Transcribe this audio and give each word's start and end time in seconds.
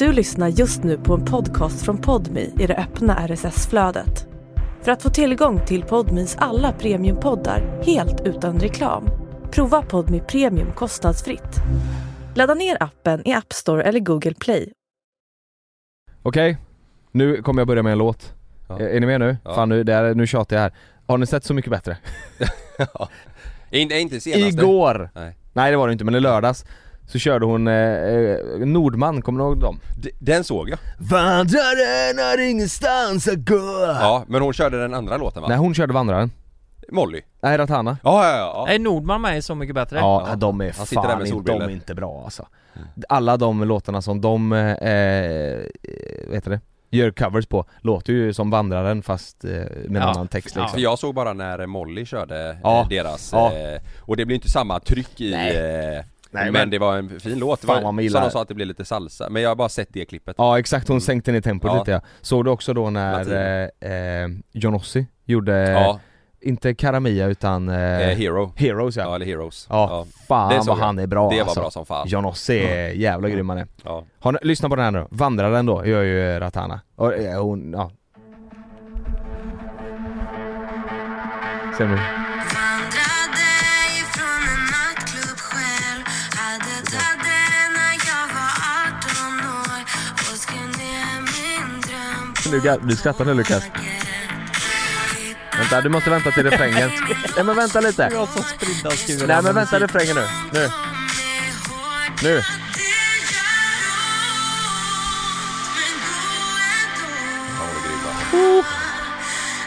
Du 0.00 0.12
lyssnar 0.12 0.48
just 0.48 0.82
nu 0.82 0.98
på 0.98 1.14
en 1.14 1.24
podcast 1.24 1.84
från 1.84 1.98
Podmi 1.98 2.52
i 2.58 2.66
det 2.66 2.76
öppna 2.76 3.26
RSS-flödet. 3.28 4.26
För 4.82 4.92
att 4.92 5.02
få 5.02 5.10
tillgång 5.10 5.66
till 5.66 5.82
Podmis 5.82 6.36
alla 6.38 6.72
premiumpoddar 6.72 7.82
helt 7.86 8.20
utan 8.20 8.60
reklam, 8.60 9.08
prova 9.50 9.82
Podmi 9.82 10.20
Premium 10.20 10.72
kostnadsfritt. 10.72 11.56
Ladda 12.34 12.54
ner 12.54 12.76
appen 12.82 13.28
i 13.28 13.32
App 13.32 13.52
Store 13.52 13.82
eller 13.82 14.00
Google 14.00 14.34
Play. 14.34 14.72
Okej, 16.22 16.58
nu 17.12 17.42
kommer 17.42 17.60
jag 17.60 17.68
börja 17.68 17.82
med 17.82 17.92
en 17.92 17.98
låt. 17.98 18.34
Ja. 18.68 18.78
Är, 18.78 18.84
är 18.84 19.00
ni 19.00 19.06
med 19.06 19.20
nu? 19.20 19.36
Ja. 19.44 19.54
Fan 19.54 19.68
nu, 19.68 19.84
det 19.84 19.94
är, 19.94 20.14
nu 20.14 20.26
tjatar 20.26 20.56
jag 20.56 20.62
här. 20.62 20.72
Har 21.06 21.18
ni 21.18 21.26
sett 21.26 21.44
Så 21.44 21.54
Mycket 21.54 21.70
Bättre? 21.70 21.96
ja. 22.78 23.08
Inte, 23.70 23.94
inte 23.98 24.20
senaste. 24.20 24.48
Igår! 24.48 25.10
Nej. 25.14 25.36
Nej 25.52 25.70
det 25.70 25.76
var 25.76 25.86
det 25.86 25.92
inte, 25.92 26.04
men 26.04 26.14
i 26.14 26.20
lördags 26.20 26.64
så 27.12 27.18
körde 27.18 27.46
hon 27.46 27.68
eh, 27.68 27.74
eh, 27.74 28.38
Nordman, 28.58 29.22
kommer 29.22 29.38
ni 29.38 29.44
ihåg 29.44 29.60
dem? 29.60 29.80
D- 30.02 30.10
Den 30.18 30.44
såg 30.44 30.68
jag. 30.70 30.78
Vandraren 30.98 32.18
har 32.18 32.38
ingenstans 32.50 33.28
att 33.28 33.38
gå 33.48 33.94
Ja, 34.00 34.24
men 34.28 34.42
hon 34.42 34.52
körde 34.52 34.80
den 34.82 34.94
andra 34.94 35.16
låten 35.16 35.42
va? 35.42 35.48
Nej 35.48 35.56
hon 35.58 35.74
körde 35.74 35.92
Vandraren. 35.92 36.30
Molly. 36.92 37.20
Nej 37.42 37.58
Ratana. 37.58 37.96
Ja, 38.04 38.28
ja, 38.30 38.36
ja. 38.36 38.74
Är 38.74 38.78
Nordman 38.78 39.20
med 39.20 39.38
i 39.38 39.42
Så 39.42 39.54
Mycket 39.54 39.74
Bättre? 39.74 39.98
Ja, 39.98 40.26
Ja. 40.30 40.36
de 40.36 40.60
är 40.60 40.72
Han 40.76 40.86
sitter 40.86 41.02
där 41.02 41.08
fan 41.08 41.18
med 41.18 41.28
inte, 41.28 41.52
de 41.52 41.62
är 41.62 41.70
inte 41.70 41.94
bra 41.94 42.22
alltså. 42.24 42.46
Alla 43.08 43.36
de 43.36 43.64
låtarna 43.64 44.02
som 44.02 44.20
de, 44.20 44.52
eh, 44.52 44.70
eh, 44.70 45.60
vad 46.26 46.34
heter 46.34 46.50
det? 46.50 46.60
Gör 46.92 47.10
covers 47.10 47.46
på, 47.46 47.64
låter 47.80 48.12
ju 48.12 48.32
som 48.32 48.50
Vandraren 48.50 49.02
fast 49.02 49.44
eh, 49.44 49.50
med 49.50 49.66
en 49.86 49.94
Ja. 49.94 50.02
annan 50.02 50.28
text 50.28 50.56
Ja. 50.56 50.62
liksom. 50.62 50.74
För 50.74 50.82
jag 50.82 50.98
såg 50.98 51.14
bara 51.14 51.32
när 51.32 51.66
Molly 51.66 52.04
körde 52.06 52.56
Ja. 52.62 52.80
eh, 52.82 52.88
deras, 52.88 53.30
Ja. 53.32 53.52
eh, 53.52 53.80
och 54.00 54.16
det 54.16 54.24
blir 54.26 54.34
inte 54.36 54.50
samma 54.50 54.80
tryck 54.80 55.20
i 55.20 55.30
Nej. 55.30 55.56
eh, 55.96 56.04
Nej, 56.30 56.44
men, 56.44 56.52
men- 56.52 56.70
det 56.70 56.78
var 56.78 56.96
en 56.96 57.20
fin 57.20 57.38
låt, 57.38 57.60
Fan 57.60 57.82
som 57.82 57.96
de 57.96 58.30
sa 58.30 58.42
att 58.42 58.48
det 58.48 58.54
blev 58.54 58.68
lite 58.68 58.84
salsa, 58.84 59.30
men 59.30 59.42
jag 59.42 59.50
har 59.50 59.56
bara 59.56 59.68
sett 59.68 59.88
det 59.92 60.04
klippet 60.04 60.34
Ja 60.38 60.58
exakt, 60.58 60.88
hon 60.88 61.00
sänkte 61.00 61.32
ner 61.32 61.40
tempot 61.40 61.70
Ja. 61.72 61.78
lite 61.78 61.90
ja. 61.90 62.00
Såg 62.20 62.44
du 62.44 62.50
också 62.50 62.74
då 62.74 62.90
när 62.90 63.32
eh, 63.82 63.90
eh, 64.22 64.28
Johnossi 64.52 65.06
gjorde, 65.24 65.70
Ja, 65.70 66.00
inte 66.40 66.74
Karamia 66.74 67.26
utan 67.26 67.68
eh, 67.68 68.08
eh, 68.08 68.16
Hero 68.16 68.52
Heroes 68.56 68.96
ja. 68.96 69.02
Ja, 69.02 69.14
eller 69.14 69.26
Heroes 69.26 69.66
Ja, 69.70 70.06
fan 70.28 70.48
Det 70.54 70.62
vad 70.66 70.78
han 70.78 70.98
är 70.98 71.06
bra 71.06 71.30
Det 71.30 71.36
var 71.36 71.42
alltså. 71.42 71.60
bra 71.60 71.70
som 71.70 71.86
fan 71.86 72.08
Johnossi 72.08 72.58
är 72.58 72.88
jävla 72.90 73.28
grym 73.28 73.48
han 73.48 73.58
är. 73.58 73.66
Ja, 73.84 74.04
Har 74.18 74.32
ni, 74.32 74.38
lyssna 74.42 74.68
på 74.68 74.76
den 74.76 74.84
här 74.84 74.90
nu, 74.92 75.06
Vandraren 75.10 75.66
då 75.66 75.86
gör 75.86 76.02
ju 76.02 76.38
Ratana. 76.40 76.80
Och 76.96 77.14
eh, 77.14 77.42
hon, 77.42 77.72
ja. 77.72 77.90
Ser 81.78 81.86
du? 81.88 81.98
Ga- 92.58 92.78
du 92.82 92.96
skrattar 92.96 93.24
nu 93.24 93.34
Lukas. 93.34 93.62
Vänta, 95.58 95.80
du 95.80 95.88
måste 95.88 96.10
vänta 96.10 96.30
till 96.30 96.50
refrängen. 96.50 96.90
Nej 97.36 97.44
men 97.44 97.56
vänta 97.56 97.80
lite. 97.80 98.08
Jag 98.12 98.18
har 98.18 98.26
så 98.26 98.42
spridda 98.42 98.90
skurar 98.90 99.26
Nej 99.26 99.42
men 99.42 99.54
vänta 99.54 99.80
refrängen 99.80 100.16
nu. 100.16 100.26
Nu. 100.52 100.68
Nu. 102.22 102.36
va? 102.36 102.42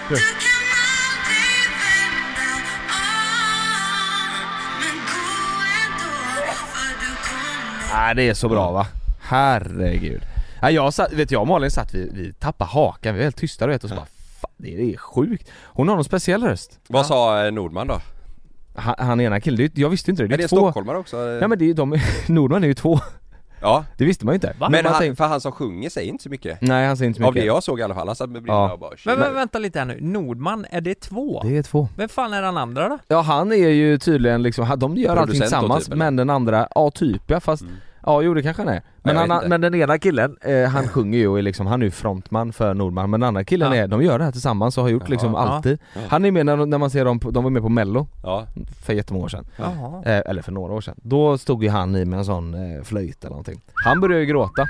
Nu. 0.09 0.17
Nej 7.93 8.15
det 8.15 8.29
är 8.29 8.33
så 8.33 8.49
bra 8.49 8.71
va? 8.71 8.87
Herregud. 9.21 10.21
Nej, 10.63 10.73
jag 10.75 10.93
satt, 10.93 11.13
vet 11.13 11.31
jag 11.31 11.41
och 11.41 11.47
Malin 11.47 11.71
satt, 11.71 11.93
vi, 11.93 12.09
vi 12.13 12.33
tappade 12.33 12.69
hakan, 12.71 13.13
vi 13.13 13.19
var 13.19 13.23
helt 13.23 13.37
tysta 13.37 13.65
du 13.65 13.71
vet 13.71 13.83
och 13.83 13.89
så 13.89 13.95
bara 13.95 14.05
fan, 14.41 14.51
det 14.57 14.93
är 14.93 14.97
sjukt. 14.97 15.49
Hon 15.63 15.87
har 15.87 15.95
någon 15.95 16.03
speciell 16.05 16.43
röst. 16.43 16.79
Vad 16.87 17.05
sa 17.05 17.45
eh, 17.45 17.51
Nordman 17.51 17.87
då? 17.87 17.99
Han, 18.75 18.95
han 18.97 19.21
ena 19.21 19.39
killen, 19.39 19.57
det 19.57 19.63
är- 19.63 19.81
jag 19.81 19.89
visste 19.89 20.11
inte 20.11 20.23
det, 20.23 20.27
det 20.27 20.33
Är 20.33 20.37
är, 20.37 20.41
det 20.41 20.47
två. 20.47 20.55
stockholmare 20.57 20.97
också? 20.97 21.17
Ja 21.17 21.47
men 21.47 21.59
det 21.59 21.65
är 21.65 21.67
ju 21.67 21.73
de, 21.73 21.99
Nordman 22.27 22.63
är 22.63 22.67
ju 22.67 22.73
två. 22.73 22.99
Ja, 23.61 23.85
Det 23.97 24.05
visste 24.05 24.25
man 24.25 24.33
ju 24.33 24.35
inte. 24.35 24.55
Va? 24.59 24.69
men 24.69 24.85
han, 24.85 24.99
tänkte- 24.99 25.15
för 25.15 25.27
han 25.27 25.41
som 25.41 25.51
sjunger 25.51 25.89
säger 25.89 26.09
inte 26.09 26.23
så 26.23 26.29
mycket 26.29 26.61
Nej 26.61 26.87
han 26.87 26.97
säger 26.97 27.07
inte 27.07 27.17
så 27.19 27.25
Av 27.27 27.33
mycket. 27.33 27.43
det 27.43 27.47
jag 27.47 27.63
såg 27.63 27.79
i 27.79 27.83
alla 27.83 27.93
fall, 27.95 28.07
han 28.07 28.15
satt 28.15 28.29
med 28.29 28.41
brillorna 28.41 28.67
Ja. 28.67 28.73
och 28.73 28.79
bara 28.79 28.91
Men, 29.05 29.19
men 29.19 29.33
vänta 29.33 29.59
lite 29.59 29.79
här 29.79 29.85
nu, 29.85 29.97
Nordman, 30.01 30.65
är 30.69 30.81
det 30.81 30.95
två? 30.99 31.41
Det 31.43 31.57
är 31.57 31.63
två. 31.63 31.87
Vem 31.97 32.09
fan 32.09 32.33
är 32.33 32.41
den 32.41 32.57
andra 32.57 32.89
då? 32.89 32.99
Ja 33.07 33.21
han 33.21 33.51
är 33.51 33.55
ju 33.69 33.97
tydligen 33.97 34.41
liksom, 34.43 34.79
de 34.79 34.97
gör 34.97 35.09
allting 35.09 35.25
Producent 35.25 35.41
tillsammans 35.41 35.85
typ, 35.85 35.95
men 35.95 36.15
den 36.15 36.29
andra, 36.29 36.67
ja 36.75 36.91
typ 36.91 37.21
ja 37.27 37.39
fast 37.39 37.61
Mm. 37.63 37.73
Ja 38.05 38.21
jo 38.21 38.33
det 38.33 38.41
kanske 38.43 38.61
han 38.63 38.73
är. 38.73 38.81
Men, 39.03 39.17
han, 39.17 39.31
inte. 39.31 39.47
men 39.47 39.61
den 39.61 39.75
ena 39.75 39.97
killen, 39.97 40.37
eh, 40.41 40.69
han 40.69 40.87
sjunger 40.87 41.17
ju 41.19 41.27
och 41.27 41.37
är 41.37 41.41
liksom, 41.41 41.67
han 41.67 41.81
är 41.81 41.85
ju 41.85 41.91
frontman 41.91 42.53
för 42.53 42.73
Nordman 42.73 43.09
men 43.09 43.19
den 43.19 43.27
andra 43.27 43.43
killen 43.43 43.71
Ja. 43.71 43.83
är, 43.83 43.87
de 43.87 44.03
gör 44.03 44.19
det 44.19 44.25
här 44.25 44.31
tillsammans 44.31 44.77
och 44.77 44.83
har 44.83 44.89
gjort 44.89 45.09
liksom 45.09 45.35
alltid. 45.35 45.79
Han 46.09 46.25
är 46.25 46.31
med 46.31 46.45
när, 46.45 46.65
när 46.65 46.77
man 46.77 46.89
ser 46.89 47.05
dem, 47.05 47.19
på, 47.19 47.31
de 47.31 47.43
var 47.43 47.51
med 47.51 47.61
på 47.61 47.69
mello 47.69 48.07
Ja, 48.23 48.47
för 48.85 48.93
jättemånga 48.93 49.25
år 49.25 49.29
sedan. 49.29 49.45
Eh, 50.05 50.21
eller 50.25 50.41
för 50.41 50.51
några 50.51 50.73
år 50.73 50.81
sedan. 50.81 50.95
Då 50.97 51.37
stod 51.37 51.63
ju 51.63 51.69
han 51.69 51.95
i 51.95 52.05
med 52.05 52.19
en 52.19 52.25
sån 52.25 52.53
eh, 52.77 52.83
flöjt 52.83 53.19
eller 53.23 53.29
någonting. 53.29 53.61
Han 53.85 54.01
började 54.01 54.19
ju 54.21 54.25
gråta. 54.25 54.67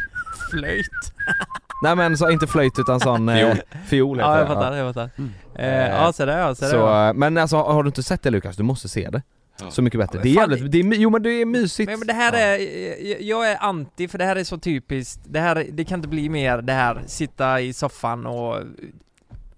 Flöjt. 0.52 0.86
Nej 1.84 1.96
men 1.96 2.18
så, 2.18 2.30
inte 2.30 2.48
flöjt 2.48 2.80
utan 2.80 3.00
sån 3.00 3.30
eh, 3.30 3.56
Fiol. 3.86 4.18
heter 4.18 4.30
Ja 4.32 4.38
jag 4.40 4.48
fattar, 4.48 4.76
jag 4.76 4.94
fattar. 4.94 5.10
Eh, 5.56 5.68
Eh, 5.68 5.90
ja 5.90 6.14
så 6.14 6.26
där 6.26 6.40
ja, 6.40 6.56
så 6.56 6.66
där 6.66 6.72
Så, 6.72 6.78
ja. 6.78 7.08
eh, 7.08 7.14
men 7.14 7.38
alltså 7.38 7.58
har 7.58 7.84
du 7.84 7.88
inte 7.88 8.04
sett 8.04 8.22
det 8.22 8.30
Lukas, 8.30 8.56
du 8.58 8.64
måste 8.64 8.90
se 8.90 9.10
det. 9.10 9.22
Ja. 9.60 9.72
Så 9.72 9.82
mycket 9.82 10.00
bättre. 10.00 10.18
Ja, 10.18 10.24
Det 10.24 10.30
är 10.30 10.36
men 10.48 10.50
jävligt, 10.58 10.72
det 10.72 10.80
är, 10.80 11.00
jo 11.02 11.10
men 11.10 11.24
det 11.24 11.30
är 11.30 11.46
mysigt. 11.46 11.90
Men, 11.90 12.00
men 12.00 12.08
det 12.08 12.14
här 12.14 12.34
är, 12.34 12.58
jag- 13.10 13.22
jag 13.22 13.52
är 13.52 13.58
anti 13.64 14.08
för 14.08 14.18
det 14.18 14.26
här 14.26 14.36
är 14.36 14.44
så 14.44 14.58
typiskt, 14.58 15.20
det 15.26 15.40
här, 15.40 15.66
det 15.72 15.86
kan 15.86 16.00
inte 16.00 16.08
bli 16.08 16.30
mer 16.30 16.58
det 16.62 16.74
här, 16.74 17.02
sitta 17.08 17.62
i 17.62 17.74
soffan 17.74 18.26
och 18.26 18.58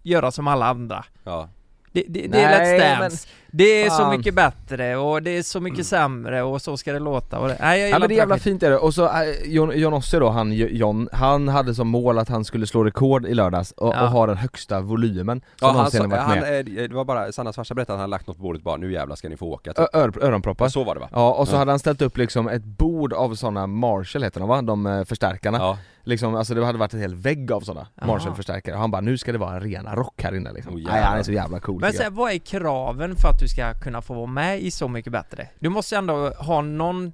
göra 0.04 0.32
som 0.32 0.48
alla 0.48 0.66
andra. 0.66 1.06
ja 1.24 1.50
Det, 1.92 2.04
det, 2.08 2.28
det 2.28 2.42
är 2.42 2.60
Let's 2.78 3.00
Dance, 3.00 3.28
det 3.58 3.84
är 3.86 3.90
så 3.90 3.98
fan. 3.98 4.18
mycket 4.18 4.34
bättre 4.36 4.96
och 4.98 5.24
det 5.24 5.32
är 5.38 5.44
så 5.44 5.60
mycket 5.60 5.86
sämre 5.88 6.44
och 6.44 6.62
så 6.62 6.78
ska 6.78 6.94
det 6.94 7.00
låta 7.00 7.40
och 7.40 7.48
det, 7.48 7.58
nej 7.62 7.82
jag 7.82 7.90
Ja 7.90 8.00
men 8.00 8.10
det 8.10 8.16
är 8.16 8.18
jävla 8.18 8.38
fint 8.38 8.64
är 8.64 8.70
det, 8.70 8.78
och 8.78 8.94
så 8.94 9.06
eh, 9.06 9.12
John, 9.46 9.72
John 9.76 9.94
Ossie 9.94 10.20
då, 10.20 10.30
han, 10.30 10.52
John, 10.54 11.10
han 11.12 11.48
hade 11.48 11.76
som 11.76 11.88
mål 11.88 12.20
att 12.20 12.30
han 12.30 12.46
skulle 12.46 12.68
slå 12.68 12.84
rekord 12.84 13.26
i 13.26 13.34
lördags 13.34 13.72
och, 13.72 13.94
Ja. 13.96 14.02
och 14.04 14.10
ha 14.10 14.26
den 14.28 14.38
högsta 14.38 14.82
volymen 14.82 15.40
som 15.40 15.48
Ja 15.62 15.68
han 15.68 15.76
någonsin 15.76 16.02
har 16.02 16.08
varit 16.08 16.22
han, 16.22 16.40
med. 16.40 16.60
eh, 16.70 16.88
det 16.88 16.94
var 16.96 17.06
bara, 17.06 17.32
Sannas 17.32 17.56
farsa 17.56 17.74
berättade 17.76 17.96
att 17.96 18.02
han 18.02 18.10
lagt 18.10 18.28
något 18.28 18.38
på 18.38 18.44
bordet 18.44 18.64
bara 18.64 18.78
nu 18.78 18.92
jävlar 18.92 19.16
ska 19.16 19.30
ni 19.30 19.38
få 19.38 19.46
åka 19.46 19.74
typ. 19.74 19.80
Ö- 19.80 19.88
ör, 19.94 20.24
öronproppar. 20.24 20.68
Så 20.70 20.84
var 20.84 20.96
det 20.96 21.02
va? 21.02 21.10
Ja, 21.12 21.34
och 21.34 21.48
så 21.48 21.54
Ja. 21.56 21.58
hade 21.60 21.72
han 21.72 21.80
ställt 21.80 22.02
upp 22.02 22.18
liksom 22.18 22.48
ett 22.48 22.64
bord 22.66 23.14
av 23.14 23.36
sådana 23.36 23.68
Marshall 23.68 24.24
heter 24.24 24.40
de 24.40 24.50
va? 24.50 24.62
De 24.62 24.86
eh, 24.86 25.04
förstärkarna. 25.04 25.58
Ja, 25.58 25.78
Liksom, 26.08 26.36
alltså 26.36 26.54
det 26.54 26.66
hade 26.66 26.78
varit 26.78 26.94
en 26.94 27.00
hel 27.00 27.16
vägg 27.16 27.52
av 27.52 27.62
sådana. 27.62 27.88
Marshall-förstärkare 28.06 28.76
han 28.76 28.92
bara 28.92 29.02
nu 29.02 29.18
ska 29.18 29.32
det 29.32 29.38
vara 29.38 29.54
en 29.56 29.60
rena 29.62 29.96
rock 29.96 30.24
här 30.24 30.36
inne 30.36 30.52
liksom. 30.54 30.74
Oh, 30.76 30.78
Nej, 30.82 30.86
han 30.92 30.96
är 31.02 31.02
jävlar. 31.08 31.24
så 31.24 31.32
jävla 31.32 31.60
cool 31.60 31.82
Men 31.82 31.94
sen, 31.94 32.16
vad 32.16 32.32
är 32.32 32.38
kraven 32.38 33.16
för 33.16 33.28
att 33.30 33.40
du 33.40 33.45
ska 33.48 33.74
kunna 33.74 34.02
få 34.02 34.14
vara 34.14 34.26
med 34.26 34.62
i 34.62 34.72
Så 34.72 34.88
Mycket 34.88 35.12
Bättre? 35.12 35.48
Du 35.60 35.70
måste 35.70 35.96
ändå 35.98 36.30
ha 36.30 36.62
någon, 36.62 37.14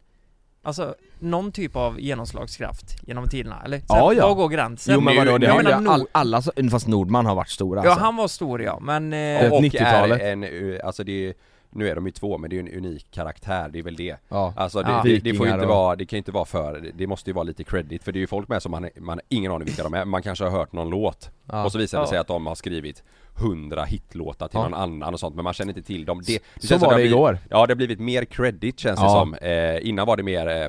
alltså 0.64 0.96
någon 1.20 1.52
typ 1.52 1.76
av 1.76 2.00
genomslagskraft 2.00 2.96
genom 3.08 3.30
tiderna, 3.30 3.62
eller? 3.66 3.80
Så 3.80 3.86
Ja, 3.90 4.14
ja. 4.14 4.28
Var 4.28 4.36
går 4.36 4.50
gränsen? 4.50 4.94
Jo 4.94 5.02
men 5.02 5.16
vadå, 5.16 5.38
det 5.38 5.48
har 5.48 5.64
menar, 5.64 5.94
all, 5.94 6.08
alla, 6.12 6.42
fast 6.72 6.88
Nordman 6.88 7.26
har 7.26 7.36
varit 7.36 7.50
stor 7.50 7.78
Ja 7.78 7.82
alltså. 7.82 8.04
han 8.04 8.16
var 8.16 8.28
stor 8.28 8.62
ja, 8.62 8.80
men... 8.80 9.14
Eh, 9.14 9.54
och 9.54 9.62
90-talet. 9.62 10.22
är 10.22 10.32
en, 10.32 10.44
eh, 10.44 10.80
alltså 10.84 11.04
det 11.04 11.28
är, 11.28 11.34
nu 11.74 11.90
är 11.90 11.96
de 11.96 12.06
ju 12.06 12.12
två 12.12 12.38
men 12.38 12.50
det 12.50 12.56
är 12.58 12.64
ju 12.64 12.70
en 12.70 12.78
unik 12.86 13.08
karaktär, 13.12 13.70
det 13.74 13.80
är 13.80 13.84
väl 13.84 13.96
det 13.96 14.16
Ja. 14.30 14.54
Alltså 14.56 14.82
det, 14.84 14.92
Ja. 14.92 15.02
det, 15.04 15.20
det 15.20 15.34
får 15.34 15.48
inte 15.48 15.66
vara, 15.66 15.96
det 15.96 16.06
kan 16.06 16.18
ju 16.18 16.20
inte 16.20 16.32
vara 16.32 16.46
för, 16.46 16.92
det 16.94 17.08
måste 17.08 17.30
ju 17.30 17.34
vara 17.34 17.44
lite 17.44 17.64
credit 17.64 18.04
för 18.04 18.12
det 18.12 18.18
är 18.20 18.22
ju 18.22 18.28
folk 18.28 18.48
med 18.50 18.62
som 18.62 18.72
man, 18.72 18.90
man 19.00 19.18
har 19.18 19.22
ingen 19.30 19.52
aning 19.52 19.66
vilka 19.66 19.84
de 19.84 19.94
är, 19.94 20.06
man 20.06 20.22
kanske 20.22 20.44
har 20.44 20.52
hört 20.52 20.74
någon 20.74 20.90
låt 20.90 21.30
Ja. 21.52 21.66
och 21.66 21.72
så 21.72 21.78
visar 21.78 21.98
det 21.98 22.04
Ja. 22.04 22.08
sig 22.10 22.18
att 22.18 22.28
de 22.28 22.46
har 22.48 22.56
skrivit 22.56 23.04
hundra 23.36 23.84
hitlåtar 23.84 24.48
till 24.48 24.58
Ja. 24.60 24.64
någon 24.64 24.74
annan 24.74 25.14
och 25.14 25.20
sånt 25.20 25.36
men 25.36 25.44
man 25.44 25.54
känner 25.54 25.70
inte 25.78 25.88
till 25.88 26.06
dem. 26.06 26.22
Det, 26.28 26.44
det 26.62 26.68
Så 26.68 26.78
var 26.78 26.88
det 26.88 26.94
har 26.94 27.00
igår. 27.00 27.32
Blivit, 27.32 27.48
ja 27.52 27.66
det 27.66 27.72
har 27.72 27.76
blivit 27.76 28.00
mer 28.00 28.26
credit 28.26 28.80
känns 28.80 29.00
det 29.00 29.10
som. 29.10 29.34
Eh, 29.34 29.88
innan 29.90 30.08
var 30.08 30.18
det 30.18 30.24
mer 30.24 30.48
eh, 30.48 30.68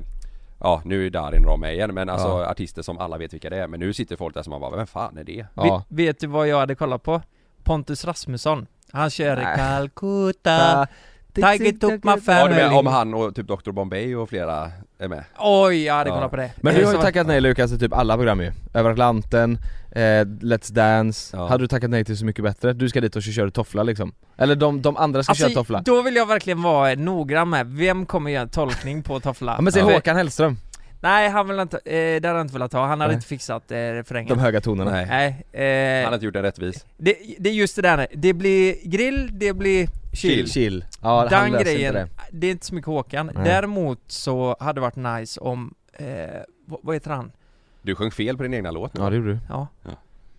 Ja 0.65 0.82
nu 0.85 1.06
är 1.06 1.11
Darin 1.11 1.47
och 1.47 1.59
med 1.61 1.75
igen 1.75 1.94
men 1.94 2.09
alltså 2.09 2.29
Ja. 2.29 2.50
artister 2.50 2.82
som 2.82 2.99
alla 2.99 3.19
vet 3.19 3.32
vilka 3.35 3.50
det 3.50 3.56
är 3.56 3.67
men 3.67 3.81
nu 3.81 3.93
sitter 3.93 4.17
folk 4.17 4.35
där 4.35 4.43
som 4.43 4.50
man 4.50 4.61
bara 4.61 4.76
vem 4.76 4.87
fan 4.87 5.19
är 5.19 5.25
det? 5.25 5.47
Ja. 5.55 5.62
vet, 5.62 5.85
vet 6.09 6.21
du 6.21 6.26
vad 6.26 6.49
jag 6.49 6.59
hade 6.59 6.75
kollat 6.75 7.03
på? 7.03 7.23
Pontus 7.64 8.05
Rasmusson 8.05 8.67
Han 8.93 9.11
kör 9.11 9.37
Nej. 9.37 9.56
Calcutta 9.56 10.87
Tiger 11.35 11.73
took 11.73 12.05
my 12.05 12.11
Ja 12.11 12.17
du 12.17 12.20
family 12.23 12.55
med 12.56 12.73
om 12.73 12.87
han 12.87 13.14
och 13.14 13.35
typ 13.35 13.47
Dr 13.49 13.70
Bombay 13.70 14.17
och 14.17 14.29
flera 14.29 14.70
är 14.99 15.09
med? 15.09 15.25
Oj, 15.38 15.82
jag 15.85 15.94
hade 15.94 16.11
Ja. 16.11 16.14
kollat 16.17 16.31
på 16.31 16.37
det 16.37 16.50
Men 16.56 16.75
du 16.75 16.85
har 16.87 16.93
ju 16.94 16.99
tackat 17.00 17.26
nej 17.26 17.41
Lukas 17.41 17.70
till 17.70 17.81
typ 17.81 17.93
alla 17.93 18.17
program 18.17 18.41
ju. 18.41 18.53
Över 18.75 18.91
Atlanten, 18.91 19.59
eh, 19.93 20.00
Let's 20.25 20.73
Dance. 20.73 21.37
Ja. 21.37 21.49
Hade 21.49 21.64
du 21.64 21.69
tackat 21.69 21.91
nej 21.91 22.05
till 22.05 22.19
Så 22.19 22.25
Mycket 22.25 22.44
Bättre? 22.44 22.73
Du 22.73 22.88
ska 22.88 23.00
dit 23.00 23.17
och 23.17 23.23
köra 23.23 23.50
toffla 23.50 23.82
liksom. 23.82 24.12
Eller 24.37 24.55
de, 24.56 24.82
de 24.82 24.97
andra 24.97 25.23
ska 25.23 25.31
Alltså, 25.31 25.44
köra 25.44 25.55
toffla. 25.55 25.82
då 25.85 26.03
vill 26.03 26.17
jag 26.17 26.26
verkligen 26.26 26.62
vara 26.62 26.94
noggrann 26.94 27.50
med, 27.50 27.67
vem 27.67 28.06
kommer 28.06 28.31
göra 28.31 28.43
en 28.43 28.49
tolkning 28.49 29.03
på 29.03 29.20
toffla? 29.20 29.55
Ja, 29.56 29.61
men 29.61 29.73
säg 29.73 29.82
Håkan 29.82 30.17
Hellström, 30.17 30.56
Nej 31.02 31.28
han 31.28 31.49
vill 31.49 31.60
inte, 31.60 31.76
eh, 31.76 31.93
det 31.93 32.14
hade 32.14 32.28
han 32.28 32.40
inte 32.40 32.52
velat 32.54 32.72
ha, 32.72 32.81
han 32.87 33.00
hade 33.00 33.06
Nej. 33.06 33.14
inte 33.14 33.26
fixat 33.26 33.70
eh, 33.70 33.76
refrängen 33.76 34.28
de 34.28 34.38
höga 34.38 34.60
tonerna. 34.60 34.90
Nej. 34.90 35.06
Nej, 35.06 35.31
Han 36.00 36.02
eh, 36.04 36.08
har 36.08 36.14
inte 36.14 36.25
gjort 36.26 36.34
den 36.34 36.43
rättvis. 36.43 36.87
det, 36.96 37.16
det 37.38 37.50
är 37.50 37.54
just 37.54 37.76
det 37.76 37.82
där, 37.82 38.06
det 38.14 38.32
blir 38.32 38.76
grill, 38.84 39.31
det 39.38 39.52
blir 39.52 39.88
chill, 40.12 40.50
Chill. 40.50 40.84
Ja, 41.02 41.28
han 41.31 41.50
Den 41.52 41.62
grejen, 41.62 41.96
inte 41.96 41.99
det. 42.00 42.08
det. 42.32 42.46
är 42.46 42.50
inte 42.50 42.66
så 42.66 42.75
mycket 42.75 42.87
Håkan. 42.87 43.31
Nej. 43.34 43.44
Däremot 43.44 44.00
så 44.06 44.56
hade 44.60 44.76
det 44.76 44.81
varit 44.81 44.96
nice 45.20 45.40
om, 45.40 45.75
eh, 45.93 46.06
vad, 46.66 46.81
vad 46.82 46.96
heter 46.96 47.10
han? 47.10 47.32
Du 47.82 47.94
sjöng 47.94 48.10
fel 48.10 48.37
på 48.37 48.43
din 48.43 48.54
egna 48.54 48.70
låt 48.70 48.94
nu. 48.94 49.00
Ja 49.00 49.10
det 49.10 49.16
gjorde 49.16 49.32
du 49.32 49.38
Ja. 49.49 49.66
Ja. 49.82 49.90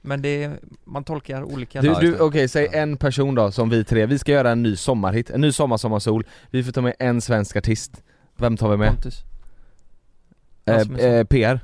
Men 0.02 0.22
det, 0.22 0.52
man 0.84 1.04
tolkar 1.04 1.44
olika 1.44 1.82
Du, 1.82 1.94
du 2.02 2.12
det. 2.12 2.20
okej, 2.20 2.48
säg 2.48 2.68
en 2.74 2.98
person 2.98 3.36
då 3.36 3.52
som 3.52 3.70
vi 3.70 3.84
tre, 3.84 4.06
vi 4.06 4.20
ska 4.20 4.32
göra 4.32 4.52
en 4.52 4.64
ny 4.64 4.76
sommarhit, 4.76 5.30
en 5.30 5.42
ny 5.42 5.52
sommar, 5.52 5.78
sommarsol 5.78 6.26
Vi 6.52 6.64
får 6.64 6.72
ta 6.72 6.82
med 6.82 6.94
en 7.00 7.22
svensk 7.22 7.56
artist 7.56 8.04
Vem 8.38 8.58
tar 8.58 8.70
vi 8.72 8.78
med? 8.78 8.90
Pontus. 8.90 9.24
Eh, 10.66 11.06
eh, 11.06 11.24
PR 11.26 11.60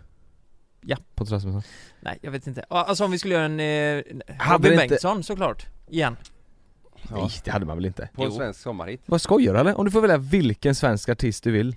Ja. 0.81 0.97
Pontus 1.15 1.31
Rasmusson 1.33 1.61
Nej 1.99 2.17
jag 2.21 2.31
vet 2.31 2.47
inte. 2.47 2.65
Ja, 2.69 2.83
Alltså 2.83 3.05
om 3.05 3.11
vi 3.11 3.19
skulle 3.19 3.33
göra 3.33 3.45
en 3.45 3.59
eh, 3.59 4.03
Robin 4.51 4.71
inte- 4.73 4.87
Bengtsson 4.87 5.23
såklart. 5.23 5.65
Igen. 5.89 6.17
Nej 7.11 7.29
det 7.43 7.51
hade 7.51 7.65
man 7.65 7.77
väl 7.77 7.85
inte? 7.85 8.09
På 8.15 8.23
en 8.23 8.29
Jo. 8.31 8.37
svensk 8.37 8.59
sommarhit. 8.59 9.01
Vad 9.05 9.21
skojar 9.21 9.53
du 9.53 9.59
eller? 9.59 9.79
Om 9.79 9.85
du 9.85 9.91
får 9.91 10.01
välja 10.01 10.17
vilken 10.17 10.75
svensk 10.75 11.09
artist 11.09 11.43
du 11.43 11.51
vill 11.51 11.75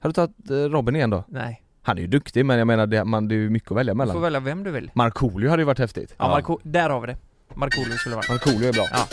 Har 0.00 0.08
du 0.10 0.12
tagit 0.14 0.50
eh, 0.50 0.54
Robin 0.54 0.96
igen 0.96 1.10
då? 1.10 1.24
Nej. 1.28 1.62
Han 1.82 1.96
är 1.98 2.02
ju 2.02 2.08
duktig 2.08 2.46
men 2.46 2.58
jag 2.58 2.66
menar 2.66 2.86
det, 2.86 3.04
man, 3.04 3.28
det 3.28 3.34
är 3.34 3.36
ju 3.36 3.50
mycket 3.50 3.70
att 3.70 3.76
välja 3.76 3.94
Du 3.94 3.98
får 3.98 4.06
mellan 4.06 4.22
välja 4.22 4.40
vem 4.40 4.64
du 4.64 4.70
vill. 4.70 4.90
Markoolio 4.94 5.50
hade 5.50 5.62
ju 5.62 5.66
varit 5.66 5.78
häftigt 5.78 6.14
Ja, 6.18 6.28
Marco, 6.28 6.58
där 6.62 6.90
har 6.90 7.00
vi 7.00 7.06
det. 7.06 7.16
Markoolio 7.54 7.92
skulle 7.96 8.14
vara. 8.16 8.26
Markoolio 8.28 8.68
är 8.68 8.72
bra 8.72 8.86
Ja. 8.92 9.06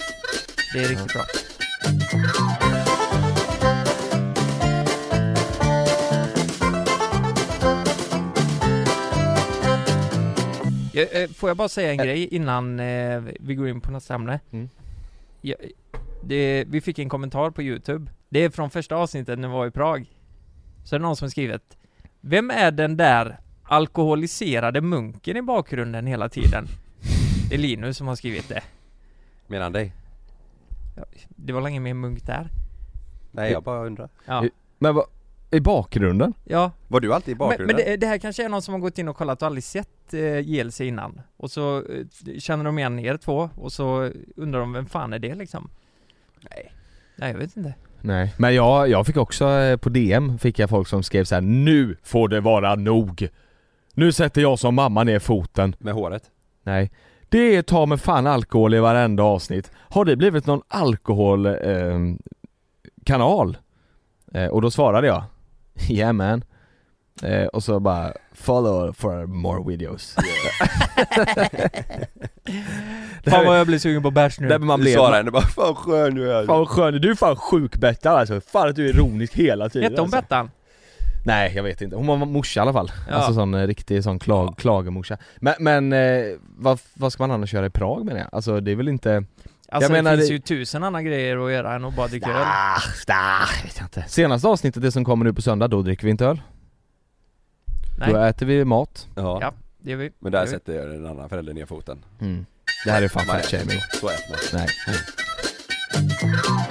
Det 0.73 0.83
är 0.83 0.87
riktigt 0.87 1.13
bra. 1.13 1.23
Ja, 1.83 2.77
eh, 2.77 2.82
Får 11.35 11.49
jag 11.49 11.57
bara 11.57 11.69
säga 11.69 11.93
en 11.93 11.99
Eh. 11.99 12.05
grej 12.05 12.27
innan 12.27 12.79
eh, 12.79 13.21
vi 13.39 13.55
går 13.55 13.67
in 13.67 13.81
på 13.81 13.91
nästa 13.91 14.15
ämne? 14.15 14.39
Mm. 14.51 14.69
Ja, 15.41 15.55
det, 16.23 16.65
vi 16.67 16.81
fick 16.81 16.99
en 16.99 17.09
kommentar 17.09 17.49
på 17.51 17.61
youtube 17.61 18.11
Det 18.29 18.39
är 18.39 18.49
från 18.49 18.69
första 18.69 18.95
avsnittet 18.95 19.39
när 19.39 19.47
vi 19.47 19.53
var 19.53 19.67
i 19.67 19.71
Prag 19.71 20.05
Så 20.83 20.95
är 20.95 20.99
det 20.99 21.03
någon 21.03 21.15
som 21.15 21.25
har 21.25 21.29
skrivit 21.29 21.77
Vem 22.21 22.51
är 22.51 22.71
den 22.71 22.97
där 22.97 23.39
alkoholiserade 23.63 24.81
munken 24.81 25.37
i 25.37 25.41
bakgrunden 25.41 26.07
hela 26.07 26.29
tiden? 26.29 26.67
Det 27.49 27.55
är 27.55 27.59
Linus 27.59 27.97
som 27.97 28.07
har 28.07 28.15
skrivit 28.15 28.49
det 28.49 28.61
Medan 29.47 29.71
dig? 29.71 29.93
Det 31.27 31.53
var 31.53 31.61
länge 31.61 31.79
mer 31.79 31.93
munk 31.93 32.25
där 32.25 32.49
Nej 33.31 33.51
jag 33.51 33.63
bara 33.63 33.85
undrar. 33.85 34.09
Ja, 34.25 34.45
Men 34.79 34.95
vad, 34.95 35.05
i 35.53 35.61
bakgrunden? 35.61 36.33
ja 36.43 36.71
Var 36.87 36.99
du 36.99 37.13
alltid 37.13 37.31
i 37.31 37.35
men, 37.35 37.37
bakgrunden? 37.37 37.75
men 37.75 37.85
det, 37.85 37.97
det 37.97 38.07
här 38.07 38.17
kanske 38.17 38.45
är 38.45 38.49
någon 38.49 38.61
som 38.61 38.73
har 38.73 38.81
gått 38.81 38.97
in 38.97 39.07
och 39.07 39.17
kollat 39.17 39.41
och 39.41 39.45
aldrig 39.45 39.63
sett 39.63 40.13
eh, 40.13 40.39
JLC 40.39 40.81
innan 40.81 41.21
Och 41.37 41.51
så 41.51 41.77
eh, 41.77 42.37
känner 42.39 42.65
de 42.65 42.79
igen 42.79 42.99
er 42.99 43.17
två 43.17 43.49
och 43.55 43.71
så 43.71 44.11
undrar 44.35 44.59
de 44.59 44.73
vem 44.73 44.85
fan 44.85 45.13
är 45.13 45.19
det 45.19 45.35
liksom? 45.35 45.69
Nej. 46.51 46.73
Nej 47.15 47.31
jag 47.31 47.37
vet 47.39 47.57
inte 47.57 47.73
Nej, 48.01 48.33
men 48.37 48.55
jag, 48.55 48.89
jag 48.89 49.05
fick 49.05 49.17
också 49.17 49.49
eh, 49.49 49.77
på 49.77 49.89
DM 49.89 50.37
fick 50.39 50.59
jag 50.59 50.69
folk 50.69 50.87
som 50.87 51.03
skrev 51.03 51.23
så 51.23 51.35
här: 51.35 51.41
Nu 51.41 51.97
får 52.03 52.27
det 52.27 52.39
vara 52.41 52.75
nog! 52.75 53.27
Nu 53.93 54.11
sätter 54.11 54.41
jag 54.41 54.59
som 54.59 54.75
mamma 54.75 55.03
ner 55.03 55.19
foten 55.19 55.75
Med 55.79 55.93
håret? 55.93 56.23
Nej 56.63 56.91
Det 57.29 57.55
är 57.55 57.61
ta 57.61 57.85
med 57.85 58.01
fan 58.01 58.27
alkohol 58.27 58.73
i 58.73 58.79
varenda 58.79 59.23
avsnitt 59.23 59.71
Har 59.75 60.05
det 60.05 60.15
blivit 60.15 60.45
någon 60.45 60.61
alkohol 60.67 61.45
eh, 61.45 61.99
kanal? 63.05 63.57
Eh, 64.33 64.47
och 64.47 64.61
då 64.61 64.71
svarade 64.71 65.07
jag 65.07 65.23
Yeah 65.89 66.13
man. 66.13 66.43
Eh, 67.23 67.45
Och 67.45 67.63
så 67.63 67.79
bara 67.79 68.13
Follow 68.33 68.93
for 68.93 69.25
more 69.25 69.69
videos. 69.71 70.15
Det 73.23 73.31
Fan 73.31 73.45
vad 73.45 73.59
jag 73.59 73.67
blir 73.67 73.79
sugen 73.79 74.03
på 74.03 74.11
bärs 74.11 74.39
nu. 74.39 74.47
Där 74.47 74.59
man 74.59 74.79
Du 74.79 74.83
blev 74.83 74.93
svarade 74.93 75.17
henne 75.17 75.31
bara 75.31 75.41
'Fan 75.41 75.75
skön 75.75 76.15
du 76.15 76.31
är' 76.31 76.45
Fan 76.45 76.59
vad 76.59 76.67
skön, 76.69 77.01
du 77.01 77.11
är. 77.11 77.15
Fan 77.15 77.35
sjuk 77.35 77.75
Bettan 77.77 78.15
alltså, 78.19 78.41
fan 78.41 78.69
att 78.69 78.75
du 78.75 78.85
är 78.85 78.93
ironisk 78.93 79.33
hela 79.35 79.69
tiden 79.69 79.83
Hette 79.91 80.01
hon 80.01 80.05
alltså. 80.05 80.21
Bettan? 80.21 80.51
Nej 81.25 81.53
jag 81.55 81.63
vet 81.63 81.81
inte, 81.81 81.95
hon 81.95 82.07
var 82.07 82.17
morsa 82.17 82.59
i 82.59 82.61
alla 82.61 82.73
fall. 82.73 82.91
Ja. 83.09 83.13
Alltså 83.15 83.33
sån 83.33 83.53
eh, 83.53 83.67
riktig 83.67 84.03
sån 84.03 84.19
klag, 84.19 84.57
klagemorsa. 84.57 85.17
Men, 85.37 85.53
men 85.59 85.93
eh, 85.93 86.23
vad, 86.57 86.79
vad 86.93 87.13
ska 87.13 87.23
man 87.23 87.31
annars 87.31 87.53
göra 87.53 87.65
i 87.65 87.69
Prag 87.69 88.05
menar 88.05 88.19
jag? 88.19 88.29
Alltså 88.31 88.59
det 88.59 88.71
är 88.71 88.75
väl 88.75 88.87
inte 88.87 89.23
Alltså 89.73 89.91
Jag 89.91 89.91
menar 89.91 90.11
det 90.11 90.17
finns 90.17 90.27
det- 90.29 90.33
ju 90.33 90.39
tusen 90.59 90.83
andra 90.83 91.01
grejer 91.01 91.45
att 91.45 91.51
göra 91.51 91.73
än 91.75 91.85
att 91.85 91.95
bara 91.95 92.07
dricka 92.07 92.29
öl 92.29 92.35
Ah, 92.35 92.77
ah, 93.07 93.45
vet 93.63 93.77
jag 93.77 93.85
inte 93.85 94.03
Senaste 94.07 94.47
avsnittet, 94.47 94.81
det 94.83 94.91
som 94.91 95.05
kommer 95.05 95.25
nu 95.25 95.33
på 95.33 95.41
söndag, 95.41 95.67
då 95.67 95.81
dricker 95.81 96.03
vi 96.03 96.11
inte 96.11 96.25
öl 96.25 96.41
Då 97.99 98.05
Nej, 98.13 98.29
äter 98.29 98.45
vi 98.45 98.65
mat 98.65 99.07
Ja. 99.15 99.37
Ja. 99.41 99.53
det 99.79 99.91
gör 99.91 99.97
vi 99.97 100.11
Men 100.19 100.31
Det 100.31 100.37
där 100.39 100.45
sätter 100.45 100.73
jag 100.73 100.89
den 100.89 101.05
andra 101.07 101.29
föräldern 101.29 101.55
ner 101.55 101.65
foten. 101.65 102.03
mm. 102.21 102.45
Det 102.85 102.91
här 102.91 103.01
är 103.01 103.07
fan 103.07 103.27
Man 103.27 103.35
fat 103.35 103.45
äter 103.45 103.57
shaming 103.57 103.79
så. 104.01 104.09
Äter 104.09 104.53
man. 104.53 104.61
Nej 104.61 104.67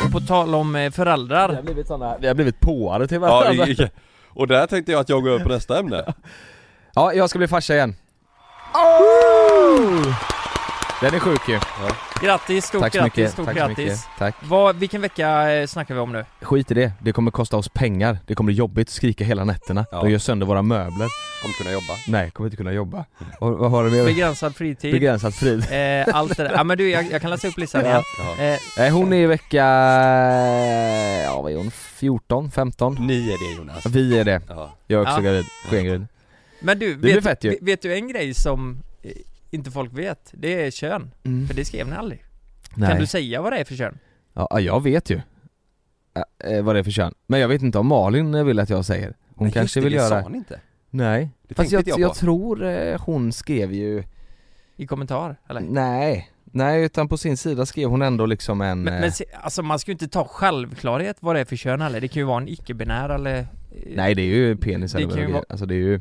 Och 0.07 0.13
på 0.13 0.21
tal 0.21 0.55
om 0.55 0.75
eh, 0.77 0.79
Vi 0.79 0.85
har 0.85 0.91
föräldrar 0.91 1.63
blivit 1.63 1.87
såna, 1.87 2.17
vi 2.19 2.27
har 2.27 2.35
blivit 2.35 2.61
påare 2.61 3.07
till 3.09 3.15
Ja, 3.15 3.21
varandra 3.21 3.65
vi- 3.65 3.91
och 4.29 4.47
där 4.47 4.67
tänkte 4.67 4.93
jag 4.93 5.01
att 5.01 5.09
jag 5.09 5.23
går 5.23 5.31
över 5.31 5.43
på 5.45 5.49
nästa 5.51 5.79
ämne. 5.79 6.15
Ja, 6.95 7.13
jag 7.13 7.31
ska 7.31 7.39
bli 7.39 7.49
farsa 7.49 7.75
igen 7.75 7.95
oh! 8.75 10.15
Den 11.03 11.15
är 11.15 11.19
sjuk 11.19 11.49
ju 11.49 11.59
Grattis, 12.23 12.65
stort 12.65 12.81
Tack 12.81 12.93
grattis, 12.93 13.17
mycket, 13.17 13.33
stort 13.33 13.47
tack 13.47 13.57
grattis 13.57 13.79
mycket, 13.79 14.01
tack 14.19 14.35
Vad, 14.41 14.77
vilken 14.77 15.01
vecka 15.01 15.51
eh, 15.53 15.67
snackar 15.67 15.95
vi 15.95 16.01
om 16.01 16.13
nu? 16.13 16.25
Skit 16.43 16.71
i 16.71 16.75
det, 16.75 16.93
det 17.01 17.13
kommer 17.13 17.31
kosta 17.31 17.57
oss 17.57 17.69
pengar, 17.69 18.19
det 18.27 18.35
kommer 18.35 18.47
bli 18.47 18.55
jobbigt 18.55 18.89
att 18.89 18.93
skrika 18.95 19.25
hela 19.25 19.45
nätterna, 19.45 19.87
Ja. 19.93 20.01
de 20.03 20.11
gör 20.11 20.19
sönder 20.19 20.47
våra 20.47 20.63
möbler 20.63 21.09
Kommer 21.43 21.55
kunna 21.59 21.73
jobba. 21.73 21.93
Nej, 22.09 22.31
kommer 22.31 22.47
inte 22.47 22.57
kunna 22.57 22.73
jobba 22.73 23.05
Och, 23.39 23.53
Vad 23.59 23.71
har 23.71 23.85
du 23.85 23.91
mer? 23.91 24.05
Begränsad 24.05 24.57
fritid, 24.57 24.93
Begränsad 24.93 25.35
frid 25.35 25.59
eh, 25.73 26.15
allt 26.17 26.37
det 26.37 26.43
där. 26.43 26.53
Ja 26.57 26.65
men 26.65 26.79
du, 26.79 26.91
jag, 26.91 27.11
jag 27.11 27.21
kan 27.23 27.31
läsa 27.31 27.49
upp 27.49 27.59
listan 27.59 27.85
igen 27.85 28.03
Ja. 28.39 28.45
eh, 28.45 28.59
Nej 28.79 28.91
hon 28.91 29.13
är 29.13 29.17
i 29.17 29.27
vecka, 29.27 29.65
ja 31.25 31.43
vad 31.43 31.53
är 31.53 31.57
hon? 31.57 31.71
14, 31.71 32.51
15? 32.51 32.97
Ni 33.01 33.33
är 33.33 33.39
det 33.51 33.57
Jonas. 33.57 33.87
Vi 33.87 34.19
är 34.19 34.25
det, 34.25 34.41
Ja. 34.49 34.77
jag 34.87 34.99
är 34.99 35.03
också 35.03 35.15
Ja. 35.15 35.21
gravid, 35.21 35.45
skengravid 35.71 36.07
Men 36.61 36.79
du, 36.79 36.95
vet, 36.95 37.45
vet, 37.63 37.83
du 37.83 37.95
en 37.95 38.09
grej 38.09 38.35
som 38.35 38.71
eh, 38.71 38.92
inte 39.53 39.71
folk 39.71 39.93
vet? 39.93 40.31
Det 40.33 40.67
är 40.67 40.71
kön, 40.71 41.11
mm. 41.25 41.47
för 41.49 41.55
det 41.55 41.65
skrev 41.65 41.89
ni 41.89 41.97
aldrig. 41.97 42.25
Nej, 42.75 42.91
Kan 42.91 43.01
du 43.01 43.07
säga 43.07 43.43
vad 43.43 43.53
det 43.53 43.59
är 43.59 43.65
för 43.65 43.75
kön? 43.75 43.99
ja, 44.33 44.49
ja, 44.51 44.61
jag 44.61 44.83
vet 44.83 45.11
ju. 45.11 45.21
Eh, 46.45 46.63
vad 46.63 46.75
det 46.75 46.79
är 46.79 46.83
för 46.83 46.91
kön, 46.91 47.15
men 47.27 47.41
jag 47.41 47.49
vet 47.49 47.63
inte 47.63 47.79
om 47.79 47.87
Malin 47.87 48.47
vill 48.47 48.59
att 48.59 48.71
jag 48.71 48.85
säger. 48.85 49.17
Hon 49.35 49.45
Men 49.47 49.53
kanske 49.53 49.81
det, 49.81 49.85
vill 49.85 49.93
det 49.93 49.99
göra 49.99 50.23
sa 50.23 50.29
ni 50.29 50.39
inte. 50.39 50.61
Nej, 50.91 51.31
Det 51.49 51.55
fast 51.55 51.73
jag, 51.73 51.89
jag, 51.89 52.01
jag 52.01 52.15
tror 52.15 52.65
eh, 52.65 53.01
hon 53.01 53.33
skrev 53.33 53.73
ju 53.73 54.05
I 54.77 54.87
kommentar, 54.87 55.37
eller? 55.49 55.61
Nej, 55.61 56.31
nej 56.45 56.85
utan 56.85 57.09
på 57.09 57.17
sin 57.17 57.37
sida 57.37 57.67
skrev 57.67 57.89
hon 57.89 58.03
ändå 58.03 58.27
liksom 58.27 58.61
en 58.61 58.83
Men, 58.83 58.95
eh, 58.95 59.01
men 59.01 59.13
se, 59.13 59.25
alltså 59.43 59.63
man 59.63 59.79
ska 59.79 59.91
ju 59.91 59.93
inte 59.93 60.09
ta 60.09 60.25
självklarhet 60.25 61.17
vad 61.21 61.37
det 61.37 61.41
är 61.41 61.45
för 61.45 61.57
kön 61.57 61.81
heller, 61.81 62.01
det 62.01 62.09
kan 62.09 62.21
ju 62.21 62.27
vara 62.27 62.41
en 62.43 62.49
icke-binär 62.49 63.09
eller 63.09 63.39
eh, 63.39 63.47
Nej 63.97 64.15
det 64.15 64.23
är 64.23 64.27
ju 64.27 64.57
penis 64.57 64.93
Det 64.93 64.99
eller 64.99 65.09
kan 65.11 65.19
ju 65.21 65.27
det 65.27 65.33
vara- 65.33 65.45
alltså 65.49 65.67
det 65.67 65.75
är 65.75 65.79
ju 65.79 66.01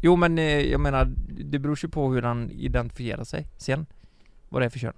Jo 0.00 0.16
men 0.16 0.38
eh, 0.38 0.44
jag 0.60 0.80
menar, 0.80 1.12
det 1.28 1.58
beror 1.58 1.78
ju 1.82 1.88
på 1.88 2.12
hur 2.12 2.22
han 2.22 2.50
identifierar 2.50 3.24
sig 3.24 3.46
sen 3.56 3.86
Vad 4.48 4.62
det 4.62 4.66
är 4.66 4.70
för 4.70 4.78
kön 4.78 4.92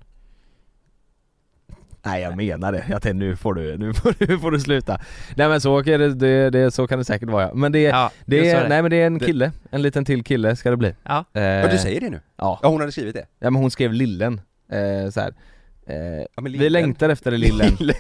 Nej 2.03 2.23
jag 2.23 2.37
menar 2.37 2.73
det, 2.73 2.85
jag 2.91 3.03
tänkte 3.03 3.13
nu 3.15 3.37
får 3.37 3.55
du, 3.55 3.79
nu 3.79 3.95
får 3.95 4.15
du, 4.19 4.27
nu 4.29 4.39
får 4.39 4.51
du 4.51 4.61
sluta 4.61 5.01
Nej 5.37 5.49
men 5.49 5.61
så, 5.61 5.79
okay, 5.81 5.97
det, 5.97 6.15
det, 6.15 6.51
det, 6.51 6.71
så 6.71 6.87
kan 6.87 6.99
det 6.99 7.05
säkert 7.05 7.29
vara 7.31 7.43
ja. 7.49 7.55
Men 7.55 7.73
det, 7.73 7.83
Ja, 7.83 8.11
det 8.27 8.51
är, 8.51 8.63
så 8.63 8.69
nej 8.69 8.83
men 8.83 8.91
det 8.91 8.97
är 8.97 9.07
en 9.07 9.19
Det- 9.19 9.25
kille, 9.27 9.53
en 9.71 9.83
liten 9.83 10.05
till 10.05 10.25
kille 10.25 10.57
ska 10.57 10.71
det 10.71 10.77
bli 10.77 10.95
Ja. 11.03 11.25
eh, 11.33 11.43
Ja 11.43 11.69
du 11.73 11.79
säger 11.79 12.01
det 12.01 12.11
nu? 12.11 12.21
Ja, 12.37 12.61
Ja 12.63 12.69
hon 12.69 12.81
hade 12.81 12.93
skrivit 12.93 13.15
det? 13.15 13.27
ja 13.39 13.51
men 13.51 13.63
hon 13.63 13.71
skrev 13.71 13.93
lillen, 13.93 14.41
eh, 14.73 15.11
så 15.11 15.21
här. 15.21 15.35
Eh, 15.87 15.97
Ja, 16.37 16.43
Vi 16.43 16.71
längtar 16.71 17.09
efter 17.09 17.31
det 17.31 17.37
lillen 17.37 17.75
Lillen. 17.81 17.97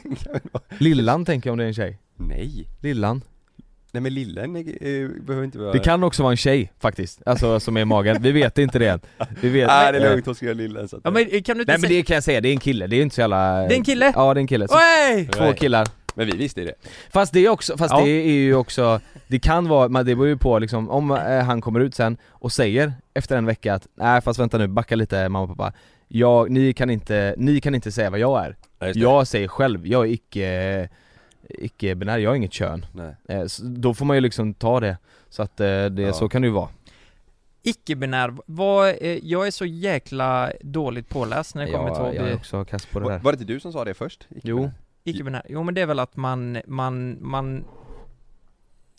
Lillan 0.79 1.25
tänker 1.25 1.49
jag 1.51 1.53
om 1.53 1.59
det 1.59 1.65
är 1.65 1.69
en 1.69 1.75
tjej 1.75 1.99
Nej. 2.17 2.69
Lillan 2.81 3.23
Nej 3.93 4.01
men 4.01 4.15
lillen 4.15 4.57
eh, 4.57 5.09
behöver 5.23 5.45
inte 5.45 5.59
vara... 5.59 5.73
Det 5.73 5.79
kan 5.79 6.03
också 6.05 6.23
vara 6.23 6.31
en 6.31 6.37
tjej 6.37 6.73
faktiskt, 6.81 7.23
alltså 7.27 7.61
som 7.61 7.77
är 7.77 7.81
i 7.81 7.85
magen, 7.85 8.23
vi 8.23 8.33
vet 8.33 8.59
inte 8.59 8.79
det 8.79 8.89
än. 8.89 9.01
Vi 9.41 9.49
vet 9.49 9.67
Nej 9.67 9.93
det 9.93 9.99
är 9.99 10.11
lugnt, 10.11 10.27
hon 10.27 10.35
skrev 10.35 10.57
lillen 10.57 10.89
så 10.89 10.97
att 10.97 11.03
Ja 11.05 11.11
men 11.11 11.23
eh, 11.23 11.29
kan 11.29 11.57
du 11.57 11.63
inte 11.63 11.73
Nej 11.73 11.81
men 11.81 11.81
säga... 11.81 11.89
det 11.89 12.03
kan 12.03 12.15
jag 12.15 12.25
säga, 12.25 12.41
det 12.41 12.49
är 12.49 12.53
en 12.53 12.61
kille, 12.61 12.87
det 12.87 12.97
är 12.97 13.03
inte 13.03 13.15
så 13.15 13.21
jävla 13.21 13.59
Det 13.69 13.75
är 13.75 13.79
en 13.79 13.85
kille? 13.85 14.13
Ja 14.17 14.35
det 14.35 14.39
är 14.39 14.43
en 14.43 14.47
kille, 14.47 14.69
så, 14.69 14.75
Oj! 15.15 15.29
två 15.33 15.53
killar. 15.53 15.87
Men 16.15 16.27
vi 16.27 16.37
visste 16.37 16.61
ju 16.61 16.67
det. 16.67 16.75
Fast 17.11 17.33
det 17.33 17.41
är 17.47 17.49
också, 17.49 17.77
fast 17.77 17.95
Ja. 17.95 18.01
det 18.05 18.11
är 18.11 18.31
ju 18.33 18.55
också 18.55 19.01
Det 19.27 19.39
kan 19.39 19.69
vara, 19.69 19.89
men 19.89 20.07
det 20.07 20.15
beror 20.15 20.29
ju 20.29 20.37
på 20.37 20.59
liksom, 20.59 20.91
om 20.91 21.11
eh, 21.11 21.45
han 21.45 21.61
kommer 21.61 21.81
ut 21.81 21.95
sen 21.95 22.17
och 22.29 22.53
säger 22.53 22.93
efter 23.15 23.37
en 23.37 23.47
vecka 23.47 23.75
att 23.75 23.87
Nej 23.95 24.21
fast 24.21 24.41
vänta 24.41 24.59
nu, 24.59 24.67
backa 24.67 24.97
lite 24.97 25.29
mamma 25.29 25.53
och 25.53 25.57
pappa. 25.57 25.73
Jag, 26.09 26.51
ni, 26.51 26.73
kan 26.73 26.91
inte, 26.91 27.35
ni 27.39 27.61
kan 27.61 27.75
inte 27.75 27.93
säga 27.93 28.11
vad 28.11 28.21
jag 28.21 28.45
är. 28.47 28.57
Jag 28.95 29.27
säger 29.27 29.49
själv, 29.49 29.87
jag 29.87 30.07
är 30.07 30.13
icke, 30.13 30.89
icke-binär, 31.49 32.19
jag 32.19 32.31
har 32.31 32.35
inget 32.35 32.53
kön 32.53 32.87
Nej. 32.93 33.15
eh, 33.29 33.45
Då 33.63 33.95
får 33.95 34.05
man 34.05 34.17
ju 34.17 34.21
liksom 34.21 34.55
ta 34.55 34.81
det 34.81 34.97
Så 35.29 35.43
att 35.43 35.61
eh, 35.61 35.85
det, 35.87 36.03
Ja. 36.03 36.13
så 36.13 36.29
kan 36.29 36.43
det 36.43 36.49
ju 36.49 36.53
vara 36.55 36.69
Icke-binär, 37.63 38.37
vad, 38.47 38.89
eh, 38.89 39.19
jag 39.23 39.47
är 39.47 39.51
så 39.51 39.65
jäkla 39.65 40.53
dåligt 40.61 41.09
påläst 41.09 41.55
när 41.55 41.67
det 41.67 41.73
kommer 41.73 41.89
jag, 41.89 42.11
till 42.11 42.21
jag 42.21 42.29
är 42.31 42.35
också 42.35 42.65
kass 42.65 42.87
på 42.87 42.99
det 42.99 43.05
Var, 43.05 43.13
där 43.13 43.19
var 43.19 43.33
det 43.33 43.37
inte 43.41 43.53
du 43.53 43.61
som 43.61 43.73
sa 43.73 43.85
det 43.85 43.95
först? 43.95 44.29
Jo, 44.43 44.71
icke-binär, 45.05 45.43
jo 45.49 45.63
men 45.63 45.75
det 45.75 45.81
är 45.81 45.87
väl 45.87 45.99
att 45.99 46.17
man, 46.17 46.59
man, 46.67 47.19
man 47.21 47.65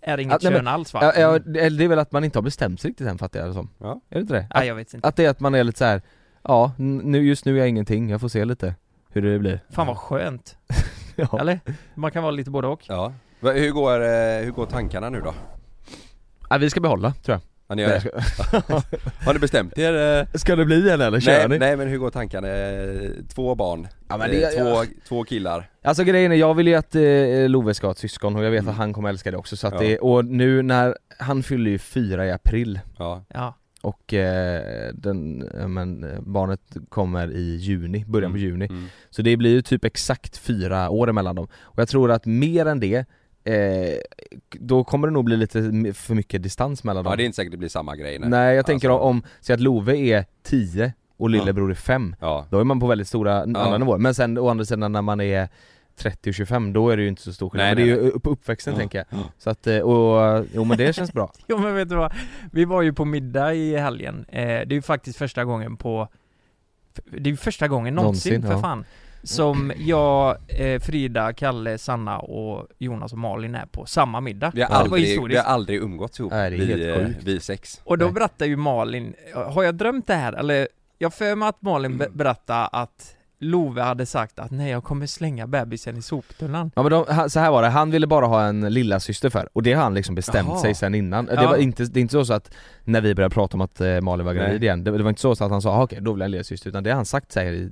är 0.01 0.17
inget 0.17 0.35
Att- 0.35 0.43
nej, 0.43 0.51
kön 0.53 0.63
men- 0.63 0.73
alls 0.73 0.93
va? 0.93 0.99
ja, 1.03 1.13
ja, 1.21 1.39
det 1.39 1.69
det 1.69 1.83
är 1.83 1.87
väl 1.87 1.99
att 1.99 2.11
man 2.11 2.23
inte 2.23 2.37
har 2.37 2.43
bestämt 2.43 2.81
sig 2.81 2.89
riktigt 2.89 3.07
än 3.07 3.17
fattar 3.17 3.39
jag 3.39 3.49
det 3.49 3.53
som 3.53 3.69
Ja. 3.77 4.01
Är 4.09 4.15
det 4.15 4.21
inte 4.21 4.33
det? 4.33 4.47
Nej 4.55 4.67
jag 4.67 4.75
vet 4.75 4.93
inte, 4.93 5.07
Att 5.07 5.15
det 5.15 5.25
är 5.25 5.29
att 5.29 5.39
man 5.39 5.55
är 5.55 5.63
lite 5.63 5.77
så 5.77 5.85
här. 5.85 6.01
Ja, 6.43 6.71
nu, 6.77 7.27
just 7.27 7.45
nu 7.45 7.53
är 7.55 7.59
jag 7.59 7.69
ingenting, 7.69 8.09
jag 8.09 8.21
får 8.21 8.27
se 8.29 8.45
lite 8.45 8.75
hur 9.09 9.21
det 9.21 9.39
blir 9.39 9.59
fan 9.69 9.87
vad 9.87 9.97
skönt, 9.97 10.57
ja. 11.31 11.37
eller? 11.39 11.59
Man 11.95 12.11
kan 12.11 12.23
vara 12.23 12.31
lite 12.31 12.49
både 12.51 12.67
och 12.67 12.81
Ja. 12.87 13.13
Hur 13.41 13.71
går, 13.71 14.01
eh, 14.01 14.43
hur 14.45 14.51
går 14.51 14.65
tankarna 14.65 15.09
nu 15.09 15.21
då? 15.21 15.33
Ja, 16.49 16.57
vi 16.57 16.69
ska 16.69 16.79
behålla 16.79 17.13
tror 17.23 17.33
jag 17.33 17.41
Ja, 17.67 17.75
ni 17.75 17.81
gör 17.81 17.89
det. 17.89 18.23
Har 19.25 19.33
ni 19.33 19.39
bestämt 19.39 19.77
er? 19.77 20.19
eh? 20.19 20.27
Ska 20.33 20.55
det 20.55 20.65
bli 20.65 20.89
en 20.91 21.01
eller 21.01 21.19
kör 21.19 21.31
Nej, 21.39 21.47
ni? 21.49 21.59
nej 21.59 21.77
men 21.77 21.87
hur 21.87 21.97
går 21.97 22.09
tankarna? 22.09 22.47
Eh, 22.47 23.09
Två 23.35 23.55
barn, 23.55 23.87
Ja, 24.09 24.17
men 24.17 24.31
det- 24.31 24.51
två, 24.51 24.63
ja. 24.69 24.83
två 25.07 25.23
killar 25.23 25.69
Alltså 25.83 26.03
grejen 26.03 26.31
är, 26.31 26.35
jag 26.35 26.53
vill 26.53 26.67
ju 26.67 26.75
att 26.75 26.95
eh, 26.95 27.01
Love 27.49 27.73
ska 27.73 27.87
ha 27.87 27.91
ett 27.91 27.97
syskon 27.97 28.35
och 28.35 28.43
jag 28.43 28.51
vet 28.51 28.59
Mm. 28.61 28.71
att 28.71 28.77
han 28.77 28.93
kommer 28.93 29.09
älska 29.09 29.31
det 29.31 29.37
också 29.37 29.57
så 29.57 29.67
att 29.67 29.73
Ja. 29.73 29.79
det, 29.79 29.97
och 29.99 30.25
nu 30.25 30.61
när, 30.61 30.97
han 31.19 31.43
fyller 31.43 31.71
ju 31.71 31.77
fyra 31.77 32.25
i 32.25 32.31
april 32.31 32.79
Ja, 32.97 33.23
Ja, 33.33 33.53
och 33.81 34.13
eh, 34.13 34.91
den, 34.93 35.37
men, 35.73 36.05
barnet 36.19 36.77
kommer 36.89 37.31
i 37.31 37.55
juni, 37.55 38.05
början 38.07 38.31
på 38.31 38.37
Mm. 38.37 38.49
juni. 38.49 38.65
Mm. 38.65 38.85
Så 39.09 39.21
det 39.21 39.37
blir 39.37 39.51
ju 39.51 39.61
typ 39.61 39.85
exakt 39.85 40.37
fyra 40.37 40.89
år 40.89 41.09
emellan 41.09 41.35
dem. 41.35 41.47
Och 41.61 41.79
jag 41.79 41.87
tror 41.89 42.11
att 42.11 42.25
mer 42.25 42.65
än 42.65 42.79
det 42.79 43.05
eh, 43.43 43.97
Då 44.59 44.83
kommer 44.83 45.07
det 45.07 45.13
nog 45.13 45.25
bli 45.25 45.37
lite 45.37 45.61
för 45.93 46.13
mycket 46.15 46.43
distans 46.43 46.83
mellan 46.83 47.03
dem. 47.03 47.11
ja 47.11 47.15
det 47.17 47.23
är 47.23 47.25
inte 47.25 47.35
säkert 47.35 47.51
det 47.51 47.57
blir 47.57 47.69
samma 47.69 47.95
grej 47.95 48.19
Nej, 48.19 48.55
jag 48.55 48.65
tänker 48.65 48.89
Alltså- 48.89 49.03
om, 49.03 49.23
säg 49.41 49.53
att 49.53 49.59
Love 49.59 49.97
är 49.97 50.25
10 50.43 50.93
och 51.17 51.29
lillebror 51.29 51.71
är 51.71 51.75
5 51.75 52.15
Ja, 52.19 52.45
Då 52.49 52.59
är 52.59 52.63
man 52.63 52.79
på 52.79 52.87
väldigt 52.87 53.07
stora 53.07 53.41
andra 53.41 53.61
Ja. 53.61 53.77
nivåer, 53.77 53.97
men 53.97 54.15
sen 54.15 54.37
å 54.37 54.49
andra 54.49 54.65
sidan 54.65 54.91
när 54.91 55.01
man 55.01 55.21
är 55.21 55.49
30 55.99 56.29
och 56.29 56.33
25 56.33 56.73
då 56.73 56.89
är 56.89 56.97
det 56.97 57.03
ju 57.03 57.09
inte 57.09 57.21
så 57.21 57.33
stor 57.33 57.49
skillnad, 57.49 57.65
Nej, 57.65 57.75
men 57.75 57.85
det 57.85 57.91
är 57.91 57.95
nej, 57.95 58.05
ju 58.05 58.11
upp- 58.11 58.27
uppväxten 58.27 58.73
Ja. 58.73 58.79
tänker 58.79 58.97
jag 58.97 59.05
Ja. 59.09 59.17
Så 59.37 59.49
att, 59.49 59.67
eh, 59.67 59.79
och, 59.79 60.45
jo 60.53 60.63
men 60.63 60.77
det 60.77 60.93
känns 60.95 61.13
bra 61.13 61.31
Jo 61.47 61.57
men 61.57 61.75
vet 61.75 61.89
du 61.89 61.95
vad? 61.95 62.13
Vi 62.51 62.65
var 62.65 62.81
ju 62.81 62.93
på 62.93 63.05
middag 63.05 63.53
i 63.53 63.77
helgen, 63.77 64.25
eh, 64.29 64.43
det 64.45 64.49
är 64.51 64.73
ju 64.73 64.81
faktiskt 64.81 65.17
första 65.17 65.45
gången 65.45 65.77
på 65.77 66.07
Det 67.11 67.29
är 67.29 67.31
ju 67.31 67.37
första 67.37 67.67
gången 67.67 67.95
någonsin, 67.95 68.33
Någonsin, 68.33 68.49
för 68.49 68.57
ja. 68.57 68.61
fan 68.61 68.85
Som 69.23 69.71
jag, 69.77 70.37
eh, 70.47 70.79
Frida, 70.79 71.33
Kalle, 71.33 71.77
Sanna 71.77 72.19
och 72.19 72.67
Jonas 72.77 73.11
och 73.11 73.17
Malin 73.17 73.55
är 73.55 73.65
på 73.65 73.85
samma 73.85 74.21
middag 74.21 74.51
vi 74.55 74.61
har, 74.61 74.69
aldrig, 74.69 75.27
vi 75.29 75.35
har 75.37 75.43
aldrig 75.43 75.79
umgåtts 75.79 76.19
ihop, 76.19 76.31
Nej, 76.31 76.49
det 76.49 76.55
är 76.55 76.59
vi, 76.77 76.85
helt 76.85 76.99
eh, 77.01 77.05
sjukt. 77.07 77.23
vi 77.23 77.39
sex 77.39 77.81
Och 77.83 77.97
då 77.97 78.05
Nej. 78.05 78.13
berättar 78.13 78.45
ju 78.45 78.55
Malin, 78.55 79.13
har 79.33 79.63
jag 79.63 79.75
drömt 79.75 80.07
det 80.07 80.13
här? 80.13 80.33
Eller, 80.33 80.67
jag 80.97 81.13
för 81.13 81.35
mig 81.35 81.49
att 81.49 81.61
Malin 81.61 81.97
be- 81.97 82.09
berättade 82.13 82.65
att 82.67 83.15
Love 83.41 83.81
hade 83.81 84.05
sagt 84.05 84.39
att 84.39 84.51
nej 84.51 84.71
jag 84.71 84.83
kommer 84.83 85.05
slänga 85.05 85.47
bebisen 85.47 85.97
i 85.97 86.01
soptunnan. 86.01 86.71
Ja 86.75 86.81
men 86.83 86.91
de, 86.91 87.05
han- 87.09 87.29
så 87.29 87.39
här 87.39 87.51
var 87.51 87.61
det, 87.61 87.67
han 87.67 87.91
ville 87.91 88.07
bara 88.07 88.25
ha 88.25 88.43
en 88.45 88.73
lilla 88.73 88.99
syster 88.99 89.29
för 89.29 89.49
och 89.53 89.63
det 89.63 89.73
har 89.73 89.83
han 89.83 89.93
liksom 89.93 90.15
bestämt 90.15 90.49
Jaha. 90.49 90.59
sig 90.59 90.75
sen 90.75 90.95
innan. 90.95 91.25
Det, 91.25 91.33
Ja. 91.35 91.47
var 91.49 91.57
inte, 91.57 91.83
det 91.85 91.99
är 91.99 92.01
inte 92.01 92.11
så, 92.11 92.25
så 92.25 92.33
att 92.33 92.51
när 92.83 93.01
vi 93.01 93.15
började 93.15 93.33
prata 93.33 93.57
om 93.57 93.61
att 93.61 93.81
eh, 93.81 94.01
Malin 94.01 94.25
var 94.25 94.33
gravid 94.33 94.49
Nej. 94.51 94.63
igen, 94.63 94.83
det, 94.83 94.91
det 94.97 95.03
var 95.03 95.09
inte 95.09 95.21
så, 95.21 95.35
så 95.35 95.43
att 95.45 95.51
han 95.51 95.61
sa 95.61 95.71
"Ah, 95.71 95.83
okej 95.83 95.99
då 96.01 96.13
vill 96.13 96.19
jag 96.19 96.23
ha 96.23 96.25
en 96.25 96.31
lillasyster 96.31 96.69
utan 96.69 96.83
det 96.83 96.89
har 96.89 96.95
han 96.95 97.05
sagt 97.05 97.31
säger 97.31 97.53
i 97.53 97.69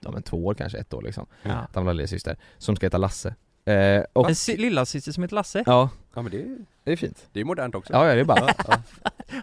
ja, 0.00 0.10
men 0.10 0.22
två 0.22 0.46
år 0.46 0.54
kanske, 0.54 0.78
ett 0.78 0.94
år 0.94 1.02
liksom, 1.02 1.26
ja. 1.42 1.50
att 1.52 1.74
han 1.74 1.84
vill 1.84 1.88
ha 1.88 1.90
en 1.90 1.96
lillasyster 1.96 2.36
som 2.58 2.76
ska 2.76 2.86
heta 2.86 2.98
Lasse. 2.98 3.34
Eh, 3.64 4.02
och, 4.12 4.28
En 4.28 4.34
sy- 4.34 4.56
lillasyster 4.56 5.12
som 5.12 5.22
heter 5.22 5.34
Lasse, 5.34 5.62
Ja, 5.66 5.88
Ja 6.14 6.22
men 6.22 6.30
det, 6.32 6.40
är- 6.42 6.56
det 6.84 6.92
är 6.92 6.96
fint. 6.96 7.26
det 7.32 7.40
är 7.40 7.44
modernt 7.44 7.74
också. 7.74 7.92
Ja 7.92 8.08
ja 8.08 8.14
det 8.14 8.20
är 8.20 8.24
bara, 8.24 8.40
har 8.66 8.78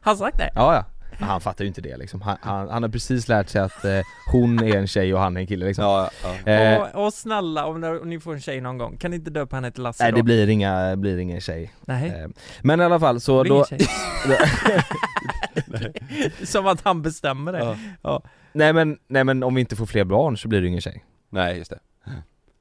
han 0.01 0.17
sagt 0.17 0.37
det? 0.37 0.51
ja 0.55 0.75
ja 0.75 0.85
Men 1.19 1.29
han 1.29 1.41
fattar 1.41 1.63
ju 1.63 1.67
inte 1.67 1.81
det 1.81 1.97
liksom, 1.97 2.21
han, 2.21 2.37
han, 2.41 2.69
han 2.69 2.83
har 2.83 2.89
precis 2.89 3.27
lärt 3.27 3.49
sig 3.49 3.61
att 3.61 3.85
eh, 3.85 3.99
hon 4.31 4.59
är 4.59 4.77
en 4.77 4.87
tjej 4.87 5.13
och 5.13 5.19
han 5.19 5.37
är 5.37 5.41
en 5.41 5.47
kille 5.47 5.65
liksom 5.65 5.83
Ja, 5.85 6.09
ja. 6.45 6.51
eh, 6.51 6.81
och, 6.81 7.05
och 7.05 7.13
snälla, 7.13 7.65
om, 7.65 7.99
ni 8.03 8.19
får 8.19 8.33
en 8.33 8.41
tjej 8.41 8.61
någon 8.61 8.77
gång, 8.77 8.97
kan 8.97 9.11
ni 9.11 9.17
inte 9.17 9.31
döpa 9.31 9.55
henne 9.55 9.71
till 9.71 9.83
Lasse 9.83 10.03
Nej 10.03 10.11
då? 10.11 10.17
det 10.17 10.23
blir 10.23 10.49
inga, 10.49 10.95
blir 10.95 11.17
ingen 11.17 11.41
tjej 11.41 11.73
Nej, 11.85 12.07
eh, 12.09 12.27
Men 12.61 12.81
i 12.81 12.83
alla 12.83 12.99
fall 12.99 13.21
så 13.21 13.43
det 13.43 13.49
då. 13.49 13.65
Som 16.45 16.67
att 16.67 16.81
han 16.81 17.01
bestämmer 17.01 17.53
det. 17.53 17.77
Ja. 18.01 18.23
nej 18.53 18.73
men, 18.73 18.97
nej 19.07 19.23
men 19.23 19.43
om 19.43 19.55
vi 19.55 19.61
inte 19.61 19.75
får 19.75 19.85
fler 19.85 20.03
barn 20.03 20.37
så 20.37 20.47
blir 20.47 20.61
det 20.61 20.67
ingen 20.67 20.81
tjej 20.81 21.03
Nej 21.29 21.57
just 21.57 21.71
det 21.71 21.79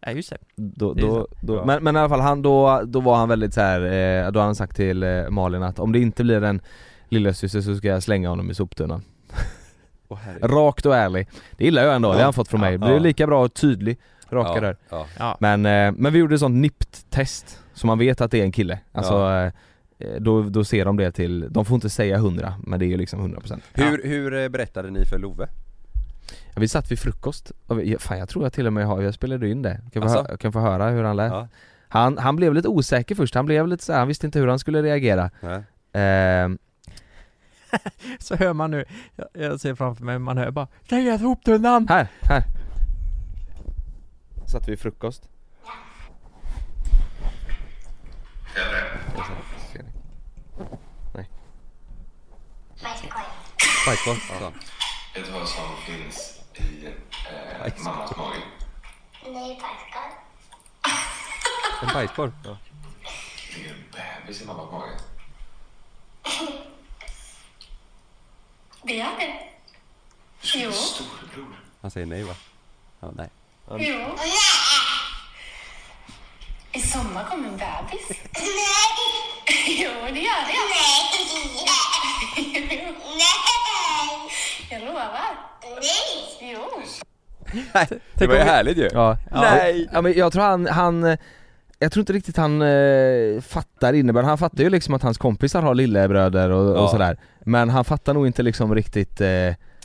Nej 0.06 0.16
just 0.16 0.30
det. 0.30 0.38
då, 0.56 0.94
Det 0.94 1.00
då, 1.00 1.08
så. 1.08 1.28
då, 1.46 1.56
Ja. 1.56 1.64
men, 1.64 1.84
men 1.84 1.96
i 1.96 1.98
alla 1.98 2.08
fall 2.08 2.20
han, 2.20 2.42
då, 2.42 2.82
då 2.86 3.00
var 3.00 3.16
han 3.16 3.28
väldigt 3.28 3.54
så 3.54 3.60
här, 3.60 3.80
eh, 3.80 4.30
då 4.32 4.40
har 4.40 4.44
han 4.44 4.54
sagt 4.54 4.76
till 4.76 5.02
eh, 5.02 5.28
Malin 5.30 5.62
att 5.62 5.78
om 5.78 5.92
det 5.92 5.98
inte 5.98 6.24
blir 6.24 6.42
en 6.44 6.60
lillasyster 7.12 7.60
så 7.60 7.76
ska 7.76 7.88
jag 7.88 8.02
slänga 8.02 8.28
honom 8.28 8.50
i 8.50 8.54
soptunnan 8.54 9.02
herregud. 10.22 10.50
Rakt 10.50 10.86
och 10.86 10.96
ärlig 10.96 11.28
Det 11.56 11.64
gillar 11.64 11.82
jag 11.84 11.94
ändå, 11.94 12.08
det 12.12 12.16
har 12.18 12.24
han 12.24 12.32
fått 12.32 12.48
från 12.48 12.60
Ja, 12.62 12.68
mig, 12.70 12.78
det 12.78 12.92
ja. 12.92 12.98
lika 12.98 13.26
bra 13.26 13.44
och 13.44 13.54
tydlig, 13.54 13.98
raka 14.30 14.50
ja, 14.54 14.62
rör 14.62 14.76
ja. 14.90 15.06
Ja. 15.18 15.36
Men, 15.40 15.66
eh, 15.66 15.92
men 15.96 16.12
vi 16.12 16.18
gjorde 16.18 16.34
ett 16.34 16.40
sånt 16.40 16.54
NIPT-test, 16.56 17.60
så 17.74 17.86
man 17.86 17.98
vet 17.98 18.20
att 18.20 18.30
det 18.30 18.38
är 18.40 18.44
en 18.44 18.52
kille 18.52 18.78
Alltså, 18.92 19.12
Ja. 19.14 19.44
eh, 19.44 19.52
då, 20.20 20.42
då 20.42 20.64
ser 20.64 20.84
de 20.84 20.96
det 20.96 21.12
till, 21.12 21.46
de 21.50 21.64
får 21.64 21.74
inte 21.74 21.90
säga 21.90 22.16
100 22.16 22.54
men 22.66 22.78
det 22.78 22.84
är 22.84 22.88
ju 22.88 22.96
liksom 22.96 23.34
100% 23.36 23.60
Hur, 23.72 24.02
hur 24.08 24.34
eh, 24.42 24.48
berättade 24.48 24.90
ni 24.90 25.04
för 25.04 25.18
Love? 25.18 25.48
ja, 26.54 26.60
Vi 26.60 26.68
satt 26.68 26.90
vid 26.90 26.98
frukost, 26.98 27.52
och 27.66 27.78
vi, 27.78 27.92
ja, 27.92 27.98
fan 27.98 28.18
jag 28.18 28.28
tror 28.28 28.44
jag 28.44 28.52
till 28.52 28.66
och 28.66 28.72
med 28.72 28.86
har, 28.86 29.02
jag 29.02 29.14
spelade 29.14 29.48
in 29.48 29.62
det, 29.62 29.80
kan 29.92 30.02
få, 30.02 30.08
Asså? 30.08 30.26
hö- 30.28 30.36
kan 30.36 30.52
få 30.52 30.60
höra 30.60 30.88
hur 30.90 31.04
han 31.04 31.16
lät 31.16 31.32
Ja, 31.32 31.48
han, 31.88 32.18
han 32.18 32.36
blev 32.36 32.54
lite 32.54 32.68
osäker 32.68 33.14
först, 33.14 33.34
han 33.34 33.46
blev 33.46 33.66
lite 33.68 33.84
så 33.84 33.92
här, 33.92 33.98
han 33.98 34.08
visste 34.08 34.26
inte 34.26 34.38
hur 34.38 34.48
han 34.48 34.58
skulle 34.58 34.82
reagera 34.82 35.30
nej. 35.40 35.62
Så 38.18 38.36
hör 38.36 38.52
man 38.52 38.70
nu, 38.70 38.84
jag, 39.16 39.28
jag 39.32 39.60
ser 39.60 39.74
framför 39.74 40.04
mig, 40.04 40.18
man 40.18 40.38
hör 40.38 40.50
bara 40.50 40.68
Släng 40.88 41.08
i 41.08 41.18
soptunnan! 41.18 41.88
Här, 41.88 42.08
här 42.22 42.44
Satt 44.46 44.68
vi 44.68 44.76
frukost 44.76 45.28
Nej 51.14 51.28
Bajskorv? 53.86 54.16
Ja. 54.40 54.52
Vet 55.14 55.26
du 55.26 55.32
vad 55.32 55.48
som 55.48 55.76
finns 55.86 56.40
i 56.54 56.86
eh, 56.86 57.84
mammas 57.84 58.16
mage? 58.16 58.42
Nej, 59.24 59.60
bajskorv. 59.60 60.12
En 61.82 61.88
bajskorv? 61.94 62.32
Ja. 62.44 62.58
Det 63.50 63.58
ligger 63.58 63.70
en 63.70 63.84
bebis 63.92 64.42
i 64.42 64.46
mammas 64.46 64.72
mage. 64.72 65.11
Det 68.82 68.94
gör 68.94 69.16
det. 69.18 69.34
Jo. 70.42 70.72
Storebror. 70.72 71.56
Han 71.82 71.90
säger 71.90 72.06
nej 72.06 72.22
va? 72.22 72.34
Ja, 73.00 73.10
nej. 73.16 73.28
Jo. 73.70 74.16
I 76.72 76.80
sommar 76.80 77.24
kommer 77.24 77.48
en 77.48 77.56
bebis. 77.56 78.08
Nej! 78.32 79.82
Jo, 79.82 79.90
det 80.12 80.20
gör 80.20 80.42
det. 80.46 80.52
Nej! 80.70 81.02
Nej! 83.16 84.30
Jag 84.70 84.80
lovar. 84.82 85.36
Nej! 85.62 86.52
Jo. 86.52 86.82
Det 88.14 88.26
var 88.26 88.34
ju 88.34 88.40
härligt 88.40 88.78
ju! 88.78 88.88
Ja, 88.92 89.16
Nej. 89.30 89.88
ja 89.92 90.02
men 90.02 90.12
jag 90.18 90.32
tror 90.32 90.42
han, 90.42 90.66
han 90.66 91.16
jag 91.82 91.92
tror 91.92 92.00
inte 92.00 92.12
riktigt 92.12 92.36
han 92.36 92.62
eh, 92.62 93.40
fattar 93.40 93.92
innebörden, 93.92 94.28
han 94.28 94.38
fattar 94.38 94.64
ju 94.64 94.70
liksom 94.70 94.94
att 94.94 95.02
hans 95.02 95.18
kompisar 95.18 95.62
har 95.62 95.74
lillebröder 95.74 96.50
och, 96.50 96.76
Ja. 96.76 96.80
och 96.82 96.90
sådär 96.90 97.16
Men 97.44 97.70
han 97.70 97.84
fattar 97.84 98.14
nog 98.14 98.26
inte 98.26 98.42
liksom 98.42 98.74
riktigt 98.74 99.20
eh, 99.20 99.28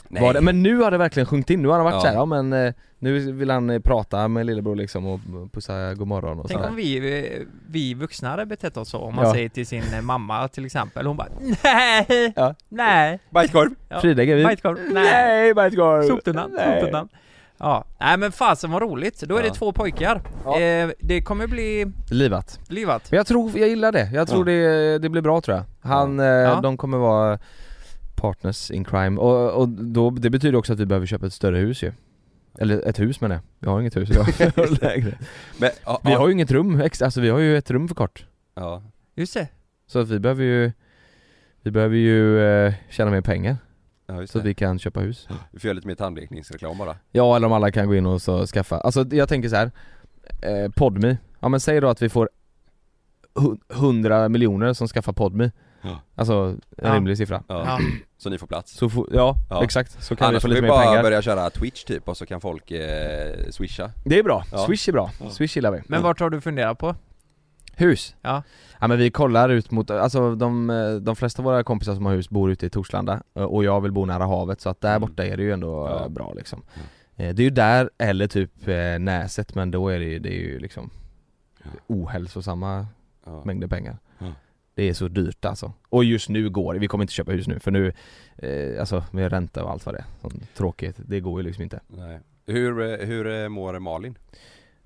vad 0.08 0.34
det, 0.34 0.40
men 0.40 0.62
nu 0.62 0.76
har 0.76 0.90
det 0.90 0.98
verkligen 0.98 1.26
sjunkit 1.26 1.50
in, 1.50 1.62
nu 1.62 1.68
har 1.68 1.74
han 1.74 1.84
varit 1.84 1.94
Ja. 1.94 2.00
såhär, 2.00 2.14
ja 2.14 2.24
men 2.24 2.52
eh, 2.52 2.72
nu 2.98 3.32
vill 3.32 3.50
han 3.50 3.70
eh, 3.70 3.80
prata 3.80 4.28
med 4.28 4.46
lillebror 4.46 4.76
liksom 4.76 5.06
och 5.06 5.20
pussa 5.52 5.94
godmorgon 5.94 6.40
och 6.40 6.48
Tänk 6.48 6.58
sådär 6.60 6.70
om 6.70 6.76
vi, 6.76 7.18
eh, 7.38 7.46
vi 7.70 7.94
vuxna 7.94 8.28
hade 8.28 8.46
betett 8.46 8.76
oss 8.76 8.88
så, 8.90 8.98
om 8.98 9.14
man 9.14 9.24
Ja. 9.26 9.32
säger 9.32 9.48
till 9.48 9.66
sin 9.66 9.82
eh, 9.94 10.02
mamma 10.02 10.48
till 10.48 10.66
exempel, 10.66 11.06
hon 11.06 11.16
bara 11.16 11.28
Nej! 11.64 12.32
Ja. 12.36 12.54
Nej! 12.68 13.18
Bajskorv? 13.30 13.70
Ja. 13.88 14.00
Frida 14.00 14.44
Bajskorv? 14.44 14.78
Nej! 14.92 15.04
Nej 15.12 15.54
bajskorv! 15.54 16.02
Soptunnan? 16.02 16.50
Nej. 16.56 16.80
Soptunnan? 16.80 17.08
Ja, 17.58 17.84
nej 18.00 18.16
men 18.18 18.32
fasen 18.32 18.70
vad 18.70 18.82
roligt, 18.82 19.20
då 19.20 19.36
är 19.36 19.42
det 19.42 19.50
två 19.50 19.72
pojkar. 19.72 20.22
Ja. 20.44 20.60
Eh, 20.60 20.90
det 21.00 21.22
kommer 21.22 21.46
bli 21.46 21.92
Livat 22.10 22.60
livat. 22.68 23.10
Men 23.10 23.16
jag 23.16 23.26
tror, 23.26 23.58
jag 23.58 23.68
gillar 23.68 23.92
det, 23.92 24.10
jag 24.12 24.28
tror 24.28 24.44
det, 24.44 24.98
det 24.98 25.08
blir 25.08 25.22
bra 25.22 25.40
tror 25.40 25.56
jag 25.56 25.64
Han, 25.88 26.20
eh, 26.20 26.26
Ja. 26.26 26.60
de 26.60 26.76
kommer 26.76 26.98
vara 26.98 27.38
partners 28.14 28.70
in 28.70 28.84
crime 28.84 29.20
och, 29.20 29.50
och 29.60 29.68
då, 29.68 30.10
det 30.10 30.30
betyder 30.30 30.58
också 30.58 30.72
att 30.72 30.80
vi 30.80 30.86
behöver 30.86 31.06
köpa 31.06 31.26
ett 31.26 31.32
större 31.32 31.56
hus 31.58 31.82
ju 31.82 31.92
Eller 32.58 32.88
ett 32.88 32.98
hus 32.98 33.20
menar 33.20 33.34
jag, 33.34 33.42
vi 33.58 33.68
har 33.68 33.80
inget 33.80 33.96
hus 33.96 34.10
idag, 34.10 34.26
vi 34.38 34.44
har 34.56 34.80
lägenhet. 34.82 35.14
Men, 35.60 35.70
ja, 35.84 36.00
Vi 36.04 36.12
ja. 36.12 36.18
har 36.18 36.26
ju 36.28 36.32
inget 36.32 36.50
rum, 36.50 36.82
alltså 37.02 37.20
vi 37.20 37.28
har 37.30 37.38
ju 37.38 37.58
ett 37.58 37.70
rum 37.70 37.88
för 37.88 37.94
kort 37.94 38.24
Ja, 38.54 38.82
Just 39.16 39.34
det. 39.34 39.48
Så 39.86 39.98
att 39.98 40.08
vi 40.08 40.18
behöver 40.18 40.44
ju 40.44 40.72
Vi 41.62 41.70
behöver 41.70 41.96
ju 41.96 42.40
eh, 42.66 42.74
tjäna 42.90 43.10
mer 43.10 43.20
pengar 43.20 43.56
ja 44.08 44.20
just 44.20 44.32
så 44.32 44.38
att 44.38 44.44
vi 44.44 44.54
kan 44.54 44.78
köpa 44.78 45.00
hus 45.00 45.28
Vi 45.52 45.58
får 45.60 45.68
göra 45.68 45.74
lite 45.74 45.86
mer 45.86 45.94
tandlekningsreklam 45.94 46.78
bara 46.78 46.96
Ja 47.12 47.36
eller 47.36 47.46
om 47.46 47.52
alla 47.52 47.70
kan 47.70 47.88
gå 47.88 47.94
in 47.94 48.06
och 48.06 48.22
så 48.22 48.46
skaffa, 48.46 48.80
alltså 48.80 49.04
jag 49.10 49.28
tänker 49.28 49.48
så 49.48 49.56
här. 49.56 49.70
Eh, 50.42 50.70
Podme, 50.76 51.16
ja 51.40 51.48
men 51.48 51.60
säg 51.60 51.80
då 51.80 51.88
att 51.88 52.02
vi 52.02 52.08
får 52.08 52.28
hu- 53.34 53.58
100 53.74 54.28
miljoner 54.28 54.72
som 54.72 54.88
skaffar 54.88 55.12
Podme 55.12 55.50
Ja. 55.82 56.00
Alltså 56.14 56.32
en 56.34 56.60
Ja. 56.76 56.94
rimlig 56.94 57.16
siffra 57.16 57.42
ja. 57.48 57.64
Ja. 57.66 57.78
Så 58.18 58.30
ni 58.30 58.38
får 58.38 58.46
plats 58.46 58.72
Så 58.72 58.88
får, 58.88 59.08
ja, 59.12 59.36
Ja. 59.50 59.64
exakt, 59.64 60.02
så 60.04 60.16
kan 60.16 60.28
Annars 60.28 60.34
vi 60.36 60.40
få 60.40 60.42
får 60.42 60.48
lite 60.48 60.60
vi 60.60 60.62
mer 60.62 60.68
bara 60.68 60.84
pengar 60.84 61.02
börja 61.02 61.22
köra 61.22 61.50
Twitch 61.50 61.84
typ 61.84 62.08
och 62.08 62.16
så 62.16 62.26
kan 62.26 62.40
folk 62.40 62.70
eh, 62.70 63.50
swisha 63.50 63.90
Det 64.04 64.18
är 64.18 64.22
bra, 64.22 64.44
Ja. 64.52 64.66
Swish 64.66 64.88
är 64.88 64.92
bra, 64.92 65.10
Ja. 65.20 65.30
Swish 65.30 65.56
gillar 65.56 65.70
vi 65.70 65.82
Men 65.86 66.02
vart 66.02 66.20
har 66.20 66.30
du 66.30 66.40
funderat 66.40 66.78
på? 66.78 66.96
Hus? 67.76 68.16
Ja. 68.22 68.42
Ja 68.80 68.86
men 68.88 68.98
vi 68.98 69.10
kollar 69.10 69.48
ut 69.48 69.70
mot, 69.70 69.90
alltså 69.90 70.34
de, 70.34 70.66
de 71.02 71.16
flesta 71.16 71.42
av 71.42 71.44
våra 71.44 71.64
kompisar 71.64 71.94
som 71.94 72.06
har 72.06 72.14
hus 72.14 72.30
bor 72.30 72.50
ute 72.50 72.66
i 72.66 72.70
Torslanda 72.70 73.22
eh, 73.34 73.42
och 73.42 73.64
jag 73.64 73.80
vill 73.80 73.92
bo 73.92 74.04
nära 74.04 74.24
havet 74.26 74.60
så 74.60 74.68
att 74.68 74.80
där 74.80 74.96
Mm. 74.96 75.00
borta 75.00 75.26
är 75.26 75.36
det 75.36 75.42
ju 75.42 75.52
ändå 75.52 75.88
Ja. 75.88 76.02
eh, 76.04 76.08
bra 76.08 76.32
liksom 76.36 76.62
Mm. 76.74 76.86
Eh, 77.30 77.34
Det 77.34 77.42
är 77.42 77.44
ju 77.44 77.50
där, 77.50 77.90
eller 77.98 78.26
typ 78.26 78.50
Näset 79.00 79.54
men 79.54 79.70
då 79.70 79.88
är 79.88 79.98
det 79.98 80.04
ju, 80.04 80.18
det 80.18 80.28
är 80.28 80.40
ju 80.40 80.58
liksom 80.58 80.90
ohälsosamma 81.86 82.86
ja. 83.26 83.42
mängder 83.44 83.68
pengar 83.68 83.98
Ja. 84.18 84.26
Det 84.74 84.88
är 84.88 84.94
så 84.94 85.08
dyrt 85.08 85.44
alltså. 85.44 85.72
Och 85.88 86.04
just 86.04 86.28
nu 86.28 86.50
går 86.50 86.74
det, 86.74 86.80
vi 86.80 86.88
kommer 86.88 87.04
inte 87.04 87.12
köpa 87.14 87.32
hus 87.32 87.46
nu 87.48 87.58
för 87.60 87.70
nu, 87.70 87.92
eh, 88.36 88.80
alltså 88.80 89.04
med 89.10 89.32
ränta 89.32 89.64
och 89.64 89.70
allt 89.70 89.86
vad 89.86 89.94
det 89.94 89.98
är. 89.98 90.30
Tråkigt, 90.56 90.96
det 91.06 91.20
går 91.20 91.40
ju 91.40 91.46
liksom 91.46 91.62
inte. 91.62 91.80
Nej. 91.86 92.20
Hur, 92.46 93.04
hur 93.06 93.48
mår 93.48 93.78
Malin? 93.78 94.18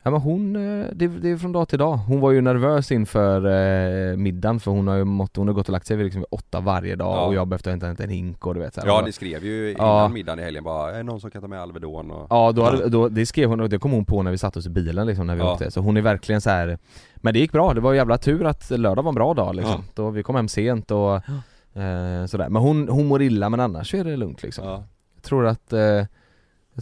Ja 0.04 0.10
men 0.10 0.20
hon, 0.20 0.56
eh, 0.56 0.86
det, 0.92 1.06
det 1.08 1.30
är 1.30 1.36
från 1.36 1.52
dag 1.52 1.68
till 1.68 1.78
dag. 1.78 1.96
Hon 1.96 2.20
var 2.20 2.30
ju 2.30 2.40
nervös 2.40 2.92
inför 2.92 3.36
eh, 3.46 4.16
middagen 4.16 4.60
för 4.60 4.70
hon 4.70 4.88
har 4.88 4.96
ju 4.96 5.04
mått, 5.04 5.36
hon 5.36 5.46
har 5.48 5.54
gått 5.54 5.66
och 5.68 5.72
lagt 5.72 5.86
sig 5.86 5.96
vid 5.96 6.04
liksom 6.04 6.24
åtta 6.30 6.60
varje 6.60 6.96
dag 6.96 7.16
Ja. 7.16 7.26
och 7.26 7.34
jag 7.34 7.48
behövde 7.48 7.70
hämta 7.86 8.02
en 8.04 8.10
hink 8.10 8.46
och 8.46 8.54
du 8.54 8.60
vet 8.60 8.74
så 8.74 8.80
här. 8.80 8.88
Ja 8.88 9.02
ni 9.06 9.12
skrev 9.12 9.44
ju 9.44 9.70
innan 9.70 9.86
Ja. 9.86 10.08
middagen 10.08 10.38
i 10.38 10.42
helgen 10.42 10.64
bara, 10.64 10.90
är 10.92 10.96
det 10.96 11.02
någon 11.02 11.20
som 11.20 11.30
kan 11.30 11.42
ta 11.42 11.48
med 11.48 11.60
Alvedon 11.60 12.10
och... 12.10 12.26
Ja, 12.30 12.52
då, 12.52 12.62
hade, 12.64 12.88
då, 12.88 13.08
det 13.08 13.26
skrev 13.26 13.48
hon 13.48 13.60
och 13.60 13.68
det 13.68 13.78
kom 13.78 13.92
hon 13.92 14.04
på 14.04 14.22
när 14.22 14.30
vi 14.30 14.38
satt 14.38 14.56
oss 14.56 14.66
i 14.66 14.70
bilen 14.70 15.06
liksom 15.06 15.26
när 15.26 15.34
vi 15.34 15.40
Ja. 15.40 15.52
åkte, 15.52 15.70
så 15.70 15.80
hon 15.80 15.96
är 15.96 16.00
verkligen 16.00 16.40
så 16.40 16.50
här. 16.50 16.78
Men 17.16 17.34
det 17.34 17.40
gick 17.40 17.52
bra, 17.52 17.74
det 17.74 17.80
var 17.80 17.94
jävla 17.94 18.18
tur 18.18 18.46
att 18.46 18.70
lördag 18.70 19.02
var 19.02 19.10
en 19.10 19.14
bra 19.14 19.34
dag 19.34 19.54
liksom. 19.54 19.84
Då 19.94 20.10
vi 20.10 20.22
kom 20.22 20.36
hem 20.36 20.48
sent 20.48 20.90
och 20.90 21.14
eh, 21.14 22.26
sådär. 22.26 22.48
Men 22.48 22.62
hon, 22.62 22.88
hon 22.88 23.06
mår 23.06 23.22
illa 23.22 23.48
men 23.50 23.60
annars 23.60 23.94
är 23.94 24.04
det 24.04 24.16
lugnt 24.16 24.42
liksom. 24.42 24.64
Ja. 24.68 24.84
Jag 25.14 25.22
tror 25.22 25.46
att 25.46 25.72
eh, 25.72 25.80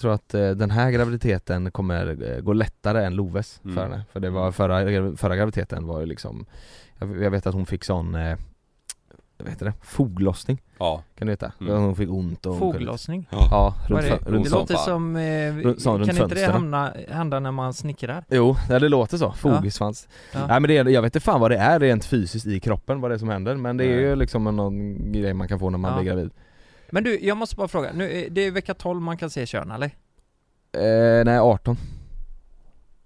jag 0.00 0.02
tror 0.02 0.14
att 0.14 0.35
eh, 0.50 0.50
den 0.57 0.71
här 0.71 0.90
graviditeten 0.90 1.71
kommer 1.71 2.33
eh, 2.37 2.40
gå 2.40 2.52
lättare 2.52 3.04
än 3.04 3.14
Loves 3.14 3.61
Mm. 3.64 3.76
för 3.76 3.83
henne. 3.83 4.02
För 4.12 4.21
det 4.21 4.30
var 4.30 4.52
förra, 4.52 5.16
förra 5.16 5.37
graviditeten 5.37 5.87
var 5.87 6.00
ju 6.00 6.07
liksom 6.07 6.47
jag, 6.99 7.23
jag 7.23 7.30
vet 7.30 7.47
att 7.47 7.54
hon 7.54 7.66
fick 7.66 7.85
sån, 7.85 8.14
eh, 8.14 8.37
vad 9.38 9.49
heter 9.49 9.64
det? 9.66 9.73
Foglossning, 9.83 10.62
Ja. 10.78 11.02
kan 11.19 11.26
du 11.26 11.33
veta? 11.33 11.52
Mm. 11.61 11.76
Hon 11.83 11.97
fick 11.97 12.11
ont 12.11 12.47
och 12.47 12.52
hon 12.54 12.61
kunde- 12.61 12.78
Foglossning? 12.78 13.28
Ja, 13.30 13.75
Vad 13.90 14.04
runt, 14.04 14.25
det? 14.25 14.30
runt 14.30 14.45
det 14.45 14.50
låter 14.50 14.75
som, 14.75 15.16
eh, 15.16 15.21
Runt- 15.23 15.80
som 15.80 15.99
runt 15.99 16.11
kan 16.11 16.23
inte 16.23 16.35
det 16.35 16.52
hamna, 16.52 16.92
hända 17.09 17.40
när 17.40 17.52
man 17.52 17.75
snickrar? 17.75 18.25
Jo, 18.28 18.57
ja, 18.69 18.78
det 18.78 18.88
låter 18.88 19.16
så, 19.19 19.33
fogisvans 19.33 20.09
Ja. 20.33 20.47
Nej 20.47 20.61
men 20.61 20.69
det 20.69 20.75
jag 20.75 21.02
vet 21.02 21.04
inte 21.16 21.21
fan 21.21 21.40
vad 21.40 21.50
det 21.50 21.57
är 21.57 21.80
rent 21.80 22.04
fysiskt 22.04 22.47
i 22.47 22.61
kroppen, 22.61 23.00
vad 23.00 23.11
det 23.11 23.14
är 23.14 23.19
som 23.19 23.28
händer 23.28 23.57
men 23.57 23.76
det 23.76 23.85
är 23.85 23.88
Nej. 23.97 24.00
ju 24.04 24.16
liksom 24.16 24.45
någon 24.57 25.12
grej 25.12 25.35
man 25.35 25.49
kan 25.49 25.59
få 25.59 25.71
när 25.71 25.78
man 25.78 25.92
Ja. 25.92 25.99
blir 26.00 26.07
gravid 26.12 26.30
Men 26.92 27.04
du, 27.04 27.18
jag 27.23 27.37
måste 27.37 27.56
bara 27.56 27.68
fråga, 27.68 27.90
nu, 27.94 28.12
är- 28.12 28.30
det 28.30 28.40
är 28.40 28.50
vecka 28.50 28.75
12 28.75 29.00
man 29.00 29.16
kan 29.16 29.30
se 29.30 29.47
kön 29.47 29.70
eller? 29.70 29.87
eh, 30.73 31.25
Nej 31.25 31.38
18 31.38 31.76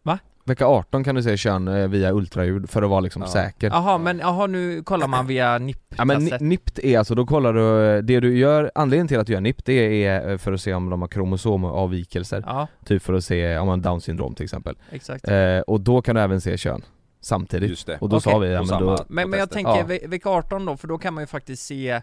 Va? 0.02 0.18
Vecka 0.44 0.66
18 0.66 1.04
kan 1.04 1.14
du 1.14 1.22
se 1.22 1.36
kön 1.36 1.68
eh, 1.68 1.88
via 1.88 2.12
ultraljud 2.12 2.70
för 2.70 2.82
att 2.82 2.90
vara 2.90 3.00
liksom 3.00 3.22
Ja. 3.22 3.28
säker 3.28 3.66
Jaha, 3.70 3.98
men 3.98 4.18
jaha 4.18 4.46
nu 4.46 4.82
kollar 4.82 5.08
man 5.08 5.26
via 5.26 5.58
NIP 5.58 5.94
Ja 5.96 6.04
men 6.04 6.24
ni- 6.24 6.32
NIPT 6.40 6.78
är 6.78 6.98
alltså, 6.98 7.14
då 7.14 7.26
kollar 7.26 7.52
du, 7.52 8.02
det 8.02 8.20
du 8.20 8.38
gör, 8.38 8.70
anledningen 8.74 9.08
till 9.08 9.20
att 9.20 9.26
du 9.26 9.32
gör 9.32 9.40
NIPT 9.40 9.64
det 9.66 10.04
är 10.04 10.30
eh, 10.30 10.36
för 10.38 10.52
att 10.52 10.60
se 10.60 10.74
om 10.74 10.90
de 10.90 11.00
har 11.00 11.08
kromosomavvikelser 11.08 12.42
Ja, 12.46 12.66
Typ 12.84 13.02
för 13.02 13.12
att 13.14 13.24
se 13.24 13.58
om 13.58 13.66
man 13.66 13.78
har 13.84 13.90
down 13.90 14.00
syndrom 14.00 14.34
till 14.34 14.44
exempel 14.44 14.76
exakt 14.90 15.28
eh, 15.28 15.58
Och 15.58 15.80
då 15.80 16.02
kan 16.02 16.14
du 16.14 16.20
även 16.22 16.40
se 16.40 16.56
kön 16.56 16.82
Samtidigt 17.20 17.70
Just 17.70 17.86
det. 17.86 17.98
Och 18.00 18.08
då 18.08 18.20
sa 18.20 18.36
Okej. 18.36 18.48
vi, 18.48 18.54
ja 18.54 18.62
men 18.62 18.80
då 18.80 18.98
Men, 19.08 19.30
men 19.30 19.38
jag 19.38 19.50
tänker 19.50 19.76
Ja. 19.76 19.84
ve- 19.84 20.06
vecka 20.06 20.28
18 20.30 20.64
då, 20.64 20.76
för 20.76 20.88
då 20.88 20.98
kan 20.98 21.14
man 21.14 21.22
ju 21.22 21.26
faktiskt 21.26 21.66
se 21.66 21.90
eh, 21.90 22.02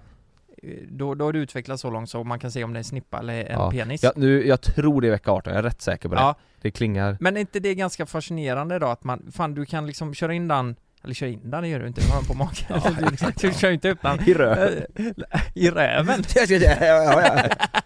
då, 0.89 1.15
då 1.15 1.25
har 1.25 1.33
det 1.33 1.39
utvecklats 1.39 1.81
så 1.81 1.89
långt 1.89 2.09
så 2.09 2.23
man 2.23 2.39
kan 2.39 2.51
se 2.51 2.63
om 2.63 2.73
det 2.73 2.77
är 2.77 2.79
en 2.79 2.83
snippa 2.83 3.19
eller 3.19 3.33
en 3.43 3.51
Ja. 3.59 3.71
penis. 3.71 4.03
Ja, 4.03 4.11
nu, 4.15 4.47
Jag 4.47 4.61
tror 4.61 5.01
det 5.01 5.07
är 5.07 5.11
vecka 5.11 5.31
18, 5.31 5.53
jag 5.53 5.59
är 5.59 5.63
rätt 5.63 5.81
säker 5.81 6.09
på 6.09 6.15
det. 6.15 6.21
Ja, 6.21 6.35
Det 6.61 6.71
klingar. 6.71 7.17
Men 7.19 7.37
är 7.37 7.41
inte 7.41 7.59
det 7.59 7.75
ganska 7.75 8.05
fascinerande 8.05 8.79
då 8.79 8.87
att 8.87 9.03
man, 9.03 9.31
fan 9.31 9.53
du 9.53 9.65
kan 9.65 9.87
liksom 9.87 10.13
köra 10.13 10.33
in 10.33 10.47
den 10.47 10.75
eller 11.03 11.13
köra 11.13 11.29
in 11.29 11.51
den, 11.51 11.61
det 11.61 11.67
gör 11.69 11.79
du 11.79 11.87
inte, 11.87 12.01
du 12.01 12.07
har 12.07 12.15
den 12.17 12.25
på 12.27 12.33
magen. 12.33 12.95
Du, 13.41 13.47
du 13.47 13.53
kör 13.53 13.71
inte 13.71 13.89
upp 13.89 14.01
den. 14.01 14.19
I 14.29 14.33
röven. 14.33 14.83
Eh, 14.95 15.41
I 15.55 15.69
röven? 15.69 16.23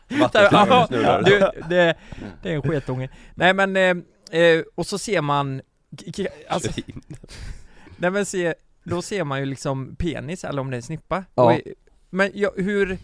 Ja, 0.10 1.22
du, 1.26 1.40
det, 1.70 1.96
det 2.44 2.50
är 2.52 2.56
en 2.56 2.62
sketunge. 2.62 3.10
Nej 3.36 3.54
men, 3.54 3.76
eh, 3.78 4.40
eh, 4.42 4.64
och 4.76 4.86
så 4.86 4.98
ser 4.98 5.22
man 5.22 5.62
alltså, 6.50 6.72
Kör 6.72 6.84
nej 7.98 8.12
men 8.12 8.26
se, 8.26 8.54
då 8.84 9.02
ser 9.02 9.24
man 9.24 9.40
ju 9.40 9.46
liksom 9.46 9.96
penis 9.96 10.44
eller 10.44 10.62
om 10.62 10.72
det 10.72 10.78
är 10.78 10.82
snippa. 10.82 11.24
Ja. 11.36 11.44
Och, 11.44 11.60
Men 12.16 12.32
ja, 12.34 12.50
hur, 12.56 12.98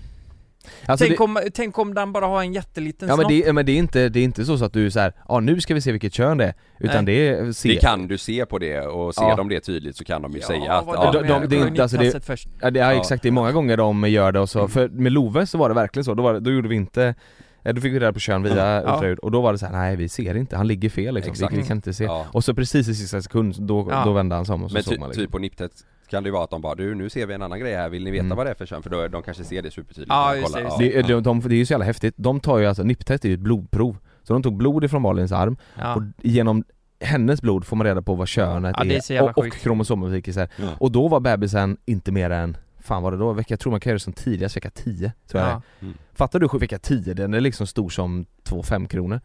Alltså 0.85 1.05
tänk, 1.05 1.17
det, 1.17 1.23
om, 1.23 1.39
tänk 1.53 1.77
om 1.79 1.93
den 1.93 2.11
bara 2.11 2.25
har 2.25 2.41
en 2.41 2.53
jätteliten 2.53 3.07
ja 3.09 3.15
men 3.15 3.25
snopp. 3.25 3.45
det, 3.45 3.53
men 3.53 3.65
det 3.65 3.71
är 3.71 3.77
inte, 3.77 4.09
det 4.09 4.19
är 4.19 4.23
inte 4.23 4.45
så, 4.45 4.57
så 4.57 4.65
att 4.65 4.73
du 4.73 4.91
så 4.91 4.99
här, 4.99 5.13
ja 5.27 5.39
nu 5.39 5.61
ska 5.61 5.73
vi 5.73 5.81
se 5.81 5.91
vilket 5.91 6.13
kön 6.13 6.37
det 6.37 6.45
är. 6.45 6.53
Utan 6.79 7.05
det 7.05 7.27
är, 7.27 7.51
se, 7.51 7.69
Det 7.69 7.75
kan 7.75 8.07
du 8.07 8.17
se 8.17 8.45
på 8.45 8.57
det 8.59 8.81
och 8.81 9.15
ser 9.15 9.21
Ja. 9.23 9.35
de 9.35 9.49
det 9.49 9.59
tydligt 9.59 9.97
så 9.97 10.03
kan 10.03 10.21
de 10.21 10.31
ju 10.31 10.39
Ja, 10.39 10.47
säga 10.47 10.73
att 10.73 10.85
ja, 10.87 11.11
de- 11.11 11.21
de, 11.21 11.27
de- 11.27 11.41
de, 11.41 11.47
det 11.47 11.61
är 11.63 11.67
inte- 11.67 11.81
alltså 11.81 11.97
det- 11.97 12.25
först. 12.25 12.47
Ja, 12.61 12.71
det, 12.71 12.79
ja, 12.79 12.93
Ja. 12.93 12.99
exakt, 12.99 13.23
det 13.23 13.29
är 13.29 13.31
många 13.31 13.51
gånger 13.51 13.77
de 13.77 14.09
gör 14.09 14.31
det 14.31 14.39
och 14.39 14.49
så, 14.49 14.67
för 14.67 14.89
med 14.89 15.11
Love 15.11 15.45
så 15.45 15.57
var 15.57 15.69
det 15.69 15.75
verkligen 15.75 16.03
så, 16.05 16.13
då, 16.13 16.23
var 16.23 16.39
då 16.39 16.51
gjorde 16.51 16.67
vi 16.69 16.75
inte 16.75 17.15
eh, 17.63 17.73
Då 17.73 17.81
fick 17.81 17.93
vi 17.93 17.99
reda 17.99 18.13
på 18.13 18.19
kön 18.19 18.43
via 18.43 18.55
Ja. 18.55 18.77
ultraljud. 18.93 19.19
Och 19.19 19.31
då 19.31 19.41
var 19.41 19.51
det 19.51 19.57
så 19.59 19.65
här: 19.65 19.73
nej 19.73 19.95
vi 19.95 20.09
ser 20.09 20.37
inte, 20.37 20.57
han 20.57 20.67
ligger 20.67 20.89
fel 20.89 21.15
liksom, 21.15 21.31
vi, 21.33 21.37
Exakt. 21.45 21.53
vi 21.53 21.63
kan 21.67 21.77
inte 21.77 21.93
se. 21.93 22.03
Ja. 22.03 22.25
Och 22.31 22.43
så 22.43 22.53
precis 22.53 22.87
i 22.87 22.95
sista 22.95 23.21
sekund, 23.21 23.55
då, 23.61 23.87
Ja. 23.91 24.03
då 24.05 24.11
vände 24.13 24.35
han 24.35 24.45
sig 24.45 24.53
om 24.55 24.63
och 24.63 24.69
så 24.71 24.73
Men 24.73 24.83
såg 24.83 24.99
man 24.99 25.09
liksom. 25.09 25.23
typ 25.23 25.31
på 25.31 25.37
nipptet 25.39 25.71
kan 26.11 26.23
det 26.23 26.27
ju 26.27 26.31
vara 26.33 26.43
att 26.43 26.49
de 26.49 26.61
bara 26.61 26.75
du 26.75 26.95
nu 26.95 27.09
ser 27.09 27.25
vi 27.25 27.33
en 27.33 27.41
annan 27.41 27.59
grej 27.59 27.75
här, 27.75 27.89
vill 27.89 28.03
ni 28.03 28.11
veta 28.11 28.25
Mm. 28.25 28.37
vad 28.37 28.45
det 28.45 28.49
är 28.49 28.55
för 28.55 28.65
kön? 28.65 28.83
För 28.83 28.89
då, 28.89 29.07
de 29.07 29.23
kanske 29.23 29.43
ser 29.43 29.61
det 29.61 29.71
supertydligt 29.71 30.09
Ja, 30.09 30.33
de 30.33 30.39
just 30.39 30.57
just 30.59 30.79
Ja. 30.79 31.01
det, 31.01 31.01
de, 31.13 31.23
de, 31.23 31.39
det 31.39 31.55
är 31.55 31.57
ju 31.57 31.65
så 31.65 31.73
jävla 31.73 31.85
häftigt, 31.85 32.13
de 32.17 32.39
tar 32.39 32.57
ju 32.57 32.65
alltså, 32.65 32.83
NIPT-test 32.83 33.25
är 33.25 33.29
ju 33.29 33.33
ett 33.35 33.39
blodprov 33.39 33.97
Så 34.23 34.33
de 34.33 34.43
tog 34.43 34.57
blod 34.57 34.83
ifrån 34.83 35.01
Malins 35.01 35.31
arm 35.31 35.57
ja. 35.77 35.95
och 35.95 36.01
genom 36.21 36.63
hennes 36.99 37.41
blod 37.41 37.65
får 37.65 37.75
man 37.77 37.87
reda 37.87 38.01
på 38.01 38.15
vad 38.15 38.27
könet 38.27 38.75
Ja, 38.77 38.83
det 38.83 39.09
är 39.09 39.11
jävla 39.13 39.31
och, 39.31 39.37
och 39.37 39.53
kromosomavvikelser 39.53 40.49
Ja. 40.57 40.69
Och 40.79 40.91
då 40.91 41.07
var 41.07 41.19
bebisen 41.19 41.77
inte 41.85 42.11
mer 42.11 42.29
än, 42.29 42.57
fan 42.79 43.03
var 43.03 43.11
det 43.11 43.17
då? 43.17 43.33
Vecka, 43.33 43.51
jag 43.53 43.59
tror 43.59 43.71
man 43.71 43.79
kan 43.79 43.89
göra 43.89 43.95
det 43.95 43.99
som 43.99 44.13
tidigast 44.13 44.55
vecka 44.55 44.69
10 44.69 45.11
tror 45.27 45.43
jag 45.43 45.51
Ja. 45.51 45.61
är. 45.79 45.93
Fattar 46.13 46.39
du 46.39 46.47
vecka 46.59 46.79
10? 46.79 47.13
Den 47.13 47.33
är 47.33 47.41
liksom 47.41 47.67
stor 47.67 47.89
som 47.89 48.25
två 48.43 48.63
5 48.63 48.87
kronor 48.87 49.19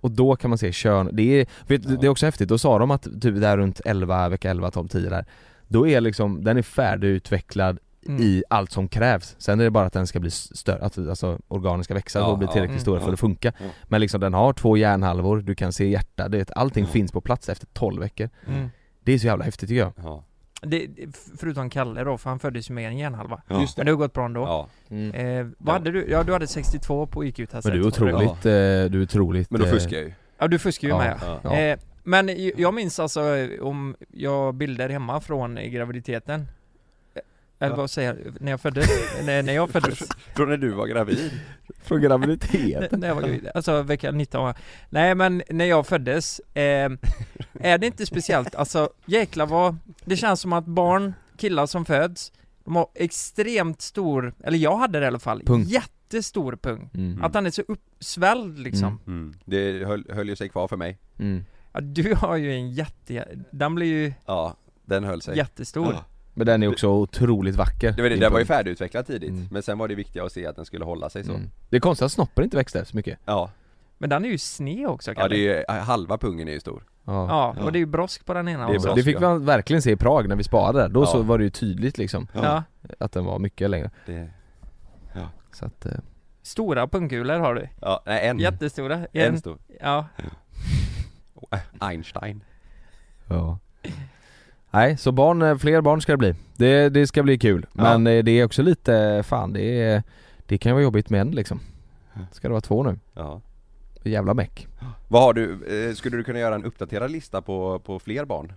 Och 0.00 0.10
då 0.10 0.36
kan 0.36 0.50
man 0.50 0.58
se 0.58 0.72
kön, 0.72 1.08
det 1.12 1.40
är, 1.40 1.46
vet, 1.66 1.84
Ja. 1.84 1.96
det 2.00 2.06
är 2.06 2.10
också 2.10 2.26
häftigt, 2.26 2.48
då 2.48 2.58
sa 2.58 2.78
de 2.78 2.90
att 2.90 3.02
typ 3.02 3.40
där 3.40 3.56
runt 3.56 3.80
11, 3.84 4.28
vecka 4.28 4.50
11, 4.50 4.70
12, 4.70 4.88
10 4.88 5.10
där 5.10 5.24
Då 5.68 5.88
är 5.88 6.00
liksom, 6.00 6.44
den 6.44 6.56
är 6.56 6.62
färdigutvecklad 6.62 7.78
Mm. 8.08 8.22
i 8.22 8.42
allt 8.50 8.70
som 8.72 8.88
krävs 8.88 9.34
Sen 9.38 9.60
är 9.60 9.64
det 9.64 9.70
bara 9.70 9.86
att 9.86 9.92
den 9.92 10.06
ska 10.06 10.20
bli 10.20 10.30
större, 10.30 10.84
att 10.84 10.98
alltså 10.98 11.38
organen 11.48 11.84
ska 11.84 11.94
växa 11.94 12.18
Ja, 12.18 12.26
och 12.26 12.38
bli 12.38 12.46
ja. 12.46 12.52
tillräckligt 12.52 12.70
Mm. 12.74 12.80
stora 12.80 13.00
för 13.00 13.06
Ja. 13.08 13.12
att 13.12 13.20
funka 13.20 13.52
Ja. 13.58 13.66
Men 13.84 14.00
liksom 14.00 14.20
den 14.20 14.34
har 14.34 14.52
två 14.52 14.76
hjärnhalvor, 14.76 15.40
du 15.40 15.54
kan 15.54 15.72
se 15.72 15.88
hjärta, 15.88 16.28
det, 16.28 16.50
allting 16.50 16.84
Ja. 16.84 16.90
finns 16.90 17.12
på 17.12 17.20
plats 17.20 17.48
efter 17.48 17.66
12 17.66 18.00
veckor 18.02 18.30
Mm. 18.48 18.68
Det 19.04 19.12
är 19.12 19.18
så 19.18 19.26
jävla 19.26 19.44
häftigt 19.44 19.68
tycker 19.68 19.80
jag 19.80 19.92
Ja. 19.96 20.24
Det, 20.62 20.88
förutom 21.38 21.70
Kalle 21.70 22.04
då, 22.04 22.18
för 22.18 22.30
han 22.30 22.38
föddes 22.38 22.70
ju 22.70 22.74
med 22.74 22.88
en 22.88 22.98
hjärnhalva 22.98 23.42
Ja. 23.48 23.60
Just 23.60 23.76
Men 23.76 23.86
det 23.86 23.92
har 23.92 23.96
gått 23.96 24.12
bra 24.12 24.24
ändå 24.24 24.40
Ja. 24.40 24.96
eh, 24.96 25.44
Vad 25.58 25.68
Ja. 25.68 25.72
hade 25.72 25.90
du? 25.90 26.06
Ja 26.10 26.22
du 26.22 26.32
hade 26.32 26.46
62 26.46 27.06
på 27.06 27.24
IQ-testet 27.24 27.64
Men 27.64 27.72
du 27.72 27.84
är 27.84 27.88
otroligt, 27.88 28.30
eh, 28.46 28.90
du 28.92 28.98
är 28.98 29.02
otroligt 29.02 29.50
Men 29.50 29.60
då 29.60 29.66
eh, 29.66 29.72
fuskar 29.72 29.96
jag 29.96 30.04
ju. 30.04 30.12
Ja 30.38 30.48
du 30.48 30.58
fuskar 30.58 30.88
ju 30.88 30.94
Ja. 30.94 30.98
med 30.98 31.18
Ja. 31.22 31.40
Ja. 31.44 31.56
Eh, 31.56 31.78
men 32.04 32.30
jag 32.56 32.74
minns 32.74 32.98
alltså 33.00 33.36
eh, 33.36 33.60
om 33.60 33.96
jag 34.10 34.54
bilder 34.54 34.88
hemma 34.88 35.20
från 35.20 35.58
eh, 35.58 35.68
graviditeten 35.70 36.46
Eh, 37.58 37.66
Eller 37.66 37.76
vad 37.76 37.90
säger 37.90 38.14
jag? 38.24 38.40
När 38.40 38.50
jag 38.50 38.60
föddes? 38.60 38.88
när, 39.24 39.42
när 39.42 39.52
jag 39.52 39.70
föddes? 39.70 39.98
Från 40.36 40.48
när 40.48 40.56
du 40.56 40.70
var 40.70 40.86
gravid. 40.86 41.30
Från 41.82 42.00
graviditet 42.00 42.92
N- 42.92 43.00
när 43.00 43.08
jag 43.08 43.14
var 43.14 43.22
gravid, 43.22 43.48
alltså 43.54 43.82
vecka 43.82 44.10
19 44.10 44.54
Nej 44.90 45.14
men 45.14 45.42
när 45.50 45.64
jag 45.64 45.86
föddes, 45.86 46.38
eh, 46.38 46.90
är 47.60 47.78
det 47.78 47.86
inte 47.86 48.06
speciellt, 48.06 48.54
alltså 48.54 48.90
jäklar 49.06 49.46
vad 49.46 49.76
Det 50.04 50.16
känns 50.16 50.40
som 50.40 50.52
att 50.52 50.66
barn, 50.66 51.14
killar 51.36 51.66
som 51.66 51.84
föds 51.84 52.32
De 52.64 52.76
har 52.76 52.86
extremt 52.94 53.82
stor, 53.82 54.34
eller 54.44 54.58
jag 54.58 54.76
hade 54.76 54.98
det 55.00 55.04
i 55.04 55.08
alla 55.08 55.18
fall, 55.18 55.42
Pung. 55.46 55.62
jättestor 55.62 56.56
pung 56.56 56.90
mm. 56.94 57.22
Att 57.24 57.34
han 57.34 57.46
är 57.46 57.50
så 57.50 57.62
uppsvälld 57.68 58.58
liksom 58.58 59.00
Mm. 59.06 59.20
Mm. 59.22 59.34
Det 59.44 59.84
höll, 59.86 60.04
höll 60.12 60.28
ju 60.28 60.36
sig 60.36 60.48
kvar 60.48 60.68
för 60.68 60.76
mig. 60.76 60.98
Mm. 61.18 61.44
Ja, 61.74 61.80
Du 61.80 62.14
har 62.14 62.36
ju 62.36 62.52
en 62.52 62.70
jätte, 62.70 63.24
den 63.50 63.74
blir 63.74 63.86
ju 63.86 64.12
Ja, 64.26 64.54
den 64.84 65.04
höll 65.04 65.22
sig. 65.22 65.36
jättestor 65.36 65.92
Ja. 65.92 66.04
Men 66.36 66.46
den 66.46 66.62
är 66.62 66.68
också 66.68 66.88
otroligt 66.88 67.56
vacker 67.56 67.92
Det 67.92 68.02
var, 68.02 68.10
det, 68.10 68.16
den 68.16 68.32
var 68.32 68.38
ju 68.38 68.44
färdigutvecklad 68.46 69.06
tidigt, 69.06 69.30
Mm. 69.30 69.48
men 69.50 69.62
sen 69.62 69.78
var 69.78 69.88
det 69.88 69.94
viktiga 69.94 70.24
att 70.24 70.32
se 70.32 70.46
att 70.46 70.56
den 70.56 70.64
skulle 70.64 70.84
hålla 70.84 71.10
sig 71.10 71.24
så. 71.24 71.32
mm. 71.34 71.50
Det 71.70 71.76
är 71.76 71.80
konstigt 71.80 72.06
att 72.06 72.12
snoppen 72.12 72.44
inte 72.44 72.56
växte 72.56 72.84
så 72.84 72.96
mycket 72.96 73.18
Ja, 73.24 73.50
Men 73.98 74.10
den 74.10 74.24
är 74.24 74.28
ju 74.28 74.38
sned 74.38 74.86
också 74.88 75.10
ja 75.10 75.14
Kalle. 75.14 75.34
det 75.36 75.48
är 75.54 75.74
ju, 75.76 75.80
halva 75.80 76.18
pungen 76.18 76.48
är 76.48 76.52
ju 76.52 76.60
stor. 76.60 76.82
Ja. 77.04 77.12
Ja, 77.28 77.54
Ja. 77.58 77.64
och 77.64 77.72
det 77.72 77.76
är 77.78 77.80
ju 77.80 77.86
brosk 77.86 78.24
på 78.26 78.34
den 78.34 78.48
ena 78.48 78.66
Det 78.66 78.72
brosk. 78.78 78.96
Det 78.96 79.02
fick 79.02 79.20
man 79.20 79.44
verkligen 79.44 79.82
se 79.82 79.90
i 79.90 79.96
Prag 79.96 80.28
när 80.28 80.36
vi 80.36 80.44
sparade 80.44 80.78
där, 80.80 80.88
då 80.88 81.02
Ja. 81.02 81.06
så 81.06 81.22
var 81.22 81.38
det 81.38 81.44
ju 81.44 81.50
tydligt 81.50 81.98
liksom 81.98 82.26
Ja. 82.32 82.62
Att 82.98 83.12
den 83.12 83.24
var 83.24 83.38
mycket 83.38 83.70
längre 83.70 83.90
Det, 84.06 84.30
Så 85.52 85.66
att, 85.66 85.86
eh, 85.86 85.92
Stora 86.42 86.86
pungkulor 86.88 87.38
har 87.38 87.54
du. 87.54 87.68
ja, 87.80 88.02
nej 88.06 88.28
en. 88.28 88.38
Jättestora. 88.38 88.94
En 89.12 89.32
En, 89.34 89.38
stor. 89.38 89.58
ja. 89.80 90.06
Einstein. 91.80 92.44
ja 93.28 93.58
Nej, 94.70 94.96
så 94.96 95.12
barn, 95.12 95.42
eh, 95.42 95.56
fler 95.56 95.80
barn 95.80 96.00
ska 96.00 96.12
det 96.12 96.18
bli 96.18 96.34
Det, 96.56 96.88
det 96.88 97.06
ska 97.06 97.22
bli 97.22 97.38
kul, 97.38 97.66
men 97.72 98.06
eh, 98.06 98.24
det 98.24 98.30
är 98.30 98.44
också 98.44 98.62
lite, 98.62 99.22
fan 99.26 99.52
det 99.52 99.82
är 99.82 100.02
Det 100.46 100.58
kan 100.58 100.72
vara 100.72 100.82
jobbigt 100.82 101.10
med 101.10 101.20
en 101.20 101.30
liksom 101.30 101.60
Ska 102.32 102.48
det 102.48 102.52
vara 102.52 102.60
två 102.60 102.82
nu? 102.82 102.98
Ja. 103.14 103.40
Jävla 104.02 104.34
meck 104.34 104.68
Vad 105.08 105.22
har 105.22 105.32
du, 105.34 105.64
eh, 105.88 105.94
skulle 105.94 106.16
du 106.16 106.24
kunna 106.24 106.38
göra 106.38 106.54
en 106.54 106.64
uppdaterad 106.64 107.10
lista 107.10 107.42
på, 107.42 107.78
på 107.78 107.98
fler 107.98 108.24
barn? 108.24 108.52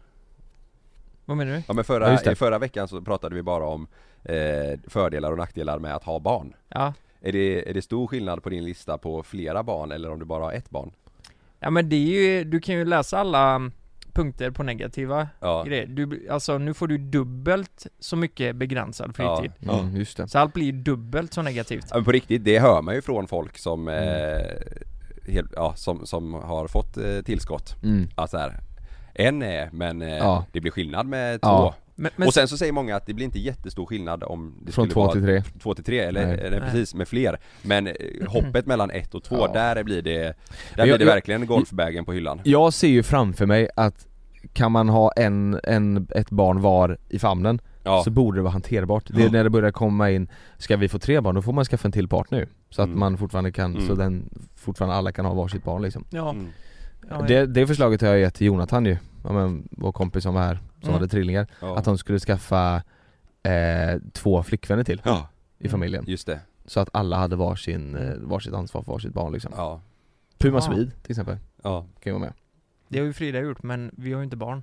Vad 1.25 1.37
menar 1.37 1.51
du? 1.51 1.57
Ja 1.57 1.73
men 1.73 1.77
Ja, 1.77 1.83
förra, 1.83 2.31
i 2.31 2.35
förra 2.35 2.59
veckan 2.59 2.87
så 2.87 3.01
pratade 3.01 3.35
vi 3.35 3.41
bara 3.43 3.65
om 3.65 3.87
eh, 4.23 4.79
fördelar 4.87 5.31
och 5.31 5.37
nackdelar 5.37 5.79
med 5.79 5.95
att 5.95 6.03
ha 6.03 6.19
barn. 6.19 6.53
Ja. 6.69 6.93
Är 7.21 7.31
det, 7.31 7.69
är 7.69 7.73
det 7.73 7.81
stor 7.81 8.07
skillnad 8.07 8.43
på 8.43 8.49
din 8.49 8.63
lista 8.65 8.97
på 8.97 9.23
flera 9.23 9.63
barn 9.63 9.91
eller 9.91 10.11
om 10.11 10.19
du 10.19 10.25
bara 10.25 10.43
har 10.43 10.51
ett 10.51 10.69
barn? 10.69 10.91
Ja 11.59 11.69
men 11.69 11.89
det 11.89 11.95
är 11.95 11.99
ju, 12.21 12.43
du 12.43 12.59
kan 12.59 12.75
ju 12.75 12.85
läsa 12.85 13.19
alla 13.19 13.71
punkter 14.13 14.51
på 14.51 14.63
negativa 14.63 15.27
Ja, 15.39 15.63
grejer. 15.63 15.85
Du, 15.87 16.27
alltså 16.29 16.57
nu 16.57 16.73
får 16.73 16.87
du 16.87 16.97
dubbelt 16.97 17.87
så 17.99 18.15
mycket 18.15 18.55
begränsad 18.55 19.15
fritid. 19.15 19.51
Ja. 19.59 19.79
Mm, 19.79 19.95
just 19.95 20.17
det. 20.17 20.27
Så 20.27 20.39
allt 20.39 20.53
blir 20.53 20.71
dubbelt 20.73 21.33
så 21.33 21.41
negativt. 21.41 21.85
Ja, 21.89 21.95
men 21.95 22.05
på 22.05 22.11
riktigt, 22.11 22.43
det 22.43 22.59
hör 22.59 22.81
man 22.81 22.95
ju 22.95 23.01
från 23.01 23.27
folk 23.27 23.57
som, 23.57 23.87
Mm. 23.87 24.03
eh, 24.03 25.33
helt, 25.33 25.51
ja, 25.55 25.73
som, 25.75 26.05
som 26.05 26.33
har 26.33 26.67
fått 26.67 26.97
eh, 26.97 27.19
tillskott. 27.25 27.75
Mm. 27.83 28.07
Att 28.15 28.29
så 28.29 28.37
här, 28.37 28.59
en 29.13 29.41
är 29.41 29.69
men 29.71 30.01
eh, 30.01 30.17
Ja. 30.17 30.45
det 30.51 30.61
blir 30.61 30.71
skillnad 30.71 31.07
med 31.07 31.41
två. 31.41 31.73
Men, 31.99 32.11
men 32.15 32.27
och 32.27 32.33
sen 32.33 32.47
så 32.47 32.57
säger 32.57 32.71
många 32.73 32.95
att 32.95 33.05
det 33.05 33.13
blir 33.13 33.25
inte 33.25 33.39
jättestor 33.39 33.85
skillnad 33.85 34.23
om 34.23 34.53
det 34.61 34.71
Från 34.71 34.85
skulle 34.85 34.93
två 34.93 35.01
vara 35.01 35.11
till 35.13 35.21
tre. 35.21 35.43
två 35.61 35.73
till 35.73 35.83
tre 35.83 35.99
eller, 35.99 36.27
Nej. 36.27 36.39
eller 36.39 36.59
Nej. 36.59 36.69
precis 36.71 36.93
med 36.95 37.07
fler. 37.07 37.39
Men 37.61 37.87
eh, 37.87 37.93
hoppet 38.27 38.65
mellan 38.65 38.91
ett 38.91 39.15
och 39.15 39.23
två, 39.23 39.35
Ja. 39.37 39.53
där 39.53 39.83
blir 39.83 40.01
det, 40.01 40.13
där 40.19 40.33
Jag- 40.75 40.85
blir 40.87 40.97
det 40.97 41.05
jag- 41.05 41.13
verkligen 41.13 41.45
golfbagen 41.45 42.05
på 42.05 42.13
hyllan. 42.13 42.41
Jag 42.43 42.73
ser 42.73 42.87
ju 42.87 43.03
framför 43.03 43.45
mig 43.45 43.69
att 43.75 44.07
kan 44.53 44.71
man 44.71 44.89
ha 44.89 45.11
en, 45.11 45.59
en, 45.63 46.07
ett 46.15 46.29
barn 46.29 46.61
var 46.61 46.97
i 47.09 47.19
famnen 47.19 47.61
Ja, 47.83 48.01
så 48.03 48.09
borde 48.09 48.37
det 48.37 48.41
vara 48.41 48.51
hanterbart. 48.51 49.03
Det 49.07 49.21
är 49.21 49.25
Ja. 49.25 49.31
när 49.31 49.43
det 49.43 49.49
börjar 49.49 49.71
komma 49.71 50.11
in, 50.11 50.27
ska 50.57 50.77
vi 50.77 50.87
få 50.89 50.99
tre 50.99 51.21
barn 51.21 51.35
då 51.35 51.41
får 51.41 51.53
man 51.53 51.65
skaffa 51.65 51.87
en 51.87 51.91
till 51.91 52.07
partner 52.07 52.39
nu. 52.39 52.47
Så 52.69 52.81
att 52.81 52.87
Mm. 52.87 52.99
man 52.99 53.17
fortfarande 53.17 53.51
kan, 53.51 53.75
Mm. 53.75 53.87
så 53.87 53.95
den, 53.95 54.29
fortfarande 54.55 54.95
alla 54.95 55.11
kan 55.11 55.25
ha 55.25 55.33
varsitt 55.33 55.63
barn 55.63 55.81
liksom. 55.81 56.03
ja, 56.09 56.29
mm. 56.29 56.47
ja, 57.09 57.21
Det, 57.27 57.45
det 57.45 57.67
förslaget 57.67 58.01
har 58.01 58.07
jag 58.09 58.19
gett 58.19 58.33
till 58.35 58.47
Jonathan 58.47 58.85
ju, 58.85 58.97
ja, 59.23 59.31
men, 59.33 59.67
vår 59.71 59.91
kompis 59.91 60.23
som 60.23 60.33
var 60.33 60.41
här, 60.41 60.59
som 60.79 60.89
Mm. 60.89 60.93
hade 60.93 61.07
trillingar. 61.07 61.47
ja. 61.61 61.77
Att 61.77 61.85
de 61.85 61.97
skulle 61.97 62.19
skaffa 62.19 62.83
eh, 63.43 63.99
två 64.13 64.43
flickvänner 64.43 64.83
till 64.83 65.01
ja, 65.05 65.29
i 65.57 65.63
Mm. 65.63 65.71
familjen. 65.71 66.03
just 66.07 66.27
det. 66.27 66.39
Så 66.65 66.79
att 66.79 66.89
alla 66.93 67.17
hade 67.17 67.35
varsin, 67.35 67.95
eh, 67.95 68.15
varsitt 68.17 68.53
ansvar 68.53 68.81
för 68.83 68.91
varsitt 68.91 69.13
barn 69.13 69.33
liksom. 69.33 69.51
Ja, 69.55 69.81
Puma 70.37 70.57
Ja. 70.57 70.61
Swede 70.61 70.91
till 70.91 71.11
exempel, 71.11 71.37
ja. 71.63 71.81
kan 71.81 72.09
ju 72.13 72.19
vara 72.19 72.23
med. 72.29 72.33
det 72.87 72.99
har 72.99 73.05
ju 73.05 73.13
Frida 73.13 73.39
gjort 73.39 73.63
men 73.63 73.91
vi 73.97 74.11
har 74.13 74.19
ju 74.19 74.23
inte 74.23 74.37
barn. 74.37 74.61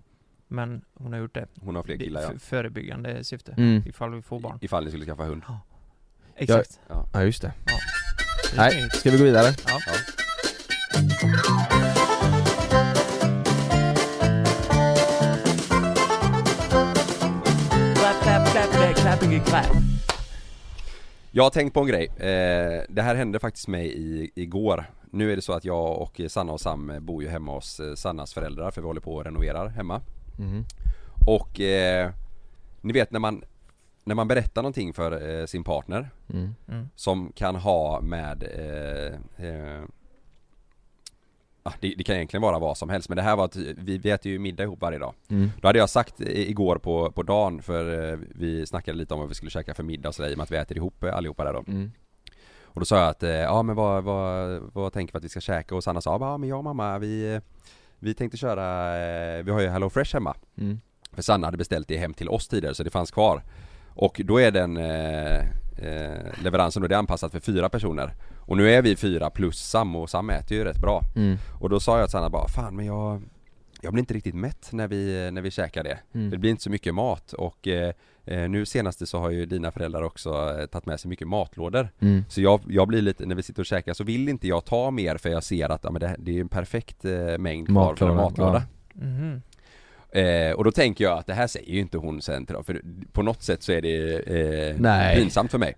Men 0.49 0.83
hon 0.95 1.13
har 1.13 1.21
gjort 1.21 1.35
det. 1.35 1.47
Hon 1.61 1.77
har 1.77 1.83
fler 1.83 1.97
killar 1.97 2.23
ja. 2.23 2.31
förebyggande 2.39 3.25
syfte. 3.25 3.53
Mm. 3.53 3.83
Ifall 3.87 4.15
vi 4.15 4.23
får 4.23 4.41
barn. 4.41 4.59
Ifall 4.61 4.85
ni 4.85 4.91
skulle 4.91 5.05
skaffa 5.07 5.25
hund. 5.25 5.43
Exakt. 6.37 6.81
Ja 7.13 7.23
just 7.23 7.43
det. 7.43 7.49
Är 8.53 8.57
Nej, 8.57 8.91
ska 8.91 9.11
vi 9.11 9.19
gå 9.19 9.25
vidare? 9.25 9.47
Ja. 9.67 9.79
Clap, 11.21 11.94
clapping 19.25 19.41
clap. 19.41 19.67
Jag 21.31 21.43
har 21.43 21.51
tänkt 21.51 21.75
på 21.75 21.81
en 21.81 21.87
grej. 21.87 22.05
Eh, 22.17 22.83
det 22.89 23.03
här 23.03 23.15
hände 23.15 23.39
faktiskt 23.39 23.69
mig 23.69 23.87
i, 23.87 24.31
igår. 24.35 24.85
Nu 25.11 25.33
är 25.33 25.37
det 25.37 25.43
så 25.43 25.53
att 25.53 25.65
jag 25.65 25.99
och 26.03 26.21
Sanna 26.29 26.53
och 26.53 26.61
Sam 26.61 26.93
bor 27.01 27.23
ju 27.23 27.29
hemma 27.29 27.53
hos 27.53 27.81
eh, 27.81 27.95
Sannas 27.95 28.35
föräldrar 28.35 28.71
för 28.71 28.81
vi 28.81 28.87
håller 28.87 29.01
på 29.01 29.15
och 29.15 29.25
renoverar 29.25 29.69
hemma. 29.69 30.01
Mhm. 30.39 30.65
Och 31.27 31.61
eh, 31.61 32.11
ni 32.81 32.93
vet 32.93 33.11
när 33.11 33.21
man 33.21 33.45
när 34.07 34.15
man 34.15 34.29
berättar 34.29 34.63
någonting 34.63 34.93
för 34.93 35.41
eh, 35.41 35.47
sin 35.47 35.65
partner 35.65 36.11
Mm. 36.33 36.55
Mm. 36.69 36.89
som 36.97 37.33
kan 37.37 37.57
ha 37.57 38.01
med 38.01 38.43
eh, 38.43 39.83
det, 41.81 41.95
det 41.99 42.05
kan 42.05 42.17
egentligen 42.17 42.43
vara 42.43 42.59
vad 42.59 42.79
som 42.79 42.89
helst 42.89 43.09
men 43.09 43.17
det 43.17 43.23
här 43.23 43.37
var 43.37 43.45
att 43.45 43.57
vi, 43.57 43.99
vi 43.99 44.11
äter 44.11 44.33
ju 44.33 44.39
middag 44.39 44.63
ihop 44.63 44.81
varje 44.81 44.99
dag. 44.99 45.15
Mm. 45.29 45.51
Då 45.61 45.69
hade 45.69 45.79
jag 45.79 45.91
sagt 45.91 46.21
igår 46.21 46.77
på, 46.77 47.11
på 47.11 47.23
dagen 47.23 47.63
för 47.63 48.13
eh, 48.13 48.19
vi 48.35 48.67
snackade 48.67 48.99
lite 48.99 49.15
om 49.15 49.21
vad 49.21 49.29
vi 49.29 49.35
skulle 49.35 49.51
käka 49.51 49.75
för 49.75 49.83
middag 49.83 50.09
och 50.09 50.15
sådär 50.15 50.31
i 50.31 50.35
och 50.35 50.39
med 50.39 50.45
att 50.45 50.51
vi 50.51 50.57
äter 50.57 50.77
ihop 50.77 51.05
eh, 51.05 51.17
allihopa 51.17 51.45
där 51.45 51.53
då. 51.53 51.65
Mm. 51.69 51.93
Och 52.63 52.81
då 52.81 52.85
sa 52.87 52.99
jag 52.99 53.09
att, 53.09 53.23
eh, 53.23 53.31
ja 53.31 53.63
men 53.63 53.77
vad, 53.77 54.05
vad, 54.05 54.61
vad 54.73 54.93
tänker 54.93 55.13
vi 55.13 55.19
att 55.19 55.25
vi 55.25 55.29
ska 55.29 55.41
käka? 55.41 55.75
Och 55.75 55.85
Sanna 55.85 56.01
sa, 56.01 56.19
ja 56.21 56.39
men 56.39 56.49
jag 56.49 56.59
och 56.59 56.65
mamma 56.65 56.99
vi, 56.99 57.41
vi 57.99 58.15
tänkte 58.15 58.37
köra, 58.37 59.43
vi 59.43 59.51
har 59.51 59.61
ju 59.61 59.69
Hello 59.69 59.91
Fresh 59.91 60.15
hemma. 60.15 60.37
Mm. 60.59 60.81
För 61.13 61.23
Sanna 61.23 61.47
hade 61.47 61.57
beställt 61.57 61.89
det 61.89 61.97
hem 61.97 62.15
till 62.15 62.29
oss 62.29 62.49
tidigare 62.49 62.75
så 62.75 62.83
det 62.83 62.91
fanns 62.91 63.11
kvar. 63.11 63.43
Och 63.89 64.21
då 64.25 64.41
är 64.41 64.51
den 64.51 64.77
eh, 65.79 66.43
leveransen 66.43 66.83
då, 66.83 66.89
det 66.89 66.95
är 66.95 66.99
anpassat 66.99 67.33
för 67.33 67.41
fyra 67.41 67.69
personer. 67.69 68.15
Och 68.39 68.57
nu 68.57 68.71
är 68.71 68.83
vi 68.83 68.97
fyra 68.97 69.31
plus 69.31 69.59
Sam 69.59 69.97
och 69.97 70.11
Sam 70.11 70.31
äter 70.31 70.57
ju 70.57 70.65
rätt 70.65 70.81
bra. 70.81 71.01
Mm. 71.17 71.37
Och 71.61 71.71
då 71.71 71.81
sa 71.81 71.99
jag 71.99 72.09
till 72.09 72.13
Sanna 72.13 72.31
bara, 72.31 72.49
fan 72.49 72.77
men 72.77 72.87
jag 72.87 73.23
jag 73.85 73.93
blir 73.93 74.01
inte 74.01 74.15
riktigt 74.15 74.35
mätt 74.35 74.69
när 74.73 74.89
vi, 74.89 75.31
när 75.33 75.43
vi 75.43 75.51
käkar 75.51 75.85
det. 75.85 75.99
Mm. 76.13 76.31
Det 76.31 76.39
blir 76.39 76.51
inte 76.51 76.63
så 76.63 76.71
mycket 76.71 76.95
mat 76.95 77.33
och 77.33 77.69
eh, 77.69 77.93
eh, 78.25 78.49
nu 78.49 78.67
senaste 78.67 79.07
så 79.07 79.19
har 79.19 79.31
ju 79.31 79.47
dina 79.47 79.71
föräldrar 79.71 80.03
också 80.03 80.31
eh, 80.59 80.67
tagit 80.67 80.87
med 80.87 81.01
sig 81.01 81.09
mycket 81.09 81.29
matlådor. 81.29 81.89
Mm. 82.01 82.25
Så 82.29 82.41
jag, 82.41 82.61
jag 82.69 82.89
blir 82.89 83.03
lite, 83.03 83.27
när 83.27 83.35
vi 83.35 83.43
sitter 83.43 83.63
och 83.63 83.67
käkar 83.67 83.95
så 83.95 84.05
vill 84.05 84.29
inte 84.29 84.49
jag 84.49 84.65
ta 84.65 84.91
mer 84.91 85.17
för 85.17 85.29
jag 85.29 85.45
ser 85.45 85.69
att 85.69 85.85
ja, 85.85 85.91
men 85.91 86.01
det, 86.01 86.17
det 86.19 86.37
är 86.37 86.41
en 86.41 86.49
perfekt 86.49 87.05
eh, 87.05 87.39
mängd 87.39 87.69
kvar 87.69 87.95
för 87.95 88.09
en 88.09 88.17
Matlåda, 88.17 88.53
matlåda. 88.53 88.63
Mhm. 88.93 89.43
Eh, 90.15 90.53
och 90.53 90.65
då 90.65 90.73
tänker 90.73 91.05
jag 91.05 91.19
att 91.19 91.27
det 91.27 91.35
här 91.35 91.47
säger 91.47 91.73
ju 91.73 91.81
inte 91.81 91.99
hon 91.99 92.23
sen 92.23 92.47
till 92.47 92.55
dem, 92.55 92.65
för 92.65 92.81
på 93.13 93.23
något 93.23 93.43
sätt 93.43 93.63
så 93.63 93.73
är 93.73 93.83
det 93.83 94.19
eh, 94.19 94.77
Nej. 94.79 95.17
pinsamt 95.17 95.51
för 95.51 95.59
mig. 95.59 95.75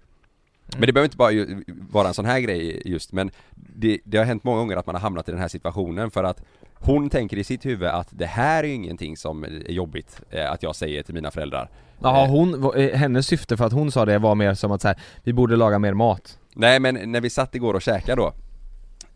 Men 0.72 0.80
det 0.80 0.92
behöver 0.92 1.06
inte 1.06 1.16
bara 1.16 1.30
ju, 1.30 1.64
vara 1.66 2.08
en 2.08 2.14
sån 2.14 2.24
här 2.24 2.40
grej 2.40 2.82
just, 2.84 3.12
men 3.12 3.30
det, 3.54 3.98
det 4.04 4.18
har 4.18 4.24
hänt 4.24 4.44
många 4.44 4.58
gånger 4.58 4.76
att 4.76 4.86
man 4.86 4.94
har 4.94 5.02
hamnat 5.02 5.28
i 5.28 5.32
den 5.32 5.40
här 5.40 5.48
situationen 5.48 6.10
för 6.10 6.24
att 6.24 6.42
hon 6.74 7.10
tänker 7.10 7.36
i 7.36 7.44
sitt 7.44 7.66
huvud 7.66 7.88
att 7.88 8.08
det 8.10 8.26
här 8.26 8.64
är 8.64 8.68
ju 8.68 8.74
ingenting 8.74 9.16
som 9.16 9.44
är 9.44 9.70
jobbigt 9.70 10.20
eh, 10.30 10.52
att 10.52 10.62
jag 10.62 10.76
säger 10.76 11.02
till 11.02 11.14
mina 11.14 11.30
föräldrar. 11.30 11.70
Jaha 12.02 12.24
Eh, 12.24 12.30
hon, 12.30 12.76
eh, 12.76 12.96
hennes 12.96 13.26
syfte 13.26 13.56
för 13.56 13.64
att 13.64 13.72
hon 13.72 13.92
sa 13.92 14.04
det 14.04 14.18
var 14.18 14.34
mer 14.34 14.54
som 14.54 14.72
att 14.72 14.82
så 14.82 14.88
här, 14.88 15.00
vi 15.22 15.32
borde 15.32 15.56
laga 15.56 15.78
mer 15.78 15.94
mat 15.94 16.38
Nej 16.54 16.80
men 16.80 17.12
när 17.12 17.20
vi 17.20 17.30
satt 17.30 17.54
igår 17.54 17.74
och 17.74 17.82
käkade 17.82 18.22
då 18.22 18.32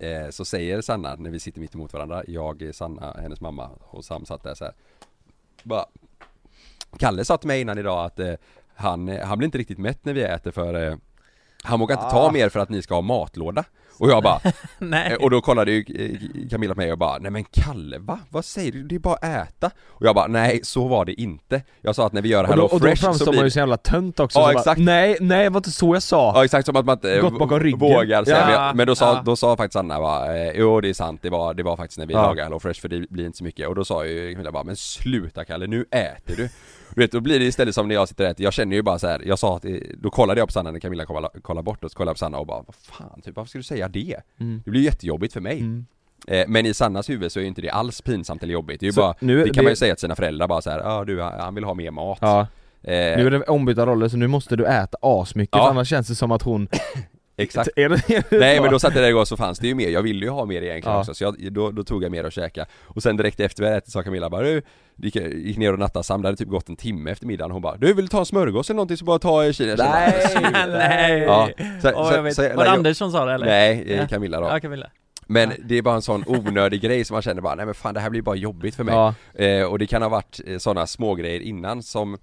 eh, 0.07 0.31
Så 0.31 0.45
säger 0.45 0.81
Sanna 0.81 1.15
när 1.15 1.31
vi 1.31 1.39
sitter 1.39 1.61
mitt 1.61 1.75
emot 1.75 1.93
varandra 1.93 2.23
Jag, 2.29 2.71
Sanna, 2.73 3.17
hennes 3.23 3.41
mamma 3.41 3.71
och 3.81 4.05
Sam 4.05 4.27
satt 4.27 4.43
där 4.43 4.55
så 4.55 4.65
här. 4.65 4.75
Bara 5.63 5.85
Kalle 6.99 7.25
sa 7.25 7.37
till 7.37 7.49
mig 7.49 7.61
innan 7.61 7.79
idag 7.79 8.05
att 8.05 8.19
eh, 8.21 8.35
han, 8.75 9.09
eh, 9.09 9.27
han 9.27 9.39
blir 9.39 9.47
inte 9.47 9.59
riktigt 9.59 9.79
mätt 9.79 10.05
när 10.05 10.13
vi 10.13 10.23
äter 10.23 10.51
för 10.51 10.89
eh, 10.89 10.97
Han 11.63 11.81
vågar 11.81 11.97
inte 11.97 12.11
ta 12.11 12.33
mer 12.33 12.49
för 12.49 12.61
att 12.61 12.69
ni 12.69 12.83
ska 12.83 12.95
ha 12.95 13.01
matlåda 13.03 13.65
Och 14.01 14.11
jag 14.11 14.23
bara, 14.23 14.41
Nej. 14.79 15.13
eh, 15.13 15.17
och 15.25 15.31
då 15.31 15.41
kollade 15.41 15.73
ju 15.73 15.79
eh, 15.79 16.49
Camilla 16.51 16.75
på 16.75 16.81
mig 16.81 16.93
och 16.93 16.99
bara 16.99 17.19
Nej 17.19 17.31
men 17.31 17.45
Kalle 17.45 17.99
va? 17.99 18.19
Vad 18.31 18.45
säger 18.45 18.73
du? 18.73 18.83
Det 18.83 18.95
är 18.95 18.99
bara 18.99 19.15
att 19.15 19.25
äta 19.49 19.71
Och 19.89 20.07
jag 20.07 20.15
bara 20.15 20.27
nej 20.27 20.61
så 20.63 20.89
var 20.89 21.05
det 21.05 21.21
inte 21.21 21.63
Jag 21.81 21.95
sa 21.95 22.07
att 22.07 22.13
när 22.13 22.23
vi 22.23 22.29
gör 22.29 22.43
Och 22.43 22.49
Hello 22.51 22.63
då, 22.63 22.75
och 22.75 22.81
då 22.81 22.87
Fresh 22.87 23.01
så 23.01 23.07
framstår 23.07 23.27
blir 23.31 23.39
man 23.41 23.47
ju 23.47 23.51
så 23.51 23.59
jävla 23.59 23.77
tönt 23.77 24.21
också 24.21 24.39
Ja, 24.39 24.43
så 24.47 24.53
bara, 24.53 24.59
exakt. 24.59 24.81
Nej, 24.81 25.17
nej 25.21 25.45
det 25.45 25.51
var 25.51 25.59
inte 25.59 25.71
så 25.71 25.95
jag 25.95 26.03
sa! 26.03 26.33
Ja 26.35 26.45
exakt 26.45 26.67
som 26.67 26.77
att 26.77 26.85
man 26.87 26.97
inte 26.97 27.15
eh, 27.17 27.21
Gått 27.23 27.39
bakom 27.39 27.61
ryggen. 27.61 27.79
vågar 27.79 28.25
säga 28.25 28.51
Ja, 28.53 28.73
men, 28.75 28.87
då 28.87 28.95
sa, 28.95 29.15
ja. 29.15 29.23
då 29.25 29.37
sa 29.37 29.57
faktiskt 29.57 29.77
Anna 29.77 29.99
bara, 30.01 30.53
jo 30.55 30.81
det 30.81 30.89
är 30.89 30.95
sant, 30.95 31.21
det 31.23 31.31
var, 31.31 31.55
det 31.55 31.63
var 31.63 31.77
faktiskt 31.77 31.99
när 31.99 32.07
vi 32.07 32.15
Ja. 32.15 32.23
lagade 32.23 32.43
Hello 32.43 32.59
Fresh 32.61 32.81
för 32.81 32.89
det 32.89 33.11
blir 33.11 33.27
inte 33.27 33.39
så 33.39 33.45
mycket 33.45 33.69
och 33.69 33.75
då 33.75 33.85
sa 33.85 34.05
ju 34.07 34.33
Camilla 34.33 34.53
bara, 34.53 34.65
men 34.65 34.77
sluta 34.77 35.45
Kalle, 35.45 35.67
nu 35.67 35.85
äter 35.91 36.37
du 36.37 36.49
Du 36.95 37.01
vet, 37.01 37.13
då 37.13 37.21
blir 37.21 37.39
det 37.39 37.45
istället 37.45 37.75
som 37.75 37.89
när 37.89 37.95
jag 37.95 38.09
sitter 38.09 38.25
och 38.25 38.31
äter, 38.31 38.45
jag 38.45 38.53
känner 38.53 38.77
ju 38.77 38.83
bara 38.83 38.99
så 38.99 39.07
här, 39.07 39.23
jag 39.27 39.39
sa 39.39 39.57
att, 39.57 39.65
eh, 39.65 39.73
då 39.99 40.11
kollade 40.11 40.41
jag 40.41 40.49
på 40.49 40.53
Sanna 40.53 40.71
när 40.71 40.81
Camilla 40.81 41.05
kollade, 41.07 41.41
kollade 41.41 41.65
bort 41.65 41.85
och 41.85 41.91
så 41.91 41.97
kollade 41.97 42.09
jag 42.11 42.15
på 42.15 42.19
Sanna 42.19 42.39
och 42.39 42.47
bara, 42.47 42.63
vad 42.67 42.75
fan, 42.75 43.21
typ, 43.23 43.37
varför 43.37 43.49
ska 43.49 43.59
du 43.59 43.63
säga 43.63 43.89
det? 43.89 44.17
Mm. 44.41 44.63
Det 44.65 44.71
blir 44.71 44.81
jättejobbigt 44.83 45.33
för 45.33 45.41
mig 45.41 45.59
Mm. 45.61 45.87
eh, 46.29 46.45
Men 46.49 46.67
i 46.67 46.75
Sannas 46.75 47.11
huvud 47.11 47.33
så 47.33 47.39
är 47.39 47.43
ju 47.43 47.49
inte 47.49 47.63
det 47.63 47.71
alls 47.71 48.01
pinsamt 48.03 48.43
eller 48.43 48.53
jobbigt, 48.53 48.81
det 48.81 48.85
är 48.85 48.89
ju 48.89 48.93
Så 48.93 49.01
bara, 49.01 49.15
nu- 49.21 49.39
det 49.39 49.45
kan 49.45 49.53
det- 49.55 49.63
man 49.63 49.73
ju 49.73 49.77
säga 49.77 49.95
till 49.95 50.01
sina 50.01 50.17
föräldrar 50.17 50.49
bara 50.49 50.61
så 50.63 50.71
här, 50.71 50.79
ja 50.79 51.05
du, 51.05 51.21
han 51.23 51.55
vill 51.55 51.65
ha 51.65 51.75
mer 51.75 51.91
mat 51.91 52.19
Ja, 52.21 52.41
eh, 52.41 52.47
nu 52.93 53.27
är 53.27 53.31
det 53.31 53.43
ombytta 53.43 53.87
roller 53.87 54.09
så 54.09 54.17
nu 54.17 54.27
måste 54.27 54.57
du 54.57 54.67
äta 54.67 54.99
asmycket 55.01 55.57
Ja. 55.57 55.65
för 55.65 55.71
annars 55.71 55.89
känns 55.89 56.09
det 56.09 56.15
som 56.15 56.33
att 56.33 56.43
hon... 56.43 56.69
Exakt 57.43 57.71
Nej 58.31 58.61
men 58.61 58.71
då 58.71 58.79
satt 58.79 58.95
jag 58.95 59.05
där 59.05 59.09
igår 59.09 59.25
så 59.25 59.37
fanns 59.37 59.59
det 59.59 59.67
ju 59.69 59.75
mer, 59.75 59.89
jag 59.89 60.03
ville 60.03 60.25
ju 60.27 60.31
ha 60.31 60.45
mer 60.45 60.63
egentligen 60.63 60.95
Ja. 60.95 61.01
också 61.01 61.15
så 61.15 61.25
jag, 61.25 61.53
då, 61.53 61.71
då 61.71 61.85
tog 61.85 62.05
jag 62.05 62.11
mer 62.13 62.25
att 62.25 62.33
käka 62.33 62.67
Och 62.87 63.03
sen 63.03 63.17
direkt 63.17 63.41
efter 63.41 63.63
vi 63.63 63.67
hade 63.69 63.79
ätit 63.79 63.93
sa 63.93 64.03
Camilla 64.03 64.31
bara 64.31 64.43
du, 64.43 64.63
gick, 64.97 65.17
gick 65.17 65.57
ner 65.59 65.73
och 65.73 65.79
nattade 65.79 66.05
Sam, 66.05 66.23
det 66.23 66.29
hade 66.29 66.37
typ 66.37 66.49
gått 66.49 66.69
en 66.69 66.77
timme 66.77 67.11
efter 67.11 67.27
middagen 67.27 67.51
Hon 67.51 67.63
bara 67.63 67.77
du 67.77 67.95
vill 67.95 68.09
ta 68.09 68.19
en 68.19 68.27
smörgås 68.27 68.71
eller 68.71 68.77
någonting 68.77 68.97
så 68.97 69.05
bara 69.05 69.19
ta 69.19 69.45
i 69.45 69.53
Kina 69.53 69.75
Nej! 69.77 70.27
Nej! 70.69 71.21
Ja, 71.21 71.49
så, 71.83 71.91
Åh, 71.95 72.09
så, 72.09 72.15
jag 72.15 72.23
vet. 72.23 72.35
så, 72.37 72.43
var 72.43 72.65
det 72.65 72.71
Anders 72.71 72.97
som 72.97 73.11
sa 73.13 73.25
det 73.25 73.33
eller? 73.33 73.47
Nej, 73.47 73.93
eh. 73.95 74.07
Camilla 74.09 74.41
då 74.41 74.47
Ja, 74.47 74.61
Camilla. 74.61 74.91
Men 75.27 75.53
det 75.65 75.79
är 75.79 75.83
bara 75.83 75.95
en 75.95 76.03
sån 76.03 76.25
onödig 76.27 76.81
grej 76.81 77.05
som 77.05 77.15
man 77.15 77.23
känner 77.23 77.43
bara, 77.43 77.55
nej 77.55 77.67
men 77.67 77.75
fan 77.75 77.95
det 77.95 78.01
här 78.01 78.11
blir 78.11 78.23
bara 78.23 78.37
jobbigt 78.37 78.75
för 78.75 78.85
mig 78.85 78.95
Ja, 78.95 79.15
eh, 79.45 79.65
Och 79.65 79.79
det 79.79 79.87
kan 79.87 80.03
ha 80.03 80.09
varit 80.09 80.41
eh, 80.47 80.59
sådana 80.59 80.87
små 80.87 81.15
grejer 81.15 81.41
innan 81.41 81.83
som 81.83 82.19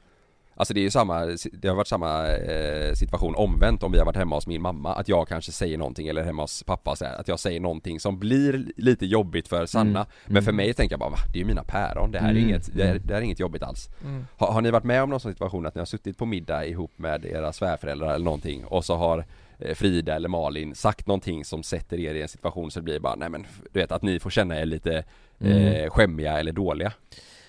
Alltså 0.59 0.73
det 0.73 0.79
är 0.79 0.81
ju 0.81 0.91
samma, 0.91 1.25
det 1.53 1.67
har 1.67 1.75
varit 1.75 1.87
samma 1.87 2.27
eh, 2.27 2.93
situation 2.93 3.35
omvänt 3.35 3.83
om 3.83 3.91
vi 3.91 3.97
har 3.97 4.05
varit 4.05 4.15
hemma 4.15 4.35
hos 4.35 4.47
min 4.47 4.61
mamma 4.61 4.93
Att 4.95 5.07
jag 5.09 5.27
kanske 5.27 5.51
säger 5.51 5.77
någonting 5.77 6.07
eller 6.07 6.23
hemma 6.23 6.43
hos 6.43 6.63
pappa 6.63 6.95
så 6.95 7.05
här, 7.05 7.19
Att 7.19 7.27
jag 7.27 7.39
säger 7.39 7.59
någonting 7.59 7.99
som 7.99 8.19
blir 8.19 8.65
lite 8.77 9.05
jobbigt 9.05 9.47
för 9.47 9.65
Sanna 9.65 9.99
Mm. 9.99 10.07
Men 10.25 10.43
för 10.43 10.51
Mm. 10.51 10.55
mig 10.65 10.73
tänker 10.73 10.93
jag 10.93 10.99
bara 10.99 11.09
va? 11.09 11.17
Det 11.33 11.37
är 11.37 11.41
ju 11.41 11.45
mina 11.45 11.63
päron, 11.63 12.11
det 12.11 12.19
här 12.19 12.27
är 12.27 12.31
Mm. 12.31 12.43
inget, 12.43 12.75
det, 12.75 12.83
är, 12.83 12.99
det 12.99 13.13
här 13.13 13.21
är 13.21 13.25
inget 13.25 13.39
jobbigt 13.39 13.63
alls 13.63 13.89
Mm. 14.03 14.25
har, 14.37 14.51
har 14.51 14.61
ni 14.61 14.71
varit 14.71 14.83
med 14.83 15.03
om 15.03 15.09
någon 15.09 15.19
sån 15.19 15.31
situation 15.31 15.65
att 15.65 15.75
ni 15.75 15.79
har 15.79 15.85
suttit 15.85 16.17
på 16.17 16.25
middag 16.25 16.65
ihop 16.65 16.91
med 16.95 17.25
era 17.25 17.53
svärföräldrar 17.53 18.15
eller 18.15 18.25
någonting 18.25 18.65
och 18.65 18.85
så 18.85 18.95
har 18.95 19.25
eh, 19.59 19.75
Frida 19.75 20.15
eller 20.15 20.29
Malin 20.29 20.75
sagt 20.75 21.07
någonting 21.07 21.45
som 21.45 21.63
sätter 21.63 21.99
er 21.99 22.13
i 22.15 22.21
en 22.21 22.27
situation 22.27 22.71
så 22.71 22.79
det 22.79 22.83
blir 22.83 22.99
bara, 22.99 23.15
nej 23.15 23.29
men 23.29 23.47
du 23.73 23.79
vet 23.79 23.91
att 23.91 24.01
ni 24.01 24.19
får 24.19 24.29
känna 24.29 24.59
er 24.59 24.65
lite 24.65 24.93
eh, 24.97 25.03
Mm. 25.39 25.89
skämmiga 25.89 26.39
eller 26.39 26.51
dåliga 26.51 26.91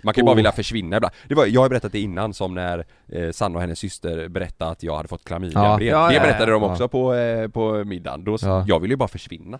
Man 0.02 0.14
kan 0.14 0.22
ju 0.22 0.26
bara 0.26 0.36
vilja 0.36 0.52
försvinna 0.52 0.96
ibland. 0.96 1.14
Det 1.28 1.34
var, 1.34 1.46
jag 1.46 1.60
har 1.60 1.68
berättat 1.68 1.92
det 1.92 2.00
innan 2.00 2.34
som 2.34 2.54
när 2.54 2.84
eh, 3.12 3.30
Sanna 3.30 3.54
och 3.54 3.60
hennes 3.60 3.78
syster 3.78 4.28
berättade 4.28 4.70
att 4.70 4.82
jag 4.82 4.96
hade 4.96 5.08
fått 5.08 5.24
klamydia 5.24 5.58
Ja. 5.58 5.80
Ja, 5.80 6.08
Det 6.08 6.14
ja, 6.14 6.20
berättade 6.20 6.52
ja. 6.52 6.58
de 6.58 6.62
också 6.62 6.88
på, 6.88 7.14
eh, 7.14 7.48
på 7.48 7.84
middagen, 7.84 8.24
då, 8.24 8.36
Ja. 8.42 8.64
jag 8.66 8.80
ville 8.80 8.92
ju 8.92 8.96
bara 8.96 9.08
försvinna 9.08 9.58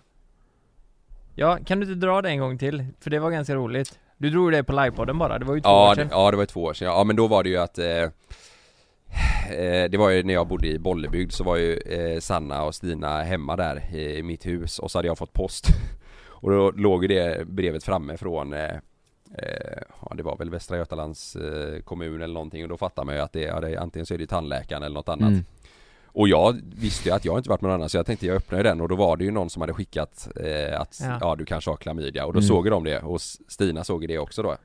Ja, 1.35 1.59
kan 1.67 1.81
du 1.81 1.87
inte 1.93 2.07
dra 2.07 2.23
det 2.23 2.29
en 2.29 2.39
gång 2.39 2.59
till? 2.59 2.87
För 3.01 3.11
det 3.11 3.19
var 3.19 3.31
ganska 3.31 3.55
roligt 3.55 3.99
Du 4.17 4.31
drog 4.31 4.53
det 4.53 4.65
på 4.65 4.73
livepodden 4.73 5.19
bara, 5.19 5.39
det 5.39 5.45
var 5.45 5.55
ju 5.55 5.61
två 5.61 5.69
Ja, 5.69 5.91
år 5.91 5.95
sedan 5.95 6.09
ja 6.11 6.31
det 6.31 6.37
var 6.37 6.45
två 6.47 6.63
år 6.63 6.75
sedan, 6.75 6.89
ja 6.89 7.05
men 7.05 7.17
då 7.17 7.27
var 7.27 7.43
det 7.43 7.49
ju 7.49 7.57
att 7.57 7.79
eh, 7.79 7.87
eh, 7.87 8.11
Det 9.91 9.99
var 9.99 10.11
ju 10.11 10.23
när 10.23 10.35
jag 10.35 10.49
bodde 10.49 10.69
i 10.69 10.79
Bollebygd 10.79 11.33
så 11.33 11.45
var 11.45 11.57
ju 11.57 11.77
eh, 11.77 12.21
Sanna 12.21 12.63
och 12.63 12.75
Stina 12.75 13.23
hemma 13.23 13.57
där 13.57 13.95
i 13.95 14.23
mitt 14.23 14.47
hus 14.47 14.79
och 14.79 14.91
så 14.91 14.99
hade 14.99 15.09
jag 15.09 15.19
fått 15.19 15.33
post 15.33 15.67
Och 16.41 16.51
då 16.51 16.71
låg 16.71 17.05
ju 17.05 17.09
det 17.09 17.49
brevet 17.49 17.85
framme 17.85 18.17
från 18.17 18.55
eh, 19.35 19.83
Ja 20.01 20.15
det 20.17 20.23
var 20.23 20.37
väl 20.37 20.51
Västra 20.51 20.77
Götalands 20.77 21.37
eh, 21.37 21.81
kommun 21.81 22.23
eller 22.23 22.35
någonting 22.35 22.63
och 22.63 22.69
då 22.69 22.77
fattar 22.77 23.05
man 23.05 23.15
ju 23.15 23.21
att 23.21 23.33
det, 23.33 23.41
ja, 23.43 23.61
det 23.61 23.77
antingen 23.77 24.07
så 24.07 24.15
är 24.15 24.19
det 24.19 24.27
tandläkaren 24.27 24.83
eller 24.83 24.95
något 24.95 25.09
annat 25.09 25.29
Mm. 25.29 25.45
Och 26.07 26.29
jag 26.29 26.61
visste 26.77 27.09
ju 27.09 27.15
att 27.15 27.25
jag 27.25 27.39
inte 27.39 27.49
varit 27.51 27.61
med 27.61 27.69
någon 27.69 27.75
annan 27.75 27.89
så 27.89 27.97
jag 27.97 28.07
tänkte 28.07 28.27
jag 28.27 28.37
öppnar 28.37 28.59
ju 28.59 28.63
den 28.65 28.81
och 28.81 28.89
då 28.89 28.97
var 28.97 29.17
det 29.17 29.25
ju 29.25 29.31
någon 29.31 29.51
som 29.51 29.61
hade 29.63 29.73
skickat 29.75 30.29
eh, 30.37 30.81
att 30.81 30.99
Ja. 31.03 31.19
ja. 31.21 31.37
du 31.37 31.45
kanske 31.45 31.71
har 31.71 31.77
klamydia 31.77 32.27
och 32.27 32.33
då 32.33 32.39
Mm. 32.39 32.49
såg 32.49 32.71
de 32.71 32.85
det 32.85 33.01
och 33.01 33.21
Stina 33.21 33.85
såg 33.85 34.09
det 34.09 34.19
också 34.19 34.43
då 34.43 34.57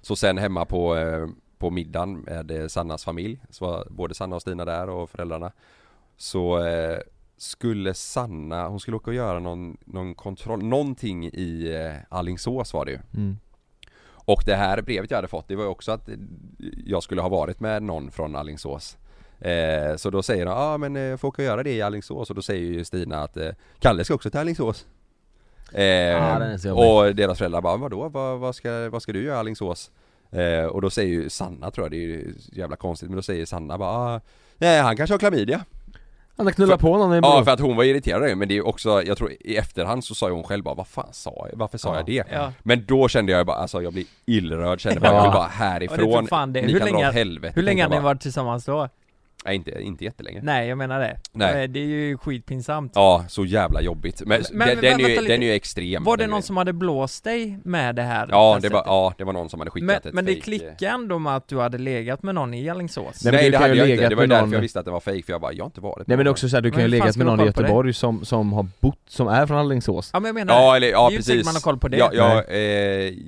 Så 0.00 0.16
sen 0.16 0.38
hemma 0.38 0.64
på, 0.64 0.96
eh, 0.96 1.26
på 1.58 1.70
middagen 1.70 2.20
med 2.20 2.50
eh, 2.50 2.66
Sannas 2.66 3.04
familj 3.04 3.40
så 3.50 3.66
var 3.66 3.86
både 3.90 4.14
Sanna 4.14 4.36
och 4.36 4.42
Stina 4.42 4.64
där 4.64 4.88
och 4.88 5.10
föräldrarna 5.10 5.52
Så 6.16 6.64
eh, 6.66 6.98
skulle 7.36 7.94
Sanna, 7.94 8.68
hon 8.68 8.80
skulle 8.80 8.96
åka 8.96 9.10
och 9.10 9.14
göra 9.14 9.38
någon, 9.38 9.76
någon 9.84 10.14
kontroll, 10.14 10.62
någonting 10.64 11.26
i 11.26 11.74
eh, 11.74 12.16
Allingsås 12.18 12.74
var 12.74 12.84
det 12.84 12.90
ju 12.90 12.98
Mm. 13.16 13.36
Och 14.24 14.42
det 14.46 14.54
här 14.54 14.82
brevet 14.82 15.10
jag 15.10 15.18
hade 15.18 15.28
fått 15.28 15.48
det 15.48 15.56
var 15.56 15.64
ju 15.64 15.70
också 15.70 15.92
att 15.92 16.08
jag 16.86 17.02
skulle 17.02 17.22
ha 17.22 17.28
varit 17.28 17.60
med 17.60 17.82
någon 17.82 18.10
från 18.10 18.36
Allingsås 18.36 18.96
eh, 19.40 19.96
Så 19.96 20.10
då 20.10 20.22
säger 20.22 20.44
de, 20.44 20.50
ja 20.50 20.58
ah, 20.58 20.78
men 20.78 20.96
eh, 20.96 21.16
får 21.16 21.28
åka 21.28 21.42
och 21.42 21.46
göra 21.46 21.62
det 21.62 21.72
i 21.72 21.82
Allingsås 21.82 22.30
och 22.30 22.36
då 22.36 22.42
säger 22.42 22.66
ju 22.66 22.84
Stina 22.84 23.22
att 23.22 23.36
eh, 23.36 23.48
Kalle 23.78 24.04
ska 24.04 24.14
också 24.14 24.30
till 24.30 24.40
Allingsås 24.40 24.86
eh, 25.72 26.16
jobbig. 26.64 26.84
Och 26.84 27.14
deras 27.14 27.38
föräldrar 27.38 27.60
bara, 27.60 27.76
vadå? 27.76 28.08
Vad, 28.08 28.38
vad, 28.38 28.54
ska, 28.54 28.88
vad 28.90 29.02
ska 29.02 29.12
du 29.12 29.22
göra 29.22 29.36
i 29.36 29.38
Allingsås? 29.38 29.90
Och 30.70 30.82
då 30.82 30.90
säger 30.90 31.10
ju 31.10 31.30
Sanna 31.30 31.70
tror 31.70 31.84
jag, 31.84 31.90
det 31.90 31.96
är 31.96 32.00
ju 32.00 32.34
jävla 32.52 32.76
konstigt 32.76 33.08
men 33.08 33.16
då 33.16 33.22
säger 33.22 33.46
Sanna 33.46 33.78
bara, 33.78 33.90
ah, 33.90 34.20
nej 34.58 34.80
han 34.80 34.96
kanske 34.96 35.14
har 35.14 35.18
klamydia 35.18 35.64
Han 36.40 36.46
har 36.46 36.52
knullat 36.52 36.80
på 36.80 36.96
någon 36.98 37.14
i 37.14 37.20
Ja 37.22 37.44
för 37.44 37.50
att 37.50 37.60
hon 37.60 37.76
var 37.76 37.84
irriterad 37.84 38.16
över 38.18 38.28
det, 38.28 38.36
men 38.36 38.48
det 38.48 38.56
är 38.56 38.66
också, 38.66 39.02
jag 39.02 39.18
tror 39.18 39.32
i 39.40 39.56
efterhand 39.56 40.04
så 40.04 40.14
sa 40.14 40.28
ju 40.28 40.34
hon 40.34 40.44
själv 40.44 40.64
bara, 40.64 40.74
vad 40.74 40.86
fan 40.86 41.08
sa 41.12 41.46
jag? 41.50 41.58
Varför 41.58 41.78
sa 41.78 41.88
Ja. 41.88 41.96
jag 41.96 42.06
det? 42.06 42.24
Ja. 42.32 42.52
Men 42.62 42.84
då 42.86 43.08
kände 43.08 43.32
jag 43.32 43.46
bara, 43.46 43.56
alltså 43.56 43.82
jag 43.82 43.92
blir 43.92 44.04
illrörd 44.26 44.80
kände 44.80 45.00
bara, 45.00 45.08
Ja. 45.12 45.16
jag 45.16 45.22
vill 45.22 45.32
bara 45.32 45.46
härifrån 45.46 46.26
fan 46.26 46.52
det. 46.52 46.62
Ni 46.62 46.72
Hur 46.72 46.78
kan 46.78 46.88
dra 46.88 46.94
länge- 46.94 47.08
åt 47.08 47.14
helvete 47.14 47.52
Hur 47.56 47.62
länge 47.62 47.82
har 47.82 47.90
ni 47.90 48.00
varit 48.00 48.20
tillsammans 48.20 48.64
då? 48.64 48.88
Nej 49.44 49.56
inte, 49.56 49.80
inte 49.82 50.04
jättelänge. 50.04 50.40
Nej 50.42 50.68
jag 50.68 50.78
menar 50.78 51.00
det. 51.00 51.16
Nej. 51.32 51.62
Eh, 51.64 51.70
Det 51.70 51.80
är 51.80 51.84
ju 51.84 52.18
skitpinsamt. 52.18 52.92
Ja, 52.94 53.24
så 53.28 53.44
jävla 53.44 53.80
jobbigt. 53.80 54.22
Men, 54.26 54.28
Men- 54.28 54.68
den, 54.68 54.76
men 54.78 54.80
den, 54.80 55.00
är 55.00 55.08
ju, 55.08 55.28
den 55.28 55.42
är 55.42 55.46
ju 55.46 55.52
extrem. 55.52 56.04
Var 56.04 56.16
det 56.16 56.26
någon 56.26 56.38
är- 56.38 56.42
som 56.42 56.56
hade 56.56 56.72
blåst 56.72 57.24
dig 57.24 57.58
med 57.64 57.94
det 57.96 58.02
här 58.02 58.26
Ja 58.30 58.58
det 58.62 58.68
var, 58.68 58.82
ja 58.86 59.14
det 59.18 59.24
var 59.24 59.32
någon 59.32 59.48
som 59.50 59.60
hade 59.60 59.70
skickat 59.70 59.86
Men, 59.86 59.96
ett 59.96 60.12
men 60.12 60.24
det 60.24 60.32
fake- 60.32 60.40
klickade 60.42 60.86
ändå 60.92 61.18
med 61.18 61.36
att 61.36 61.48
du 61.48 61.58
hade 61.60 61.78
legat 61.78 62.22
med 62.22 62.34
någon 62.34 62.54
i 62.54 62.70
Alingsås? 62.70 63.24
Nej, 63.24 63.32
Nej 63.32 63.44
du 63.44 63.50
det 63.50 63.58
hade 63.58 63.72
ju 63.74 63.78
jag 63.80 63.88
inte, 63.90 64.08
det 64.08 64.14
var 64.14 64.22
ju 64.22 64.26
därför 64.28 64.42
någon- 64.46 64.52
jag 64.52 64.60
visste 64.60 64.78
att 64.78 64.84
det 64.84 64.90
var 64.90 65.00
fake 65.00 65.22
för 65.22 65.32
jag 65.32 65.40
bara, 65.40 65.52
jag 65.52 65.64
har 65.64 65.68
inte 65.68 65.80
varit 65.80 66.06
Nej 66.06 66.16
men 66.16 66.26
också 66.28 66.48
såhär, 66.48 66.62
du 66.62 66.70
kan 66.70 66.80
ju 66.80 66.84
fan 66.84 66.90
legat 66.90 67.16
med 67.16 67.26
någon 67.26 67.34
i 67.40 67.42
ha 67.42 67.44
det? 67.52 67.60
Göteborg 67.62 67.92
som, 67.92 68.24
som 68.24 68.52
har 68.52 68.66
bott, 68.80 68.98
som 69.08 69.28
är 69.28 69.46
från 69.46 69.58
Alingsås. 69.58 70.10
Ja 70.12 70.20
men 70.20 70.26
jag 70.28 70.34
menar, 70.34 70.54
Ja 70.54 70.76
eller, 70.76 70.88
ja 70.90 71.00
det 71.00 71.06
är 71.06 71.10
ju 71.10 71.16
inte 71.16 71.16
precis. 71.16 71.26
säkert 71.32 71.44
man 71.44 71.54
har 71.54 71.60
koll 71.60 71.78
på 71.78 71.88
det. 71.88 71.96
Ja, 72.12 72.42
eh, 72.42 72.58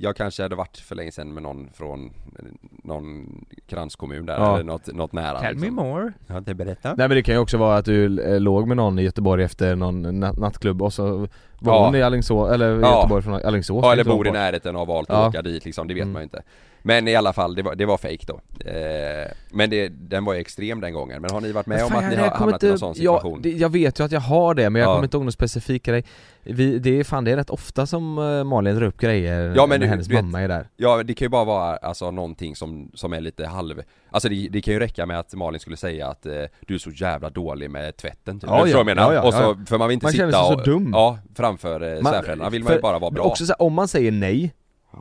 jag 0.03 0.15
kanske 0.15 0.43
hade 0.43 0.55
varit 0.55 0.77
för 0.77 0.95
länge 0.95 1.11
sedan 1.11 1.33
med 1.33 1.43
någon 1.43 1.69
från 1.73 2.05
eh, 2.05 2.45
någon 2.83 3.25
kranskommun 3.67 4.25
där 4.25 4.53
eller 4.53 4.63
något, 4.63 4.87
något 4.87 5.13
nära 5.13 5.39
Tell 5.39 5.55
me 5.55 5.61
liksom. 5.61 5.75
More 6.03 6.13
Ja, 6.27 6.39
det 6.39 6.53
berätta 6.53 6.89
Nej 6.97 7.07
men 7.07 7.09
det 7.15 7.23
kan 7.23 7.35
ju 7.35 7.39
också 7.41 7.57
vara 7.57 7.77
att 7.77 7.85
du 7.85 8.21
eh, 8.33 8.39
låg 8.39 8.67
med 8.67 8.77
någon 8.77 8.99
i 8.99 9.01
Göteborg 9.03 9.43
efter 9.43 9.75
någon 9.75 10.23
nat- 10.23 10.39
nattklubb 10.39 10.81
och 10.81 10.93
så 10.93 11.27
var 11.59 11.73
Ja. 11.73 11.85
hon 11.85 11.95
i 11.95 12.01
Alingsås, 12.01 12.51
eller 12.51 12.79
Ja. 12.81 12.95
Göteborg 12.97 13.23
från 13.23 13.33
Alingsås 13.33 13.83
Ja 13.85 13.91
eller 13.93 14.03
bor 14.03 14.27
i 14.27 14.31
närheten 14.31 14.75
och 14.75 14.79
har 14.79 14.85
valt 14.85 15.09
att 15.09 15.17
Ja. 15.17 15.27
åka 15.27 15.41
dit 15.41 15.65
liksom, 15.65 15.87
det 15.87 15.93
vet 15.93 16.01
Mm. 16.01 16.13
man 16.13 16.21
ju 16.21 16.23
inte 16.23 16.41
Men 16.85 17.07
i 17.07 17.15
alla 17.15 17.33
fall, 17.33 17.55
det 17.55 17.61
var, 17.61 17.75
det 17.75 17.85
var 17.85 17.97
fake 17.97 18.25
då 18.27 18.41
eh, 18.69 19.27
Men 19.51 19.69
det, 19.69 19.87
den 19.89 20.25
var 20.25 20.33
ju 20.33 20.39
extrem 20.39 20.81
den 20.81 20.93
gången, 20.93 21.21
men 21.21 21.31
har 21.31 21.41
ni 21.41 21.51
varit 21.51 21.65
med 21.65 21.75
Men 21.77 21.85
om 21.85 21.91
fan, 21.91 22.03
att 22.03 22.09
ni 22.09 22.15
jag 22.15 22.23
har 22.23 22.29
hamnat 22.37 22.63
i 22.63 22.65
någon 22.65 22.71
inte- 22.73 22.79
sån 22.79 22.95
situation? 22.95 23.33
Ja, 23.43 23.51
det, 23.51 23.57
jag 23.57 23.69
vet 23.71 23.99
ju 23.99 24.03
att 24.03 24.11
jag 24.11 24.19
har 24.19 24.53
det 24.53 24.69
men 24.69 24.81
jag 24.81 24.89
Ja. 24.89 24.93
kommer 24.93 25.03
inte 25.03 25.17
ihåg 25.17 25.23
någon 25.25 25.31
specifik 25.31 25.83
grej 25.85 26.03
Vi, 26.43 26.79
Det 26.79 26.99
är 26.99 27.03
fan 27.03 27.23
det 27.23 27.31
är 27.31 27.35
rätt 27.35 27.49
ofta 27.49 27.85
som 27.85 28.17
eh, 28.17 28.43
Malin 28.43 28.75
drar 28.75 28.85
upp 28.87 28.97
grejer 28.99 29.53
Ja, 29.55 29.65
men 29.67 29.79
när 29.79 29.87
hennes 29.87 30.07
du 30.07 30.15
vet- 30.15 30.23
mamma 30.25 30.41
är 30.41 30.47
där 30.47 30.67
Ja 30.77 31.03
det 31.03 31.13
kan 31.13 31.25
ju 31.25 31.29
bara 31.29 31.45
vara 31.45 31.75
alltså 31.77 32.11
någonting 32.11 32.55
som, 32.55 32.91
som 32.93 33.13
är 33.13 33.21
lite 33.21 33.45
halv 33.45 33.81
Alltså 34.11 34.29
det, 34.29 34.47
det 34.51 34.61
kan 34.61 34.73
ju 34.73 34.79
räcka 34.79 35.05
med 35.05 35.19
att 35.19 35.33
Malin 35.33 35.59
skulle 35.59 35.77
säga 35.77 36.07
att 36.07 36.25
eh, 36.25 36.33
du 36.67 36.73
är 36.73 36.77
så 36.79 36.89
jävla 36.91 37.29
dålig 37.29 37.69
med 37.69 37.97
tvätten 37.97 38.39
typ. 38.39 38.49
Ja, 38.49 38.55
ja, 38.57 38.61
vad 38.61 38.69
jag 38.69 38.85
menar? 38.85 39.13
ja, 39.13 39.13
ja, 39.13 39.21
och 39.27 39.33
så, 39.33 39.65
för 39.67 39.77
man 39.77 39.87
vill 39.87 39.93
inte 39.93 40.05
Man 40.05 40.11
sitta 40.11 40.21
känner 40.31 40.31
sig 40.47 40.53
så 40.53 40.59
och, 40.59 40.63
dum. 40.65 40.89
Ja, 40.93 41.19
framför 41.35 41.81
eh, 41.81 42.01
svärföräldrarna 42.01 42.49
vill 42.49 42.63
man 42.63 42.73
ju 42.73 42.79
bara 42.79 42.99
vara 42.99 43.11
bra 43.11 43.23
Också 43.23 43.45
så 43.45 43.53
här, 43.59 43.61
om 43.61 43.73
man 43.73 43.87
säger 43.87 44.11
nej 44.11 44.53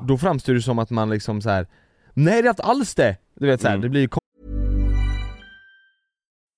Då 0.09 0.19
framstår 0.19 0.55
det 0.55 0.63
som 0.63 0.79
att 0.79 0.91
man 0.91 1.11
liksom 1.11 1.41
så 1.43 1.51
här. 1.51 1.67
Nej 2.15 2.43
det 2.43 2.49
är 2.49 2.51
inte 2.51 2.63
alls 2.63 2.95
det! 2.95 3.17
Du 3.35 3.47
vet 3.47 3.61
såhär, 3.61 3.75
Mm. 3.75 3.83
det 3.83 3.89
blir 3.89 4.09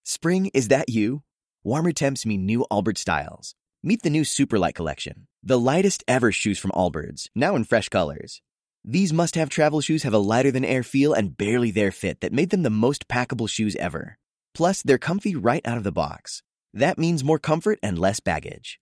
Spring, 0.07 0.51
is 0.55 0.69
that 0.69 0.85
you? 0.89 1.21
Warmer 1.65 1.93
temps 1.93 2.27
mean 2.27 2.47
new 2.47 2.63
Allbirds 2.71 3.01
styles. 3.01 3.55
Meet 3.83 4.03
the 4.03 4.11
new 4.11 4.23
Superlight 4.25 4.75
Collection, 4.75 5.27
the 5.43 5.59
lightest 5.59 6.05
ever 6.09 6.33
shoes 6.33 6.59
from 6.59 6.71
Allbirds, 6.73 7.29
now 7.35 7.55
in 7.57 7.65
fresh 7.65 7.89
colors. 7.89 8.41
These 8.83 9.13
must 9.15 9.35
have 9.35 9.49
travel 9.51 9.81
shoes 9.81 10.03
have 10.03 10.15
a 10.15 10.19
lighter 10.19 10.51
than 10.51 10.65
air 10.65 10.83
feel 10.83 11.13
and 11.15 11.37
barely 11.37 11.71
there 11.71 11.91
fit 11.93 12.21
that 12.21 12.33
made 12.33 12.51
them 12.51 12.63
the 12.63 12.71
most 12.71 13.09
packable 13.09 13.49
shoes 13.49 13.77
ever. 13.77 14.19
Plus, 14.55 14.83
they're 14.83 14.99
comfy 14.99 15.35
right 15.35 15.67
out 15.67 15.79
of 15.79 15.85
the 15.85 15.93
box. 15.93 16.43
That 16.75 16.99
means 16.99 17.25
more 17.25 17.39
comfort 17.39 17.79
and 17.83 17.99
less 17.99 18.21
baggage. 18.21 18.79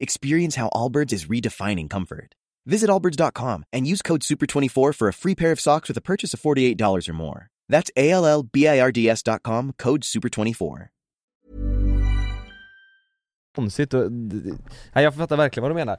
Experience 0.00 0.56
how 0.56 0.68
Allbirds 0.70 1.12
is 1.12 1.26
redefining 1.26 1.88
comfort. 1.88 2.34
Visit 2.66 2.90
allbirds.com 2.90 3.64
and 3.72 3.86
use 3.86 4.02
code 4.02 4.22
SUPER24 4.22 4.94
for 4.94 5.08
a 5.08 5.12
free 5.12 5.34
pair 5.34 5.52
of 5.52 5.60
socks 5.60 5.88
with 5.88 5.96
a 5.96 6.00
purchase 6.00 6.34
of 6.34 6.40
$48 6.42 7.08
or 7.08 7.12
more. 7.12 7.48
That's 7.68 7.90
A 7.96 8.10
L 8.10 8.26
L 8.26 8.42
B 8.42 8.66
I 8.68 8.80
R 8.80 8.92
D 8.92 9.08
S.com, 9.08 9.72
code 9.78 10.02
SUPER24. 10.02 10.88
konstigt 13.56 13.94
och, 13.94 14.12
Nej 14.92 15.04
jag 15.04 15.14
fattar 15.14 15.36
verkligen 15.36 15.62
vad 15.62 15.70
du 15.70 15.74
menar 15.74 15.96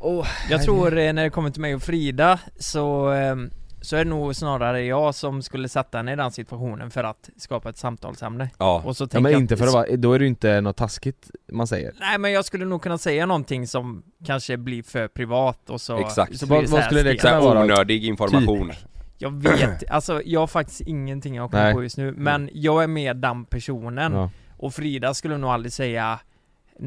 Åh, 0.00 0.26
Jag 0.50 0.62
tror 0.62 0.98
eh, 0.98 1.12
när 1.12 1.24
det 1.24 1.30
kommer 1.30 1.50
till 1.50 1.60
mig 1.60 1.74
och 1.74 1.82
Frida 1.82 2.40
så, 2.58 3.08
ehm, 3.08 3.50
så 3.80 3.96
är 3.96 4.04
det 4.04 4.10
nog 4.10 4.36
snarare 4.36 4.82
jag 4.82 5.14
som 5.14 5.42
skulle 5.42 5.68
sätta 5.68 5.98
henne 5.98 6.12
i 6.12 6.16
den 6.16 6.30
situationen 6.30 6.90
för 6.90 7.04
att 7.04 7.30
skapa 7.36 7.68
ett 7.68 7.76
samtalsämne. 7.78 8.50
Ja, 8.58 8.82
Och 8.84 8.96
så 8.96 9.08
Ja 9.12 9.20
men 9.20 9.32
inte 9.34 9.56
för 9.56 9.66
att 9.66 9.72
vara, 9.72 9.96
då 9.96 10.12
är 10.12 10.18
det 10.18 10.22
ju 10.24 10.28
inte 10.28 10.60
något 10.60 10.76
taskigt 10.76 11.30
man 11.52 11.66
säger. 11.66 11.92
Nej 12.00 12.18
men 12.18 12.32
jag 12.32 12.44
skulle 12.44 12.64
nog 12.64 12.82
kunna 12.82 12.98
säga 12.98 13.26
någonting 13.26 13.66
som 13.66 14.02
kanske 14.24 14.56
blir 14.56 14.82
för 14.82 15.08
privat 15.08 15.70
och 15.70 15.80
så 15.80 15.98
Exakt. 15.98 16.38
så 16.38 16.46
Vad- 16.46 16.66
vad 16.68 16.84
skulle 16.84 17.02
det 17.02 17.16
kan 17.16 17.42
vara- 17.44 17.64
onödig 17.64 18.04
information. 18.04 18.72
Jag 19.18 19.42
vet, 19.42 19.90
alltså 19.90 20.22
jag 20.24 20.40
har 20.40 20.46
faktiskt 20.46 20.80
ingenting 20.80 21.34
jag 21.34 21.50
kommer 21.50 21.64
Nej. 21.64 21.74
på 21.74 21.82
just 21.82 21.96
nu 21.98 22.12
Men 22.16 22.50
jag 22.52 22.82
är 22.82 22.86
med 22.86 23.16
den 23.16 23.44
personen. 23.44 24.12
Ja. 24.12 24.30
Och 24.56 24.74
Frida 24.74 25.14
skulle 25.14 25.38
nog 25.38 25.50
aldrig 25.50 25.72
säga 25.72 26.20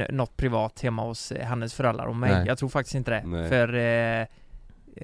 något 0.09 0.37
privat 0.37 0.81
hemma 0.81 1.03
hos 1.03 1.31
eh, 1.31 1.45
hennes 1.45 1.73
föräldrar 1.73 2.05
om 2.07 2.19
mig. 2.19 2.31
Nej. 2.31 2.47
Jag 2.47 2.57
tror 2.57 2.69
faktiskt 2.69 2.95
inte 2.95 3.11
det, 3.11 3.23
Nej. 3.25 3.49
för 3.49 3.73
eh, 3.75 4.21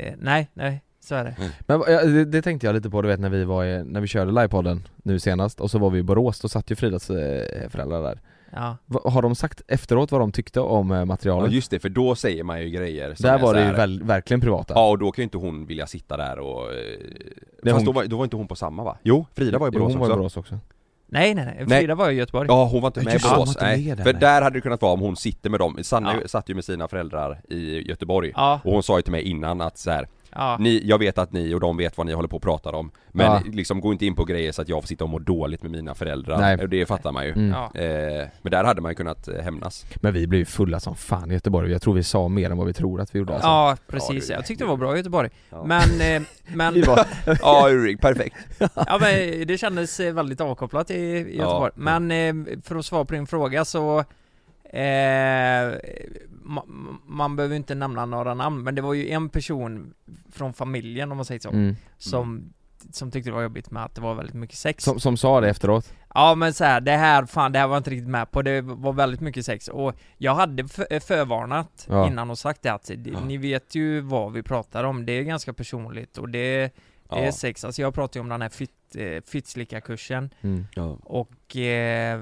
eh, 0.06 0.14
Nej, 0.18 0.48
nej, 0.54 0.84
så 1.08 1.16
är 1.16 1.24
det. 1.24 1.36
Men 1.60 1.82
ja, 1.88 2.04
det, 2.06 2.26
det 2.26 2.42
tänkte 2.42 2.68
jag 2.68 2.74
lite 2.76 2.90
på 2.90 3.02
du 3.02 3.08
vet 3.08 3.20
när 3.20 3.30
vi 3.30 3.44
var 3.44 3.66
i, 3.66 3.84
när 3.84 4.02
vi 4.02 4.08
körde 4.08 4.32
livepodden 4.32 4.88
nu 5.04 5.20
senast 5.20 5.60
och 5.62 5.72
så 5.72 5.80
var 5.80 5.90
vi 5.90 6.00
i 6.00 6.04
Borås, 6.04 6.40
då 6.40 6.48
satt 6.50 6.72
ju 6.72 6.76
Fridas 6.76 7.10
eh, 7.10 7.70
föräldrar 7.70 8.02
där. 8.04 8.20
Ja, 8.52 8.78
Va- 8.86 9.02
Har 9.04 9.22
de 9.22 9.36
sagt 9.36 9.62
efteråt 9.68 10.12
vad 10.12 10.22
de 10.22 10.32
tyckte 10.32 10.60
om 10.60 10.92
eh, 10.92 10.98
Ja 10.98 11.06
materialet? 11.06 11.52
just 11.52 11.72
det, 11.72 11.80
för 11.80 11.90
då 11.90 12.16
säger 12.16 12.44
man 12.44 12.62
ju 12.62 12.70
grejer 12.70 13.14
som 13.16 13.24
där 13.24 13.34
är 13.34 13.40
var 13.42 13.54
det 13.54 13.60
ju 13.60 13.66
här- 13.66 13.74
väl, 13.74 14.04
verkligen 14.04 14.42
privata. 14.42 14.74
Ja 14.74 14.90
och 14.90 14.98
då 15.00 15.12
kan 15.12 15.22
ju 15.22 15.24
inte 15.24 15.38
hon 15.38 15.66
vilja 15.66 15.88
sitta 15.88 16.18
där 16.18 16.40
och... 16.40 16.62
eh, 16.64 16.76
Det 17.64 17.70
är 17.70 17.74
Fast 17.74 17.76
hon- 17.76 17.86
då, 17.86 17.92
var, 17.92 18.06
då 18.06 18.18
var 18.18 18.24
inte 18.24 18.36
hon 18.36 18.48
på 18.48 18.56
samma 18.56 18.84
va? 18.84 18.98
Jo, 19.04 19.26
Frida 19.36 19.58
var 19.60 19.68
i 19.68 19.72
Jo, 19.74 19.80
Borås 19.80 19.94
hon 19.94 20.00
var 20.00 20.08
också. 20.08 20.14
I 20.14 20.18
Borås 20.18 20.38
också. 20.38 20.60
Nej 21.10 21.36
nej 21.36 21.46
nej, 21.46 21.66
Nej. 21.68 21.80
Frida 21.80 21.96
var 21.96 22.10
i 22.12 22.14
Göteborg. 22.14 22.48
Ja 22.50 22.66
hon 22.72 22.82
var 22.82 22.88
inte 22.90 23.00
med 23.00 23.08
i 23.08 23.14
Just 23.14 23.26
det, 23.26 23.30
hon 23.30 23.38
Borås, 23.38 23.50
inte 23.50 23.66
nej. 23.66 23.86
med 23.88 23.98
där, 23.98 24.04
För 24.04 24.14
nej. 24.14 24.20
där 24.20 24.42
hade 24.42 24.58
det 24.58 24.62
kunnat 24.62 24.82
vara 24.82 24.94
om 24.94 25.00
hon 25.00 25.16
sitter 25.16 25.50
med 25.50 25.60
dem, 25.60 25.78
Sanna 25.82 26.14
Ja. 26.22 26.28
satt 26.28 26.50
ju 26.50 26.56
med 26.56 26.66
sina 26.66 26.88
föräldrar 26.88 27.42
i 27.50 27.90
Göteborg. 27.90 28.32
Ja, 28.36 28.60
Och 28.64 28.74
hon 28.74 28.84
sa 28.84 28.98
ju 28.98 29.02
till 29.02 29.12
mig 29.12 29.22
innan 29.22 29.62
att 29.62 29.78
så 29.78 29.92
här, 29.92 30.08
ja, 30.38 30.58
ni, 30.60 30.82
jag 30.86 30.98
vet 30.98 31.18
att 31.18 31.32
ni 31.32 31.54
och 31.54 31.60
de 31.60 31.78
vet 31.78 31.98
vad 31.98 32.08
ni 32.08 32.14
håller 32.14 32.28
på 32.30 32.36
att 32.38 32.42
prata 32.44 32.70
om 32.70 32.92
Men 33.12 33.26
Ja. 33.26 33.42
liksom 33.54 33.82
gå 33.82 33.92
inte 33.92 34.06
in 34.06 34.16
på 34.16 34.26
grejer 34.26 34.52
så 34.52 34.62
att 34.62 34.70
jag 34.70 34.82
får 34.82 34.88
sitta 34.88 35.04
och 35.04 35.10
må 35.10 35.20
dåligt 35.20 35.62
med 35.64 35.72
mina 35.72 35.96
föräldrar 35.96 36.38
Nej. 36.40 36.68
Det 36.68 36.86
fattar 36.86 37.12
man 37.12 37.26
ju 37.26 37.32
mm. 37.32 37.50
ja. 37.50 37.72
eh, 37.82 38.28
Men 38.42 38.52
där 38.52 38.64
hade 38.64 38.82
man 38.82 38.92
ju 38.92 38.96
kunnat 38.96 39.28
eh, 39.28 39.42
hämnas 39.42 39.86
Men 40.02 40.14
vi 40.14 40.28
blev 40.28 40.40
ju 40.40 40.46
fulla 40.46 40.80
som 40.80 40.96
fan 40.96 41.32
i 41.32 41.34
Göteborg, 41.34 41.72
jag 41.72 41.82
tror 41.82 41.94
vi 41.94 42.04
sa 42.04 42.28
mer 42.28 42.50
än 42.50 42.58
vad 42.58 42.68
vi 42.68 42.74
tror 42.74 43.02
att 43.02 43.16
vi 43.16 43.20
gjorde 43.20 43.34
alltså. 43.34 43.48
Ja, 43.48 43.70
Ja, 43.70 43.78
precis. 43.88 44.28
du- 44.28 44.34
Jag 44.34 44.46
tyckte 44.46 44.64
det 44.64 44.68
var 44.70 44.78
bra 44.78 44.94
i 44.94 44.98
Göteborg. 44.98 45.30
Ja. 45.50 45.64
Men, 45.66 46.02
eh, 46.16 46.22
men, 46.48 46.82
var, 46.82 47.06
Ja 47.42 47.68
Ulrik, 47.70 48.02
perfekt 48.02 48.36
ja, 48.60 48.98
men 49.02 49.48
det 49.48 49.58
kändes 49.58 50.00
eh, 50.00 50.14
väldigt 50.14 50.42
avkopplat 50.42 50.92
i, 50.92 50.94
i 50.96 51.38
Göteborg. 51.38 51.72
Ja. 51.76 51.82
Men 52.00 52.12
eh, 52.12 52.60
för 52.64 52.76
att 52.76 52.86
svara 52.86 53.06
på 53.06 53.14
din 53.14 53.28
fråga 53.28 53.66
så 53.66 54.04
eh, 54.70 55.78
ma, 56.30 56.64
man 57.06 57.36
behöver 57.36 57.56
inte 57.56 57.76
nämna 57.76 58.06
några 58.06 58.34
namn, 58.34 58.64
men 58.64 58.76
det 58.76 58.82
var 58.82 58.94
ju 58.94 59.10
en 59.10 59.30
person 59.30 59.94
från 60.32 60.54
familjen 60.54 61.12
om 61.12 61.18
man 61.18 61.26
säger 61.26 61.40
så, 61.40 61.50
mm. 61.50 61.76
som 61.98 62.54
som 62.92 63.12
tyckte 63.12 63.30
det 63.30 63.34
var 63.34 63.42
jobbigt 63.42 63.72
med 63.72 63.84
att 63.84 63.96
det 63.96 64.02
var 64.02 64.16
väldigt 64.16 64.36
mycket 64.36 64.58
sex 64.58 64.84
Som, 64.84 65.00
som 65.00 65.18
sa 65.18 65.42
det 65.42 65.50
efteråt? 65.50 65.94
Ja 66.14 66.36
men 66.36 66.54
så 66.54 66.64
här, 66.64 66.82
det 66.82 66.92
här, 66.92 67.26
fan 67.26 67.52
det 67.52 67.60
här 67.60 67.68
var 67.68 67.76
jag 67.76 67.80
inte 67.80 67.90
riktigt 67.90 68.10
med 68.10 68.32
på, 68.32 68.42
det 68.42 68.62
var 68.62 68.94
väldigt 68.94 69.22
mycket 69.22 69.46
sex 69.46 69.68
och 69.68 69.96
jag 70.18 70.36
hade 70.36 70.64
f- 70.64 71.04
förvarnat 71.04 71.88
Ja. 71.90 72.08
innan 72.08 72.30
och 72.30 72.38
sagt 72.38 72.62
det 72.62 72.70
att 72.74 72.92
det, 72.96 73.10
Ja. 73.10 73.20
ni 73.26 73.38
vet 73.38 73.76
ju 73.76 74.02
vad 74.02 74.34
vi 74.34 74.44
pratar 74.44 74.84
om, 74.84 75.06
det 75.06 75.12
är 75.12 75.24
ganska 75.24 75.54
personligt 75.54 76.18
och 76.18 76.30
det, 76.30 76.74
det 77.10 77.16
är 77.20 77.26
Ja. 77.26 77.32
sex, 77.32 77.66
alltså 77.66 77.82
jag 77.82 77.94
pratar 77.94 78.18
ju 78.20 78.22
om 78.22 78.30
den 78.30 78.42
här 78.42 78.50
fit, 78.50 78.72
eh, 78.96 79.22
fittslickarkursen 79.28 80.30
Mm. 80.42 80.66
Ja. 80.76 80.98
och 81.04 81.56
eh, 81.58 82.22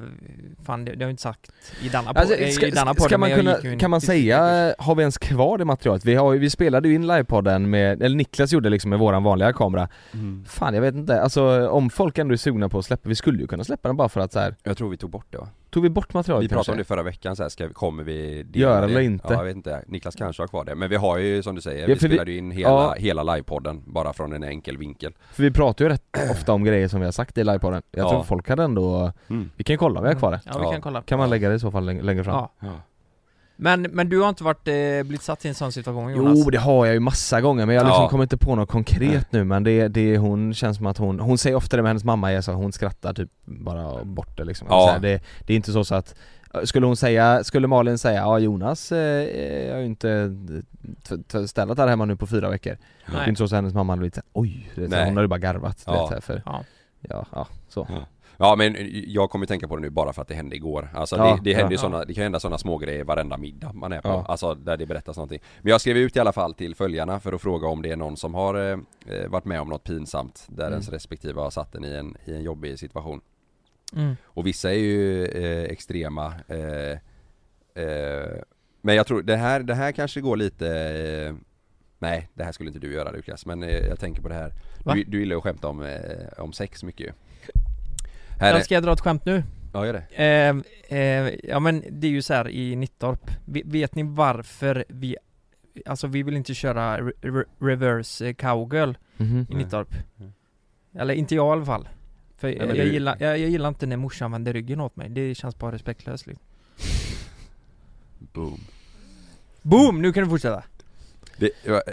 fan 0.66 0.86
det, 0.86 0.92
det 0.92 0.98
har 0.98 1.02
jag 1.02 1.10
inte 1.10 1.22
sagt 1.22 1.52
i 1.82 1.90
denna, 1.90 2.10
Alltså, 2.10 2.36
eh, 2.36 2.50
ska, 2.50 2.68
i 2.68 2.72
denna 2.72 2.94
ska 2.94 3.04
podden, 3.04 3.20
man 3.20 3.30
kunna, 3.32 3.56
en 3.58 3.80
kan 3.80 3.92
man 3.92 4.02
säga, 4.02 4.40
har 4.80 4.96
vi 4.96 5.02
ens 5.02 5.18
kvar 5.18 5.58
det 5.58 5.66
materialet? 5.66 6.06
Vi, 6.06 6.16
har, 6.16 6.36
vi 6.36 6.50
spelade 6.50 6.88
ju 6.90 6.96
in 6.96 7.08
livepodden 7.08 7.70
med, 7.70 8.02
eller 8.04 8.16
Niklas 8.18 8.54
gjorde 8.54 8.70
liksom 8.70 8.90
med 8.90 9.00
våran 9.00 9.24
vanliga 9.24 9.54
kamera 9.54 9.88
Mm. 10.14 10.46
Fan 10.48 10.74
jag 10.74 10.82
vet 10.82 10.96
inte, 10.96 11.22
alltså 11.22 11.68
om 11.70 11.90
folk 11.90 12.18
ändå 12.18 12.34
är 12.34 12.38
sugna 12.38 12.70
på 12.70 12.80
att 12.80 12.86
släppa, 12.86 13.10
vi 13.10 13.16
skulle 13.16 13.40
ju 13.42 13.48
kunna 13.48 13.64
släppa 13.64 13.90
den 13.90 13.98
bara 13.98 14.10
för 14.10 14.22
att 14.22 14.34
så 14.34 14.40
här. 14.40 14.56
Jag 14.64 14.78
tror 14.78 14.90
vi 14.90 14.98
tog 14.98 15.10
bort 15.10 15.26
det 15.30 15.38
va? 15.38 15.48
tog 15.70 15.84
vi 15.84 15.90
bort 15.90 16.14
materialet 16.14 16.44
Vi 16.44 16.48
pratade 16.48 16.58
kanske? 16.58 16.72
om 16.72 16.78
det 16.78 16.84
förra 16.84 17.04
veckan 17.04 17.36
så 17.36 17.44
här, 17.44 17.50
ska, 17.50 17.70
kommer 17.70 18.04
vi 18.04 18.46
Göra 18.54 18.86
eller 18.86 19.00
inte? 19.00 19.26
Ja, 19.30 19.34
jag 19.36 19.44
vet 19.44 19.56
inte, 19.56 19.84
Niklas 19.88 20.16
kanske 20.16 20.42
har 20.44 20.48
kvar 20.48 20.66
det, 20.66 20.76
men 20.76 20.90
vi 20.90 20.96
har 20.96 21.18
ju 21.18 21.44
som 21.44 21.56
du 21.56 21.62
säger, 21.62 21.80
Ja, 21.82 21.88
vi 21.88 21.94
vi- 21.94 22.00
spelade 22.00 22.32
ju 22.32 22.38
in 22.38 22.52
hela, 22.52 22.70
Ja. 22.70 22.96
hela 22.98 23.24
livepodden 23.24 23.84
bara 23.86 24.14
från 24.14 24.34
en 24.34 24.44
enkel 24.44 24.78
vinkel 24.78 25.14
För 25.32 25.44
vi 25.44 25.52
pratar 25.52 25.86
ju 25.86 25.90
rätt 25.90 26.04
ofta 26.32 26.54
om 26.56 26.64
grejer 26.64 26.88
som 26.88 27.00
vi 27.00 27.06
har 27.06 27.12
sagt 27.12 27.38
i 27.38 27.44
livepodden 27.44 27.82
Jag 27.92 28.06
Ja. 28.06 28.10
tror 28.10 28.24
folk 28.24 28.50
hade 28.50 28.64
ändå, 28.64 29.12
mm. 29.30 29.52
vi 29.56 29.64
kan 29.64 29.78
kolla 29.78 30.00
om 30.00 30.04
vi 30.04 30.10
har 30.14 30.20
kvar 30.20 30.32
det 30.32 30.42
Ja 30.46 30.58
vi 30.58 30.64
Ja. 30.66 30.72
kan 30.72 30.82
kolla 30.82 31.02
Kan 31.02 31.20
man 31.20 31.30
lägga 31.30 31.50
det 31.50 31.56
i 31.56 31.60
så 31.60 31.72
fall 31.72 31.86
längre, 31.86 32.24
fram? 32.24 32.36
Ja. 32.36 32.52
Ja. 32.60 32.68
Men, 33.58 33.82
men 33.82 34.10
du 34.10 34.22
har 34.22 34.30
inte 34.30 34.44
varit, 34.44 34.68
eh, 34.68 34.74
blivit 35.04 35.22
satt 35.22 35.46
i 35.46 35.48
en 35.48 35.56
sån 35.56 35.72
situation 35.72 36.12
Jonas? 36.16 36.38
Jo 36.46 36.50
det 36.50 36.58
har 36.58 36.86
jag 36.86 36.94
ju 36.94 37.00
massa 37.00 37.42
gånger 37.42 37.66
men 37.66 37.76
jag 37.76 37.86
liksom 37.86 38.04
Ja. 38.04 38.10
kommer 38.10 38.24
inte 38.24 38.38
på 38.38 38.56
något 38.56 38.70
konkret 38.70 39.32
nu 39.32 39.44
men 39.44 39.64
det, 39.64 39.88
det 39.88 40.18
hon 40.18 40.54
känns 40.54 40.78
som 40.78 40.86
att 40.86 40.98
hon, 40.98 41.20
hon 41.20 41.38
säger 41.38 41.56
ofta 41.56 41.78
det 41.78 41.84
med 41.84 41.90
hennes 41.90 42.04
mamma 42.04 42.32
är 42.32 42.42
så 42.42 42.52
att 42.52 42.58
hon 42.58 42.72
skrattar 42.72 43.14
typ 43.14 43.30
bara 43.46 44.04
bort 44.04 44.38
det 44.38 44.44
liksom 44.44 44.68
Ja. 44.70 44.86
så 44.88 44.92
här, 44.94 45.00
det, 45.00 45.22
det 45.48 45.54
är 45.54 45.58
inte 45.58 45.72
så, 45.72 45.84
så 45.86 45.96
att 45.96 46.16
skulle 46.64 46.86
hon 46.86 46.96
säga, 46.98 47.44
skulle 47.44 47.68
Malin 47.68 47.98
säga 47.98 48.20
ja 48.22 48.40
Jonas 48.40 48.92
eh, 48.92 49.74
har 49.74 49.80
ju 49.80 49.86
inte 49.86 50.36
städat 51.48 51.78
här 51.78 51.88
hemma 51.88 52.06
nu 52.06 52.16
på 52.16 52.28
fyra 52.28 52.50
veckor 52.50 52.78
Det 53.06 53.12
är 53.12 53.18
Nej. 53.18 53.30
inte 53.30 53.38
så 53.38 53.44
att 53.44 53.52
hennes 53.52 53.74
mamma 53.74 53.94
hade 53.94 54.00
blivit 54.00 54.16
såhär, 54.16 54.26
oj, 54.34 54.72
det 54.76 54.82
är 54.82 54.86
så, 54.86 54.92
Nej. 54.92 55.06
hon 55.06 55.14
hade 55.18 55.24
ju 55.24 55.28
bara 55.28 55.40
garvat 55.40 55.84
Ja. 55.88 55.96
ja. 55.96 56.16
vet, 56.16 56.24
för, 56.24 56.42
Ja. 56.46 56.64
ja, 57.02 57.26
ja, 57.32 57.48
så 57.70 57.88
Ja 58.38 58.56
men 58.56 58.76
jag 59.08 59.30
kommer 59.30 59.46
tänka 59.46 59.68
på 59.68 59.76
det 59.76 59.82
nu 59.82 59.90
bara 59.90 60.14
för 60.14 60.22
att 60.22 60.28
det 60.28 60.34
hände 60.34 60.56
igår 60.56 60.90
Alltså 60.96 61.16
Ja, 61.18 61.24
det, 61.44 61.50
det 61.52 61.54
händer 61.54 61.72
ju 61.72 61.76
ja. 61.76 61.82
såna, 61.82 62.06
det 62.06 62.14
kan 62.14 62.24
hända 62.24 62.40
sådana 62.40 62.58
små 62.58 62.78
grejer 62.78 63.04
varenda 63.04 63.38
middag 63.38 63.72
man 63.74 63.94
är 63.94 64.02
på 64.02 64.08
Ja. 64.08 64.26
Alltså 64.28 64.56
där 64.56 64.78
det 64.78 64.86
berättas 64.86 65.18
någonting 65.18 65.40
Men 65.62 65.70
jag 65.72 65.82
skrev 65.82 65.98
ut 65.98 66.16
i 66.16 66.20
alla 66.20 66.34
fall 66.34 66.54
till 66.54 66.76
följarna 66.76 67.20
för 67.20 67.34
att 67.34 67.42
fråga 67.42 67.68
om 67.68 67.82
det 67.82 67.92
är 67.92 67.96
någon 67.96 68.18
som 68.18 68.34
har 68.34 68.56
eh, 68.56 68.78
eh, 69.08 69.28
varit 69.30 69.46
med 69.46 69.62
om 69.62 69.70
något 69.70 69.84
pinsamt 69.84 70.46
Där 70.48 70.64
Mm. 70.64 70.74
ens 70.74 70.90
respektive 70.90 71.42
har 71.42 71.50
satt 71.50 71.76
en 71.76 71.86
i 71.86 71.94
en, 71.94 72.18
i 72.26 72.36
en 72.36 72.44
jobbig 72.44 72.80
situation 72.80 73.22
Mm. 73.96 74.16
Och 74.26 74.48
vissa 74.48 74.70
är 74.72 74.78
ju 74.78 75.26
eh, 75.26 75.64
extrema 75.64 76.34
eh, 76.48 76.92
eh, 77.84 78.32
Men 78.82 78.96
jag 78.96 79.08
tror 79.08 79.22
det 79.24 79.36
här, 79.38 79.60
det 79.60 79.76
här 79.76 79.92
kanske 79.92 80.22
går 80.22 80.38
lite 80.38 80.68
eh, 81.30 81.36
Nej 82.00 82.30
det 82.34 82.44
här 82.44 82.52
skulle 82.52 82.68
inte 82.70 82.80
du 82.80 82.94
göra 82.94 83.12
Lukas 83.12 83.46
men 83.46 83.64
eh, 83.64 83.70
jag 83.88 84.00
tänker 84.00 84.22
på 84.22 84.28
det 84.30 84.36
här 84.36 84.54
Va? 84.84 84.94
Du, 84.94 85.04
du 85.04 85.20
gillar 85.20 85.34
ju 85.34 85.38
att 85.38 85.44
skämta 85.44 85.68
om, 85.68 85.82
eh, 85.84 86.28
om 86.38 86.54
sex 86.54 86.84
mycket 86.84 87.00
ju 87.08 87.12
här 88.40 88.56
är, 88.56 88.60
ska 88.62 88.74
jag 88.74 88.84
dra 88.84 88.94
ett 88.94 89.02
skämt 89.02 89.26
nu? 89.26 89.44
Ja 89.74 89.86
gör 89.86 89.94
det 89.94 90.24
Eh, 90.24 91.00
eh, 91.00 91.34
ja 91.44 91.60
men 91.60 91.84
det 91.90 92.08
är 92.08 92.12
ju 92.12 92.22
så 92.22 92.34
här 92.34 92.50
i 92.50 92.76
Nittorp, 92.76 93.32
Ve- 93.46 93.62
vet 93.66 93.96
ni 93.96 94.04
varför 94.04 94.86
vi 94.88 95.18
Alltså 95.86 96.08
vi 96.08 96.24
vill 96.24 96.36
inte 96.36 96.54
köra 96.54 96.98
re- 97.00 97.14
re- 97.22 97.46
reverse 97.60 98.34
cowgirl 98.34 98.94
Mhm. 99.18 99.48
i 99.50 99.54
Nej. 99.54 99.64
Nittorp 99.64 99.94
Mm. 100.20 100.32
Eller 100.98 101.14
inte 101.14 101.36
jag 101.36 101.48
i 101.48 101.52
alla 101.52 101.66
fall 101.66 101.88
För 102.38 102.48
men 102.48 102.68
jag, 102.68 102.78
du- 102.78 102.94
gillar, 102.94 103.18
jag, 103.20 103.40
jag 103.40 103.50
gillar 103.50 103.70
inte 103.70 103.86
när 103.86 103.98
morsan 103.98 104.32
vänder 104.32 104.54
ryggen 104.54 104.82
åt 104.82 104.96
mig, 104.96 105.10
det 105.10 105.36
känns 105.36 105.58
bara 105.60 105.72
respektlöst 105.72 106.28
liksom. 106.28 106.46
Boom 108.34 108.60
Boom! 109.62 110.02
Nu 110.02 110.14
kan 110.14 110.24
du 110.24 110.30
fortsätta! 110.30 110.64
Det 111.38 111.52
var, 111.68 111.84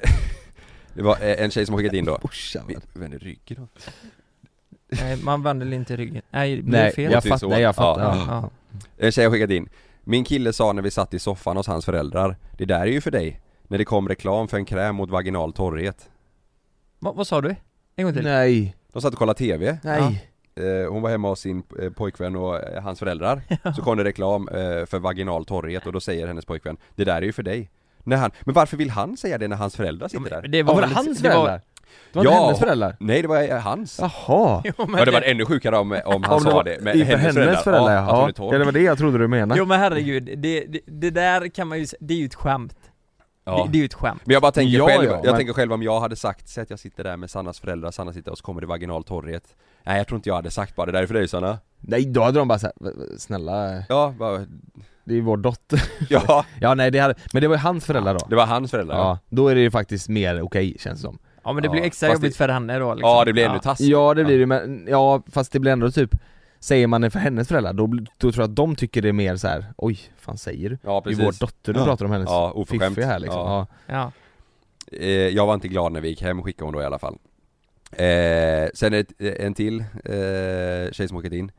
det 0.94 1.02
var 1.02 1.16
en 1.20 1.50
tjej 1.50 1.66
som 1.66 1.76
skickat 1.76 1.94
in 1.94 2.04
då 2.04 2.18
Morsan, 2.22 2.70
Vänder 2.94 3.18
ryggen 3.18 3.56
då? 3.56 3.68
Nej, 4.88 5.16
man 5.22 5.42
vänder 5.42 5.72
inte 5.72 5.96
ryggen, 5.96 6.22
nej 6.30 6.56
det 6.56 6.62
blev 6.62 6.80
Nej, 6.82 6.92
fel 6.92 7.12
jag 7.12 7.18
Åt 7.18 7.28
fattar, 7.28 7.48
nej, 7.48 7.60
jag 7.62 7.74
fattar 7.76 8.02
Ja. 8.02 8.16
ja. 8.28 8.50
Ja. 8.72 8.76
En 9.06 9.12
tjej 9.12 9.24
har 9.24 9.32
skickat 9.32 9.50
in 9.50 9.68
Min 10.04 10.24
kille 10.24 10.52
sa 10.52 10.72
när 10.72 10.82
vi 10.82 10.90
satt 10.90 11.14
i 11.14 11.18
soffan 11.18 11.56
hos 11.56 11.66
hans 11.66 11.84
föräldrar 11.84 12.36
Det 12.58 12.64
där 12.64 12.80
är 12.80 12.86
ju 12.86 13.00
för 13.00 13.10
dig 13.10 13.40
När 13.62 13.78
det 13.78 13.84
kom 13.84 14.08
reklam 14.08 14.48
för 14.48 14.56
en 14.56 14.64
kräm 14.64 14.96
mot 14.96 15.10
vaginal 15.10 15.52
torrhet 15.52 16.10
Va, 16.98 17.12
vad 17.12 17.26
sa 17.26 17.40
du? 17.40 17.54
En 17.96 18.04
gång 18.04 18.14
till? 18.14 18.22
Nej, 18.24 18.76
De 18.92 19.02
satt 19.02 19.12
och 19.12 19.18
kollade 19.18 19.38
TV 19.38 19.78
nej 19.82 20.00
Eh, 20.02 20.12
Hon 20.88 21.02
var 21.02 21.10
hemma 21.10 21.28
hos 21.28 21.40
sin 21.40 21.62
eh, 21.82 21.90
pojkvän 21.90 22.36
och 22.36 22.56
eh, 22.62 22.82
hans 22.82 22.98
föräldrar 22.98 23.42
Så 23.76 23.82
kom 23.82 23.96
det 23.96 24.04
reklam 24.04 24.48
eh, 24.48 24.54
för 24.86 24.98
vaginal 24.98 25.44
torrhet 25.44 25.86
och 25.86 25.92
då 25.92 26.00
säger 26.00 26.26
hennes 26.26 26.44
pojkvän 26.44 26.76
Det 26.96 27.04
där 27.04 27.16
är 27.16 27.22
ju 27.22 27.32
för 27.32 27.42
dig 27.42 27.70
när 28.04 28.16
han, 28.16 28.30
Men 28.40 28.54
varför 28.54 28.76
vill 28.76 28.90
han 28.90 29.16
säga 29.16 29.38
det 29.38 29.48
när 29.48 29.56
hans 29.56 29.76
föräldrar 29.76 30.08
sitter 30.08 30.20
men 30.22 30.30
där? 30.42 30.48
det 30.48 30.58
Ja, 30.58 30.64
var 30.64 30.80
det 30.80 30.86
hans 30.86 31.18
det 31.18 31.28
var- 31.28 31.34
föräldrar? 31.34 31.60
Det 32.12 32.18
var 32.18 32.24
inte 32.24 32.34
Ja. 32.34 32.44
hennes 32.44 32.58
föräldrar? 32.58 32.96
Nej 33.00 33.22
det 33.22 33.28
var 33.28 33.42
eh, 33.42 33.58
hans 33.60 33.98
Jaha! 34.00 34.62
Jo 34.64 34.72
men, 34.88 34.98
Ja 34.98 35.04
det 35.04 35.10
var 35.10 35.20
ännu 35.22 35.44
sjukare 35.46 35.76
om, 35.78 36.00
om 36.04 36.22
han 36.22 36.32
Om 36.32 36.38
det 36.44 36.50
sa 36.50 36.54
var 36.54 36.64
det 36.64 36.80
med 36.82 36.96
inför 36.96 37.16
hennes 37.16 37.34
föräldrar, 37.64 38.02
hon 38.02 38.18
ja, 38.18 38.22
är 38.24 38.28
ja. 38.28 38.32
torr 38.32 38.52
ja 38.52 38.58
det 38.58 38.64
var 38.64 38.72
det 38.72 38.82
jag 38.82 38.98
trodde 38.98 39.18
du 39.18 39.28
menade 39.28 39.58
jo 39.58 39.66
men 39.66 39.80
herregud, 39.80 40.24
det, 40.38 40.64
det, 40.64 40.80
det 40.86 41.10
där 41.10 41.48
kan 41.48 41.68
man 41.68 41.78
ju 41.78 41.86
det 42.00 42.14
är 42.14 42.18
ju 42.18 42.26
ett 42.26 42.34
skämt 42.34 42.76
Ja. 43.44 43.62
det, 43.64 43.72
det 43.72 43.78
är 43.78 43.80
ju 43.80 43.84
ett 43.86 43.94
skämt 43.94 44.22
Men 44.24 44.32
jag 44.32 44.42
bara 44.42 44.52
tänker 44.52 44.78
Ja, 44.78 44.86
själv, 44.86 45.04
ja, 45.04 45.10
jag 45.16 45.24
men- 45.24 45.36
tänker 45.36 45.52
själv 45.52 45.72
om 45.72 45.82
jag 45.82 46.00
hade 46.00 46.16
sagt, 46.16 46.48
säg 46.48 46.62
att 46.62 46.70
jag 46.70 46.78
sitter 46.78 47.04
där 47.04 47.16
med 47.16 47.30
Sannas 47.30 47.60
föräldrar, 47.60 47.90
Sanna 47.90 48.12
sitter 48.12 48.30
och 48.30 48.38
så 48.38 48.44
kommer 48.44 48.60
det 48.60 48.66
vaginal 48.66 49.04
torrhet 49.04 49.56
Nej 49.84 49.96
jag 49.98 50.06
tror 50.06 50.16
inte 50.16 50.28
jag 50.28 50.36
hade 50.36 50.50
sagt 50.50 50.76
bara 50.76 50.86
det 50.86 50.92
där 50.92 51.02
är 51.02 51.06
för 51.06 51.14
dig 51.14 51.28
Sanna 51.28 51.58
Nej 51.80 52.04
då 52.06 52.22
hade 52.22 52.38
de 52.38 52.48
bara 52.48 52.58
såhär, 52.58 52.74
snälla, 53.18 53.82
Ja, 53.88 54.14
bara, 54.18 54.38
det 55.04 55.12
är 55.12 55.16
ju 55.16 55.20
vår 55.20 55.36
dotter. 55.36 55.82
Ja. 56.08 56.44
Ja 56.60 56.74
nej 56.74 56.90
det 56.90 56.98
hade, 56.98 57.14
men 57.32 57.42
det 57.42 57.48
var 57.48 57.54
ju 57.54 57.60
hans 57.60 57.84
föräldrar 57.84 58.14
då. 58.14 58.26
Det 58.28 58.36
var 58.36 58.46
hans 58.46 58.70
föräldrar 58.70 58.96
Ja, 58.96 59.18
då 59.28 59.48
är 59.48 59.54
det 59.54 59.60
ju 59.60 59.70
faktiskt 59.70 60.08
mer 60.08 60.42
okej 60.42 60.76
känns 60.78 60.98
det 61.00 61.06
som. 61.06 61.18
Ja 61.44 61.52
men 61.52 61.62
det 61.62 61.66
Ja, 61.66 61.72
blir 61.72 61.82
extra 61.82 62.08
fast 62.08 62.18
jobbigt 62.18 62.32
det- 62.32 62.36
för 62.38 62.48
henne 62.48 62.78
då 62.78 62.94
liksom. 62.94 63.10
Ja 63.10 63.24
det 63.24 63.32
blir 63.32 63.44
ännu 63.48 63.58
taskigt. 63.58 63.88
Ja 63.88 64.14
det 64.14 64.24
blir 64.24 64.38
det 64.38 64.46
men, 64.46 64.86
ja 64.90 65.22
fast 65.32 65.52
det 65.52 65.58
blir 65.60 65.72
ändå 65.72 65.90
typ 65.90 66.10
Säger 66.60 66.86
man 66.86 67.00
det 67.00 67.10
för 67.10 67.18
hennes 67.18 67.48
föräldrar, 67.48 67.72
då, 67.72 67.86
då 67.86 68.32
tror 68.32 68.38
jag 68.42 68.50
att 68.50 68.56
de 68.56 68.76
tycker 68.76 69.02
det 69.02 69.08
är 69.08 69.12
mer 69.12 69.36
så 69.36 69.48
här. 69.48 69.66
oj, 69.76 69.98
fan 70.18 70.38
säger 70.38 70.70
du? 70.70 70.78
Ja 70.82 71.02
Det 71.04 71.10
är 71.10 71.14
vår 71.24 71.40
dotter 71.40 71.72
du 71.72 71.80
Ja. 71.80 71.84
pratar 71.84 72.04
om 72.04 72.10
hennes 72.12 72.28
Ja, 72.30 72.52
oförskämt. 72.52 72.94
fiffi 72.94 73.06
här 73.08 73.18
liksom. 73.18 73.40
Ja. 73.40 73.66
ja. 73.86 74.12
Ja, 74.90 74.98
eh, 74.98 75.08
Jag 75.28 75.46
var 75.46 75.54
inte 75.54 75.68
glad 75.68 75.92
när 75.92 76.00
vi 76.00 76.08
gick 76.08 76.22
hem, 76.22 76.42
skickade 76.42 76.64
hon 76.66 76.74
då 76.74 76.82
i 76.82 76.84
alla 76.84 76.98
fall 76.98 77.18
eh, 77.92 78.68
Sen 78.74 78.94
ett, 78.94 79.12
en 79.20 79.54
till 79.54 79.80
eh, 79.80 80.92
tjej 80.92 81.08
som 81.08 81.16
åkt 81.16 81.32
in. 81.32 81.52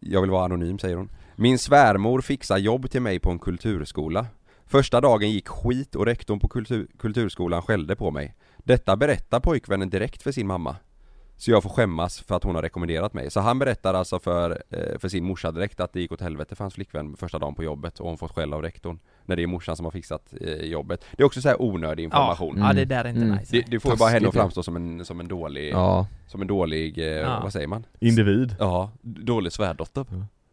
Jag 0.00 0.20
vill 0.20 0.30
vara 0.30 0.44
anonym 0.44 0.78
säger 0.78 0.96
hon. 0.96 1.10
Min 1.36 1.58
svärmor 1.58 2.20
fixar 2.20 2.58
jobb 2.58 2.90
till 2.90 3.02
mig 3.02 3.18
på 3.18 3.30
en 3.30 3.38
kulturskola. 3.38 4.26
Första 4.66 5.00
dagen 5.00 5.30
gick 5.30 5.48
skit 5.48 5.94
och 5.94 6.06
rektorn 6.06 6.40
på 6.40 6.48
kultur, 6.48 6.86
kulturskolan 6.98 7.62
skällde 7.62 7.96
på 7.96 8.10
mig. 8.10 8.34
Detta 8.56 8.96
berättar 8.96 9.40
pojkvännen 9.40 9.90
direkt 9.90 10.22
för 10.22 10.32
sin 10.32 10.46
mamma. 10.46 10.76
Så 11.38 11.50
jag 11.50 11.62
får 11.62 11.70
skämmas 11.70 12.20
för 12.20 12.34
att 12.36 12.44
hon 12.44 12.54
har 12.54 12.62
rekommenderat 12.62 13.14
mig. 13.14 13.30
Så 13.30 13.40
han 13.40 13.58
berättar 13.58 13.94
alltså 13.94 14.18
för, 14.18 14.62
eh, 14.70 14.98
för 14.98 15.08
sin 15.08 15.24
morsa 15.24 15.52
direkt 15.52 15.80
att 15.80 15.92
det 15.92 16.00
gick 16.00 16.12
åt 16.12 16.20
helvete 16.20 16.56
för 16.56 16.64
hans 16.64 16.74
flickvän 16.74 17.16
första 17.16 17.38
dagen 17.38 17.54
på 17.54 17.64
jobbet 17.64 18.00
och 18.00 18.08
hon 18.08 18.18
fått 18.18 18.32
skäll 18.32 18.54
av 18.54 18.62
rektorn 18.62 18.98
När 19.24 19.36
det 19.36 19.42
är 19.42 19.46
morsan 19.46 19.76
som 19.76 19.84
har 19.86 19.90
fixat 19.90 20.34
eh, 20.40 20.52
jobbet. 20.54 21.04
Det 21.16 21.22
är 21.22 21.26
också 21.26 21.40
så 21.40 21.48
här 21.48 21.62
onödig 21.62 22.04
information. 22.04 22.58
Ja 22.58 22.72
det 22.72 22.84
där 22.84 23.04
är 23.04 23.08
inte 23.08 23.20
Mm. 23.22 23.36
nice. 23.36 23.56
Det, 23.56 23.64
det 23.70 23.80
får 23.80 23.92
ju 23.92 23.98
bara 23.98 24.08
henne 24.10 24.28
att 24.28 24.34
framstå 24.34 24.62
som 24.62 24.76
en, 24.76 25.04
som 25.04 25.20
en 25.20 25.28
dålig, 25.28 25.72
ja, 25.72 26.06
som 26.26 26.40
en 26.40 26.46
dålig, 26.46 26.98
eh, 26.98 27.04
Ja. 27.04 27.40
vad 27.42 27.52
säger 27.52 27.66
man? 27.68 27.84
individ. 28.00 28.56
Ja, 28.58 28.90
dålig 29.02 29.52
svärdotter. 29.52 30.06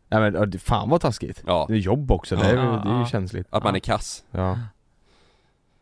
Nej 0.09 0.31
men 0.31 0.59
fan 0.59 0.89
vad 0.89 1.01
taskigt. 1.01 1.43
Ja, 1.47 1.65
Det 1.67 1.73
är 1.73 1.77
jobb 1.77 2.11
också, 2.11 2.35
det 2.35 2.45
är, 2.45 2.55
Ja, 2.55 2.61
det 2.61 2.89
är 2.89 2.93
ju 2.93 2.99
ja. 2.99 3.05
känsligt. 3.05 3.47
Att 3.49 3.63
man 3.63 3.75
är 3.75 3.79
kass. 3.79 4.23
Ja, 4.31 4.59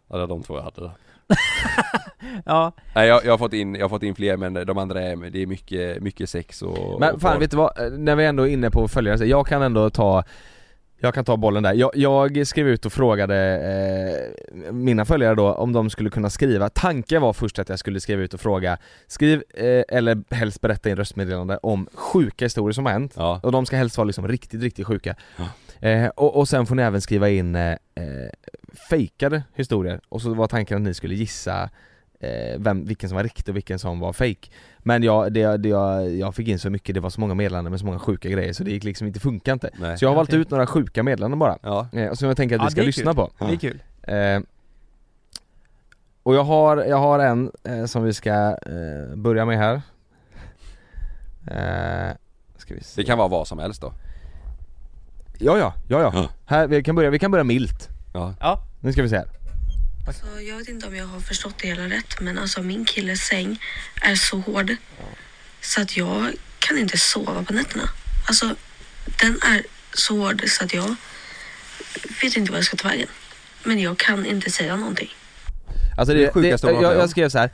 Ja 0.07 0.15
det 0.15 0.19
var 0.21 0.27
de 0.27 0.43
två 0.43 0.55
jag 0.57 0.63
hade 0.63 0.91
Ja, 2.45 2.71
Nej 2.95 3.07
jag, 3.07 3.25
jag 3.25 3.31
har 3.31 3.37
fått 3.37 3.53
in, 3.53 3.75
jag 3.75 3.83
har 3.83 3.89
fått 3.89 4.03
in 4.03 4.15
fler 4.15 4.37
men 4.37 4.53
de 4.53 4.77
andra 4.77 5.01
är, 5.01 5.29
det 5.29 5.41
är 5.41 5.45
mycket, 5.47 6.01
mycket 6.01 6.29
sex 6.29 6.61
och 6.61 6.99
Men 6.99 7.15
och 7.15 7.21
fan 7.21 7.33
porr. 7.33 7.39
vet 7.39 7.51
du 7.51 7.57
vad, 7.57 7.93
när 7.99 8.15
vi 8.15 8.25
ändå 8.25 8.47
är 8.47 8.51
inne 8.51 8.71
på 8.71 8.87
följare, 8.87 9.25
jag 9.25 9.47
kan 9.47 9.61
ändå 9.61 9.89
ta 9.89 10.23
jag 11.03 11.13
kan 11.13 11.25
ta 11.25 11.37
bollen 11.37 11.63
där. 11.63 11.73
Jag, 11.73 11.91
jag 11.95 12.47
skrev 12.47 12.67
ut 12.67 12.85
och 12.85 12.93
frågade 12.93 13.35
eh, 13.35 14.73
mina 14.73 15.05
följare 15.05 15.35
då 15.35 15.53
om 15.53 15.73
de 15.73 15.89
skulle 15.89 16.09
kunna 16.09 16.29
skriva, 16.29 16.69
tanken 16.69 17.21
var 17.21 17.34
först 17.34 17.59
att 17.59 17.69
jag 17.69 17.80
skulle 17.80 17.99
skriva 17.99 18.21
ut 18.21 18.34
och 18.34 18.41
fråga 18.41 18.78
Skriv, 19.07 19.43
eh, 19.53 19.84
eller 19.88 20.34
helst 20.36 20.61
berätta 20.61 20.89
i 20.89 20.91
en 20.91 20.97
röstmeddelande 20.97 21.57
om 21.57 21.88
sjuka 21.93 22.45
historier 22.45 22.73
som 22.73 22.86
har 22.86 22.93
hänt. 22.93 23.13
Ja, 23.15 23.39
Och 23.43 23.51
de 23.51 23.65
ska 23.65 23.76
helst 23.76 23.97
vara 23.97 24.05
liksom 24.05 24.28
riktigt, 24.28 24.61
riktigt 24.61 24.88
sjuka. 24.88 25.15
Ja. 25.38 25.88
eh, 25.88 26.07
och, 26.07 26.36
och 26.36 26.47
sen 26.47 26.65
får 26.65 26.76
ni 26.76 26.84
även 26.84 27.01
skriva 27.01 27.30
in 27.30 27.55
eh, 27.55 27.71
eh, 27.71 28.30
fejkade 28.89 29.43
historier. 29.55 29.99
Och 30.09 30.21
så 30.21 30.34
var 30.34 30.47
tanken 30.47 30.78
att 30.78 30.84
ni 30.84 30.93
skulle 30.93 31.15
gissa 31.15 31.69
eh, 32.22 32.59
vem, 32.59 32.86
vilken 32.86 33.09
som 33.09 33.15
var 33.15 33.24
riktig 33.24 33.49
och 33.51 33.55
vilken 33.55 33.80
som 33.80 33.99
var 33.99 34.13
fake. 34.13 34.49
Men 34.80 35.03
jag, 35.03 35.34
det, 35.34 35.57
det, 35.57 35.69
jag, 35.69 36.09
jag 36.15 36.36
fick 36.36 36.47
in 36.47 36.59
så 36.59 36.69
mycket, 36.69 36.95
det 36.95 37.01
var 37.01 37.09
så 37.09 37.22
många 37.22 37.34
meddelanden 37.34 37.72
med 37.72 37.80
så 37.80 37.86
många 37.86 37.99
sjuka 37.99 38.30
grejer 38.30 38.53
så 38.53 38.63
det 38.63 38.72
gick 38.72 38.84
liksom 38.84 39.07
inte, 39.07 39.19
funkar 39.19 39.53
inte. 39.53 39.69
Nej. 39.80 39.97
Så 39.97 40.05
jag 40.05 40.09
har 40.09 40.15
valt 40.15 40.34
ut 40.34 40.49
några 40.51 40.67
sjuka 40.67 41.03
meddelanden 41.03 41.39
bara, 41.39 41.57
Ja, 41.61 41.88
eh, 41.93 42.07
och 42.09 42.17
som 42.17 42.28
jag 42.28 42.38
tänker 42.38 42.55
att 42.55 42.61
Ja, 42.61 42.65
vi 42.65 42.72
ska 42.72 42.82
det 42.82 42.86
är 42.86 42.86
lyssna 42.86 43.13
kul. 43.13 43.15
på 43.15 43.45
det 43.45 43.53
är 43.53 43.57
kul. 43.57 43.84
Eh, 44.03 44.39
Och 46.24 46.36
jag 46.36 46.43
har, 46.43 46.78
jag 46.78 46.97
har 46.97 47.19
en 47.19 47.51
eh, 47.63 47.86
som 47.86 48.03
vi 48.03 48.13
ska 48.13 48.34
eh, 48.49 49.15
börja 49.15 49.45
med 49.45 49.57
här. 49.57 49.82
Eh, 51.47 52.15
ska 52.57 52.74
vi 52.74 52.84
se. 52.84 53.01
Det 53.01 53.05
kan 53.05 53.17
vara 53.17 53.28
vad 53.28 53.47
som 53.47 53.59
helst 53.59 53.82
då. 53.82 53.93
Ja 55.39 55.57
ja, 55.57 55.74
ja 55.88 56.01
ja. 56.01 56.11
Ja. 56.15 56.30
Här, 56.45 56.67
vi 56.67 56.84
kan 56.84 56.95
börja, 56.95 57.09
vi 57.09 57.19
kan 57.19 57.32
börja 57.32 57.43
milt. 57.43 57.89
Ja. 58.13 58.34
Ja, 58.39 58.59
Nu 58.80 58.91
ska 58.93 59.01
vi 59.01 59.09
se 59.09 59.17
här. 59.17 59.28
Så 60.14 60.41
jag 60.41 60.57
vet 60.57 60.68
inte 60.68 60.88
om 60.88 60.95
jag 60.95 61.05
har 61.05 61.20
förstått 61.20 61.55
det 61.62 61.68
hela 61.68 61.89
rätt, 61.89 62.20
men 62.22 62.38
alltså 62.38 62.62
min 62.62 62.86
killes 62.86 63.22
säng 63.22 63.59
är 64.01 64.16
så 64.16 64.38
hård 64.38 64.76
så 65.62 65.82
att 65.82 65.97
jag 65.97 66.32
kan 66.59 66.78
inte 66.78 66.97
sova 66.97 67.43
på 67.43 67.53
nätterna. 67.53 67.89
Alltså, 68.28 68.55
den 69.22 69.32
är 69.41 69.64
så 69.93 70.18
hård 70.18 70.43
så 70.47 70.64
att 70.64 70.74
jag 70.74 70.95
vet 72.22 72.38
inte 72.38 72.51
vad 72.51 72.57
jag 72.57 72.66
ska 72.66 72.78
ta 72.78 72.88
vägen. 72.88 73.07
Men 73.64 73.80
jag 73.80 73.97
kan 73.97 74.26
inte 74.26 74.51
säga 74.51 74.76
någonting. 74.76 75.09
Alltså 75.97 76.14
Det 76.14 76.26
det, 76.26 76.32
sjukaste 76.32 76.68
det, 76.68 76.74
jag, 76.74 76.95
jag 76.95 77.09
skrev 77.09 77.30
så 77.30 77.38
här. 77.38 77.49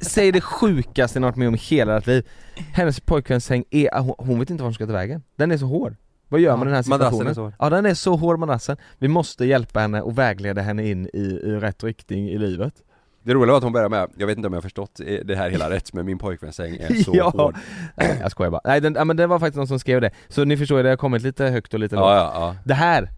säg 0.00 0.32
det 0.32 0.40
sjukaste 0.40 1.20
ni 1.20 1.24
varit 1.24 1.36
med 1.36 1.48
om 1.48 1.54
i 1.54 1.58
hela 1.58 1.98
ert 1.98 2.06
liv. 2.06 2.28
Hennes 2.72 3.00
pojkväns 3.00 3.44
säng 3.44 3.64
är, 3.70 3.98
hon, 3.98 4.14
hon 4.18 4.38
vet 4.40 4.50
inte 4.50 4.62
var 4.62 4.66
hon 4.66 4.74
ska 4.74 4.86
ta 4.86 4.92
vägen. 4.92 5.22
Den 5.36 5.50
är 5.50 5.58
så 5.58 5.66
hård. 5.66 5.96
Vad 6.32 6.40
gör 6.40 6.56
man 6.56 6.68
i 6.68 6.70
den 6.70 6.74
här 6.74 6.88
madrassen 6.88 7.18
situationen? 7.18 7.30
är 7.30 7.34
så 7.34 7.42
hård. 7.42 7.52
Ja 7.58 7.70
den 7.70 7.86
är 7.86 7.94
så 7.94 8.16
hård 8.16 8.38
madrassen. 8.38 8.76
Vi 8.98 9.08
måste 9.08 9.44
hjälpa 9.44 9.80
henne 9.80 10.02
och 10.02 10.18
vägleda 10.18 10.60
henne 10.60 10.88
in 10.88 11.06
i, 11.12 11.18
i 11.18 11.56
rätt 11.56 11.84
riktning 11.84 12.28
i 12.28 12.38
livet. 12.38 12.74
Det 13.22 13.34
roliga 13.34 13.50
var 13.50 13.56
att 13.56 13.62
hon 13.64 13.72
började 13.72 13.88
med, 13.88 14.10
jag 14.16 14.26
vet 14.26 14.36
inte 14.36 14.46
om 14.46 14.52
jag 14.52 14.58
har 14.58 14.62
förstått 14.62 15.00
det 15.24 15.36
här 15.36 15.50
hela 15.50 15.70
rätt 15.70 15.92
men 15.92 16.06
min 16.06 16.18
pojkväns 16.18 16.56
säng 16.56 16.76
är 16.76 16.94
så 16.94 17.12
ja. 17.16 17.32
hård 17.36 17.56
Nej, 17.96 18.18
jag 18.20 18.30
skojar 18.30 18.50
bara. 18.50 18.60
Nej 18.64 18.80
den, 18.80 18.94
ja, 18.94 19.04
men 19.04 19.16
det 19.16 19.26
var 19.26 19.38
faktiskt 19.38 19.56
någon 19.56 19.68
som 19.68 19.78
skrev 19.78 20.00
det. 20.00 20.10
Så 20.28 20.44
ni 20.44 20.56
förstår, 20.56 20.82
det 20.82 20.88
har 20.88 20.96
kommit 20.96 21.22
lite 21.22 21.44
högt 21.44 21.74
och 21.74 21.80
lite 21.80 21.94
lågt. 21.94 22.04
Ja 22.04 22.14
ja 22.14 22.32
ja, 22.34 22.56
Det 22.64 22.74
här, 22.74 23.10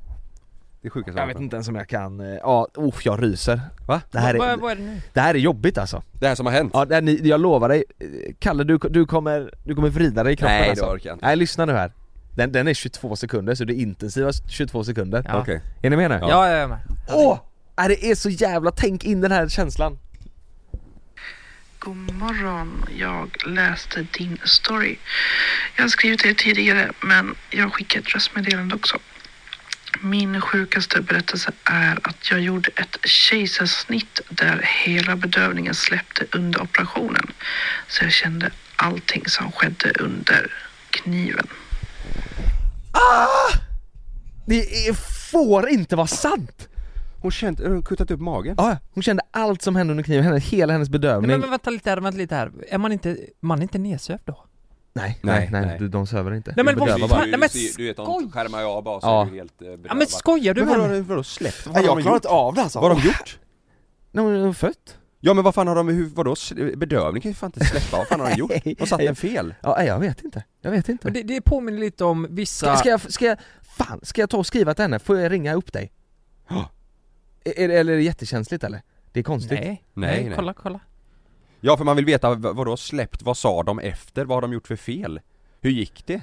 det 0.82 0.88
är 0.88 0.90
sjukaste 0.90 1.20
jag 1.20 1.26
vet 1.26 1.40
inte 1.40 1.56
ens 1.56 1.68
om 1.68 1.74
jag 1.74 1.88
kan, 1.88 2.20
eh, 2.20 2.26
ja, 2.26 2.68
oh, 2.74 2.94
jag 3.04 3.22
ryser. 3.22 3.60
Va? 3.86 4.00
Det 4.10 4.18
här, 4.18 4.38
vad, 4.38 4.48
är, 4.48 4.56
vad 4.56 4.72
är 4.72 4.76
det 4.76 4.82
nu? 4.82 5.00
det 5.12 5.20
här 5.20 5.34
är 5.34 5.38
jobbigt 5.38 5.78
alltså. 5.78 6.02
Det 6.12 6.26
här 6.28 6.34
som 6.34 6.46
har 6.46 6.52
hänt? 6.52 6.70
Ja, 6.74 6.84
det 6.84 6.94
här, 6.94 7.02
ni, 7.02 7.20
jag 7.22 7.40
lovar 7.40 7.68
dig, 7.68 7.84
Kalle 8.38 8.64
du, 8.64 8.78
du, 8.78 9.06
kommer, 9.06 9.54
du 9.64 9.74
kommer 9.74 9.88
vrida 9.88 10.22
dig 10.22 10.32
i 10.32 10.36
kroppen 10.36 10.56
Nej, 10.56 10.64
det 10.64 10.70
alltså. 10.70 10.84
orkar 10.84 11.10
jag 11.10 11.14
inte. 11.16 11.26
Nej 11.26 11.36
lyssna 11.36 11.64
nu 11.64 11.72
här. 11.72 11.92
Den, 12.37 12.53
den 12.53 12.68
är 12.68 12.74
22 12.74 13.16
sekunder 13.16 13.55
så 13.55 13.64
det 13.64 13.72
är 13.72 13.80
intensiva 13.82 14.32
22 14.49 14.85
sekunder. 14.85 15.22
Ja. 15.28 15.41
Okej 15.41 15.62
Är 15.82 15.91
ni 15.91 15.97
med 15.97 16.11
nu? 16.11 16.18
Ja. 16.20 16.28
Ja, 16.28 16.51
jag 16.51 16.59
är 16.59 16.68
med. 16.68 16.78
Åh! 17.09 17.39
Äh, 17.78 17.89
det 17.89 18.11
är 18.11 18.14
så 18.14 18.30
jävla, 18.30 18.70
tänk 18.70 19.05
in 19.05 19.20
den 19.20 19.32
här 19.32 19.49
känslan. 19.49 19.99
God 21.78 22.14
morgon. 22.14 22.87
Jag 22.97 23.37
läste 23.47 24.07
din 24.18 24.39
story. 24.45 24.97
Jag 25.76 25.85
har 25.85 25.89
skrivit 25.89 26.22
det 26.22 26.35
tidigare, 26.35 26.93
men 27.01 27.35
jag 27.51 27.72
skickade 27.74 28.05
ett 28.07 28.14
röstmeddelande 28.14 28.74
också. 28.74 28.99
Min 30.01 30.41
sjukaste 30.41 31.01
berättelse 31.01 31.53
är 31.64 31.99
att 32.03 32.30
jag 32.30 32.41
gjorde 32.41 32.70
ett 32.76 32.97
kejsarsnitt 33.05 34.20
där 34.28 34.68
hela 34.85 35.16
bedövningen 35.16 35.74
släppte 35.74 36.26
under 36.32 36.62
operationen. 36.62 37.32
Så 37.89 38.05
jag 38.05 38.12
kände 38.12 38.51
allting 38.76 39.22
som 39.26 39.53
skedde 39.53 39.93
under 40.01 40.53
kniven. 40.91 41.47
Det 44.46 44.88
är, 44.88 44.92
får 45.30 45.68
inte 45.68 45.96
vara 45.96 46.07
sant! 46.07 46.68
Hon 47.22 47.30
känt, 47.30 47.61
hon 47.61 47.82
kuttat 47.82 48.11
upp 48.11 48.20
magen? 48.20 48.55
Ja, 48.59 48.76
hon 48.94 49.02
kände 49.02 49.22
allt 49.30 49.62
som 49.62 49.76
hände 49.76 49.90
under 49.90 50.05
kniven, 50.05 50.24
henne, 50.24 50.38
hela 50.38 50.72
hennes 50.72 50.88
bedövning. 50.88 51.30
Men, 51.30 51.40
men 51.40 51.50
vänta 51.50 51.70
lite 51.70 51.90
här, 51.90 51.96
vänta 51.96 52.18
lite 52.18 52.34
här. 52.34 52.52
Är 52.68 52.78
man 52.78 52.92
inte, 52.92 53.16
man 53.40 53.59
är 53.59 53.62
inte 53.62 53.78
nedsövd 53.78 54.20
då? 54.24 54.44
nej, 54.96 55.18
nej, 55.22 55.34
Nej, 55.40 55.48
nej, 55.52 55.66
nej. 55.66 55.78
Du, 55.78 55.88
de 55.88 56.07
söver 56.07 56.34
inte. 56.34 56.52
Nej, 56.57 56.64
men 56.64 56.74
de 56.74 56.80
vad 56.80 56.88
fan- 57.00 57.09
bara. 57.09 57.20
nej, 57.20 57.38
men 57.38 57.48
du 57.76 57.84
vet, 57.86 57.96
de 57.96 58.07
skoj! 58.07 58.30
skärmar 58.32 58.61
ju 58.61 58.66
av 58.66 58.82
bara 58.82 59.00
så 59.00 59.07
Ja. 59.07 59.22
är 59.26 59.30
du 59.30 59.36
helt 59.36 59.52
eh, 59.62 59.66
bedövad 59.66 59.86
Ja 59.90 59.94
men 59.94 60.07
skojar 60.07 60.55
du 60.55 60.64
Men 60.64 60.80
med 60.80 60.90
mig? 60.90 61.00
vadå 61.00 61.22
släppt? 61.22 61.66
Vad 61.66 61.74
Nej, 61.74 61.86
har 61.86 61.96
jag 62.00 62.05
de 62.05 62.14
inte 62.14 62.28
av 62.28 62.55
det 62.55 62.62
alltså. 62.62 62.80
Vad 62.80 62.90
har 62.90 63.00
de 63.00 63.07
gjort? 63.07 63.38
Nej, 64.12 64.24
hon 64.24 64.34
är 64.48 64.52
fött. 64.52 64.98
Ja 65.26 65.34
men 65.34 65.44
vad 65.44 65.54
fan 65.54 65.68
har 65.68 65.74
de, 65.74 65.88
hur, 65.88 66.06
vadå, 66.06 66.34
bedövning 66.76 67.22
kan 67.22 67.30
ju 67.30 67.34
fan 67.34 67.52
inte 67.54 67.64
släppa, 67.64 67.96
vad 67.96 68.08
fan 68.08 68.20
har 68.20 68.30
de 68.30 68.36
gjort? 68.36 68.52
De 68.78 68.86
satt 68.86 68.98
den 69.00 69.16
fel 69.16 69.54
Ja, 69.62 69.82
jag 69.84 69.98
vet 70.00 70.24
inte. 70.24 70.44
Jag 70.60 70.70
vet 70.70 70.88
inte. 70.88 71.06
Men 71.06 71.14
det, 71.14 71.22
det 71.22 71.40
påminner 71.40 71.78
lite 71.80 72.04
om 72.04 72.26
vissa... 72.30 72.66
Ska, 72.66 72.76
ska 72.76 72.88
jag, 72.88 73.12
ska 73.12 73.24
jag, 73.26 73.38
fan, 73.62 74.00
ska 74.02 74.20
jag 74.22 74.30
ta 74.30 74.36
och 74.36 74.46
skriva 74.46 74.74
till 74.74 74.82
henne? 74.82 74.98
Får 74.98 75.18
jag 75.18 75.32
ringa 75.32 75.54
upp 75.54 75.72
dig? 75.72 75.92
Ja. 76.48 76.70
Är, 77.44 77.68
eller 77.68 77.92
är 77.92 77.96
det 77.96 78.02
jättekänsligt 78.02 78.64
eller? 78.64 78.82
Det 79.12 79.20
är 79.20 79.24
konstigt. 79.24 79.50
Nej, 79.60 79.84
Nej, 79.94 80.10
nej, 80.16 80.24
nej. 80.24 80.32
kolla, 80.36 80.54
kolla. 80.54 80.80
Ja 81.60 81.76
för 81.76 81.84
man 81.84 81.96
vill 81.96 82.04
veta, 82.04 82.34
vad- 82.34 82.56
vadå 82.56 82.76
släppt, 82.76 83.22
vad 83.22 83.36
sa 83.36 83.62
de 83.62 83.78
efter, 83.78 84.24
vad 84.24 84.36
har 84.36 84.42
de 84.42 84.52
gjort 84.52 84.66
för 84.66 84.76
fel? 84.76 85.20
Hur 85.60 85.70
gick 85.70 86.06
det? 86.06 86.20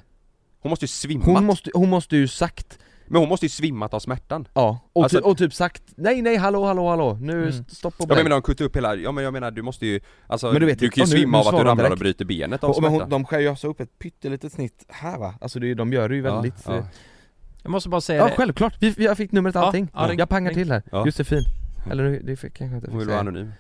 Hon 0.59 0.69
måste 0.69 0.83
ju 0.85 0.87
svimmat, 0.87 1.25
Hon 1.27 1.45
måste, 1.45 1.71
hon 1.73 1.89
måste 1.89 2.15
ju 2.17 2.27
sagt, 2.27 2.79
men 3.11 3.19
hon 3.21 3.29
måste 3.29 3.45
ju 3.45 3.49
svimmat 3.49 3.93
av 3.93 3.99
smärtan 3.99 4.47
ja, 4.53 4.79
och, 4.93 5.03
Alltså- 5.03 5.17
ty, 5.17 5.23
och 5.23 5.37
typ 5.37 5.53
sagt 5.53 5.83
nej 5.95 6.21
nej 6.21 6.35
hallå 6.37 6.65
hallå 6.65 6.89
hallå, 6.89 7.17
nu 7.21 7.33
Mm. 7.33 7.49
st- 7.49 7.75
stopp 7.75 7.93
och 7.93 8.01
Ja 8.01 8.05
men 8.07 8.07
jag 8.07 8.15
belägg. 8.17 8.23
menar 8.23 8.35
de 8.35 8.41
kuttade 8.41 8.67
upp 8.67 8.75
hela, 8.75 8.95
ja 8.95 9.11
men 9.11 9.23
jag 9.23 9.33
menar 9.33 9.51
du 9.51 9.61
måste 9.61 9.85
ju, 9.85 9.99
alltså 10.27 10.51
Men 10.51 10.59
du 10.61 10.65
vet 10.65 10.79
du 10.79 10.89
kan 10.89 11.03
ju 11.05 11.09
ja, 11.11 11.13
nu- 11.15 11.19
svimma 11.21 11.37
nu 11.37 11.41
av 11.41 11.47
att 11.47 11.61
du 11.61 11.69
ramlar 11.69 11.83
och 11.83 11.89
direkt. 11.89 11.99
bryter 11.99 12.25
benet 12.25 12.63
av 12.63 12.69
och, 12.69 12.81
men 12.81 12.91
smärta 12.91 13.03
hon, 13.03 13.09
de 13.09 13.25
skär 13.25 13.39
ju 13.39 13.47
alltså 13.47 13.67
upp 13.67 13.79
ett 13.79 13.99
pyttelitet 13.99 14.53
snitt 14.53 14.85
här 14.89 15.17
va? 15.19 15.35
Alltså 15.41 15.59
det 15.59 15.71
är, 15.71 15.75
de 15.75 15.93
gör 15.93 16.09
det 16.09 16.15
ju 16.15 16.23
Ja, 16.23 16.33
väldigt 16.33 16.63
ja. 16.67 16.75
ja, 16.75 16.83
Jag 17.63 17.69
måste 17.71 17.89
bara 17.89 18.01
säga 18.01 18.19
ja 18.19 18.27
det. 18.27 18.35
självklart, 18.35 18.75
vi, 18.79 18.89
vi, 18.89 19.05
jag 19.05 19.17
fick 19.17 19.31
numret 19.31 19.55
och 19.55 19.61
Ja, 19.61 19.65
allting. 19.65 19.87
ja, 19.93 20.07
ring- 20.09 20.19
jag 20.19 20.29
pangar 20.29 20.49
ring. 20.49 20.57
till 20.59 20.71
här, 20.71 20.83
Ja. 20.91 21.05
Josefin 21.05 21.43
Eller 21.91 22.03
nu- 22.03 22.21
det 22.23 22.35
fick 22.35 22.53
kanske 22.53 22.75
inte 22.75 22.89
Hon 22.89 22.99
vill 22.99 23.07
vara 23.07 23.19
anonym 23.19 23.51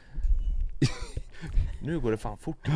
Nu 1.83 1.99
går 1.99 2.11
det 2.11 2.17
fan 2.17 2.37
fort 2.37 2.67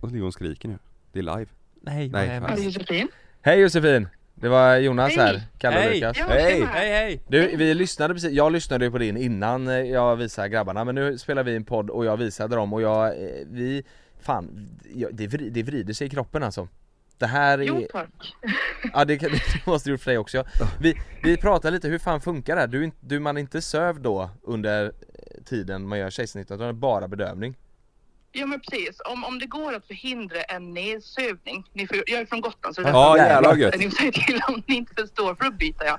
Och 0.00 0.08
ligger 0.08 0.20
hon 0.20 0.26
och 0.28 0.32
skriker 0.34 0.68
nu, 0.68 0.78
det 1.12 1.18
är 1.18 1.22
live 1.22 1.46
Nej, 1.82 2.08
Nej, 2.08 2.10
vad 2.10 2.22
är 2.22 2.40
med? 2.40 2.58
Josefin? 2.64 3.08
Hej 3.48 3.60
Josefin! 3.60 4.08
Det 4.34 4.48
var 4.48 4.76
Jonas 4.76 5.16
Hej. 5.16 5.26
här, 5.26 5.42
Kalle 5.58 5.76
och 5.76 5.82
Hej. 5.82 5.94
Lukas 5.94 6.18
Ja, 6.18 6.26
Hej. 6.28 6.64
Hej 6.72 6.90
hej! 6.90 7.22
Du, 7.28 7.56
vi 7.56 7.74
lyssnade 7.74 8.14
precis, 8.14 8.30
jag 8.30 8.52
lyssnade 8.52 8.84
ju 8.84 8.90
på 8.90 8.98
din 8.98 9.16
innan 9.16 9.68
eh, 9.68 9.74
jag 9.74 10.16
visade 10.16 10.48
grabbarna 10.48 10.84
men 10.84 10.94
nu 10.94 11.18
spelar 11.18 11.42
vi 11.44 11.56
en 11.56 11.64
podd 11.64 11.90
och 11.90 12.04
jag 12.04 12.16
visade 12.16 12.56
dem 12.56 12.72
och 12.72 12.82
jag, 12.82 13.06
eh, 13.06 13.46
vi, 13.46 13.84
fan, 14.20 14.68
det, 15.12 15.26
vri, 15.26 15.50
det 15.50 15.62
vrider 15.62 15.94
sig 15.94 16.06
i 16.06 16.10
kroppen 16.10 16.42
alltså 16.42 16.68
Det 17.18 17.26
här 17.26 17.58
är, 17.58 17.62
Jo 17.62 17.86
tack. 17.92 18.34
ja 18.92 19.04
det, 19.04 19.16
det 19.20 19.66
måste 19.66 19.88
du 19.88 19.92
gjort 19.92 20.00
för 20.00 20.10
dig 20.10 20.18
också 20.18 20.44
Vi, 20.80 20.94
vi 21.22 21.36
pratar 21.36 21.70
lite, 21.70 21.88
hur 21.88 21.98
fan 21.98 22.20
funkar 22.20 22.54
det 22.54 22.60
här? 22.60 22.68
Du, 22.68 22.90
du 23.00 23.20
man 23.20 23.36
är 23.36 23.40
inte 23.40 23.62
sövd 23.62 24.02
då 24.02 24.30
under 24.42 24.84
eh, 24.84 24.92
tiden 25.44 25.88
man 25.88 25.98
gör 25.98 26.10
kejsarsnittet 26.10 26.50
utan 26.54 26.66
det 26.66 26.70
är 26.70 26.72
bara 26.72 27.08
bedövning? 27.08 27.54
Ja 28.32 28.46
men 28.46 28.60
precis, 28.60 29.00
om, 29.04 29.24
om 29.24 29.38
det 29.38 29.46
går 29.46 29.74
att 29.74 29.86
förhindra 29.86 30.42
en 30.42 30.74
nedsövning. 30.74 31.64
Ni 31.72 31.86
får, 31.86 31.96
jag 32.06 32.20
är 32.20 32.26
från 32.26 32.40
Gotland 32.40 32.74
så 32.74 32.82
det 32.82 32.88
Ja 32.88 33.40
vad 33.44 33.58
gött! 33.58 33.78
Ni 33.78 33.90
säga 33.90 34.12
till 34.12 34.40
om 34.48 34.62
ni 34.66 34.76
inte 34.76 34.94
förstår 34.94 35.34
för 35.34 35.44
då 35.44 35.50
byter 35.50 35.84
jag. 35.84 35.98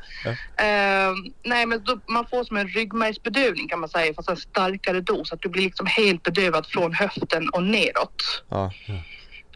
Ehm, 0.58 1.16
nej 1.44 1.66
men 1.66 1.84
då, 1.84 2.00
man 2.08 2.26
får 2.28 2.44
som 2.44 2.58
en 2.58 2.68
ryggmärgsbedövning 2.68 3.68
kan 3.68 3.80
man 3.80 3.90
säga 3.90 4.14
fast 4.14 4.30
en 4.30 4.38
starkare 4.38 5.02
dos. 5.02 5.34
Att 5.34 5.42
du 5.42 5.50
blir 5.50 5.64
liksom 5.64 5.86
helt 5.86 6.24
bedövad 6.24 6.66
från 6.68 6.94
höften 6.94 7.50
och 7.50 7.64
neråt. 7.64 8.44
Ja, 8.50 8.72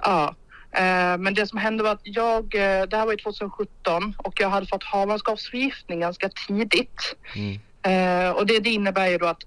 Ja. 0.03 0.35
Eh, 0.71 1.17
men 1.17 1.33
det 1.33 1.47
som 1.47 1.59
hände 1.59 1.83
var 1.83 1.91
att 1.91 2.01
jag, 2.03 2.55
eh, 2.55 2.83
det 2.87 2.97
här 2.97 3.05
var 3.05 3.11
ju 3.11 3.17
2017 3.17 4.15
och 4.17 4.33
jag 4.41 4.49
hade 4.49 4.65
fått 4.65 4.83
havandeskapsförgiftning 4.83 5.99
ganska 5.99 6.29
tidigt. 6.47 7.15
Mm. 7.35 7.59
Eh, 7.83 8.29
och 8.31 8.45
det, 8.45 8.59
det 8.59 8.69
innebär 8.69 9.07
ju 9.07 9.17
då 9.17 9.25
att 9.25 9.41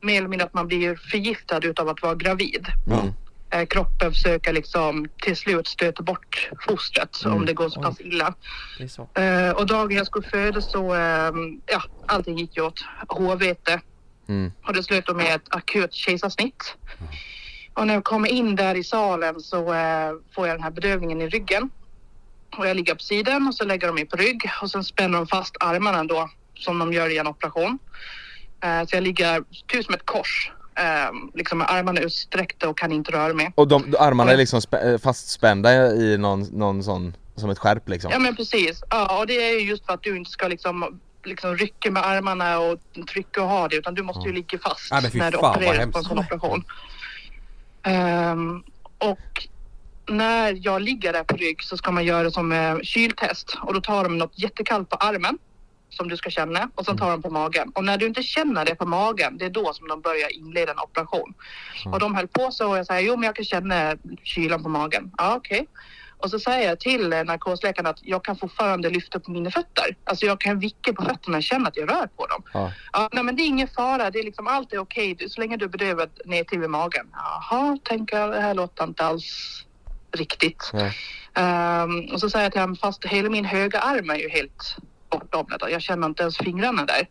mer 0.00 0.18
eller 0.18 0.28
mindre 0.28 0.46
att 0.46 0.54
man 0.54 0.66
blir 0.68 0.96
förgiftad 1.10 1.58
utav 1.64 1.88
att 1.88 2.02
vara 2.02 2.14
gravid. 2.14 2.66
mm. 2.86 3.12
Eh, 3.50 3.66
kroppen 3.66 4.12
försöker 4.12 4.52
liksom 4.52 5.06
till 5.22 5.36
slut 5.36 5.66
stöta 5.68 6.02
bort 6.02 6.50
fostret 6.68 7.24
Mm. 7.24 7.36
om 7.36 7.46
det 7.46 7.52
går 7.52 7.68
så 7.68 7.82
pass 7.82 8.00
illa. 8.00 8.34
Det 8.78 8.84
är 8.84 8.88
så. 8.88 9.08
Eh, 9.14 9.50
och 9.50 9.66
dagen 9.66 9.96
jag 9.96 10.06
skulle 10.06 10.28
föda 10.28 10.60
så, 10.60 10.94
ehm, 10.94 11.60
ja, 11.66 11.82
allting 12.06 12.38
gick 12.38 12.56
ju 12.56 12.62
åt 12.62 12.84
hårvete. 13.08 13.80
Mm. 14.28 14.52
Och 14.66 14.72
det 14.74 14.82
slutade 14.82 15.18
med 15.18 15.34
ett 15.34 15.54
akut 15.54 15.92
kejsarsnitt. 15.94 16.76
Och 17.74 17.86
när 17.86 17.94
jag 17.94 18.04
kommer 18.04 18.28
in 18.28 18.56
där 18.56 18.74
i 18.74 18.84
salen 18.84 19.40
så 19.40 19.72
eh, 19.74 20.10
får 20.34 20.46
jag 20.48 20.56
den 20.56 20.62
här 20.62 20.70
bedövningen 20.70 21.20
i 21.22 21.28
ryggen. 21.28 21.70
Och 22.58 22.66
jag 22.68 22.76
ligger 22.76 22.94
på 22.94 23.02
sidan 23.02 23.48
och 23.48 23.54
så 23.54 23.64
lägger 23.64 23.86
de 23.86 23.94
mig 23.94 24.06
på 24.06 24.16
rygg 24.16 24.50
och 24.62 24.70
sen 24.70 24.84
spänner 24.84 25.18
de 25.18 25.26
fast 25.26 25.56
armarna 25.60 26.04
då 26.04 26.30
som 26.54 26.78
de 26.78 26.92
gör 26.92 27.10
i 27.10 27.18
en 27.18 27.26
operation. 27.26 27.78
Eh, 28.64 28.86
så 28.86 28.96
jag 28.96 29.02
ligger 29.02 29.44
typ 29.66 29.84
som 29.84 29.94
ett 29.94 30.06
kors. 30.06 30.52
Eh, 30.76 31.10
liksom 31.34 31.58
med 31.58 31.70
armarna 31.70 32.00
utsträckta 32.00 32.68
och 32.68 32.78
kan 32.78 32.92
inte 32.92 33.12
röra 33.12 33.34
mig. 33.34 33.52
Och 33.54 33.68
de, 33.68 33.94
armarna 33.98 34.32
är 34.32 34.36
liksom 34.36 34.60
eh, 34.72 34.98
fastspända 34.98 35.94
i 35.94 36.18
någon, 36.18 36.42
någon 36.42 36.82
sån, 36.82 37.16
som 37.36 37.50
ett 37.50 37.58
skärp 37.58 37.88
liksom? 37.88 38.10
Ja 38.10 38.18
men 38.18 38.36
precis. 38.36 38.82
Ja, 38.90 39.18
och 39.18 39.26
det 39.26 39.34
är 39.34 39.60
ju 39.60 39.68
just 39.68 39.86
för 39.86 39.92
att 39.92 40.02
du 40.02 40.16
inte 40.16 40.30
ska 40.30 40.48
liksom, 40.48 41.00
liksom 41.24 41.56
rycka 41.56 41.90
med 41.90 42.06
armarna 42.06 42.58
och 42.58 42.78
trycka 43.08 43.42
och 43.42 43.48
ha 43.48 43.68
det 43.68 43.76
utan 43.76 43.94
du 43.94 44.02
måste 44.02 44.28
ju 44.28 44.34
ligga 44.34 44.58
fast 44.58 44.88
Ja, 44.90 45.00
när 45.00 45.30
du 45.30 45.38
opereras 45.38 45.92
på 45.92 45.98
en 45.98 46.04
sån 46.04 46.18
operation. 46.18 46.64
Ehm, 47.82 48.62
och 48.98 49.48
när 50.06 50.58
jag 50.66 50.82
ligger 50.82 51.12
där 51.12 51.24
på 51.24 51.36
rygg 51.36 51.62
så 51.62 51.76
ska 51.76 51.90
man 51.90 52.04
göra 52.04 52.30
som 52.30 52.52
eh, 52.52 52.76
kyltest 52.82 53.56
och 53.62 53.74
då 53.74 53.80
tar 53.80 54.04
de 54.04 54.18
något 54.18 54.38
jättekallt 54.38 54.90
på 54.90 54.96
armen 54.96 55.38
som 55.96 56.08
du 56.08 56.16
ska 56.16 56.30
känna 56.30 56.68
och 56.74 56.84
sen 56.84 56.96
tar 56.98 57.10
de 57.10 57.22
på 57.22 57.30
magen. 57.30 57.72
Och 57.74 57.84
när 57.84 57.96
du 57.96 58.06
inte 58.06 58.22
känner 58.22 58.64
det 58.64 58.74
på 58.74 58.86
magen, 58.86 59.38
det 59.38 59.44
är 59.44 59.50
då 59.50 59.72
som 59.72 59.88
de 59.88 60.00
börjar 60.00 60.32
inleda 60.36 60.72
en 60.72 60.78
operation. 60.78 61.34
Och 61.92 61.98
de 62.00 62.14
höll 62.14 62.28
på 62.28 62.50
så 62.50 62.70
och 62.70 62.78
jag 62.78 62.86
säger, 62.86 63.06
jo 63.08 63.16
men 63.16 63.22
jag 63.26 63.36
kan 63.36 63.44
känna 63.44 63.96
kylan 64.22 64.62
på 64.62 64.68
magen. 64.68 65.10
Ja 65.18 65.34
okej. 65.36 65.66
Och 66.18 66.30
så 66.30 66.38
säger 66.38 66.68
jag 66.68 66.80
till 66.80 67.08
narkosläkaren 67.08 67.86
att 67.86 67.98
jag 68.02 68.24
kan 68.24 68.36
fortfarande 68.36 68.90
lyfta 68.90 69.20
på 69.20 69.30
mina 69.30 69.50
fötter. 69.50 69.96
Alltså 70.04 70.26
jag 70.26 70.40
kan 70.40 70.58
vicka 70.58 70.92
på 70.92 71.02
fötterna 71.04 71.36
och 71.36 71.42
känna 71.42 71.68
att 71.68 71.76
jag 71.76 71.90
rör 71.90 72.06
på 72.06 72.26
dem. 72.26 72.42
Ja. 72.52 72.72
Ja, 72.92 73.08
nej 73.12 73.24
men 73.24 73.36
det 73.36 73.42
är 73.42 73.46
ingen 73.46 73.68
fara, 73.68 74.10
det 74.10 74.18
är 74.18 74.22
liksom 74.24 74.46
allt 74.46 74.72
är 74.72 74.78
okej 74.78 75.14
Du- 75.14 75.28
så 75.28 75.40
länge 75.40 75.56
du 75.56 75.64
är 75.64 75.68
bedövad 75.68 76.10
ner 76.24 76.44
till 76.44 76.58
vid 76.60 76.70
magen. 76.70 77.06
Jaha, 77.12 77.78
tänker 77.84 78.18
jag, 78.18 78.30
det 78.30 78.40
här 78.40 78.54
låter 78.54 78.84
inte 78.84 79.04
alls 79.04 79.24
riktigt. 80.12 80.70
Ehm, 81.34 82.04
och 82.12 82.20
så 82.20 82.30
säger 82.30 82.44
jag 82.44 82.52
till 82.52 82.60
honom, 82.60 82.76
fast 82.76 83.04
hela 83.04 83.30
min 83.30 83.44
höga 83.44 83.80
arm 83.80 84.10
är 84.10 84.14
ju 84.16 84.28
helt 84.28 84.76
bortdomnad 85.18 85.70
jag 85.70 85.82
känner 85.82 86.06
inte 86.06 86.22
ens 86.22 86.38
fingrarna 86.38 86.84
där. 86.84 87.08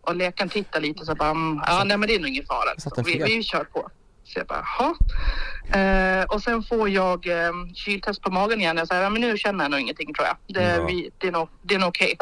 Och 0.00 0.16
läkaren 0.16 0.48
tittar 0.48 0.80
lite 0.80 1.04
så 1.04 1.14
bara, 1.14 1.30
mm, 1.30 1.60
ja 1.66 1.84
nej 1.84 1.96
men 1.96 2.08
det 2.08 2.14
är 2.14 2.18
nog 2.20 2.28
ingen 2.28 2.46
fara. 2.46 3.02
Vi, 3.04 3.22
vi 3.24 3.42
kör 3.42 3.64
på. 3.64 3.90
Så 4.24 4.38
jag 4.38 4.46
bara, 4.46 4.64
jaha. 4.78 4.94
Eh, 5.80 6.24
och 6.24 6.42
sen 6.42 6.62
får 6.62 6.88
jag 6.88 7.26
eh, 7.26 7.52
kyltest 7.74 8.22
på 8.22 8.30
magen 8.30 8.60
igen. 8.60 8.76
Jag 8.76 8.88
säger, 8.88 9.02
ja, 9.02 9.10
men 9.10 9.20
nu 9.20 9.38
känner 9.38 9.64
jag 9.64 9.70
nog 9.70 9.80
ingenting 9.80 10.14
tror 10.14 10.26
jag. 10.26 10.36
Det, 10.46 10.76
Ja. 10.76 10.84
vi, 10.86 11.10
det 11.18 11.26
är 11.26 11.32
nog, 11.32 11.48
det 11.62 11.74
är 11.74 11.78
nog 11.78 11.88
okej. 11.88 12.16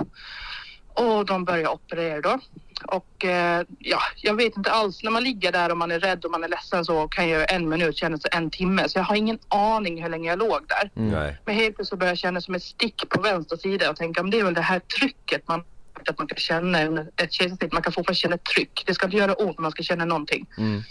Och 0.95 1.26
de 1.26 1.45
börjar 1.45 1.68
operera 1.68 2.20
då. 2.20 2.38
Och 2.86 3.24
eh, 3.24 3.64
ja, 3.78 3.99
jag 4.16 4.34
vet 4.34 4.57
inte 4.57 4.70
alls. 4.70 5.03
När 5.03 5.11
man 5.11 5.24
ligger 5.24 5.53
där 5.53 5.70
och 5.70 5.76
man 5.76 5.90
är 5.90 6.01
rädd 6.01 6.24
och 6.24 6.30
man 6.30 6.45
är 6.45 6.49
ledsen 6.49 6.84
så 6.84 7.09
kan 7.09 7.28
ju 7.28 7.45
en 7.49 7.68
minut 7.68 7.97
kännas 7.97 8.20
en 8.32 8.51
timme. 8.51 8.88
Så 8.88 8.99
jag 8.99 9.05
har 9.05 9.16
ingen 9.16 9.38
aning 9.49 10.03
hur 10.03 10.11
länge 10.11 10.30
jag 10.30 10.38
låg 10.38 10.66
där. 10.68 10.90
Nej. 10.95 11.36
Men 11.45 11.55
helt 11.55 11.76
plötsligt 11.76 12.01
börjar 12.01 12.11
jag 12.11 12.18
känna 12.18 12.40
som 12.40 12.55
ett 12.55 12.62
stick 12.62 13.09
på 13.09 13.20
vänster 13.20 13.57
sida 13.57 13.90
och 13.90 13.97
tänka, 13.97 14.22
men 14.22 14.30
det 14.30 14.38
är 14.38 14.45
väl 14.45 14.55
det 14.55 14.61
här 14.61 14.80
trycket 14.80 15.49
man 15.49 15.64
att 16.09 16.18
man 16.18 16.26
kan 16.26 16.38
känna 16.38 16.84
under 16.84 17.11
ett 17.16 17.32
kejsarsnitt. 17.32 17.72
Man 17.72 17.82
kan 17.82 17.93
fortfarande 17.93 18.18
känna 18.18 18.34
ett 18.34 18.45
tryck. 18.45 18.82
Det 18.86 18.95
ska 18.95 19.07
inte 19.07 19.16
göra 19.16 19.34
ont, 19.34 19.59
man 19.59 19.70
ska 19.70 19.82
känna 19.82 20.05
någonting. 20.05 20.47
Mm. 20.59 20.82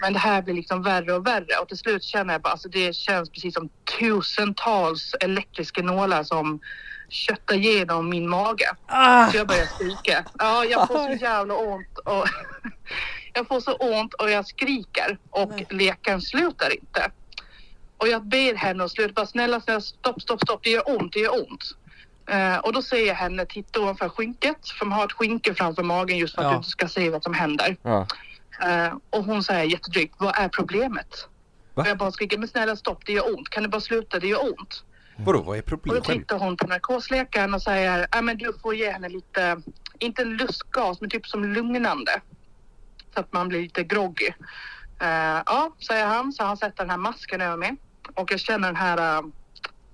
Men 0.00 0.12
det 0.12 0.18
här 0.18 0.42
blir 0.42 0.54
liksom 0.54 0.82
värre 0.82 1.12
och 1.12 1.26
värre 1.26 1.58
och 1.62 1.68
till 1.68 1.76
slut 1.76 2.02
känner 2.02 2.34
jag 2.34 2.42
bara, 2.42 2.52
alltså 2.52 2.68
det 2.68 2.96
känns 2.96 3.30
precis 3.30 3.54
som 3.54 3.68
tusentals 3.98 5.14
elektriska 5.20 5.82
nålar 5.82 6.22
som 6.22 6.60
köttar 7.08 7.54
igenom 7.54 8.08
min 8.08 8.28
mage. 8.28 8.70
Ah! 8.86 9.30
Så 9.30 9.36
jag 9.36 9.46
börjar 9.48 9.66
skrika. 9.66 10.24
Ja, 10.38 10.64
jag 10.64 10.88
får 10.88 11.16
så 11.18 11.24
jävla 11.24 11.54
ont 11.54 11.98
och 11.98 12.26
jag 13.32 13.48
får 13.48 13.60
så 13.60 13.72
ont 13.74 14.14
och 14.14 14.30
jag 14.30 14.46
skriker 14.46 15.18
och 15.30 15.52
läkaren 15.72 16.20
slutar 16.20 16.70
inte. 16.74 17.10
Och 17.98 18.08
jag 18.08 18.24
ber 18.26 18.54
henne 18.54 18.84
att 18.84 18.90
sluta. 18.90 19.12
Bara 19.12 19.26
snälla, 19.26 19.60
snälla, 19.60 19.80
stopp, 19.80 20.22
stopp, 20.22 20.40
stopp. 20.40 20.60
Det 20.62 20.70
gör 20.70 20.96
ont, 21.00 21.12
det 21.12 21.20
gör 21.20 21.34
ont. 21.50 21.64
Eh, 22.30 22.56
och 22.56 22.72
då 22.72 22.82
ser 22.82 23.06
jag 23.06 23.14
henne 23.14 23.46
titta 23.46 23.80
ovanför 23.80 24.08
skynket, 24.08 24.68
för 24.78 24.86
man 24.86 24.98
har 24.98 25.04
ett 25.06 25.12
skynke 25.12 25.54
framför 25.54 25.82
magen 25.82 26.18
just 26.18 26.34
för 26.34 26.42
att 26.42 26.46
Ja. 26.46 26.50
du 26.50 26.56
inte 26.56 26.68
ska 26.68 26.88
se 26.88 27.10
vad 27.10 27.22
som 27.22 27.34
händer. 27.34 27.76
Ja. 27.82 28.06
Eh, 28.62 28.94
och 29.10 29.24
hon 29.24 29.44
säger 29.44 29.64
jättedrygt, 29.64 30.14
vad 30.18 30.38
är 30.38 30.48
problemet? 30.48 31.28
Va? 31.74 31.82
Och 31.82 31.88
jag 31.88 31.98
bara 31.98 32.12
skriker, 32.12 32.38
men 32.38 32.48
snälla 32.48 32.76
stopp, 32.76 33.02
det 33.06 33.12
gör 33.12 33.34
ont. 33.34 33.48
Kan 33.48 33.62
du 33.62 33.68
bara 33.68 33.80
sluta, 33.80 34.18
det 34.18 34.26
gör 34.26 34.44
ont. 34.60 34.84
Vadå, 35.16 35.42
vad 35.42 35.56
är 35.58 35.62
Och 35.62 35.70
då 35.70 35.76
problemet? 35.76 36.04
tittar 36.04 36.38
hon 36.38 36.56
på 36.56 36.66
narkosläkaren 36.66 37.54
och 37.54 37.62
säger, 37.62 38.06
ja 38.12 38.22
men 38.22 38.38
du 38.38 38.52
får 38.62 38.74
ge 38.74 38.92
henne 38.92 39.08
lite, 39.08 39.60
inte 39.98 40.24
lustgas, 40.24 41.00
men 41.00 41.10
typ 41.10 41.26
som 41.26 41.44
lugnande. 41.44 42.20
Så 43.14 43.20
att 43.20 43.32
man 43.32 43.48
blir 43.48 43.62
lite 43.62 43.82
groggy. 43.82 44.28
Eh, 45.00 45.42
ja, 45.46 45.74
säger 45.86 46.06
han, 46.06 46.32
så 46.32 46.44
han 46.44 46.56
sätter 46.56 46.76
den 46.76 46.90
här 46.90 46.96
masken 46.96 47.40
över 47.40 47.56
mig. 47.56 47.76
Och 48.14 48.32
jag 48.32 48.40
känner 48.40 48.68
den 48.68 48.76
här 48.76 49.18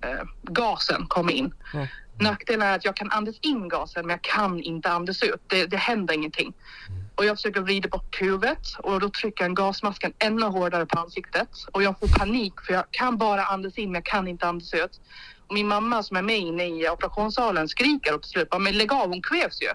eh, 0.04 0.22
gasen 0.42 1.06
komma 1.08 1.30
in. 1.32 1.54
Ja. 1.72 1.86
Nackdelen 2.20 2.68
är 2.68 2.74
att 2.76 2.84
jag 2.84 2.96
kan 2.96 3.10
andas 3.10 3.34
in 3.40 3.68
gasen, 3.68 4.06
men 4.06 4.10
jag 4.10 4.22
kan 4.22 4.60
inte 4.60 4.90
andas 4.90 5.22
ut. 5.22 5.42
Det, 5.46 5.66
det 5.66 5.76
händer 5.76 6.14
ingenting. 6.14 6.52
Och 7.14 7.24
jag 7.24 7.36
försöker 7.36 7.60
vrida 7.60 7.88
bort 7.88 8.22
huvudet 8.22 8.76
och 8.78 9.00
då 9.00 9.08
trycker 9.08 9.44
han 9.44 9.54
gasmasken 9.54 10.12
ännu 10.18 10.46
hårdare 10.46 10.86
på 10.86 10.98
ansiktet. 10.98 11.48
Och 11.72 11.82
jag 11.82 12.00
får 12.00 12.18
panik 12.18 12.60
för 12.66 12.72
jag 12.72 12.84
kan 12.90 13.18
bara 13.18 13.44
andas 13.44 13.78
in 13.78 13.88
men 13.88 13.94
jag 13.94 14.04
kan 14.04 14.28
inte 14.28 14.46
andas 14.46 14.74
ut. 14.74 15.00
Och 15.46 15.54
min 15.54 15.68
mamma 15.68 16.02
som 16.02 16.16
är 16.16 16.22
med 16.22 16.38
inne 16.38 16.66
i 16.66 16.88
operationssalen 16.88 17.68
skriker 17.68 18.14
och 18.14 18.22
till 18.22 18.30
slut 18.30 18.50
bara, 18.50 18.58
men 18.58 18.78
lägg 18.78 18.92
av, 18.92 19.08
hon 19.08 19.22
kvävs 19.22 19.62
ju. 19.62 19.68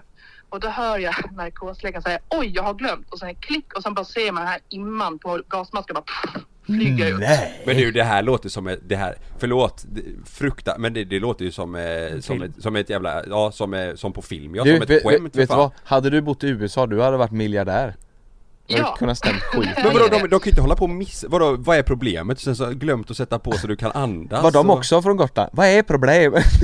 Och 0.48 0.60
då 0.60 0.68
hör 0.68 0.98
jag 0.98 1.14
narkosläkaren 1.32 2.02
säga, 2.02 2.18
oj 2.30 2.50
jag 2.54 2.62
har 2.62 2.74
glömt. 2.74 3.12
Och 3.12 3.18
sen 3.18 3.34
klick 3.34 3.74
och 3.74 3.82
sen 3.82 3.94
bara 3.94 4.04
ser 4.04 4.32
man 4.32 4.42
den 4.42 4.52
här 4.52 4.60
imman 4.68 5.18
på 5.18 5.40
gasmasken 5.48 5.94
bara 5.94 6.02
pff, 6.02 6.42
flyga 6.76 7.08
ut. 7.08 7.20
Men 7.66 7.76
du, 7.76 7.92
det 7.92 8.02
här 8.02 8.22
låter 8.22 8.48
som 8.48 8.66
ett, 8.66 8.80
det 8.88 8.96
här, 8.96 9.14
förlåt, 9.38 9.86
frukta, 10.24 10.78
men 10.78 10.94
det, 10.94 11.04
det 11.04 11.18
låter 11.18 11.44
ju 11.44 11.50
som, 11.50 11.74
eh, 11.74 12.20
som, 12.20 12.42
ett, 12.42 12.50
som 12.58 12.76
ett 12.76 12.90
jävla, 12.90 13.24
ja 13.26 13.52
som, 13.52 13.74
eh, 13.74 13.94
som 13.94 14.12
på 14.12 14.22
film, 14.22 14.54
ja 14.54 14.64
Du, 14.64 14.74
som 14.74 14.82
ett 14.82 14.90
vet, 14.90 15.02
skämt 15.02 15.36
vet, 15.36 15.48
du 15.48 15.56
vad? 15.56 15.70
Hade 15.84 16.10
du 16.10 16.20
bott 16.20 16.44
i 16.44 16.48
USA, 16.48 16.86
du 16.86 17.00
hade 17.00 17.16
varit 17.16 17.30
miljardär. 17.30 17.94
Ja. 18.76 18.96
kunnat 18.98 19.18
stämt 19.18 19.42
skit. 19.52 19.68
Men 19.76 19.92
vadå, 19.92 20.08
de, 20.08 20.18
de 20.18 20.28
kan 20.28 20.40
ju 20.44 20.50
inte 20.50 20.60
hålla 20.62 20.76
på 20.76 20.84
och 20.84 20.90
miss, 20.90 21.24
vadå, 21.28 21.56
vad 21.58 21.78
är 21.78 21.82
problemet? 21.82 22.40
Sen 22.40 22.56
så 22.56 22.66
glömt 22.70 23.10
att 23.10 23.16
sätta 23.16 23.38
på 23.38 23.52
så 23.52 23.66
du 23.66 23.76
kan 23.76 23.92
andas 23.92 24.42
Var 24.42 24.50
de 24.50 24.70
och- 24.70 24.76
också 24.76 25.02
från 25.02 25.16
Gotland? 25.16 25.50
Vad 25.52 25.66
är 25.66 25.82
problemet? 25.82 26.44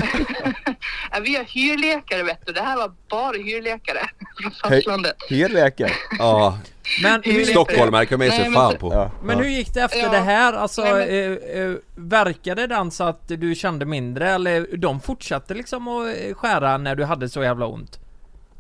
Ja, 1.12 1.20
vi 1.24 1.36
har 1.36 1.44
hyrläkare 1.44 2.22
vet 2.22 2.46
du. 2.46 2.52
Det 2.52 2.60
här 2.60 2.76
var 2.76 2.92
bara 3.10 3.36
hyrläkare 3.36 3.98
från 4.42 4.50
fastlandet. 4.70 5.14
Hyrläkare? 5.30 5.90
Ja, 6.18 6.58
Men 7.02 7.22
hur, 7.24 7.44
stockholmare 7.44 8.06
kan 8.06 8.18
man 8.18 8.26
ge 8.26 8.32
sig 8.32 8.42
men 8.44 8.52
fan 8.52 8.76
på 8.76 8.92
Ja. 8.92 9.10
men 9.22 9.38
hur 9.38 9.48
gick 9.48 9.74
det 9.74 9.80
efter 9.82 9.98
Ja. 9.98 10.10
det 10.10 10.18
här? 10.18 10.52
Alltså, 10.52 10.82
Nej, 10.82 11.26
eh, 11.26 11.62
eh, 11.62 11.72
verkade 11.94 12.66
den 12.66 12.90
så 12.90 13.04
att 13.04 13.22
du 13.28 13.54
kände 13.54 13.86
mindre 13.86 14.30
eller 14.30 14.76
de 14.76 15.00
fortsatte 15.00 15.54
liksom 15.54 15.88
att 15.88 16.36
skära 16.36 16.78
när 16.78 16.94
du 16.96 17.04
hade 17.04 17.28
så 17.28 17.42
jävla 17.42 17.66
ont? 17.66 17.98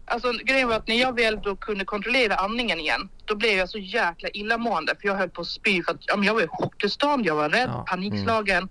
Alltså 0.06 0.32
grejen 0.32 0.68
var 0.68 0.76
att 0.76 0.88
när 0.88 0.96
jag 1.00 1.16
väl 1.16 1.40
då 1.42 1.56
kunde 1.56 1.84
kontrollera 1.84 2.34
andningen 2.34 2.80
igen, 2.80 3.08
då 3.24 3.36
blev 3.36 3.58
jag 3.58 3.70
så 3.70 3.78
jäkla 3.78 4.28
illamående 4.28 4.94
för 5.00 5.08
jag 5.08 5.14
höll 5.14 5.30
på 5.30 5.40
att 5.40 5.46
spy 5.46 5.82
för 5.82 5.92
att 5.92 6.00
ja, 6.00 6.16
men 6.16 6.26
jag 6.26 6.34
var 6.34 6.42
i 6.42 6.46
chocktillstånd, 6.48 7.26
jag 7.26 7.34
var 7.34 7.48
rädd, 7.48 7.70
Ja. 7.72 7.84
panikslagen, 7.88 8.68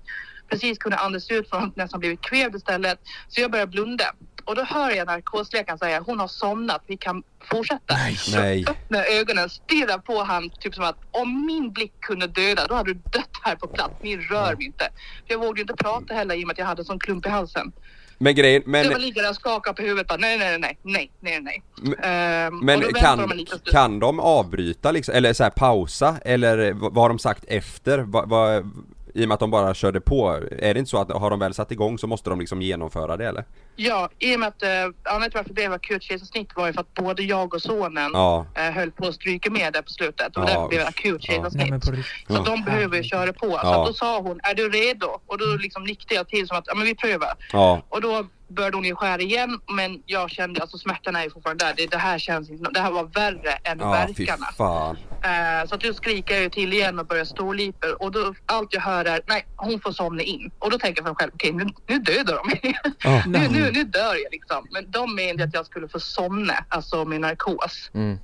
precis 0.49 0.77
kunde 0.77 0.97
andas 0.97 1.31
ut 1.31 1.49
från 1.49 1.63
att 1.63 1.75
nästan 1.75 1.99
blivit 1.99 2.21
kvävd 2.21 2.55
istället. 2.55 2.99
Så 3.27 3.41
jag 3.41 3.51
började 3.51 3.71
blunda. 3.71 4.05
Och 4.45 4.55
då 4.55 4.63
hör 4.63 4.91
jag 4.91 5.07
narkosläkaren 5.07 5.79
säga 5.79 5.99
hon 5.99 6.19
har 6.19 6.27
somnat, 6.27 6.84
vi 6.88 6.97
kan 6.97 7.23
fortsätta. 7.51 7.95
Nej. 8.34 8.65
Öppnar 8.69 9.03
ögonen, 9.19 9.49
stirrar 9.49 9.97
på 9.97 10.23
han 10.23 10.49
typ 10.49 10.75
som 10.75 10.84
att 10.84 10.97
om 11.11 11.45
min 11.45 11.71
blick 11.71 11.93
kunde 12.01 12.27
döda 12.27 12.67
då 12.67 12.75
hade 12.75 12.93
du 12.93 12.99
dött 13.09 13.29
här 13.43 13.55
på 13.55 13.67
plats, 13.67 13.93
ni 14.01 14.17
rör 14.17 14.55
mig 14.55 14.65
inte. 14.65 14.89
För 15.27 15.34
jag 15.34 15.39
vågade 15.39 15.61
inte 15.61 15.73
prata 15.73 16.13
heller 16.13 16.36
i 16.36 16.43
och 16.43 16.47
med 16.47 16.53
att 16.53 16.57
jag 16.57 16.65
hade 16.65 16.81
en 16.81 16.86
sån 16.86 16.99
klump 16.99 17.25
i 17.25 17.29
halsen. 17.29 17.71
Men 18.18 18.36
grejen, 18.36 18.61
Så 18.61 18.68
jag 18.68 18.72
men, 18.72 18.91
var 18.91 18.99
ligga 18.99 19.22
där 19.22 19.30
och 19.30 19.36
skakade 19.36 19.76
på 19.76 19.82
huvudet 19.82 20.07
bara 20.07 20.18
nej, 20.18 20.38
nej, 20.38 20.59
nej, 20.59 20.78
nej, 20.84 21.11
nej, 21.22 21.41
nej. 21.41 21.61
Men- 21.82 22.53
och 22.53 22.64
men 22.64 22.93
kan, 22.93 23.18
de 23.30 23.72
kan 23.72 23.99
de 23.99 24.20
avbryta 24.20 24.91
liksom, 24.91 25.16
eller 25.16 25.34
så 25.34 25.43
här 25.43 25.49
pausa, 25.49 26.16
eller 26.26 26.72
vad 26.74 26.95
har 26.97 27.09
de 27.09 27.20
sagt 27.20 27.43
efter? 27.47 27.97
Vad, 27.99 28.30
vad, 28.30 28.72
I 29.16 29.24
och 29.24 29.28
med 29.28 29.34
att 29.34 29.39
de 29.39 29.51
bara 29.51 29.74
körde 29.74 30.01
på, 30.01 30.39
är 30.59 30.74
det 30.74 30.80
inte 30.80 30.89
så 30.89 30.97
att 30.97 31.11
har 31.11 31.30
de 31.30 31.39
väl 31.39 31.53
satt 31.53 31.72
igång 31.72 31.97
så 31.99 32.07
måste 32.07 32.30
de 32.30 32.39
liksom 32.39 32.61
genomföra 32.61 33.18
det 33.18 33.28
eller? 33.28 33.45
Ja, 33.76 34.09
i 34.20 34.36
och 34.36 34.39
med 34.39 34.47
att 34.49 34.64
eh, 34.64 34.70
anledningen 34.70 35.22
till 35.32 35.38
varför 35.38 35.47
det 35.49 35.53
blev 35.53 35.74
akut 35.74 36.03
kejsarsnitt 36.03 36.49
var 36.55 36.68
ju 36.68 36.74
för 36.74 36.82
att 36.82 36.93
både 36.93 37.24
jag 37.24 37.53
och 37.53 37.61
sonen 37.61 38.11
Ja, 38.14 38.45
eh, 38.55 38.61
höll 38.72 38.91
på 38.91 39.07
att 39.07 39.16
stryka 39.16 39.51
med 39.51 39.74
där 39.74 39.82
på 39.82 39.89
slutet 39.89 40.38
och 40.38 40.43
Ja, 40.43 40.47
därför 40.47 40.68
blev 40.68 40.80
det 40.82 40.88
akut 40.88 41.22
Ja. 41.28 41.34
kejsarsnitt. 41.34 41.88
Riktigt. 41.89 42.05
Så 42.36 42.43
de 42.43 42.64
behöver 42.64 42.97
ju 42.97 43.03
köra 43.03 43.34
på. 43.34 43.49
Så 43.51 43.59
Ja. 43.64 43.86
då 43.88 43.93
sa 43.93 44.20
hon, 44.20 44.39
är 44.43 44.53
du 44.53 44.70
redo? 44.70 45.07
Och 45.28 45.38
då 45.38 45.45
liksom 45.45 45.84
nickade 45.84 46.16
jag 46.16 46.28
till 46.28 46.47
som 46.47 46.57
att, 46.57 46.64
ja 46.68 46.76
men 46.76 46.86
vi 46.86 46.95
prövar. 46.95 47.34
ja, 47.51 47.82
Och 47.89 48.01
då 48.01 48.26
började 48.55 48.77
hon 48.77 48.85
ju 48.85 48.95
skära 48.95 49.21
igen, 49.21 49.59
men 49.75 50.03
jag 50.05 50.29
kände, 50.29 50.61
alltså 50.61 50.77
smärtan 50.77 51.15
är 51.15 51.23
ju 51.23 51.29
fortfarande 51.29 51.65
där. 51.65 51.73
Det, 51.77 51.91
det 51.91 51.97
här 51.97 52.19
känns 52.19 52.49
inte, 52.49 52.71
det 52.73 52.79
här 52.79 52.91
var 52.91 53.03
värre 53.03 53.51
än 53.63 53.79
ja 53.79 54.07
fy 54.17 54.25
verkarna. 54.25 54.45
fan. 54.57 54.97
Eh, 55.23 55.67
så 55.67 55.75
att 55.75 55.81
då 55.81 55.93
skriker 55.93 56.33
jag 56.33 56.43
ju 56.43 56.49
till 56.49 56.73
igen 56.73 56.99
och 56.99 57.05
börjar 57.05 57.25
ståliper 57.25 58.01
och 58.01 58.11
då 58.11 58.33
allt 58.45 58.73
jag 58.73 58.81
hör 58.81 59.05
är, 59.05 59.21
nej 59.27 59.45
hon 59.55 59.79
får 59.79 59.91
somna 59.91 60.21
in. 60.21 60.51
Och 60.59 60.71
då 60.71 60.79
tänker 60.79 61.01
jag 61.01 61.05
för 61.05 61.11
mig 61.11 61.17
själv, 61.19 61.31
okej 61.33 61.51
nu, 61.51 61.65
nu 61.87 61.99
dödar 61.99 62.35
de 62.43 62.47
mig. 62.47 62.79
Ja. 63.03 63.23
nu, 63.27 63.39
nu, 63.47 63.71
nu 63.71 63.83
dör 63.83 64.15
jag 64.23 64.31
liksom. 64.31 64.67
Men 64.71 64.91
de 64.91 65.15
menade 65.15 65.43
att 65.43 65.53
jag 65.53 65.65
skulle 65.65 65.87
få 65.87 65.99
somna, 65.99 66.65
alltså 66.69 67.05
med 67.05 67.21
narkos. 67.21 67.91
Mm. 67.93 68.19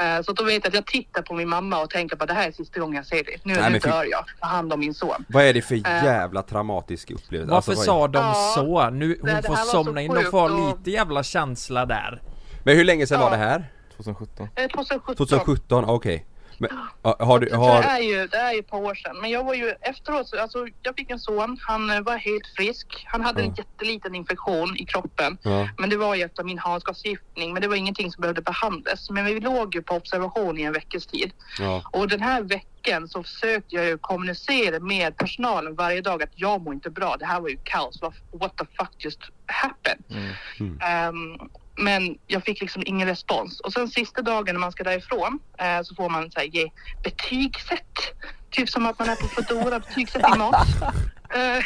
Eh, 0.00 0.22
så 0.22 0.32
då 0.32 0.44
vet 0.44 0.52
jag 0.64 0.66
att 0.68 0.74
jag 0.74 0.86
tittar 0.86 1.22
på 1.22 1.34
min 1.34 1.48
mamma 1.48 1.82
och 1.82 1.90
tänker 1.90 2.16
på 2.16 2.26
det 2.26 2.32
här 2.34 2.48
är 2.48 2.52
sista 2.52 2.80
gången 2.80 2.96
jag 2.96 3.06
ser 3.06 3.24
det. 3.24 3.36
Nu, 3.44 3.54
Nej, 3.54 3.72
nu 3.72 3.78
dör 3.78 4.04
jag. 4.10 4.24
Ta 4.40 4.46
hand 4.46 4.72
om 4.72 4.80
min 4.80 4.94
son. 4.94 5.24
Vad 5.28 5.44
är 5.44 5.54
det 5.54 5.62
för 5.62 5.74
Eh. 5.74 6.04
jävla 6.04 6.42
traumatisk 6.42 7.10
upplevelse? 7.10 7.50
Varför 7.52 7.72
Alltså, 7.72 7.84
sa 7.84 8.08
de 8.08 8.18
Ja, 8.18 8.52
så? 8.54 8.90
Nu, 8.90 9.16
hon 9.20 9.26
det- 9.30 9.36
det 9.36 9.42
får 9.42 9.48
var 9.48 9.56
så 9.62 9.84
somna 9.84 10.00
in, 10.02 10.14
de 10.14 10.22
får 10.24 10.48
ha 10.48 10.50
och- 10.70 10.78
lite 10.78 10.90
jävla 10.90 11.22
känsla 11.22 11.86
där. 11.86 12.22
Men 12.64 12.76
hur 12.76 12.84
länge 12.84 13.06
sedan 13.06 13.20
var 13.20 13.26
Ja. 13.26 13.30
det 13.36 13.36
här? 13.44 13.70
2017. 13.96 14.48
Eh, 14.54 14.66
2017. 14.68 15.16
2017, 15.16 15.84
okej. 15.84 16.26
Men, 16.62 17.16
har 17.26 17.38
du, 17.38 17.48
Så 17.48 17.56
har... 17.56 17.82
Det 17.82 17.88
är 17.88 17.98
ju, 18.00 18.26
det 18.26 18.36
är 18.36 18.52
ju 18.52 18.58
ett 18.58 18.68
par 18.70 18.78
år 18.78 18.94
sedan. 18.94 19.16
Men 19.20 19.30
jag 19.30 19.44
var 19.44 19.54
ju 19.54 19.74
efteråt, 19.80 20.28
så- 20.28 20.40
alltså 20.40 20.66
jag 20.82 20.96
fick 20.96 21.10
en 21.10 21.18
son. 21.18 21.58
Han 21.60 21.90
eh, 21.90 22.00
var 22.00 22.16
helt 22.16 22.46
frisk. 22.56 23.04
Han 23.06 23.20
hade 23.20 23.42
en 23.42 23.48
Ja. 23.48 23.54
jätteliten 23.58 24.14
infektion 24.14 24.76
i 24.76 24.84
kroppen. 24.84 25.38
Ja, 25.42 25.68
Men 25.78 25.90
det 25.90 25.96
var 25.96 26.14
ju 26.14 26.22
efter 26.22 26.44
min 26.44 26.58
havsgasförgiftning. 26.58 27.52
Men 27.52 27.62
det 27.62 27.68
var 27.68 27.76
ingenting 27.76 28.12
som 28.12 28.20
behövde 28.20 28.42
behandlas. 28.42 29.10
Men 29.10 29.24
vi 29.24 29.40
låg 29.40 29.74
ju 29.74 29.82
på 29.82 29.94
observation 29.94 30.58
i 30.58 30.62
en 30.62 30.72
veckas 30.72 31.06
tid. 31.06 31.32
ja, 31.58 31.82
Och 31.92 32.08
den 32.08 32.20
här 32.22 32.42
veckan 32.42 33.08
så 33.08 33.22
försökte 33.22 33.74
jag 33.76 33.84
ju 33.84 33.98
kommunicera 33.98 34.80
med 34.80 35.16
personalen 35.16 35.74
varje 35.74 36.00
dag 36.00 36.22
att 36.22 36.30
jag 36.34 36.62
mår 36.62 36.74
inte 36.74 36.90
bra. 36.90 37.16
Det 37.18 37.26
här 37.26 37.40
var 37.40 37.48
ju 37.48 37.58
kaos. 37.64 38.00
What 38.32 38.56
the 38.56 38.64
fuck 38.78 38.90
just 38.98 39.20
happened? 39.46 40.04
Mm. 40.10 40.32
Mm. 40.60 40.78
Ehm, 40.82 41.48
men 41.76 42.18
jag 42.26 42.44
fick 42.44 42.60
liksom 42.60 42.82
ingen 42.86 43.08
respons. 43.08 43.60
Och 43.60 43.72
sen 43.72 43.88
sista 43.88 44.22
dagen 44.22 44.54
när 44.54 44.60
man 44.60 44.72
ska 44.72 44.84
därifrån 44.84 45.38
eh, 45.58 45.82
så 45.82 45.94
får 45.94 46.10
man 46.10 46.30
så 46.30 46.40
här, 46.40 46.46
ge 46.46 46.70
betygsätt 47.04 47.98
Typ 48.52 48.68
som 48.68 48.86
att 48.86 48.98
man 48.98 49.08
är 49.08 49.16
på 49.16 49.28
Foodora 49.28 49.78
betygsättning 49.78 50.38
mat. 50.38 50.66
Eh, 51.34 51.62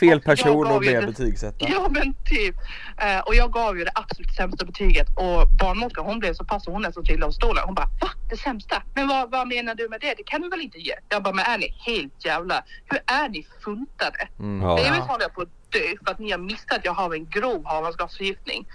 Fel 0.00 0.20
person 0.20 0.66
att 0.66 0.82
det- 0.82 1.06
betygsätta. 1.06 1.68
Ja 1.68 1.88
men 1.90 2.14
typ. 2.24 2.56
Eh, 2.98 3.18
och 3.18 3.34
jag 3.34 3.52
gav 3.52 3.78
ju 3.78 3.84
det 3.84 3.90
absolut 3.94 4.34
sämsta 4.34 4.64
betyget 4.66 5.06
och 5.16 5.48
barnmorskan 5.60 6.04
hon 6.04 6.18
blev 6.18 6.34
så 6.34 6.44
pass 6.44 6.66
hon 6.66 6.82
nästan 6.82 7.04
trillade 7.04 7.26
av 7.26 7.30
stolen. 7.30 7.62
Hon 7.66 7.74
bara 7.74 7.86
va? 8.00 8.08
Det 8.30 8.36
sämsta? 8.36 8.82
Men 8.94 9.08
vad, 9.08 9.30
vad 9.30 9.48
menar 9.48 9.74
du 9.74 9.88
med 9.88 10.00
det? 10.00 10.14
Det 10.16 10.22
kan 10.22 10.40
du 10.40 10.48
väl 10.48 10.60
inte 10.60 10.78
ge? 10.78 10.94
Jag 11.08 11.22
bara 11.22 11.34
men 11.34 11.44
är 11.44 11.58
ni 11.58 11.74
helt 11.78 12.24
jävla, 12.24 12.64
hur 12.84 13.00
är 13.06 13.28
ni 13.28 13.46
funtade? 13.64 14.28
Mm. 14.38 14.62
Ja. 14.68 14.76
Delvis 14.76 15.00
håller 15.00 15.24
jag 15.24 15.34
på 15.34 15.44
dö 15.70 15.78
för 16.04 16.12
att 16.12 16.18
ni 16.18 16.30
har 16.30 16.38
missat 16.38 16.72
att 16.72 16.84
jag 16.84 16.92
har 16.92 17.14
en 17.14 17.26
grov 17.28 17.66
havandeskapsförgiftning. 17.66 18.66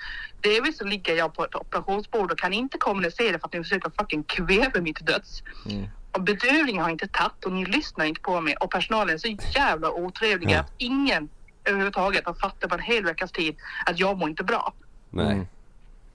Delvis 0.41 0.77
så 0.77 0.85
ligger 0.85 1.15
jag 1.15 1.33
på 1.33 1.43
ett 1.45 1.55
operationsbord 1.55 2.31
och 2.31 2.39
kan 2.39 2.53
inte 2.53 2.77
kommunicera 2.77 3.39
för 3.39 3.47
att 3.47 3.53
ni 3.53 3.63
försöker 3.63 3.91
fucking 3.99 4.23
kväva 4.23 4.81
mig 4.81 4.93
till 4.93 5.05
döds. 5.05 5.43
Mm. 5.69 5.85
Och 6.11 6.21
bedövningen 6.21 6.83
har 6.83 6.89
inte 6.89 7.07
tagit 7.07 7.45
och 7.45 7.51
ni 7.51 7.65
lyssnar 7.65 8.05
inte 8.05 8.21
på 8.21 8.41
mig 8.41 8.55
och 8.55 8.71
personalen 8.71 9.13
är 9.13 9.17
så 9.17 9.37
jävla 9.55 9.91
otrevliga 9.91 10.59
att 10.59 10.71
ingen 10.77 11.29
överhuvudtaget 11.65 12.25
har 12.25 12.33
fattat 12.33 12.69
på 12.69 12.75
en 12.75 12.81
hel 12.81 13.05
veckas 13.05 13.31
tid 13.31 13.55
att 13.85 13.99
jag 13.99 14.17
mår 14.17 14.29
inte 14.29 14.43
bra. 14.43 14.73
Nej. 15.09 15.25
Mm. 15.25 15.47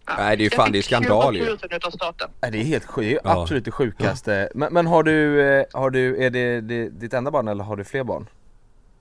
Ja. 0.07 0.15
Nej, 0.19 0.37
det 0.37 0.43
är 0.43 0.45
ju 0.45 0.51
fan, 0.51 0.73
det 0.73 0.79
är 0.79 0.83
skandal 0.83 1.37
ju. 1.37 1.45
20 1.45 1.51
000 1.51 1.59
utav 1.71 1.91
staten. 1.91 2.31
Nej, 2.41 2.51
det 2.51 2.59
är 2.59 2.65
helt 2.65 2.85
sjukt, 2.87 3.23
det 3.25 3.29
är 3.29 3.35
Ja. 3.35 3.43
absolut 3.43 3.65
det 3.65 3.71
sjukaste. 3.71 4.49
Men, 4.55 4.73
men 4.73 4.87
har 4.87 5.03
du, 5.03 5.41
eh, 5.43 5.65
har 5.73 5.91
du, 5.91 6.25
är 6.25 6.31
det, 6.31 6.61
det 6.61 6.89
ditt 6.89 7.15
enda 7.15 7.31
barn 7.31 7.49
eller 7.49 7.65
har 7.65 7.77
du 7.77 7.85
fler 7.85 8.05
barn? 8.05 8.27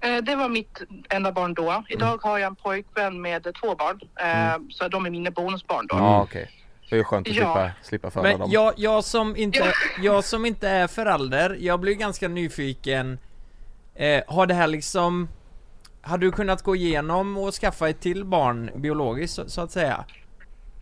Eh, 0.01 0.17
Det 0.23 0.35
var 0.35 0.49
mitt 0.49 0.81
enda 1.09 1.31
barn 1.31 1.53
då. 1.53 1.83
Idag 1.89 2.17
har 2.23 2.37
jag 2.37 2.47
en 2.47 2.55
pojkvän 2.55 3.21
med 3.21 3.47
två 3.61 3.75
barn. 3.75 3.99
Eh, 4.19 4.57
Så 4.69 4.87
de 4.87 5.05
är 5.05 5.09
mina 5.09 5.31
bonusbarn 5.31 5.87
då. 5.87 5.95
Ja 5.95 6.21
okej. 6.23 6.51
Det 6.89 6.95
är 6.95 6.97
ju 6.97 7.03
skönt 7.03 7.27
att 7.27 7.35
Ja. 7.35 7.43
slippa, 7.43 7.71
slippa 7.83 8.11
föda 8.11 8.29
Men 8.29 8.39
dem. 8.39 8.51
jag, 8.51 8.73
jag, 8.77 9.03
som 9.03 9.35
inte, 9.35 9.59
Ja. 9.59 9.65
jag 10.01 10.23
som 10.23 10.45
inte 10.45 10.69
är 10.69 10.87
förälder, 10.87 11.57
jag 11.59 11.79
blir 11.79 11.93
ganska 11.93 12.27
nyfiken 12.27 13.19
eh, 13.95 14.23
Har 14.27 14.45
det 14.45 14.53
här 14.53 14.67
liksom 14.67 15.29
Har 16.01 16.17
du 16.17 16.31
kunnat 16.31 16.61
gå 16.61 16.75
igenom 16.75 17.37
och 17.37 17.53
skaffa 17.53 17.89
ett 17.89 18.01
till 18.01 18.25
barn 18.25 18.71
biologiskt 18.75 19.35
så, 19.35 19.49
så 19.49 19.61
att 19.61 19.71
säga? 19.71 20.05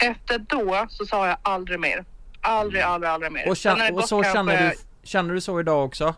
Efter 0.04 0.40
då 0.40 0.86
så 0.90 1.06
sa 1.06 1.28
jag 1.28 1.38
aldrig 1.42 1.80
mer. 1.80 2.06
Aldrig, 2.42 2.82
aldrig, 2.84 3.10
aldrig 3.12 3.32
mer. 3.32 3.50
Och, 3.50 3.58
känn, 3.58 3.96
och 3.96 4.04
så 4.04 4.24
kanske- 4.24 4.34
känner 4.38 4.70
du, 4.70 4.76
känner 5.08 5.34
du 5.34 5.42
så 5.42 5.60
idag 5.60 5.86
också? 5.86 6.16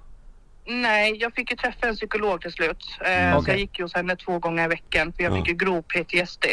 Nej, 0.68 1.18
jag 1.20 1.34
fick 1.34 1.51
ju 1.51 1.57
träffa 1.57 1.88
en 1.88 1.95
psykolog 1.95 2.41
till 2.41 2.51
slut. 2.51 2.86
Eh, 3.05 3.32
Så 3.34 3.38
Okej. 3.39 3.53
jag 3.53 3.59
gick 3.59 3.80
ju 3.80 3.86
hos 3.86 3.93
henne 3.95 4.15
två 4.15 4.39
gånger 4.39 4.63
i 4.65 4.68
veckan 4.68 5.13
för 5.13 5.24
jag 5.24 5.32
Ja. 5.32 5.36
fick 5.38 5.47
ju 5.47 5.53
grov 5.53 5.82
PTSD. 5.82 6.45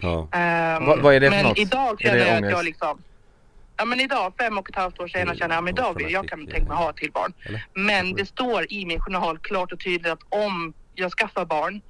Ja. 0.00 0.28
Ehm, 0.32 0.84
Vad- 0.86 0.98
vad 0.98 1.14
är 1.14 1.20
det 1.20 1.30
för 1.30 1.36
men 1.36 1.44
något? 1.46 1.58
idag 1.58 2.02
Är 2.02 2.06
känner 2.06 2.26
jag 2.26 2.44
att 2.44 2.50
jag 2.50 2.64
liksom 2.64 3.02
Ja 3.80 3.84
men 3.84 4.00
idag, 4.00 4.32
fem 4.38 4.58
och 4.58 4.70
ett 4.70 4.76
halvt 4.76 5.00
år 5.00 5.08
senare, 5.08 5.36
känner 5.36 5.54
jag 5.54 5.64
men 5.64 5.74
idag 5.74 5.94
vill 5.98 6.12
jag 6.12 6.28
kan 6.28 6.46
tänka 6.46 6.68
mig 6.68 6.76
ha 6.76 6.90
ett 6.90 6.96
till 6.96 7.12
barn. 7.12 7.32
Eller? 7.46 7.64
Men 7.74 8.14
det 8.14 8.26
står 8.26 8.72
i 8.72 8.86
min 8.86 9.00
journal 9.00 9.38
klart 9.38 9.72
och 9.72 9.80
tydligt 9.80 10.12
att 10.12 10.18
om 10.28 10.72
jag 10.94 11.12
skaffar 11.12 11.44
barn 11.44 11.80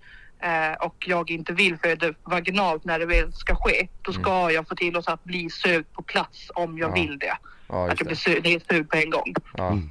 eh, 0.43 0.73
och 0.87 0.95
jag 1.07 1.31
inte 1.31 1.53
vill 1.53 1.77
föda 1.79 2.13
vaginalt 2.25 2.85
när 2.85 2.99
det 2.99 3.07
väl 3.07 3.33
ska 3.33 3.55
ske, 3.55 3.89
då 4.03 4.13
ska 4.13 4.51
jag 4.51 4.69
få 4.69 4.75
tillåtelse 4.75 5.13
att 5.13 5.25
bli 5.25 5.51
sövd 5.51 5.93
på 5.93 6.03
plats 6.03 6.51
om 6.55 6.79
jag 6.79 6.91
Ja. 6.91 6.95
vill 6.95 7.19
det. 7.19 7.37
Ja, 7.69 7.91
att 7.91 8.01
jag 8.01 8.07
blir 8.07 8.17
sövd, 8.17 8.89
på 8.91 8.97
en 8.97 9.11
gång. 9.11 9.35
Mm. 9.59 9.91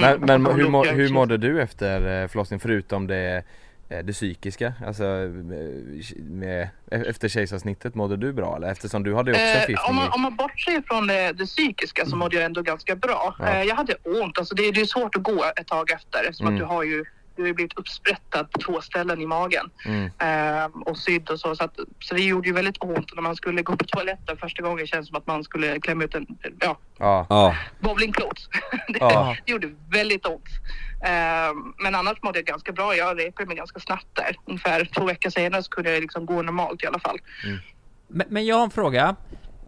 Men, 0.00 0.20
men 0.20 0.46
Och 0.46 0.54
hur, 0.54 0.68
må, 0.68 0.84
hur 0.84 1.08
mådde 1.12 1.36
du 1.36 1.62
efter 1.62 2.22
eh, 2.22 2.28
förlossningen 2.28 2.60
förutom 2.60 3.06
det, 3.06 3.42
eh, 3.88 3.98
det 4.04 4.12
psykiska? 4.12 4.72
Alltså 4.86 5.04
eh, 5.04 5.28
med, 6.16 6.68
efter 6.90 7.28
kejsarsnittet, 7.28 7.94
mådde 7.94 8.16
du 8.16 8.32
bra 8.32 8.56
eller? 8.56 8.68
Eftersom 8.68 9.02
du 9.02 9.14
hade 9.14 9.30
också 9.30 9.42
en 9.42 9.74
Eh, 9.74 9.88
om, 9.88 9.96
man, 9.96 10.08
om 10.12 10.20
man 10.22 10.36
bortser 10.36 10.82
från 10.86 11.06
det, 11.06 11.32
det 11.32 11.46
psykiska 11.46 12.06
så 12.06 12.16
mådde 12.16 12.36
jag 12.36 12.44
ändå 12.44 12.62
ganska 12.62 12.96
bra. 12.96 13.36
Ja. 13.38 13.64
Jag 13.64 13.76
hade 13.76 13.94
ont, 14.04 14.38
alltså 14.38 14.54
det, 14.54 14.70
det 14.70 14.80
är 14.80 14.84
svårt 14.84 15.16
att 15.16 15.22
gå 15.22 15.44
ett 15.56 15.66
tag 15.66 15.90
efter 15.90 16.24
eftersom 16.24 16.46
Mm. 16.46 16.54
att 16.62 16.68
du 16.68 16.74
har 16.74 16.82
ju 16.82 17.04
du 17.36 17.42
har 17.46 17.52
blivit 17.52 17.78
uppsprättad 17.78 18.50
på 18.50 18.58
två 18.60 18.80
ställen 18.80 19.20
i 19.20 19.26
magen 19.26 19.70
mm. 19.86 20.04
eh, 20.18 20.64
och 20.86 20.98
sydd 20.98 21.30
och 21.30 21.40
så. 21.40 21.56
Så, 21.56 21.64
att, 21.64 21.78
så 22.00 22.14
det 22.14 22.22
gjorde 22.22 22.48
ju 22.48 22.54
väldigt 22.54 22.76
ont 22.82 23.14
när 23.14 23.22
man 23.22 23.36
skulle 23.36 23.62
gå 23.62 23.76
på 23.76 23.84
toaletten 23.84 24.36
första 24.36 24.62
gången 24.62 24.86
känns 24.86 25.06
det 25.06 25.10
som 25.10 25.16
att 25.18 25.26
man 25.26 25.44
skulle 25.44 25.80
klämma 25.80 26.04
ut 26.04 26.14
en 26.14 26.26
ja, 26.60 26.76
Ja. 26.98 27.56
bowlingklot. 27.80 28.48
det, 28.88 28.98
Ja. 29.00 29.36
det 29.46 29.52
gjorde 29.52 29.70
väldigt 29.92 30.26
ont. 30.26 30.48
Eh, 31.04 31.52
men 31.82 31.94
annars 31.94 32.22
mådde 32.22 32.38
jag 32.38 32.46
ganska 32.46 32.72
bra. 32.72 32.96
Jag 32.96 33.18
repade 33.20 33.46
mig 33.46 33.56
ganska 33.56 33.80
snabbt 33.80 34.06
där. 34.12 34.36
Ungefär 34.46 34.84
två 34.84 35.04
veckor 35.04 35.30
senare 35.30 35.62
så 35.62 35.70
kunde 35.70 35.92
jag 35.92 36.00
liksom 36.00 36.26
gå 36.26 36.42
normalt 36.42 36.82
i 36.82 36.86
alla 36.86 36.98
fall. 36.98 37.18
Men, 38.08 38.26
men 38.30 38.46
jag 38.46 38.56
har 38.56 38.64
en 38.64 38.70
fråga 38.70 39.16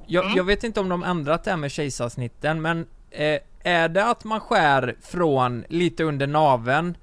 jag, 0.06 0.24
Mm. 0.24 0.36
jag 0.36 0.44
vet 0.44 0.64
inte 0.64 0.80
om 0.80 0.88
de 0.88 1.02
ändrat 1.02 1.44
det 1.44 1.50
här 1.50 1.56
med 1.58 1.70
kejsarsnitten 1.72 2.62
men 2.62 2.86
eh, 3.10 3.38
Är 3.62 3.88
det 3.88 4.04
att 4.04 4.24
man 4.24 4.40
skär 4.40 4.96
från 5.02 5.64
lite 5.68 6.04
under 6.04 6.26
naveln 6.26 6.96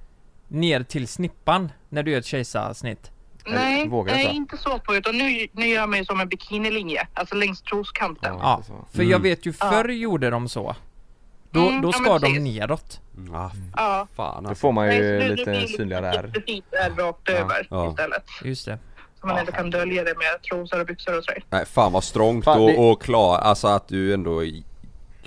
ner 0.53 0.83
till 0.83 1.07
snippan 1.07 1.71
när 1.89 2.03
du 2.03 2.11
gör 2.11 2.19
ett 2.19 2.25
kejsarsnitt? 2.25 3.11
Nej, 3.45 3.89
nej 4.05 4.25
inte 4.35 4.57
så 4.57 4.79
på 4.79 4.95
utan 4.95 5.17
nu, 5.17 5.47
nu 5.51 5.67
gör 5.67 5.87
man 5.87 5.99
ju 5.99 6.05
som 6.05 6.19
en 6.19 6.29
bikinilinje, 6.29 7.07
alltså 7.13 7.35
längs 7.35 7.61
troskanten. 7.61 8.35
Ja, 8.39 8.61
så. 8.67 8.85
för 8.97 9.03
jag 9.03 9.19
vet 9.19 9.45
ju 9.45 9.53
förr 9.53 9.89
gjorde 9.89 10.29
de 10.29 10.49
så 10.49 10.75
Då, 11.51 11.67
Mm, 11.67 11.81
då 11.81 11.87
ja, 11.87 11.91
skar 11.93 12.03
men 12.03 12.21
de 12.21 12.27
precis. 12.27 12.43
neråt 12.59 13.01
Ah, 13.33 13.49
Ja. 13.75 14.07
fan 14.15 14.43
Då 14.43 14.49
alltså. 14.49 14.61
får 14.61 14.71
man 14.71 14.87
Nej, 14.87 14.97
ju 14.97 15.03
nu 15.19 15.35
lite 15.35 15.51
det 15.51 15.67
synligare 15.67 16.05
här. 16.05 16.31
Där 16.71 16.89
rakt 17.03 17.29
över 17.29 17.67
Ja. 17.69 17.89
istället. 17.89 18.23
Just 18.43 18.65
det 18.65 18.77
Så 19.19 19.27
man 19.27 19.35
Ja, 19.35 19.39
ändå 19.39 19.51
kan 19.51 19.69
dölja 19.69 20.03
det 20.03 20.13
med 20.17 20.41
trosor 20.49 20.79
och 20.79 20.85
byxor 20.85 21.17
och 21.17 21.23
sådär. 21.23 21.43
Nej 21.49 21.65
fan 21.65 21.91
vad 21.91 22.03
strångt 22.03 22.45
Fan, 22.45 22.61
och, 22.61 22.67
det- 22.69 22.77
och 22.77 23.01
klar, 23.01 23.37
alltså 23.37 23.67
att 23.67 23.87
du 23.87 24.13
ändå 24.13 24.43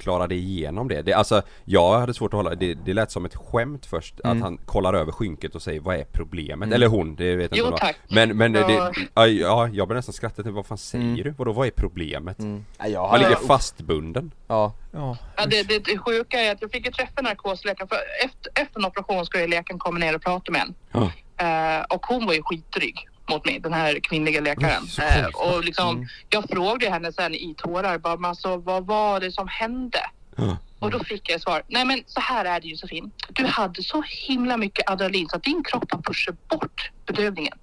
klarade 0.07 0.35
igenom 0.35 0.89
det. 0.89 1.03
det. 1.03 1.13
Alltså 1.13 1.43
jag 1.65 1.99
hade 2.01 2.15
svårt 2.15 2.33
att 2.35 2.37
hålla, 2.39 2.55
det, 2.55 2.75
det 2.75 2.95
lät 2.95 3.11
som 3.11 3.25
ett 3.25 3.37
skämt 3.37 3.87
först 3.87 4.21
Mm. 4.25 4.37
att 4.37 4.43
han 4.43 4.59
kollar 4.59 4.95
över 4.95 5.13
skynket 5.13 5.55
och 5.55 5.63
säger 5.63 5.81
vad 5.81 5.97
är 5.97 6.05
problemet? 6.13 6.73
Eller 6.73 6.87
hon, 6.87 7.17
det 7.17 7.37
vet 7.37 7.51
jag 7.51 7.59
Jo, 7.59 7.65
inte 7.65 7.71
vad. 7.71 7.81
tack. 7.81 7.97
Men, 8.09 8.37
men 8.37 8.55
Ja. 8.55 8.67
det, 8.67 8.93
ja, 9.15 9.27
ja, 9.27 9.69
jag 9.69 9.89
började 9.89 9.95
nästan 9.99 10.13
skratta 10.13 10.43
till 10.43 10.53
vad 10.53 10.67
fan 10.67 10.79
säger 10.79 11.05
Mm. 11.05 11.17
du? 11.23 11.31
Vadå 11.31 11.53
vad 11.53 11.67
är 11.67 11.71
problemet? 11.71 12.39
Mm. 12.39 12.65
Jag 12.87 13.11
Man 13.11 13.21
ligger 13.21 13.37
fastbunden. 13.47 14.31
ja, 14.47 14.73
Ja, 14.93 15.17
Ja, 15.37 15.47
det, 15.47 15.63
det, 15.69 15.79
det 15.85 15.99
sjuka 15.99 16.41
är 16.41 16.53
att 16.53 16.63
jag 16.63 16.71
fick 16.71 16.87
ju 16.87 16.93
träffa 16.93 17.23
narkosläkaren 17.23 17.89
för 17.89 17.99
efter, 18.25 18.63
efter 18.63 18.79
en 18.81 18.85
operation 18.87 19.27
ju 19.41 19.47
läkaren 19.47 19.79
komma 19.79 19.99
ner 19.99 20.15
och 20.17 20.23
prata 20.23 20.53
med 20.53 20.61
en. 20.61 20.75
Ja. 20.93 21.11
Eh, 21.45 21.85
och 21.91 22.07
hon 22.07 22.27
var 22.27 22.35
ju 22.35 22.43
skitdryg 22.43 23.09
mot 23.29 23.45
mig, 23.47 23.61
den 23.61 23.73
här 23.73 24.01
kvinnliga 24.03 24.41
läkaren. 24.41 24.83
Mm, 25.01 25.25
Eh, 25.25 25.27
och 25.55 25.65
liksom, 25.65 25.97
Mm. 25.97 26.09
jag 26.31 26.45
frågade 26.51 26.93
henne 26.93 27.13
sen 27.13 27.35
i 27.35 27.55
tårar, 27.59 27.99
bara, 27.99 28.17
men 28.17 28.29
alltså, 28.29 28.57
vad 28.57 28.87
var 28.87 29.21
det 29.21 29.33
som 29.33 29.49
hände? 29.49 29.99
Ja. 30.37 30.57
Och 30.79 30.91
då 30.91 31.05
fick 31.05 31.31
jag 31.31 31.41
svar, 31.41 31.63
nej 31.69 31.85
men 31.85 32.03
så 32.07 32.21
här 32.21 32.45
är 32.45 32.61
det 32.61 32.67
Josefin. 32.69 33.11
Du 33.29 33.47
hade 33.47 33.83
så 33.83 34.03
himla 34.29 34.57
mycket 34.57 34.91
adrenalin 34.91 35.29
så 35.29 35.37
att 35.37 35.43
din 35.43 35.63
kropp 35.65 35.93
har 35.93 36.03
pushat 36.03 36.49
bort 36.49 36.91
bedövningen. 37.07 37.59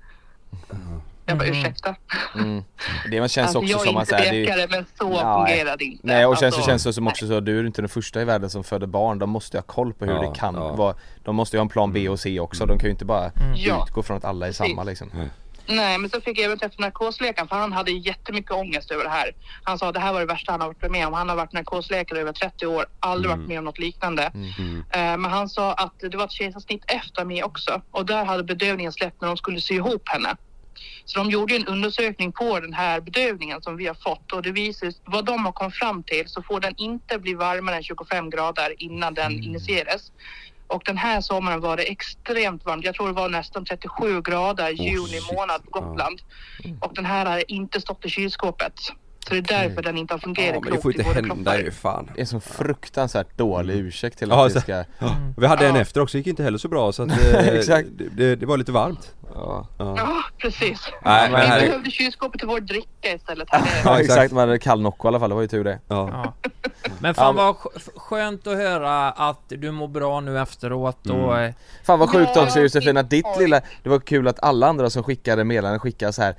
Jag 1.25 1.37
bara, 1.37 1.47
ursäkta? 1.47 1.95
mm. 2.35 2.63
Det 3.11 3.31
känns 3.31 3.37
Alltså, 3.37 3.57
också 3.59 3.71
jag 3.71 3.81
är 3.81 3.85
som 3.85 3.97
att 3.97 4.01
inte 4.03 4.17
så 4.17 4.23
här, 4.23 4.31
det, 4.33 4.45
läkare 4.45 4.67
men 4.69 4.85
så 4.97 5.09
Nej. 5.09 5.19
fungerar 5.47 5.77
det 5.77 5.83
inte. 5.83 6.07
Nej 6.07 6.25
och 6.25 6.37
sen 6.37 6.51
så 6.51 6.57
Alltså, 6.57 6.69
känns 6.71 6.83
det 6.83 6.93
som 6.93 7.07
också 7.07 7.27
så, 7.27 7.39
du 7.39 7.59
är 7.59 7.65
inte 7.65 7.81
den 7.81 7.89
första 7.89 8.21
i 8.21 8.25
världen 8.25 8.49
som 8.49 8.63
föder 8.63 8.87
barn, 8.87 9.19
de 9.19 9.29
måste 9.29 9.57
ju 9.57 9.59
ha 9.59 9.65
koll 9.65 9.93
på 9.93 10.05
hur 10.05 10.13
Ja, 10.13 10.21
det 10.21 10.35
kan 10.39 10.55
ja. 10.55 10.75
vara 10.75 10.95
De 11.23 11.35
måste 11.35 11.55
ju 11.57 11.59
ha 11.59 11.61
en 11.61 11.69
plan 11.69 11.93
B 11.93 12.09
och 12.09 12.19
C 12.19 12.39
också, 12.39 12.65
de 12.65 12.77
kan 12.79 12.85
ju 12.87 12.91
inte 12.91 13.05
bara 13.05 13.31
Ja. 13.55 13.85
utgå 13.87 14.03
från 14.03 14.17
att 14.17 14.25
alla 14.25 14.47
är 14.47 14.51
samma 14.51 14.83
liksom 14.83 15.09
Nej, 15.75 15.97
men 15.97 16.09
så 16.09 16.21
fick 16.21 16.37
jag 16.37 16.45
även 16.45 16.59
träffa 16.59 16.75
narkosläkaren 16.77 17.47
för 17.47 17.55
han 17.55 17.73
hade 17.73 17.91
jättemycket 17.91 18.51
ångest 18.51 18.91
över 18.91 19.03
det 19.03 19.09
här. 19.09 19.31
Han 19.63 19.79
sa 19.79 19.87
att 19.87 19.93
det 19.93 19.99
här 19.99 20.13
var 20.13 20.19
det 20.19 20.25
värsta 20.25 20.51
han 20.51 20.61
har 20.61 20.67
varit 20.67 20.91
med 20.91 21.07
om. 21.07 21.13
Han 21.13 21.29
har 21.29 21.35
varit 21.35 21.53
narkosläkare 21.53 22.19
i 22.19 22.21
över 22.21 22.33
30 22.33 22.65
år, 22.67 22.85
aldrig 22.99 23.31
Mm. 23.31 23.39
varit 23.39 23.47
med 23.49 23.59
om 23.59 23.65
något 23.65 23.79
liknande. 23.79 24.31
Mm. 24.33 24.83
Eh, 24.89 25.17
Men 25.17 25.25
han 25.31 25.49
sa 25.49 25.73
att 25.73 25.99
det 25.99 26.17
var 26.17 26.25
ett 26.25 26.31
kejsarsnitt 26.31 26.83
efter 26.87 27.25
mig 27.25 27.43
också 27.43 27.81
och 27.91 28.05
där 28.05 28.25
hade 28.25 28.43
bedövningen 28.43 28.93
släppt 28.93 29.21
när 29.21 29.27
de 29.27 29.37
skulle 29.37 29.61
sy 29.61 29.73
ihop 29.75 30.09
henne. 30.09 30.35
Så 31.05 31.19
de 31.19 31.29
gjorde 31.29 31.55
en 31.55 31.65
undersökning 31.67 32.31
på 32.31 32.59
den 32.59 32.73
här 32.73 33.01
bedövningen 33.01 33.61
som 33.61 33.77
vi 33.77 33.87
har 33.87 33.93
fått 33.95 34.31
och 34.31 34.41
det 34.41 34.51
visar 34.51 34.93
vad 35.05 35.25
de 35.25 35.45
har 35.45 35.51
kommit 35.51 35.75
fram 35.75 36.03
till 36.03 36.23
så 36.27 36.41
får 36.41 36.59
den 36.59 36.73
inte 36.77 37.19
bli 37.19 37.33
varmare 37.33 37.75
än 37.75 37.83
25 37.83 38.29
grader 38.29 38.73
innan 38.77 39.13
den 39.13 39.31
Mm. 39.31 39.43
initieras. 39.43 40.11
Och 40.67 40.81
den 40.85 40.97
här 40.97 41.21
sommaren 41.21 41.61
var 41.61 41.77
det 41.77 41.83
extremt 41.83 42.65
varmt. 42.65 42.85
Jag 42.85 42.95
tror 42.95 43.07
det 43.07 43.13
var 43.13 43.29
nästan 43.29 43.65
37 43.65 44.21
grader 44.21 44.75
Åh, 44.79 44.85
juni 44.85 45.07
shit. 45.07 45.33
månad 45.33 45.63
på 45.63 45.79
Gotland. 45.79 46.21
Och 46.81 46.93
den 46.95 47.05
här 47.05 47.25
hade 47.25 47.51
inte 47.51 47.81
stått 47.81 48.05
i 48.05 48.09
kylskåpet. 48.09 48.73
Så 49.27 49.33
det 49.33 49.37
är 49.37 49.41
därför 49.67 49.81
den 49.81 49.97
inte 49.97 50.13
har 50.13 50.19
Ja 50.19 50.23
fungerat 50.23 50.63
men 50.63 50.73
det 50.73 50.81
får 50.81 50.91
inte 50.99 51.03
hända 51.03 51.59
ju 51.59 51.71
fan. 51.71 52.05
Det 52.13 52.19
är 52.19 52.21
en 52.21 52.27
sån 52.27 52.41
fruktansvärt 52.41 53.37
dålig 53.37 53.75
ursäkt 53.75 54.17
till 54.17 54.27
Mm. 54.31 54.39
Ja, 54.39 54.45
att 54.47 54.53
det 54.53 54.61
ska 54.61 54.83
Ja. 54.99 55.15
Vi 55.37 55.47
hade 55.47 55.67
en 55.67 55.75
Ja. 55.75 55.81
efter 55.81 56.01
också, 56.01 56.17
gick 56.17 56.27
inte 56.27 56.43
heller 56.43 56.57
så 56.57 56.67
bra 56.67 56.91
så 56.91 57.03
att 57.03 57.09
eh, 57.33 57.47
Exakt. 57.47 57.87
det, 57.97 58.09
det, 58.09 58.35
det 58.35 58.45
var 58.45 58.57
lite 58.57 58.71
varmt. 58.71 59.13
Ja, 59.35 59.67
Ja. 59.77 59.95
Ja, 59.97 60.23
precis. 60.37 60.79
Nej, 61.05 61.31
men 61.31 61.41
Vi 61.41 61.47
här 61.47 61.59
behövde 61.61 61.91
kylskåpet 61.91 62.39
till 62.39 62.47
vår 62.47 62.59
dricka 62.59 63.13
istället. 63.15 63.47
Här. 63.51 63.81
ja 63.85 63.99
exakt. 63.99 64.31
man 64.33 64.47
hade 64.47 64.59
kall 64.59 64.81
Nocco 64.81 65.05
i 65.05 65.09
alla 65.09 65.19
fall, 65.19 65.29
det 65.29 65.35
var 65.35 65.41
ju 65.41 65.47
tur 65.47 65.63
det 65.63 65.79
Ja. 65.87 66.09
ja. 66.43 66.49
Men 66.99 67.15
fan 67.15 67.35
Ja, 67.37 67.43
vad 67.43 67.55
sk- 67.55 67.89
skönt 67.99 68.47
att 68.47 68.57
höra 68.57 69.11
att 69.11 69.43
du 69.47 69.71
mår 69.71 69.87
bra 69.87 70.19
nu 70.19 70.39
efteråt 70.39 71.05
och 71.09 71.37
Mm. 71.37 71.53
Fan 71.83 71.99
vad 71.99 72.09
sjukt 72.09 72.31
Ja, 72.35 72.43
också 72.43 72.59
Josefin 72.59 72.97
att 72.97 73.09
ditt 73.09 73.25
lilla, 73.39 73.61
det 73.83 73.89
var 73.89 73.99
kul 73.99 74.27
att 74.27 74.43
alla 74.43 74.67
andra 74.67 74.89
som 74.89 75.03
skickade 75.03 75.43
meddelanden 75.43 75.79
skickade 75.79 76.13
så 76.13 76.21
här 76.21 76.35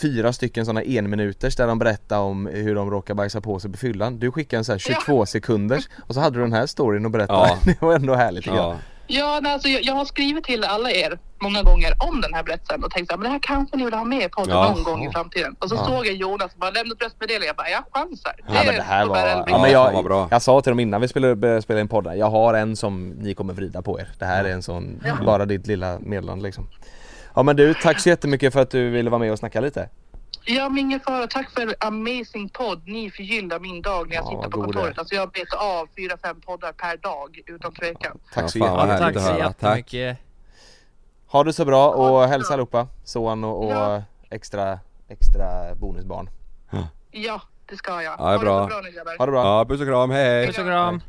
fyra 0.00 0.32
stycken 0.32 0.66
sådana 0.66 0.82
enminuters 0.82 1.56
där 1.56 1.66
de 1.66 1.78
berättar 1.78 2.18
om 2.18 2.46
hur 2.46 2.74
de 2.74 2.90
råkar 2.90 3.14
bajsa 3.14 3.40
på 3.40 3.60
sig 3.60 3.70
på 3.72 3.78
fyllan 3.78 4.18
Du 4.18 4.32
skickade 4.32 4.58
en 4.58 4.64
sån 4.64 4.72
här 4.72 4.78
22 4.78 5.26
sekunders 5.26 5.88
och 6.08 6.14
så 6.14 6.20
hade 6.20 6.36
du 6.38 6.42
den 6.42 6.52
här 6.52 6.66
storyn 6.66 7.06
att 7.06 7.12
berätta 7.12 7.32
Ja. 7.32 7.58
Det 7.64 7.82
var 7.82 7.94
ändå 7.94 8.14
härligt 8.14 8.44
tycker 8.44 8.56
jag 8.56 8.66
Ja, 8.66 8.76
Ja, 9.12 9.40
nej, 9.42 9.52
alltså, 9.52 9.68
jag, 9.68 9.82
jag 9.84 9.94
har 9.94 10.04
skrivit 10.04 10.44
till 10.44 10.64
alla 10.64 10.90
er 10.90 11.18
många 11.42 11.62
gånger 11.62 11.92
om 12.08 12.20
den 12.20 12.34
här 12.34 12.42
berättelsen 12.42 12.84
och 12.84 12.90
tänkt 12.90 13.10
men 13.10 13.20
det 13.20 13.28
här 13.28 13.38
kanske 13.42 13.76
ni 13.76 13.84
vill 13.84 13.94
ha 13.94 14.04
med 14.04 14.22
i 14.22 14.28
podden 14.28 14.50
Ja. 14.56 14.70
någon 14.74 14.82
gång 14.84 15.06
i 15.06 15.10
framtiden. 15.10 15.56
Och 15.58 15.68
så 15.68 15.74
Ja. 15.74 15.84
såg 15.86 16.06
jag 16.06 16.14
Jonas 16.14 16.50
som 16.50 16.60
bara 16.60 16.70
lämnat 16.70 16.96
ett 16.96 17.02
röstmeddelande. 17.02 17.46
Jag 17.46 17.56
bara, 17.56 17.68
jag 17.68 17.84
chansar. 17.92 18.32
Ja 18.46 18.62
men 18.66 18.74
det 18.74 18.82
här 18.82 19.06
var, 19.06 19.44
ja, 19.46 19.58
men 19.62 19.70
jag, 19.70 20.04
bra. 20.04 20.28
jag 20.30 20.42
sa 20.42 20.60
till 20.60 20.70
dem 20.70 20.80
innan 20.80 21.00
vi 21.00 21.08
spelade, 21.08 21.36
började 21.36 21.62
spela 21.62 21.80
in 21.80 21.88
podden, 21.88 22.18
jag 22.18 22.30
har 22.30 22.54
en 22.54 22.76
som 22.76 23.08
ni 23.08 23.34
kommer 23.34 23.54
vrida 23.54 23.82
på 23.82 24.00
er 24.00 24.08
Det 24.18 24.24
här 24.24 24.44
är 24.44 24.52
en 24.52 24.62
sån, 24.62 25.00
bara 25.26 25.46
ditt 25.46 25.66
lilla 25.66 25.98
meddelande 26.00 26.44
liksom 26.44 26.66
Ja 27.34 27.42
men 27.42 27.56
du, 27.56 27.74
tack 27.74 28.00
så 28.00 28.08
jättemycket 28.08 28.52
för 28.52 28.60
att 28.60 28.70
du 28.70 28.90
ville 28.90 29.10
vara 29.10 29.18
med 29.18 29.32
och 29.32 29.38
snacka 29.38 29.60
lite 29.60 29.88
Ja, 30.44 30.68
men 30.68 30.78
ingen 30.78 31.00
fara. 31.00 31.26
Tack 31.26 31.50
för 31.50 31.74
amazing 31.80 32.48
podd. 32.48 32.82
Ni 32.88 33.10
förgyller 33.10 33.58
min 33.58 33.82
dag 33.82 34.08
när 34.08 34.14
jag 34.16 34.24
Ja, 34.24 34.28
sitter 34.30 34.50
på 34.50 34.62
kontoret. 34.62 34.98
Alltså 34.98 35.14
jag 35.14 35.30
betar 35.30 35.58
av 35.58 35.88
fyra, 35.96 36.16
fem 36.22 36.40
poddar 36.40 36.72
per 36.72 36.96
dag 36.96 37.40
utan 37.46 37.72
tvekan. 37.72 38.18
Tack 38.34 38.44
Ja, 38.44 38.48
så 38.48 38.58
jättemycket 38.58 39.00
härligt 39.00 39.18
Tack 39.18 39.36
så 39.36 39.38
jättemycket. 39.66 40.18
Ha 41.26 41.44
det 41.44 41.52
så 41.52 41.64
bra 41.64 41.90
och 41.90 42.28
hälsa 42.28 42.52
allihopa, 42.52 42.86
son 43.04 43.44
och, 43.44 43.64
och 43.64 43.72
Ja. 43.72 44.02
extra, 44.30 44.78
extra 45.08 45.74
bonusbarn 45.74 46.30
Ja, 47.10 47.42
det 47.66 47.76
ska 47.76 48.02
jag. 48.02 48.14
Ja, 48.18 48.28
det 48.28 48.34
är 48.34 48.38
bra. 48.38 48.58
Ha 48.60 48.66
det 48.66 48.70
så 48.74 48.80
bra 48.80 48.80
nu 48.82 48.90
grabbar. 48.90 49.16
Ha 49.18 49.26
det 49.26 49.32
bra! 49.32 49.44
ja 49.44 49.64
puss 49.64 49.80
och 49.80 49.86
kram, 49.86 50.10
hej! 50.10 50.46
Puss 50.46 50.58
och 50.58 50.64
kram. 50.64 51.00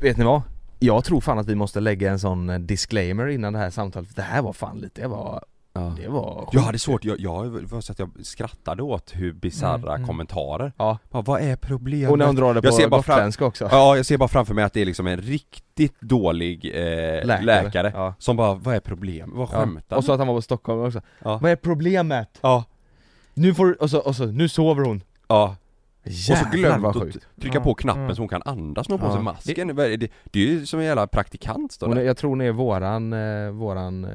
Vet 0.00 0.16
ni 0.16 0.24
vad? 0.24 0.42
Jag 0.82 1.04
tror 1.04 1.20
fan 1.20 1.38
att 1.38 1.46
vi 1.48 1.54
måste 1.54 1.80
lägga 1.80 2.10
en 2.10 2.18
sån 2.18 2.50
eh, 2.50 2.58
disclaimer 2.58 3.28
innan 3.28 3.52
det 3.52 3.58
här 3.58 3.70
samtalet, 3.70 4.16
det 4.16 4.22
här 4.22 4.42
var 4.42 4.52
fan 4.52 4.78
lite, 4.78 5.00
det 5.02 5.08
var, 5.08 5.44
Ja. 5.74 5.94
det 6.02 6.08
var 6.08 6.48
Jag 6.52 6.60
hade 6.60 6.78
svårt, 6.78 7.04
jag, 7.04 7.20
jag 7.20 7.44
var 7.44 7.80
så 7.80 7.92
att 7.92 7.98
jag 7.98 8.10
skrattade 8.22 8.82
åt 8.82 9.10
hur 9.14 9.32
bisarra 9.32 9.74
Mm, 9.76 9.88
mm. 9.94 10.06
kommentarer 10.06 10.72
Ja, 10.78 10.98
Bara, 11.10 11.22
Vad 11.22 11.40
är 11.40 11.56
problemet? 11.56 12.10
och 12.10 12.18
när 12.18 12.26
hon 12.26 12.36
drar 12.36 12.54
det 12.54 12.60
Jag 12.64 12.74
ser 12.74 12.84
på 12.84 12.88
bara 12.90 13.02
fram- 13.02 13.32
också 13.48 13.68
Ja, 13.70 13.96
jag 13.96 14.06
ser 14.06 14.18
bara 14.18 14.28
framför 14.28 14.54
mig 14.54 14.64
att 14.64 14.72
det 14.72 14.80
är 14.80 14.84
liksom 14.86 15.06
en 15.06 15.20
riktigt 15.20 16.00
dålig 16.00 16.64
eh, 16.74 17.24
läkare, 17.44 17.92
Ja. 17.94 18.14
Som 18.18 18.36
bara, 18.36 18.54
vad 18.54 18.74
är 18.74 18.80
problemet? 18.80 19.36
Vad 19.36 19.48
Ja. 19.52 19.58
skämtar 19.60 19.96
Och 19.96 20.04
så 20.04 20.12
att 20.12 20.18
han 20.18 20.28
var 20.28 20.34
på 20.34 20.42
Stockholm 20.42 20.84
också 20.84 21.00
Ja. 21.24 21.38
Vad 21.42 21.50
är 21.50 21.56
problemet? 21.56 22.38
Ja, 22.40 22.64
Nu 23.34 23.54
får 23.54 23.82
och 23.82 23.90
så, 23.90 23.98
och 23.98 24.16
så, 24.16 24.26
nu 24.26 24.48
sover 24.48 24.84
hon 24.84 25.02
ja 25.28 25.56
Jävlar 26.04 26.42
Och 26.46 26.52
så 26.52 26.56
glömt 26.56 26.82
vad 26.82 26.96
att 26.96 27.02
sjukt 27.02 27.26
trycka 27.40 27.60
på 27.60 27.74
knappen 27.74 28.02
Mm. 28.02 28.14
så 28.16 28.22
hon 28.22 28.28
kan 28.28 28.42
andas 28.44 28.88
ha 28.88 28.98
på 28.98 29.06
Ja. 29.06 29.12
sig 29.14 29.22
masken 29.22 29.76
det, 29.76 29.96
det, 29.96 30.10
det 30.24 30.40
är 30.40 30.46
ju 30.46 30.66
som 30.66 30.80
en 30.80 30.86
jävla 30.86 31.06
praktikant 31.06 31.72
står 31.72 31.86
hon 31.86 31.96
är, 31.96 32.00
där 32.00 32.06
Jag 32.06 32.16
tror 32.16 32.30
hon 32.30 32.40
är 32.40 32.52
våran, 32.52 33.12
eh, 33.12 33.50
våran, 33.50 34.04
eh, 34.04 34.10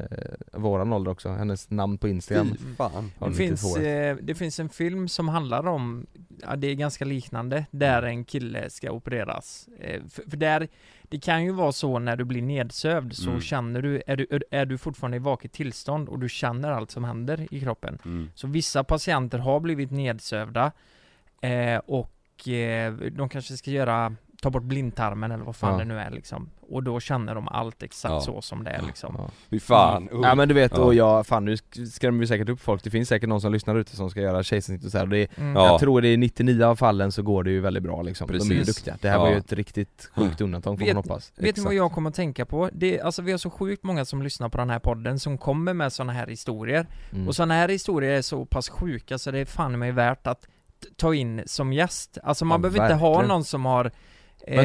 våran 0.54 0.94
ålder 0.94 1.12
också, 1.12 1.30
hennes 1.30 1.70
namn 1.70 1.98
på 1.98 2.08
Instagram 2.08 2.48
Fy 2.50 2.76
fan 2.78 3.12
Det 3.20 3.34
finns, 3.34 3.78
eh, 3.78 4.18
det 4.22 4.36
finns 4.36 4.60
en 4.60 4.70
film 4.70 5.08
som 5.08 5.28
handlar 5.30 5.68
om, 5.68 6.06
ja 6.42 6.56
det 6.56 6.68
är 6.68 6.76
ganska 6.76 7.06
liknande, 7.06 7.66
där 7.72 8.04
en 8.04 8.26
kille 8.26 8.70
ska 8.70 8.92
opereras. 8.92 9.70
För, 10.10 10.30
för 10.30 10.38
där, 10.38 10.68
det 11.04 11.20
kan 11.20 11.44
ju 11.44 11.52
vara 11.52 11.72
så 11.72 12.00
när 12.00 12.16
du 12.16 12.24
blir 12.26 12.42
nedsövd 12.42 13.14
så 13.14 13.30
Mm. 13.30 13.42
känner 13.42 13.82
du 13.82 14.02
är, 14.08 14.16
du, 14.16 14.28
är 14.52 14.66
du 14.66 14.78
fortfarande 14.78 15.18
i 15.18 15.20
vaket 15.20 15.52
tillstånd 15.52 16.10
och 16.10 16.20
du 16.20 16.30
känner 16.30 16.72
allt 16.72 16.92
som 16.92 17.04
händer 17.04 17.48
i 17.52 17.60
kroppen. 17.60 17.98
mm. 18.06 18.30
Så 18.36 18.48
vissa 18.48 18.84
patienter 18.84 19.38
har 19.40 19.60
blivit 19.60 19.92
nedsövda 19.92 20.72
eh, 21.42 21.78
och 21.86 22.48
eh, 22.48 22.94
de 22.94 23.30
kanske 23.30 23.58
ska 23.58 23.72
göra, 23.72 24.16
ta 24.42 24.50
bort 24.50 24.64
blindtarmen 24.64 25.32
eller 25.32 25.44
vad 25.44 25.56
fan 25.56 25.72
Ja. 25.72 25.78
det 25.80 25.86
nu 25.86 26.00
är 26.00 26.10
liksom. 26.12 26.50
Och 26.70 26.84
då 26.84 27.00
känner 27.00 27.36
de 27.36 27.48
allt 27.48 27.84
exakt 27.84 28.12
Ja. 28.12 28.22
så 28.22 28.42
som 28.42 28.64
det 28.64 28.72
är 28.72 28.82
liksom. 28.82 29.16
Ja. 29.18 29.30
Fy 29.50 29.60
fan, 29.60 30.10
uh. 30.10 30.20
Ja 30.24 30.36
men 30.36 30.48
du 30.48 30.54
vet, 30.54 30.78
och 30.78 30.94
jag, 30.94 31.28
fan 31.28 31.46
nu 31.46 31.56
sk- 31.56 31.86
skrämmer 31.86 32.20
vi 32.20 32.28
säkert 32.28 32.50
upp 32.50 32.62
folk, 32.62 32.84
det 32.84 32.90
finns 32.90 33.10
säkert 33.10 33.30
någon 33.30 33.42
som 33.42 33.52
lyssnar 33.54 33.76
ute 33.76 33.96
som 33.96 34.10
ska 34.10 34.22
göra 34.22 34.44
kejsarsnitt 34.44 34.86
och 34.86 34.92
så 34.92 34.98
här, 34.98 35.06
och 35.06 35.10
det 35.10 35.18
är, 35.20 35.28
Mm. 35.38 35.56
Ja. 35.56 35.66
Jag 35.68 35.80
tror 35.80 36.02
det 36.02 36.08
är 36.08 36.18
99 36.18 36.64
av 36.64 36.76
fallen 36.76 37.12
så 37.12 37.22
går 37.22 37.44
det 37.44 37.52
ju 37.52 37.60
väldigt 37.60 37.84
bra 37.84 38.02
liksom, 38.02 38.28
de 38.28 38.34
är 38.34 38.44
ju 38.44 38.50
Precis. 38.60 38.76
duktiga 38.76 38.98
Det 39.02 39.10
här 39.10 39.16
Ja. 39.16 39.22
var 39.22 39.30
ju 39.30 39.38
ett 39.38 39.54
riktigt 39.54 40.10
sjukt 40.16 40.42
undantag 40.42 40.78
får 40.80 40.86
man 40.86 40.88
Vet- 40.88 40.96
hoppas 40.96 41.32
Vet 41.36 41.58
ni 41.58 41.64
vad 41.64 41.74
jag 41.74 41.92
kommer 41.92 42.10
att 42.10 42.16
tänka 42.16 42.46
på? 42.46 42.70
Det, 42.74 43.02
alltså 43.02 43.22
vi 43.22 43.32
har 43.32 43.38
så 43.38 43.50
sjukt 43.50 43.84
många 43.84 44.06
som 44.06 44.22
lyssnar 44.22 44.50
på 44.50 44.58
den 44.58 44.70
här 44.70 44.80
podden 44.80 45.20
som 45.20 45.38
kommer 45.38 45.74
med 45.74 45.94
sådana 45.94 46.14
här 46.14 46.28
historier 46.28 46.88
mm. 47.14 47.28
Och 47.28 47.36
sådana 47.36 47.54
här 47.54 47.70
historier 47.70 48.12
är 48.18 48.22
så 48.22 48.46
pass 48.46 48.70
sjuka 48.70 49.18
så 49.18 49.32
det 49.32 49.40
är 49.40 49.46
fan 49.46 49.80
mig 49.80 49.92
värt 49.92 50.28
att 50.28 50.48
ta 50.96 51.14
in 51.14 51.42
som 51.46 51.74
gäst. 51.74 52.18
Alltså 52.24 52.46
man 52.46 52.56
Ja, 52.56 52.70
behöver 52.70 52.84
inte 52.84 52.96
ha 52.96 53.10
verkligen. 53.10 53.28
någon 53.28 53.44
som 53.44 53.66
har 53.66 53.92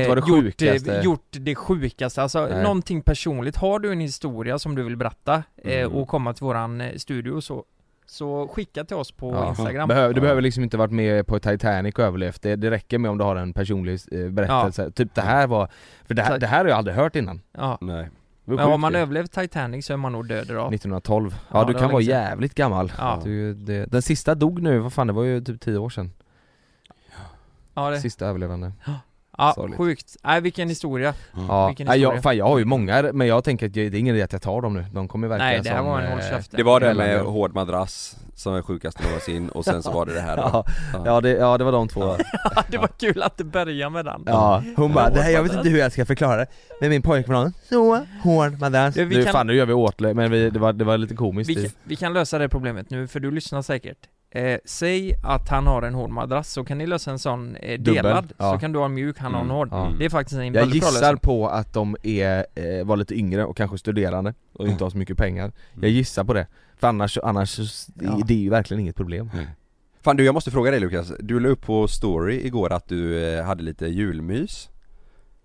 vara 0.08 0.20
det 0.20 0.28
gjort, 0.28 0.62
eh, 0.88 1.00
gjort 1.00 1.26
det 1.30 1.54
sjukaste, 1.54 2.22
alltså 2.22 2.46
Nej. 2.46 2.62
någonting 2.62 3.02
personligt. 3.02 3.56
Har 3.56 3.78
du 3.78 3.92
en 3.92 4.00
historia 4.00 4.58
som 4.58 4.74
du 4.74 4.82
vill 4.82 4.96
berätta 4.96 5.42
eh, 5.64 5.80
Mm. 5.80 5.92
och 5.92 6.08
komma 6.08 6.32
till 6.34 6.44
våran 6.44 6.80
eh, 6.80 6.96
studio 6.96 7.40
så 7.40 7.64
Så 8.06 8.48
skicka 8.48 8.84
till 8.84 8.96
oss 8.96 9.12
på 9.12 9.32
Ja. 9.32 9.48
Instagram. 9.48 9.88
Behöver, 9.88 10.14
du 10.14 10.18
Ja. 10.18 10.22
behöver 10.22 10.42
liksom 10.42 10.62
inte 10.62 10.76
varit 10.76 10.90
med 10.92 11.26
på 11.26 11.38
Titanic 11.38 11.94
och 11.94 12.00
överlevt, 12.04 12.42
det, 12.42 12.56
det 12.56 12.70
räcker 12.70 12.98
med 12.98 13.10
om 13.10 13.18
du 13.18 13.24
har 13.24 13.36
en 13.36 13.52
personlig 13.52 14.00
eh, 14.12 14.28
berättelse. 14.28 14.90
Typ 14.90 15.14
det 15.14 15.20
här 15.22 15.46
var, 15.46 15.68
för 16.06 16.14
det 16.14 16.22
här, 16.22 16.38
det 16.38 16.46
här 16.46 16.58
har 16.58 16.68
jag 16.70 16.78
aldrig 16.78 16.96
hört 16.96 17.16
innan. 17.16 17.40
Ja, 17.52 17.78
Nej 17.80 18.08
men 18.45 18.59
har 18.59 18.72
sjukt 18.72 18.80
man 18.80 18.95
överlevt 18.95 19.32
Titanic 19.32 19.86
så 19.86 19.93
är 19.93 19.97
man 19.97 20.12
nog 20.12 20.28
död 20.28 20.51
idag. 20.51 20.74
1912, 20.74 21.34
ja, 21.51 21.59
Ja, 21.59 21.64
du 21.64 21.72
kan 21.72 21.82
var 21.82 21.93
vara 21.93 22.03
jävligt 22.03 22.55
gammal. 22.55 22.93
Ja. 22.99 23.20
du, 23.24 23.55
det, 23.55 23.86
Den 23.86 24.03
sista 24.03 24.34
dog 24.34 24.62
nu, 24.62 24.78
vad 24.78 24.93
fan 24.93 25.07
det 25.07 25.12
var 25.12 25.24
ju 25.24 25.40
typ 25.40 25.61
10 25.61 25.78
år 25.78 25.90
sedan. 25.90 26.12
Ja, 27.74 27.90
det, 27.90 28.01
Sista 28.01 28.26
överlevande. 28.26 28.72
Ja 28.86 28.93
sorgligt. 29.39 29.76
sjukt, 29.78 30.16
nej 30.22 30.41
vilken 30.41 30.68
historia. 30.68 31.14
Ja, 31.49 31.66
Vilken 31.66 31.87
nej, 31.87 31.99
historia. 31.99 32.14
jag, 32.16 32.22
fan 32.22 32.37
jag 32.37 32.45
har 32.49 32.59
ju 32.59 32.64
många, 32.64 33.11
men 33.12 33.26
jag 33.26 33.45
tänker 33.45 33.66
att 33.66 33.76
jag, 33.76 33.93
det 33.93 33.97
är 33.99 34.01
ingen 34.01 34.14
idé 34.14 34.24
att 34.24 34.33
jag 34.33 34.43
tar 34.43 34.62
dem 34.62 34.74
nu, 34.74 34.85
de 34.93 35.09
kommer 35.09 35.28
verka 35.28 35.45
Nej 35.45 35.61
det 35.62 35.68
här 35.70 35.76
som, 35.76 35.87
var 35.87 35.99
en 36.01 36.05
eh, 36.07 36.11
håll 36.12 36.20
käften. 36.20 36.57
Det 36.57 36.62
var 36.62 36.80
det 36.80 36.95
med 36.95 37.20
hård 37.20 37.55
madrass 37.55 38.16
som 38.35 38.55
är 38.55 38.62
sjukast 38.62 39.03
någonsin 39.05 39.49
och 39.49 39.64
sen 39.64 39.83
så 39.83 39.91
var 39.93 40.07
det 40.07 40.14
det 40.14 40.20
här 40.20 40.37
då. 40.37 40.43
ja, 40.93 41.03
ja, 41.05 41.20
det, 41.20 41.30
ja 41.30 41.59
det 41.59 41.64
var 41.64 41.72
de 41.72 41.89
två. 41.89 42.01
Det 42.68 42.78
var 42.78 42.89
kul 42.89 43.22
att 43.22 43.37
det 43.37 43.45
började 43.45 43.91
med 43.91 44.05
den. 44.05 44.22
Ja, 44.26 44.62
hon 44.76 44.93
bara, 44.93 45.11
det 45.11 45.20
här, 45.20 45.30
jag 45.30 45.43
vet 45.43 45.53
inte 45.55 45.68
hur 45.68 45.78
jag 45.78 45.93
ska 45.93 46.07
förklara 46.07 46.37
det. 46.37 46.47
Men 46.80 46.91
min 46.91 47.03
pojkvän 47.03 47.53
så 47.68 48.01
hård 48.22 48.61
madrass. 48.61 48.97
Ja, 48.97 49.05
Nu 49.05 49.22
kan- 49.24 49.33
fan 49.33 49.47
nu 49.47 49.55
gör 49.55 49.66
vi 49.66 49.72
åtlö, 49.72 50.14
men 50.14 50.30
vi, 50.30 50.51
det, 50.51 50.59
var, 50.59 50.72
det 50.72 50.85
var 50.85 50.99
lite 50.99 51.14
komiskt. 51.14 51.51
Vi, 51.51 51.70
vi 51.85 51.97
kan 51.97 52.12
lösa 52.12 52.39
det 52.39 52.49
problemet 52.49 52.91
nu, 52.91 53.09
för 53.09 53.20
du 53.20 53.30
lyssnar 53.30 53.62
säkert 53.62 53.99
eh, 54.35 54.59
Säg 54.64 55.14
att 55.22 55.49
han 55.49 55.66
har 55.66 55.83
en 55.83 55.95
hård 55.95 56.11
madrass, 56.11 56.49
så 56.53 56.64
kan 56.64 56.78
ni 56.78 56.87
lösa 56.87 57.11
en 57.11 57.18
sån 57.18 57.57
eh, 57.57 57.78
Dubbel, 57.80 57.95
delad 58.05 58.33
ja. 58.39 58.53
Så 58.53 58.59
kan 58.59 58.72
du 58.72 58.78
ha 58.78 58.87
en 58.87 58.95
mjuk, 58.95 59.18
han 59.18 59.33
har 59.35 59.41
en 59.41 59.47
Mm, 59.47 59.57
hård. 59.57 59.68
ja. 59.72 59.93
Det 59.99 60.05
är 60.05 60.09
faktiskt 60.11 60.39
en 60.41 60.45
Jag 60.47 60.53
väldigt 60.53 60.83
bra 60.83 60.91
gissar 60.91 61.01
lösning. 61.03 61.18
på 61.20 61.49
att 61.49 61.72
de 61.72 61.97
är, 62.03 62.47
eh, 62.55 62.85
var 62.85 62.97
lite 62.97 63.14
yngre 63.14 63.45
och 63.45 63.57
kanske 63.57 63.78
studerande 63.78 64.35
och 64.53 64.68
inte 64.68 64.85
har 64.85 64.91
så 64.91 64.99
mycket 64.99 65.16
pengar. 65.16 65.53
Jag 65.80 65.91
gissar 65.91 66.24
på 66.24 66.33
det, 66.35 66.47
för 66.76 66.89
annars, 66.89 67.18
annars 67.22 67.59
Ja. 68.01 68.18
det 68.26 68.35
är 68.35 68.39
ju 68.39 68.51
verkligen 68.51 68.80
inget 68.80 68.97
problem. 68.97 69.30
Fan 70.01 70.16
du 70.16 70.24
jag 70.24 70.35
måste 70.35 70.51
fråga 70.51 70.70
dig 70.70 70.80
Lukas, 70.80 71.12
du 71.20 71.41
la 71.41 71.49
upp 71.49 71.62
på 71.62 71.89
story 71.89 72.47
igår 72.47 72.72
att 72.72 72.89
du 72.89 73.24
eh, 73.24 73.45
hade 73.45 73.62
lite 73.62 73.87
julmys. 73.87 74.68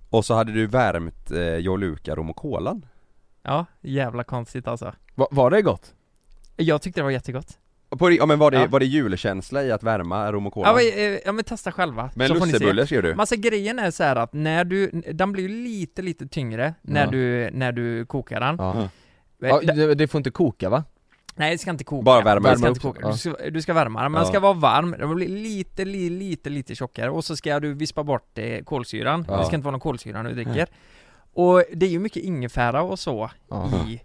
Och 0.10 0.26
så 0.26 0.34
hade 0.36 0.52
du 0.54 0.68
värmt 0.68 1.32
eh, 1.32 1.38
jag 1.40 1.72
och 1.72 1.80
Luka 1.80 2.16
rom 2.16 2.30
och 2.30 2.36
kolan. 2.36 2.86
Ja, 3.44 3.66
jävla 3.82 4.24
konstigt 4.24 4.68
alltså. 4.68 4.94
Va, 5.16 5.28
Var 5.32 5.52
det 5.52 5.62
gott? 5.62 5.94
Jag 6.56 6.82
tyckte 6.82 7.00
det 7.00 7.04
var 7.04 7.12
jättegott 7.12 7.58
på, 7.90 8.12
Ja 8.12 8.26
men 8.26 8.40
var 8.40 8.52
det, 8.52 8.58
Ja. 8.62 8.68
var 8.68 8.80
det 8.80 8.86
julkänsla 8.86 9.64
i 9.64 9.72
att 9.72 9.84
värma 9.84 10.32
rom 10.32 10.48
och 10.48 10.52
ja 10.52 10.54
kolan? 10.54 10.76
men, 10.76 11.14
eh, 11.14 11.20
ja 11.26 11.32
men 11.32 11.44
testa 11.44 11.72
själva, 11.72 12.10
Men 12.16 12.28
lussebulle 12.32 12.86
skrev 12.86 13.04
du? 13.04 13.16
Alltså 13.18 13.36
grejen 13.36 13.80
är 13.80 13.92
så 13.92 14.04
här 14.04 14.16
att 14.16 14.34
när 14.34 14.66
du, 14.66 14.90
den 15.14 15.32
blir 15.32 15.44
ju 15.50 15.64
lite 15.64 16.02
lite 16.02 16.28
tyngre 16.28 16.74
när 16.82 17.06
Ja. 17.06 17.12
du, 17.12 17.50
när 17.54 17.72
du 17.72 18.06
kokar 18.06 18.40
den 18.40 18.56
Ja. 18.60 18.82
Eh, 18.82 18.88
Ja, 19.66 19.96
det- 19.96 20.08
får 20.08 20.20
inte 20.20 20.32
koka 20.32 20.70
va? 20.70 20.84
Nej 21.36 21.52
det 21.52 21.58
ska 21.58 21.72
inte 21.72 21.84
koka 21.84 22.04
Bara 22.04 22.24
värma 22.24 22.50
Värma 22.50 22.68
upp, 22.68 22.82
koka. 22.82 23.08
Du, 23.12 23.18
ska, 23.18 23.36
du 23.52 23.62
ska 23.62 23.74
värma 23.74 24.04
den, 24.04 24.12
men 24.12 24.20
den 24.20 24.26
Ja. 24.28 24.32
ska 24.32 24.40
vara 24.40 24.54
varm, 24.54 24.96
den 25.00 25.16
blir 25.16 25.28
lite, 25.28 25.86
li, 25.86 26.10
lite, 26.10 26.50
lite 26.50 26.76
tjockare 26.76 27.10
och 27.10 27.26
så 27.26 27.36
ska 27.36 27.60
du 27.60 27.74
vispa 27.74 28.04
bort 28.04 28.38
eh, 28.38 28.64
kolsyran, 28.64 29.26
Ja. 29.30 29.38
det 29.38 29.46
ska 29.46 29.56
inte 29.56 29.66
vara 29.66 29.72
någon 29.72 29.80
kolsyra 29.80 30.22
när 30.24 30.30
du 30.30 30.36
dricker 30.44 30.68
Och 31.34 31.64
det 31.74 31.86
är 31.86 31.90
ju 31.90 32.00
mycket 32.00 32.24
ingefära 32.24 32.82
och 32.82 33.00
så 33.00 33.30
Ja. 33.50 33.70
i 33.88 34.02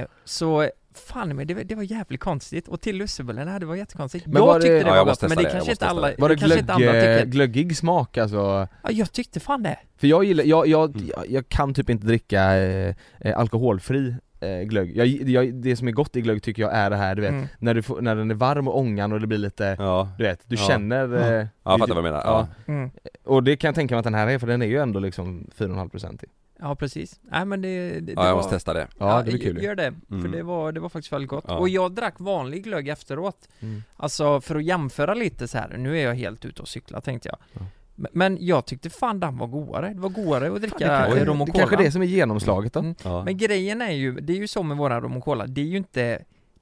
eh, 0.00 0.06
Så 0.24 0.70
fan 0.98 1.36
men 1.36 1.46
det, 1.46 1.54
var- 1.54 1.64
det 1.64 1.74
var 1.74 1.82
jävligt 1.82 2.20
konstigt, 2.20 2.68
och 2.68 2.80
till 2.80 2.96
lussebullarna, 2.96 3.58
det 3.58 3.66
var 3.66 3.74
jättekonstigt. 3.76 4.26
Men 4.26 4.36
Jag 4.36 4.46
var 4.46 4.54
det- 4.54 4.60
tyckte 4.60 4.74
det 4.74 4.80
Ja, 4.80 4.88
var 4.88 4.96
jag 4.96 5.06
gott, 5.06 5.22
men 5.22 5.30
det 5.30 5.36
det, 5.36 5.50
kanske 5.50 5.70
inte 5.70 5.86
alla, 5.86 6.08
testa 6.08 6.20
Var 6.22 6.28
det, 6.28 6.34
det 6.34 6.38
kanske 6.40 6.58
inte 6.58 6.72
andra 6.72 6.92
glögg, 6.92 7.18
tycker. 7.18 7.30
glöggig 7.30 7.76
smak 7.76 8.18
alltså? 8.18 8.36
Ja 8.82 8.90
jag 8.90 9.12
tyckte 9.12 9.40
fan 9.40 9.62
det. 9.62 9.78
För 9.96 10.06
jag 10.06 10.24
gillar, 10.24 10.44
jag, 10.44 10.66
jag, 10.66 10.96
jag, 11.16 11.24
jag 11.30 11.48
kan 11.48 11.74
typ 11.74 11.90
inte 11.90 12.06
dricka 12.06 12.56
eh, 12.56 12.94
eh, 13.20 13.38
alkoholfri 13.38 14.14
eh, 14.40 14.60
glögg. 14.60 14.96
Jag, 14.96 15.06
jag, 15.06 15.54
Det 15.54 15.76
som 15.76 15.88
är 15.88 15.92
gott 15.92 16.16
i 16.16 16.20
glögg 16.20 16.42
tycker 16.42 16.62
jag 16.62 16.72
är 16.74 16.90
det 16.90 16.96
här 16.96 17.14
du 17.14 17.22
vet, 17.22 17.30
Mm. 17.30 17.46
när, 17.58 17.74
du 17.74 17.82
får, 17.82 18.00
när 18.00 18.16
den 18.16 18.30
är 18.30 18.34
varm 18.34 18.68
och 18.68 18.78
ångan 18.78 19.12
och 19.12 19.20
det 19.20 19.26
blir 19.26 19.38
lite, 19.38 19.76
Ja, 19.78 20.08
du 20.18 20.24
vet, 20.24 20.40
du 20.46 20.56
Ja. 20.56 20.62
känner 20.68 21.14
eh, 21.16 21.22
ja 21.22 21.48
jag 21.62 21.78
fattar 21.80 21.94
vad 21.94 22.04
du 22.04 22.10
menar, 22.10 22.22
ja. 22.24 22.46
mm. 22.66 22.90
Och 23.24 23.42
det 23.42 23.56
kan 23.56 23.68
jag 23.68 23.74
tänka 23.74 23.94
mig 23.94 23.98
att 23.98 24.04
den 24.04 24.14
här 24.14 24.26
är, 24.28 24.38
för 24.38 24.46
den 24.46 24.62
är 24.62 24.66
ju 24.66 24.78
ändå 24.78 25.00
liksom 25.00 25.50
4,5% 25.58 26.24
i 26.24 26.26
Ja 26.58 26.74
precis, 26.76 27.20
nej 27.22 27.44
men 27.44 27.62
det, 27.62 27.90
det, 27.90 28.00
det 28.00 28.12
Ja 28.12 28.22
jag 28.24 28.30
var... 28.30 28.36
måste 28.36 28.50
testa 28.54 28.72
det 28.74 28.88
Ja, 28.98 29.22
det 29.22 29.30
blir 29.30 29.40
kul 29.40 29.56
ju. 29.58 29.62
Gör 29.64 29.74
det, 29.74 29.94
för 30.08 30.14
Mm. 30.14 30.30
det 30.32 30.42
var, 30.42 30.72
det 30.72 30.80
var 30.80 30.88
faktiskt 30.88 31.12
väldigt 31.12 31.30
gott. 31.30 31.44
Ja. 31.48 31.58
Och 31.58 31.68
jag 31.68 31.92
drack 31.92 32.14
vanlig 32.20 32.64
glögg 32.64 32.88
efteråt. 32.88 33.48
Mm. 33.60 33.82
Alltså 33.96 34.40
för 34.40 34.56
att 34.56 34.64
jämföra 34.64 35.14
lite 35.14 35.48
så 35.48 35.58
här. 35.58 35.76
nu 35.76 35.98
är 35.98 36.04
jag 36.04 36.14
helt 36.14 36.44
ute 36.44 36.62
och 36.62 36.68
cykla 36.68 37.00
tänkte 37.00 37.28
jag. 37.28 37.38
Ja. 37.52 37.60
Men- 37.94 38.10
Men 38.12 38.38
jag 38.46 38.66
tyckte 38.66 38.90
fan 38.90 39.20
den 39.20 39.38
var 39.38 39.46
godare. 39.46 39.88
Det 39.94 40.00
var 40.00 40.08
godare 40.08 40.52
att 40.54 40.60
dricka 40.60 40.78
det, 40.78 40.84
eh, 40.84 40.98
kanske, 41.00 41.24
rom 41.24 41.40
och 41.40 41.46
det 41.46 41.52
cola. 41.52 41.62
kanske 41.62 41.76
är 41.76 41.84
det 41.84 41.92
som 41.92 42.02
är 42.02 42.06
genomslaget 42.06 42.72
då? 42.72 42.80
Mm. 42.80 42.94
ja. 43.04 43.24
Men 43.24 43.36
grejen 43.36 43.82
är 43.82 43.90
ju, 43.92 44.20
det 44.20 44.32
är 44.32 44.36
ju 44.36 44.48
så 44.48 44.62
med 44.62 44.76
våra 44.76 45.00
rom 45.00 45.16
och 45.16 45.24
cola, 45.24 45.46
det 45.46 45.60
är 45.60 45.64
ju 45.64 45.76
inte, 45.76 46.00
det 46.00 46.14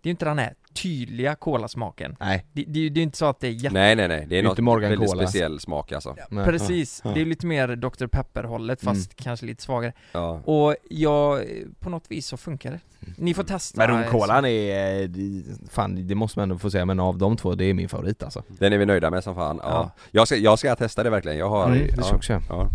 är 0.02 0.08
ju 0.08 0.10
inte 0.10 0.24
den 0.24 0.38
här 0.38 0.54
tydliga 0.74 1.34
kolasmaken. 1.34 2.16
Nej, 2.20 2.46
Det, 2.52 2.64
det, 2.68 2.78
är 2.78 2.82
ju- 2.82 2.88
det 2.88 3.00
är 3.00 3.02
inte 3.02 3.18
så 3.18 3.26
att 3.26 3.40
det 3.40 3.46
är 3.46 3.50
jätte... 3.50 3.74
Nej 3.74 3.96
nej 3.96 4.08
nej, 4.08 4.26
det 4.28 4.36
är 4.36 4.38
Inte 4.38 4.48
något 4.48 4.58
Morgan 4.58 4.90
väldigt 4.90 5.10
Cola. 5.10 5.22
speciell 5.26 5.60
smak 5.60 5.92
alltså 5.92 6.16
nej. 6.30 6.44
Precis, 6.44 7.00
Ja. 7.04 7.10
det 7.14 7.20
är 7.20 7.24
lite 7.24 7.46
mer 7.46 7.76
Dr 7.76 8.06
Pepper 8.06 8.44
hållet 8.44 8.82
fast 8.82 9.16
kanske 9.16 9.46
lite 9.46 9.62
svagare. 9.62 9.92
Ja, 10.12 10.40
Och 10.44 10.74
jag, 10.90 11.44
på 11.80 11.90
något 11.90 12.04
vis 12.10 12.26
så 12.26 12.36
funkar 12.36 12.70
det. 12.70 12.80
Ni 13.16 13.34
får 13.34 13.42
testa. 13.44 13.86
Men 13.86 14.02
romkolan 14.04 14.44
är, 14.44 15.02
eh, 15.02 15.08
det- 15.08 15.42
fan 15.70 16.06
det 16.08 16.14
måste 16.14 16.38
man 16.38 16.42
ändå 16.42 16.58
få 16.58 16.70
säga, 16.70 16.84
men 16.84 17.00
av 17.00 17.18
de 17.18 17.36
två, 17.36 17.54
det 17.54 17.64
är 17.64 17.74
min 17.74 17.88
favorit 17.88 18.22
alltså. 18.22 18.42
den 18.48 18.72
är 18.72 18.78
vi 18.78 18.86
nöjda 18.86 19.10
med 19.10 19.24
som 19.24 19.34
fan, 19.34 19.60
ja. 19.62 19.68
Ja. 19.70 19.90
Jag, 20.10 20.26
ska, 20.28 20.36
jag 20.36 20.58
ska 20.58 20.76
testa 20.76 21.02
det 21.02 21.10
verkligen, 21.10 21.38
jag 21.38 21.48
har... 21.48 21.66
Mm, 21.66 21.78
det 21.78 21.94
ja, 21.96 22.02
ska 22.02 22.16
också 22.16 22.40
ja. 22.48 22.68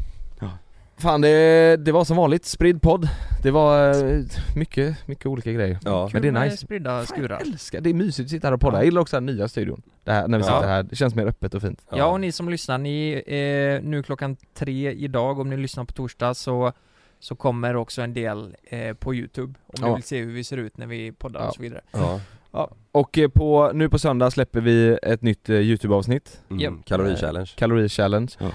Fan 1.00 1.22
det, 1.22 1.78
det 1.78 1.92
var 1.92 2.04
som 2.06 2.18
vanligt, 2.18 2.46
spridd 2.46 2.82
podd. 2.82 3.10
Det 3.44 3.52
var 3.52 3.90
eh, 4.14 4.24
mycket, 4.56 5.08
mycket 5.08 5.26
olika 5.26 5.52
grejer. 5.52 5.80
Ja. 5.86 6.10
Men 6.14 6.22
det 6.22 6.28
är 6.28 6.32
nice. 6.32 6.58
spridda 6.58 6.90
Fan, 6.90 7.06
skurar. 7.08 7.38
jag 7.40 7.48
älskar, 7.48 7.82
det 7.82 7.90
är 7.90 7.94
mysigt 7.94 8.26
att 8.26 8.30
sitta 8.30 8.48
här 8.48 8.54
och 8.54 8.62
podda. 8.62 8.78
Jag 8.78 8.86
gillar 8.86 9.02
också 9.02 9.16
den 9.16 9.26
nya 9.26 9.48
studion. 9.48 9.82
Det 10.04 10.12
här, 10.12 10.28
när 10.28 10.38
vi 10.38 10.44
Ja. 10.46 10.56
sitter 10.56 10.68
här, 10.68 10.84
det 10.84 10.96
känns 10.96 11.16
mer 11.16 11.26
öppet 11.26 11.54
och 11.54 11.62
fint. 11.62 11.86
Ja 11.92 12.06
och 12.06 12.20
ni 12.22 12.32
som 12.32 12.50
lyssnar, 12.50 12.78
ni, 12.78 13.12
eh, 13.28 13.88
nu 13.90 14.04
klockan 14.04 14.38
tre 14.54 14.92
idag, 14.92 15.40
om 15.40 15.50
ni 15.50 15.58
lyssnar 15.58 15.86
på 15.86 15.94
torsdag 15.94 16.34
så 16.34 16.72
så 17.20 17.36
kommer 17.36 17.76
också 17.76 18.02
en 18.02 18.14
del 18.14 18.56
eh, 18.64 18.94
på 18.94 19.16
youtube 19.16 19.54
om 19.66 19.74
ni 19.82 19.88
Ja. 19.88 19.94
vill 19.96 20.04
se 20.04 20.20
hur 20.20 20.34
vi 20.34 20.44
ser 20.44 20.58
ut 20.58 20.78
när 20.78 20.88
vi 20.88 21.12
poddar 21.12 21.40
Ja. 21.42 21.48
och 21.48 21.56
så 21.56 21.62
vidare. 21.62 21.82
Ja. 21.92 22.20
Ja. 22.52 22.70
Och 22.92 23.18
eh, 23.18 23.30
på, 23.30 23.72
nu 23.74 23.90
på 23.90 24.00
söndag 24.00 24.32
släpper 24.32 24.62
vi 24.62 24.98
ett 25.04 25.22
nytt 25.22 25.50
eh, 25.50 25.56
Youtube-avsnitt, 25.56 26.42
Mm. 26.50 26.82
Kalori-challenge 26.86 27.56
Kalori-challenge, 27.58 28.36
Ja. 28.40 28.52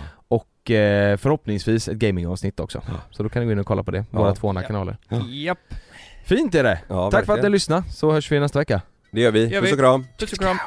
Och 0.65 0.71
eh, 0.71 1.17
förhoppningsvis 1.17 1.89
ett 1.89 1.97
gaming-avsnitt 1.97 2.61
också. 2.61 2.83
Ja. 2.87 2.93
Så 3.11 3.23
då 3.23 3.29
kan 3.29 3.41
ni 3.43 3.47
gå 3.47 3.53
in 3.53 3.59
och 3.59 3.67
kolla 3.67 3.83
på 3.83 3.91
det, 3.91 4.05
Ja. 4.11 4.19
våra 4.19 4.35
två 4.35 4.49
andra 4.49 4.63
Ja. 4.63 4.67
kanaler. 4.67 4.97
Ja. 5.09 5.21
Japp, 5.29 5.59
Fint 6.25 6.55
är 6.55 6.63
det! 6.65 6.79
Ja, 6.89 7.11
Tack 7.11 7.11
för 7.11 7.19
att 7.19 7.27
ni 7.29 7.33
verkligen. 7.33 7.53
lyssnade, 7.53 7.83
så 7.91 8.13
hörs 8.13 8.33
vi 8.33 8.41
nästa 8.41 8.59
vecka. 8.59 8.81
Det 9.13 9.21
gör 9.21 9.31
vi, 9.31 9.47
Gör 9.49 9.61
puss 9.61 9.71
vi. 9.71 9.75
och 9.75 9.79
kram! 9.79 10.07
puss 10.19 10.33
och 10.33 10.39
kram! 10.39 10.59